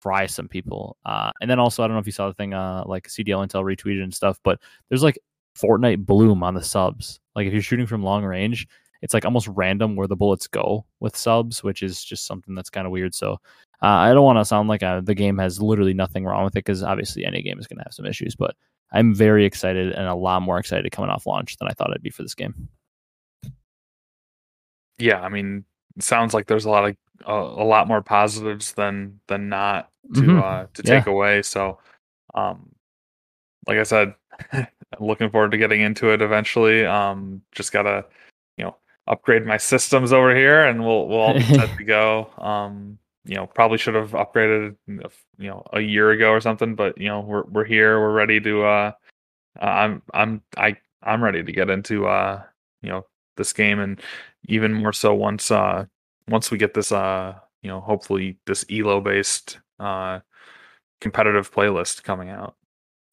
fry 0.00 0.26
some 0.26 0.48
people. 0.48 0.96
Uh, 1.06 1.30
and 1.40 1.50
then 1.50 1.58
also 1.58 1.82
I 1.82 1.86
don't 1.86 1.94
know 1.94 2.00
if 2.00 2.06
you 2.06 2.12
saw 2.12 2.28
the 2.28 2.34
thing 2.34 2.54
uh, 2.54 2.82
like 2.86 3.08
CDL 3.08 3.46
Intel 3.46 3.64
retweeted 3.64 4.02
and 4.02 4.12
stuff, 4.12 4.38
but 4.42 4.60
there's 4.88 5.02
like 5.02 5.18
Fortnite 5.56 6.04
bloom 6.04 6.42
on 6.42 6.54
the 6.54 6.62
subs. 6.62 7.20
Like 7.36 7.46
if 7.46 7.52
you're 7.52 7.62
shooting 7.62 7.86
from 7.86 8.02
long 8.02 8.24
range, 8.24 8.66
it's 9.00 9.14
like 9.14 9.24
almost 9.24 9.48
random 9.48 9.96
where 9.96 10.06
the 10.06 10.16
bullets 10.16 10.46
go 10.46 10.84
with 11.00 11.16
subs, 11.16 11.62
which 11.62 11.82
is 11.82 12.04
just 12.04 12.26
something 12.26 12.54
that's 12.54 12.70
kind 12.70 12.86
of 12.86 12.92
weird. 12.92 13.14
So 13.14 13.34
uh, 13.82 13.86
I 13.86 14.12
don't 14.12 14.24
want 14.24 14.38
to 14.38 14.44
sound 14.44 14.68
like 14.68 14.82
uh, 14.82 15.00
the 15.00 15.14
game 15.14 15.38
has 15.38 15.60
literally 15.60 15.94
nothing 15.94 16.24
wrong 16.24 16.44
with 16.44 16.54
it 16.54 16.64
because 16.64 16.82
obviously 16.82 17.24
any 17.24 17.42
game 17.42 17.58
is 17.58 17.66
going 17.66 17.78
to 17.78 17.84
have 17.84 17.94
some 17.94 18.06
issues. 18.06 18.36
But 18.36 18.54
I'm 18.92 19.14
very 19.14 19.44
excited 19.44 19.92
and 19.92 20.06
a 20.06 20.14
lot 20.14 20.42
more 20.42 20.58
excited 20.58 20.90
coming 20.92 21.10
off 21.10 21.26
launch 21.26 21.56
than 21.56 21.68
I 21.68 21.72
thought 21.72 21.92
I'd 21.92 22.02
be 22.02 22.10
for 22.10 22.22
this 22.22 22.34
game. 22.34 22.68
Yeah, 24.98 25.20
I 25.20 25.28
mean, 25.28 25.64
sounds 25.98 26.34
like 26.34 26.46
there's 26.46 26.66
a 26.66 26.70
lot 26.70 26.88
of 26.88 26.96
uh, 27.26 27.62
a 27.62 27.64
lot 27.64 27.88
more 27.88 28.02
positives 28.02 28.72
than 28.72 29.20
than 29.28 29.48
not 29.48 29.90
to 30.14 30.20
mm-hmm. 30.20 30.38
uh, 30.38 30.66
to 30.74 30.82
take 30.82 31.06
yeah. 31.06 31.12
away. 31.12 31.42
So, 31.42 31.78
um, 32.34 32.70
like 33.66 33.78
I 33.78 33.82
said, 33.84 34.14
looking 35.00 35.30
forward 35.30 35.52
to 35.52 35.58
getting 35.58 35.80
into 35.80 36.10
it 36.10 36.22
eventually. 36.22 36.84
Um, 36.84 37.42
just 37.52 37.72
gotta 37.72 38.04
you 38.56 38.64
know 38.64 38.76
upgrade 39.06 39.46
my 39.46 39.56
systems 39.56 40.12
over 40.12 40.34
here, 40.34 40.64
and 40.64 40.84
we'll 40.84 41.08
we'll 41.08 41.18
all 41.18 41.34
be 41.34 41.42
set 41.42 41.74
to 41.78 41.84
go. 41.84 42.30
Um, 42.38 42.98
you 43.24 43.36
know, 43.36 43.46
probably 43.46 43.78
should 43.78 43.94
have 43.94 44.10
upgraded 44.10 44.76
you 44.86 45.00
know 45.38 45.64
a 45.72 45.80
year 45.80 46.10
ago 46.10 46.30
or 46.30 46.40
something, 46.40 46.74
but 46.74 46.98
you 46.98 47.08
know 47.08 47.20
we're 47.20 47.44
we're 47.44 47.64
here, 47.64 48.00
we're 48.00 48.12
ready 48.12 48.40
to. 48.40 48.64
Uh, 48.64 48.92
I'm 49.60 50.02
I'm 50.14 50.42
I 50.56 50.76
I'm 51.02 51.22
ready 51.22 51.42
to 51.42 51.52
get 51.52 51.70
into 51.70 52.06
uh 52.06 52.42
you 52.82 52.90
know 52.90 53.06
this 53.36 53.52
game 53.52 53.80
and 53.80 54.00
even 54.48 54.72
more 54.72 54.92
so 54.92 55.14
once 55.14 55.50
uh 55.50 55.84
once 56.28 56.50
we 56.50 56.58
get 56.58 56.74
this 56.74 56.92
uh 56.92 57.34
you 57.62 57.68
know 57.68 57.80
hopefully 57.80 58.38
this 58.46 58.64
elo 58.70 59.00
based 59.00 59.58
uh 59.80 60.20
competitive 61.00 61.52
playlist 61.52 62.02
coming 62.02 62.30
out 62.30 62.54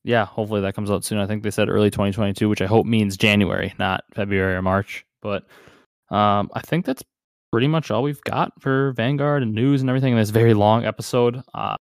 yeah 0.03 0.25
hopefully 0.25 0.61
that 0.61 0.75
comes 0.75 0.91
out 0.91 1.03
soon 1.03 1.17
i 1.17 1.25
think 1.25 1.43
they 1.43 1.51
said 1.51 1.69
early 1.69 1.89
2022 1.89 2.47
which 2.47 2.61
i 2.61 2.65
hope 2.65 2.85
means 2.85 3.17
january 3.17 3.73
not 3.79 4.03
february 4.13 4.55
or 4.55 4.61
march 4.61 5.05
but 5.21 5.43
um 6.09 6.49
i 6.53 6.61
think 6.61 6.85
that's 6.85 7.03
pretty 7.51 7.67
much 7.67 7.91
all 7.91 8.03
we've 8.03 8.21
got 8.23 8.51
for 8.61 8.91
vanguard 8.93 9.43
and 9.43 9.53
news 9.53 9.81
and 9.81 9.89
everything 9.89 10.13
in 10.13 10.19
this 10.19 10.29
very 10.29 10.53
long 10.53 10.85
episode 10.85 11.41
uh 11.53 11.75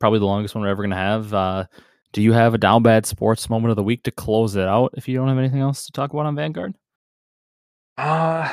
probably 0.00 0.18
the 0.18 0.26
longest 0.26 0.54
one 0.54 0.62
we're 0.62 0.70
ever 0.70 0.82
going 0.82 0.90
to 0.90 0.96
have 0.96 1.34
uh 1.34 1.64
do 2.12 2.22
you 2.22 2.32
have 2.32 2.54
a 2.54 2.58
down 2.58 2.82
bad 2.82 3.06
sports 3.06 3.48
moment 3.48 3.70
of 3.70 3.76
the 3.76 3.82
week 3.82 4.02
to 4.02 4.10
close 4.10 4.56
it 4.56 4.66
out 4.66 4.92
if 4.96 5.08
you 5.08 5.16
don't 5.16 5.28
have 5.28 5.38
anything 5.38 5.60
else 5.60 5.86
to 5.86 5.92
talk 5.92 6.12
about 6.12 6.26
on 6.26 6.36
vanguard 6.36 6.74
uh 7.96 8.52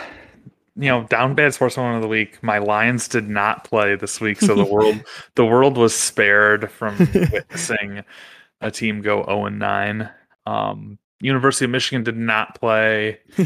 you 0.78 0.90
know, 0.90 1.04
down 1.06 1.36
bad 1.36 1.54
sports 1.54 1.78
moment 1.78 1.98
of 1.98 2.02
the 2.02 2.08
week. 2.08 2.42
My 2.44 2.58
Lions 2.58 3.08
did 3.08 3.30
not 3.30 3.64
play 3.64 3.96
this 3.96 4.20
week, 4.20 4.42
so 4.42 4.56
the 4.56 4.66
world 4.72 5.02
the 5.36 5.46
world 5.46 5.78
was 5.78 5.96
spared 5.96 6.70
from 6.70 6.98
witnessing 7.32 8.04
a 8.62 8.72
team 8.72 9.02
go 9.02 9.24
0 9.24 9.46
and 9.46 9.60
9. 9.60 10.10
Um, 10.46 11.00
University 11.22 11.66
of 11.66 11.72
Michigan 11.72 12.04
did 12.04 12.18
not 12.18 12.60
play. 12.60 13.20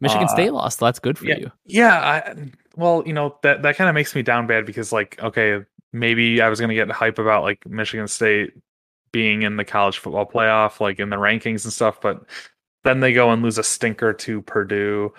Michigan 0.00 0.24
uh, 0.24 0.28
State 0.28 0.52
lost. 0.52 0.80
That's 0.80 0.98
good 0.98 1.18
for 1.18 1.26
yeah, 1.26 1.38
you. 1.38 1.52
Yeah. 1.66 2.00
I, 2.00 2.50
well, 2.76 3.02
you 3.06 3.12
know 3.12 3.36
that 3.42 3.62
that 3.62 3.76
kind 3.76 3.88
of 3.88 3.94
makes 3.94 4.14
me 4.14 4.22
down 4.22 4.46
bad 4.46 4.64
because, 4.64 4.92
like, 4.92 5.22
okay, 5.22 5.60
maybe 5.92 6.40
I 6.40 6.48
was 6.48 6.58
going 6.58 6.70
to 6.70 6.74
get 6.74 6.90
hype 6.90 7.18
about 7.18 7.42
like 7.42 7.66
Michigan 7.66 8.08
State 8.08 8.54
being 9.12 9.42
in 9.42 9.56
the 9.56 9.64
college 9.64 9.98
football 9.98 10.26
playoff, 10.26 10.80
like 10.80 10.98
in 10.98 11.10
the 11.10 11.16
rankings 11.16 11.64
and 11.64 11.72
stuff, 11.72 12.00
but 12.00 12.24
then 12.84 13.00
they 13.00 13.12
go 13.12 13.30
and 13.30 13.42
lose 13.42 13.58
a 13.58 13.62
stinker 13.62 14.12
to 14.12 14.42
Purdue. 14.42 15.12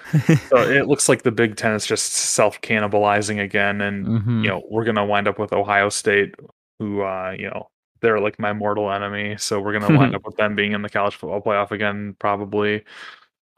so 0.50 0.58
it 0.70 0.88
looks 0.88 1.08
like 1.08 1.24
the 1.24 1.32
Big 1.32 1.56
Ten 1.56 1.74
is 1.74 1.86
just 1.86 2.12
self 2.14 2.60
cannibalizing 2.62 3.42
again, 3.42 3.82
and 3.82 4.06
mm-hmm. 4.06 4.44
you 4.44 4.50
know 4.50 4.64
we're 4.70 4.84
gonna 4.84 5.06
wind 5.06 5.28
up 5.28 5.40
with 5.40 5.54
Ohio 5.54 5.90
State, 5.90 6.36
who 6.80 7.02
uh, 7.02 7.36
you 7.38 7.50
know 7.50 7.70
they're 8.04 8.20
like 8.20 8.38
my 8.38 8.54
mortal 8.54 8.92
enemy. 8.92 9.36
So 9.40 9.60
we're 9.60 9.80
gonna 9.80 9.98
wind 9.98 10.14
up 10.16 10.26
with 10.26 10.36
them 10.36 10.56
being 10.56 10.74
in 10.74 10.84
the 10.84 10.90
college 10.90 11.16
football 11.16 11.42
playoff 11.42 11.72
again, 11.72 12.16
probably. 12.20 12.84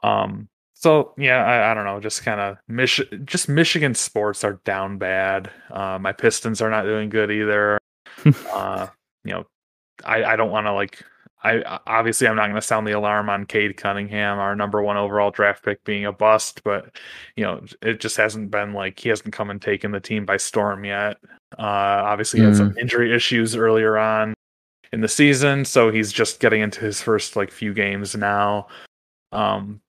Um. 0.02 0.48
So 0.72 1.12
yeah, 1.18 1.44
I, 1.44 1.72
I 1.72 1.74
don't 1.74 1.84
know. 1.84 2.00
Just 2.00 2.22
kind 2.24 2.40
of 2.40 2.56
Mich- 2.68 3.02
just 3.24 3.48
Michigan 3.48 3.94
sports 3.94 4.44
are 4.44 4.60
down 4.64 4.98
bad. 4.98 5.50
Uh, 5.70 5.98
my 6.00 6.12
Pistons 6.12 6.62
are 6.62 6.70
not 6.70 6.84
doing 6.84 7.08
good 7.10 7.30
either. 7.30 7.78
uh, 8.52 8.86
you 9.24 9.32
know, 9.32 9.44
I 10.04 10.24
I 10.24 10.36
don't 10.36 10.50
want 10.50 10.66
to 10.66 10.72
like 10.72 11.04
I 11.46 11.80
obviously 11.86 12.26
I'm 12.26 12.36
not 12.36 12.46
going 12.46 12.56
to 12.56 12.62
sound 12.62 12.86
the 12.86 12.92
alarm 12.92 13.28
on 13.30 13.46
Cade 13.46 13.76
Cunningham, 13.76 14.38
our 14.38 14.56
number 14.56 14.82
one 14.82 14.96
overall 14.96 15.30
draft 15.30 15.64
pick, 15.64 15.84
being 15.84 16.04
a 16.04 16.12
bust, 16.12 16.62
but 16.64 16.96
you 17.36 17.44
know 17.44 17.64
it 17.82 18.00
just 18.00 18.16
hasn't 18.16 18.50
been 18.50 18.72
like 18.72 18.98
he 18.98 19.08
hasn't 19.08 19.32
come 19.32 19.50
and 19.50 19.62
taken 19.62 19.92
the 19.92 20.00
team 20.00 20.24
by 20.24 20.36
storm 20.36 20.84
yet. 20.84 21.18
Uh, 21.58 22.02
obviously, 22.04 22.40
he 22.40 22.46
had 22.46 22.56
some 22.56 22.72
mm. 22.72 22.78
injury 22.78 23.14
issues 23.14 23.54
earlier 23.54 23.96
on 23.96 24.34
in 24.92 25.00
the 25.00 25.08
season, 25.08 25.64
so 25.64 25.90
he's 25.90 26.12
just 26.12 26.40
getting 26.40 26.60
into 26.60 26.80
his 26.80 27.00
first 27.00 27.36
like 27.36 27.50
few 27.50 27.72
games 27.72 28.16
now. 28.16 28.66
Um, 29.32 29.80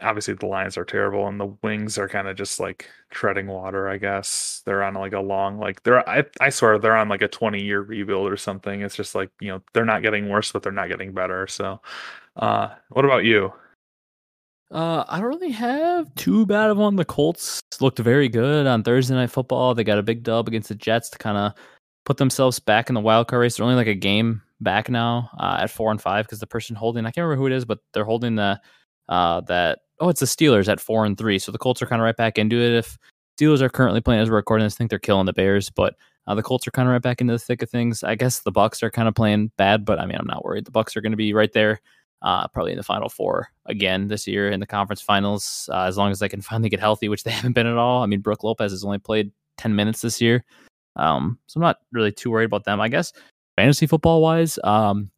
obviously 0.00 0.34
the 0.34 0.46
Lions 0.46 0.76
are 0.76 0.84
terrible 0.84 1.26
and 1.26 1.40
the 1.40 1.54
Wings 1.62 1.98
are 1.98 2.08
kind 2.08 2.28
of 2.28 2.36
just 2.36 2.60
like 2.60 2.88
treading 3.10 3.46
water, 3.46 3.88
I 3.88 3.96
guess. 3.98 4.62
They're 4.64 4.82
on 4.82 4.94
like 4.94 5.12
a 5.12 5.20
long 5.20 5.58
like 5.58 5.82
they're 5.82 6.08
I, 6.08 6.24
I 6.40 6.50
swear 6.50 6.78
they're 6.78 6.96
on 6.96 7.08
like 7.08 7.22
a 7.22 7.28
20 7.28 7.62
year 7.62 7.82
rebuild 7.82 8.30
or 8.30 8.36
something. 8.36 8.82
It's 8.82 8.96
just 8.96 9.14
like, 9.14 9.30
you 9.40 9.48
know, 9.48 9.62
they're 9.72 9.84
not 9.84 10.02
getting 10.02 10.28
worse 10.28 10.52
but 10.52 10.62
they're 10.62 10.72
not 10.72 10.88
getting 10.88 11.12
better. 11.12 11.46
So, 11.46 11.80
uh 12.36 12.70
what 12.90 13.04
about 13.04 13.24
you? 13.24 13.52
Uh, 14.70 15.04
I 15.08 15.20
don't 15.20 15.28
really 15.28 15.52
have 15.52 16.12
too 16.16 16.44
bad 16.44 16.70
of 16.70 16.76
one. 16.76 16.96
The 16.96 17.04
Colts 17.04 17.60
looked 17.80 18.00
very 18.00 18.28
good 18.28 18.66
on 18.66 18.82
Thursday 18.82 19.14
Night 19.14 19.30
Football. 19.30 19.74
They 19.74 19.84
got 19.84 19.98
a 19.98 20.02
big 20.02 20.24
dub 20.24 20.48
against 20.48 20.68
the 20.68 20.74
Jets 20.74 21.08
to 21.10 21.18
kind 21.18 21.38
of 21.38 21.52
put 22.04 22.16
themselves 22.16 22.58
back 22.58 22.88
in 22.88 22.94
the 22.94 23.00
wild 23.00 23.28
card 23.28 23.42
race. 23.42 23.56
They're 23.56 23.64
only 23.64 23.76
like 23.76 23.86
a 23.86 23.94
game 23.94 24.42
back 24.60 24.88
now 24.88 25.30
uh, 25.38 25.58
at 25.60 25.70
four 25.70 25.90
and 25.92 26.00
five 26.00 26.26
because 26.26 26.40
the 26.40 26.46
person 26.46 26.74
holding 26.74 27.06
I 27.06 27.10
can't 27.10 27.24
remember 27.24 27.40
who 27.40 27.46
it 27.46 27.52
is, 27.52 27.64
but 27.64 27.78
they're 27.92 28.04
holding 28.04 28.34
the 28.34 28.60
uh, 29.08 29.40
that 29.42 29.80
oh, 30.00 30.08
it's 30.08 30.20
the 30.20 30.26
Steelers 30.26 30.68
at 30.68 30.80
four 30.80 31.04
and 31.04 31.16
three. 31.16 31.38
So 31.38 31.52
the 31.52 31.58
Colts 31.58 31.82
are 31.82 31.86
kind 31.86 32.00
of 32.00 32.04
right 32.04 32.16
back 32.16 32.38
into 32.38 32.56
it. 32.56 32.72
If 32.72 32.98
Steelers 33.38 33.60
are 33.60 33.68
currently 33.68 34.00
playing 34.00 34.20
as 34.20 34.30
we're 34.30 34.36
recording 34.36 34.64
this, 34.64 34.74
I 34.74 34.78
think 34.78 34.90
they're 34.90 34.98
killing 34.98 35.26
the 35.26 35.32
Bears, 35.32 35.70
but 35.70 35.94
uh, 36.26 36.34
the 36.34 36.42
Colts 36.42 36.66
are 36.66 36.70
kind 36.70 36.88
of 36.88 36.92
right 36.92 37.02
back 37.02 37.20
into 37.20 37.32
the 37.32 37.38
thick 37.38 37.62
of 37.62 37.70
things. 37.70 38.02
I 38.02 38.14
guess 38.14 38.40
the 38.40 38.52
Bucks 38.52 38.82
are 38.82 38.90
kind 38.90 39.08
of 39.08 39.14
playing 39.14 39.52
bad, 39.56 39.84
but 39.84 40.00
I 40.00 40.06
mean, 40.06 40.16
I'm 40.18 40.26
not 40.26 40.44
worried. 40.44 40.64
The 40.64 40.72
Bucks 40.72 40.96
are 40.96 41.00
going 41.00 41.12
to 41.12 41.16
be 41.16 41.32
right 41.32 41.52
there, 41.52 41.80
uh, 42.22 42.48
probably 42.48 42.72
in 42.72 42.78
the 42.78 42.84
Final 42.84 43.08
Four 43.08 43.48
again 43.66 44.08
this 44.08 44.26
year 44.26 44.50
in 44.50 44.60
the 44.60 44.66
conference 44.66 45.00
finals, 45.00 45.68
uh, 45.72 45.82
as 45.82 45.96
long 45.96 46.10
as 46.10 46.18
they 46.18 46.28
can 46.28 46.40
finally 46.42 46.68
get 46.68 46.80
healthy, 46.80 47.08
which 47.08 47.24
they 47.24 47.30
haven't 47.30 47.52
been 47.52 47.66
at 47.66 47.76
all. 47.76 48.02
I 48.02 48.06
mean, 48.06 48.20
Brook 48.20 48.42
Lopez 48.42 48.72
has 48.72 48.84
only 48.84 48.98
played 48.98 49.30
10 49.58 49.74
minutes 49.74 50.00
this 50.00 50.20
year. 50.20 50.44
Um, 50.96 51.38
so 51.46 51.58
I'm 51.58 51.62
not 51.62 51.78
really 51.92 52.12
too 52.12 52.30
worried 52.30 52.46
about 52.46 52.64
them. 52.64 52.80
I 52.80 52.88
guess 52.88 53.12
fantasy 53.56 53.86
football 53.86 54.22
wise, 54.22 54.58
um, 54.64 55.10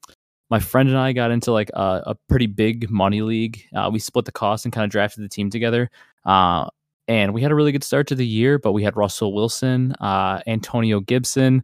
my 0.51 0.59
friend 0.59 0.89
and 0.89 0.99
I 0.99 1.13
got 1.13 1.31
into 1.31 1.53
like 1.53 1.71
a, 1.75 2.03
a 2.07 2.15
pretty 2.29 2.47
big 2.47 2.91
money 2.91 3.23
league. 3.23 3.63
Uh, 3.75 3.91
we 3.93 3.99
split 3.99 4.25
the 4.25 4.33
cost 4.33 4.65
and 4.65 4.73
kind 4.73 4.85
of 4.85 4.91
drafted 4.91 5.25
the 5.25 5.29
team 5.29 5.51
together. 5.51 5.91
Uh, 6.25 6.69
and 7.07 7.33
we 7.33 7.41
had 7.41 7.51
a 7.51 7.55
really 7.55 7.73
good 7.73 7.85
start 7.85 8.07
to 8.09 8.15
the 8.15 8.27
year, 8.27 8.59
but 8.59 8.73
we 8.73 8.83
had 8.83 8.97
Russell 8.97 9.33
Wilson, 9.33 9.93
uh, 10.01 10.41
Antonio 10.47 11.01
Gibson. 11.01 11.63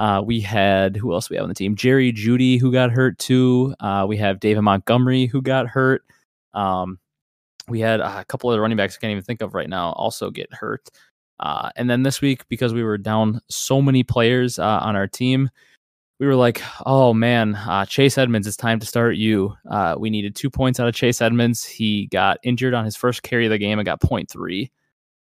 Uh, 0.00 0.22
we 0.24 0.40
had 0.40 0.96
who 0.96 1.12
else 1.12 1.30
we 1.30 1.36
have 1.36 1.44
on 1.44 1.48
the 1.48 1.54
team? 1.54 1.76
Jerry 1.76 2.12
Jeudy, 2.12 2.60
who 2.60 2.72
got 2.72 2.90
hurt 2.90 3.18
too. 3.18 3.74
Uh, 3.80 4.04
we 4.08 4.16
have 4.16 4.40
David 4.40 4.62
Montgomery, 4.62 5.26
who 5.26 5.40
got 5.40 5.66
hurt. 5.66 6.02
Um, 6.52 6.98
we 7.68 7.80
had 7.80 8.00
a 8.00 8.24
couple 8.24 8.52
of 8.52 8.60
running 8.60 8.76
backs 8.76 8.96
I 8.96 9.00
can't 9.00 9.12
even 9.12 9.22
think 9.22 9.40
of 9.40 9.54
right 9.54 9.68
now 9.68 9.92
also 9.92 10.30
get 10.30 10.52
hurt. 10.52 10.90
Uh, 11.40 11.70
and 11.76 11.88
then 11.88 12.02
this 12.02 12.20
week, 12.20 12.42
because 12.48 12.72
we 12.72 12.82
were 12.82 12.98
down 12.98 13.40
so 13.48 13.80
many 13.80 14.02
players 14.02 14.58
on 14.58 14.94
our 14.94 15.08
team, 15.08 15.50
we 16.20 16.26
were 16.26 16.36
like, 16.36 16.62
oh 16.86 17.12
man, 17.12 17.54
uh, 17.54 17.84
Chase 17.86 18.18
Edmonds, 18.18 18.46
it's 18.46 18.56
time 18.56 18.78
to 18.80 18.86
start 18.86 19.16
you. 19.16 19.54
Uh, 19.68 19.96
we 19.98 20.10
needed 20.10 20.36
two 20.36 20.50
points 20.50 20.78
out 20.78 20.86
of 20.86 20.94
Chase 20.94 21.20
Edmonds. 21.20 21.64
He 21.64 22.06
got 22.06 22.38
injured 22.44 22.74
on 22.74 22.84
his 22.84 22.96
first 22.96 23.22
carry 23.22 23.46
of 23.46 23.50
the 23.50 23.58
game 23.58 23.78
and 23.78 23.86
got 23.86 24.00
0.3. 24.00 24.70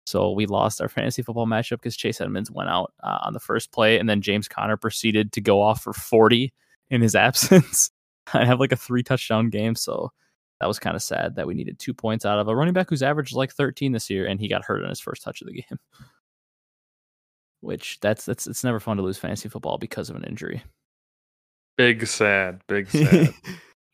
So 0.06 0.32
we 0.32 0.48
lost 0.48 0.82
our 0.82 0.90
fantasy 0.90 1.22
football 1.22 1.46
matchup 1.46 1.78
because 1.78 1.96
Chase 1.96 2.20
Edmonds 2.20 2.50
went 2.50 2.70
out 2.70 2.94
uh, 3.04 3.20
on 3.22 3.34
the 3.34 3.40
first 3.40 3.72
play, 3.72 4.00
and 4.00 4.10
then 4.10 4.22
James 4.22 4.48
Conner 4.48 4.78
proceeded 4.78 5.32
to 5.34 5.42
go 5.42 5.62
off 5.62 5.84
for 5.84 5.94
40 5.94 6.52
in 6.90 7.02
his 7.02 7.14
absence. 7.16 7.92
I 8.34 8.46
have 8.46 8.60
like 8.60 8.72
a 8.72 8.78
three 8.78 9.04
touchdown 9.04 9.50
game, 9.50 9.76
so 9.76 10.12
that 10.60 10.68
was 10.68 10.80
kind 10.80 10.96
of 10.96 11.04
sad 11.04 11.36
that 11.36 11.46
we 11.46 11.54
needed 11.54 11.78
two 11.78 11.94
points 11.94 12.26
out 12.26 12.40
of 12.40 12.48
a 12.48 12.56
running 12.56 12.74
back 12.74 12.90
who's 12.90 13.04
averaged 13.04 13.36
like 13.36 13.54
13 13.54 13.92
this 13.92 14.10
year, 14.10 14.26
and 14.26 14.40
he 14.40 14.48
got 14.48 14.66
hurt 14.66 14.84
on 14.84 14.90
his 14.90 15.00
first 15.00 15.22
touch 15.22 15.42
of 15.42 15.48
the 15.48 15.54
game. 15.54 15.80
Which 17.62 18.00
that's 18.00 18.26
that's 18.26 18.48
it's 18.48 18.64
never 18.64 18.80
fun 18.80 18.98
to 18.98 19.04
lose 19.04 19.18
fantasy 19.18 19.50
football 19.50 19.78
because 19.78 20.10
of 20.10 20.16
an 20.16 20.24
injury. 20.24 20.64
Big 21.80 22.06
sad, 22.08 22.62
big 22.68 22.90
sad. 22.90 23.34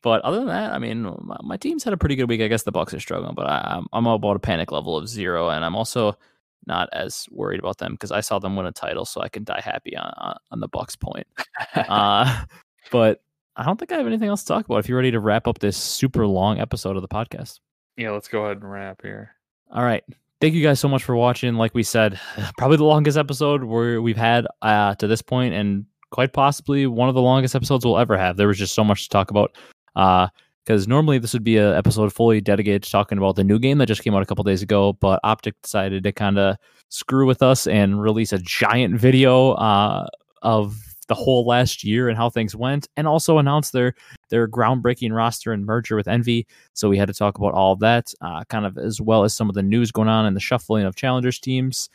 but 0.02 0.20
other 0.22 0.38
than 0.38 0.48
that, 0.48 0.72
I 0.72 0.78
mean, 0.80 1.04
my, 1.20 1.36
my, 1.40 1.56
team's 1.56 1.84
had 1.84 1.92
a 1.92 1.96
pretty 1.96 2.16
good 2.16 2.28
week. 2.28 2.40
I 2.40 2.48
guess 2.48 2.64
the 2.64 2.72
Bucks 2.72 2.92
are 2.92 2.98
struggling, 2.98 3.36
but 3.36 3.46
I, 3.46 3.76
am 3.76 3.86
I'm 3.92 4.08
about 4.08 4.34
a 4.34 4.40
panic 4.40 4.72
level 4.72 4.96
of 4.96 5.08
zero, 5.08 5.50
and 5.50 5.64
I'm 5.64 5.76
also 5.76 6.18
not 6.66 6.88
as 6.92 7.28
worried 7.30 7.60
about 7.60 7.78
them 7.78 7.92
because 7.92 8.10
I 8.10 8.22
saw 8.22 8.40
them 8.40 8.56
win 8.56 8.66
a 8.66 8.72
title, 8.72 9.04
so 9.04 9.20
I 9.20 9.28
can 9.28 9.44
die 9.44 9.60
happy 9.64 9.96
on 9.96 10.36
on 10.50 10.58
the 10.58 10.66
Bucks 10.66 10.96
point. 10.96 11.28
uh, 11.76 12.42
but 12.90 13.22
I 13.54 13.64
don't 13.64 13.78
think 13.78 13.92
I 13.92 13.98
have 13.98 14.06
anything 14.08 14.30
else 14.30 14.42
to 14.42 14.48
talk 14.48 14.64
about. 14.64 14.78
If 14.78 14.88
you're 14.88 14.98
ready 14.98 15.12
to 15.12 15.20
wrap 15.20 15.46
up 15.46 15.60
this 15.60 15.76
super 15.76 16.26
long 16.26 16.58
episode 16.58 16.96
of 16.96 17.02
the 17.02 17.08
podcast, 17.08 17.60
yeah, 17.96 18.10
let's 18.10 18.26
go 18.26 18.46
ahead 18.46 18.62
and 18.62 18.68
wrap 18.68 19.00
here. 19.00 19.30
All 19.72 19.84
right. 19.84 20.02
Thank 20.40 20.54
you 20.54 20.62
guys 20.64 20.80
so 20.80 20.88
much 20.88 21.04
for 21.04 21.14
watching. 21.14 21.54
Like 21.54 21.72
we 21.72 21.84
said, 21.84 22.18
probably 22.58 22.78
the 22.78 22.84
longest 22.84 23.16
episode 23.16 23.62
where 23.62 24.02
we've 24.02 24.16
had 24.16 24.48
uh, 24.60 24.96
to 24.96 25.06
this 25.06 25.22
point, 25.22 25.54
and 25.54 25.86
quite 26.10 26.32
possibly 26.32 26.86
one 26.86 27.08
of 27.08 27.14
the 27.14 27.22
longest 27.22 27.54
episodes 27.54 27.84
we'll 27.84 27.98
ever 27.98 28.16
have. 28.16 28.36
There 28.36 28.48
was 28.48 28.58
just 28.58 28.74
so 28.74 28.84
much 28.84 29.04
to 29.04 29.08
talk 29.08 29.30
about. 29.30 29.56
Because 29.94 30.86
uh, 30.86 30.88
normally 30.88 31.18
this 31.18 31.32
would 31.32 31.44
be 31.44 31.56
an 31.56 31.74
episode 31.74 32.12
fully 32.12 32.40
dedicated 32.40 32.82
to 32.82 32.90
talking 32.90 33.18
about 33.18 33.36
the 33.36 33.44
new 33.44 33.58
game 33.58 33.78
that 33.78 33.86
just 33.86 34.02
came 34.02 34.14
out 34.14 34.22
a 34.22 34.26
couple 34.26 34.44
days 34.44 34.62
ago, 34.62 34.92
but 34.94 35.20
Optic 35.24 35.54
decided 35.62 36.04
to 36.04 36.12
kind 36.12 36.38
of 36.38 36.56
screw 36.90 37.26
with 37.26 37.42
us 37.42 37.66
and 37.66 38.00
release 38.00 38.32
a 38.32 38.38
giant 38.38 39.00
video 39.00 39.52
uh, 39.52 40.06
of 40.42 40.76
the 41.08 41.14
whole 41.14 41.46
last 41.46 41.84
year 41.84 42.08
and 42.08 42.18
how 42.18 42.28
things 42.28 42.56
went, 42.56 42.88
and 42.96 43.06
also 43.06 43.38
announce 43.38 43.70
their 43.70 43.94
their 44.28 44.48
groundbreaking 44.48 45.12
roster 45.12 45.52
and 45.52 45.64
merger 45.64 45.96
with 45.96 46.08
Envy. 46.08 46.46
So 46.74 46.88
we 46.88 46.98
had 46.98 47.06
to 47.08 47.14
talk 47.14 47.38
about 47.38 47.54
all 47.54 47.76
that, 47.76 48.12
uh, 48.20 48.44
kind 48.48 48.66
of 48.66 48.76
as 48.76 49.00
well 49.00 49.22
as 49.22 49.34
some 49.34 49.48
of 49.48 49.54
the 49.54 49.62
news 49.62 49.92
going 49.92 50.08
on 50.08 50.26
and 50.26 50.36
the 50.36 50.40
shuffling 50.40 50.84
of 50.84 50.96
challengers 50.96 51.38
teams. 51.38 51.88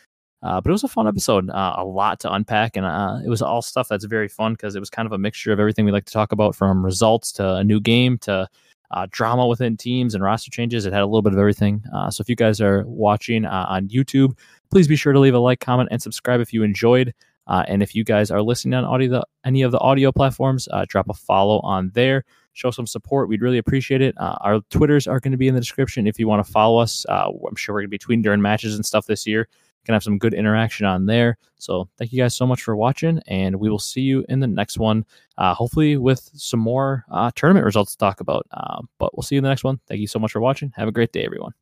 Uh, 0.43 0.59
but 0.59 0.69
it 0.69 0.71
was 0.71 0.83
a 0.83 0.87
fun 0.87 1.07
episode, 1.07 1.49
uh, 1.51 1.75
a 1.77 1.85
lot 1.85 2.19
to 2.19 2.33
unpack, 2.33 2.75
and 2.75 2.85
uh, 2.85 3.19
it 3.23 3.29
was 3.29 3.41
all 3.41 3.61
stuff 3.61 3.87
that's 3.87 4.05
very 4.05 4.27
fun 4.27 4.53
because 4.53 4.75
it 4.75 4.79
was 4.79 4.89
kind 4.89 5.05
of 5.05 5.11
a 5.11 5.17
mixture 5.17 5.53
of 5.53 5.59
everything 5.59 5.85
we 5.85 5.91
like 5.91 6.05
to 6.05 6.13
talk 6.13 6.31
about, 6.31 6.55
from 6.55 6.83
results 6.83 7.31
to 7.33 7.55
a 7.55 7.63
new 7.63 7.79
game 7.79 8.17
to 8.17 8.47
uh, 8.89 9.07
drama 9.11 9.45
within 9.45 9.77
teams 9.77 10.15
and 10.15 10.23
roster 10.23 10.49
changes. 10.49 10.85
It 10.85 10.93
had 10.93 11.03
a 11.03 11.05
little 11.05 11.21
bit 11.21 11.33
of 11.33 11.39
everything. 11.39 11.83
Uh, 11.93 12.09
so 12.09 12.21
if 12.21 12.29
you 12.29 12.35
guys 12.35 12.59
are 12.59 12.83
watching 12.87 13.45
uh, 13.45 13.67
on 13.69 13.87
YouTube, 13.87 14.35
please 14.71 14.87
be 14.87 14.95
sure 14.95 15.13
to 15.13 15.19
leave 15.19 15.35
a 15.35 15.39
like, 15.39 15.59
comment, 15.59 15.89
and 15.91 16.01
subscribe 16.01 16.41
if 16.41 16.53
you 16.53 16.63
enjoyed. 16.63 17.13
and 17.47 17.83
if 17.83 17.93
you 17.93 18.03
guys 18.03 18.31
are 18.31 18.41
listening 18.41 18.73
on 18.73 18.83
audio, 18.83 19.09
the, 19.09 19.27
any 19.45 19.61
of 19.61 19.71
the 19.71 19.79
audio 19.79 20.11
platforms, 20.11 20.67
drop 20.87 21.07
a 21.09 21.13
follow 21.13 21.59
on 21.59 21.91
there. 21.93 22.23
Show 22.53 22.71
some 22.71 22.87
support. 22.87 23.29
We'd 23.29 23.41
really 23.41 23.59
appreciate 23.59 24.01
it. 24.01 24.15
our 24.17 24.59
Twitters 24.71 25.07
are 25.07 25.19
going 25.19 25.31
to 25.31 25.37
be 25.37 25.47
in 25.47 25.53
the 25.53 25.61
description 25.61 26.07
if 26.07 26.19
you 26.19 26.27
want 26.27 26.43
to 26.45 26.51
follow 26.51 26.79
us. 26.79 27.05
I'm 27.07 27.55
sure 27.55 27.75
we're 27.75 27.81
going 27.81 27.91
to 27.91 27.97
be 27.97 27.99
tweeting 27.99 28.23
during 28.23 28.41
matches 28.41 28.73
and 28.75 28.83
stuff 28.83 29.05
this 29.05 29.27
year 29.27 29.47
can 29.85 29.93
have 29.93 30.03
some 30.03 30.17
good 30.17 30.33
interaction 30.33 30.85
on 30.85 31.05
there. 31.05 31.37
So 31.57 31.89
thank 31.97 32.11
you 32.11 32.21
guys 32.21 32.35
so 32.35 32.45
much 32.45 32.61
for 32.61 32.75
watching, 32.75 33.19
and 33.27 33.55
we 33.55 33.69
will 33.69 33.79
see 33.79 34.01
you 34.01 34.25
in 34.29 34.39
the 34.39 34.47
next 34.47 34.77
one. 34.77 35.05
Uh, 35.37 35.53
hopefully 35.53 35.97
with 35.97 36.29
some 36.33 36.59
more 36.59 37.05
uh, 37.11 37.31
tournament 37.35 37.65
results 37.65 37.91
to 37.91 37.97
talk 37.97 38.19
about. 38.19 38.45
Uh, 38.51 38.81
but 38.97 39.15
we'll 39.15 39.23
see 39.23 39.35
you 39.35 39.39
in 39.39 39.43
the 39.43 39.49
next 39.49 39.63
one. 39.63 39.79
Thank 39.87 40.01
you 40.01 40.07
so 40.07 40.19
much 40.19 40.31
for 40.31 40.41
watching. 40.41 40.71
Have 40.75 40.87
a 40.87 40.91
great 40.91 41.11
day, 41.11 41.23
everyone. 41.23 41.53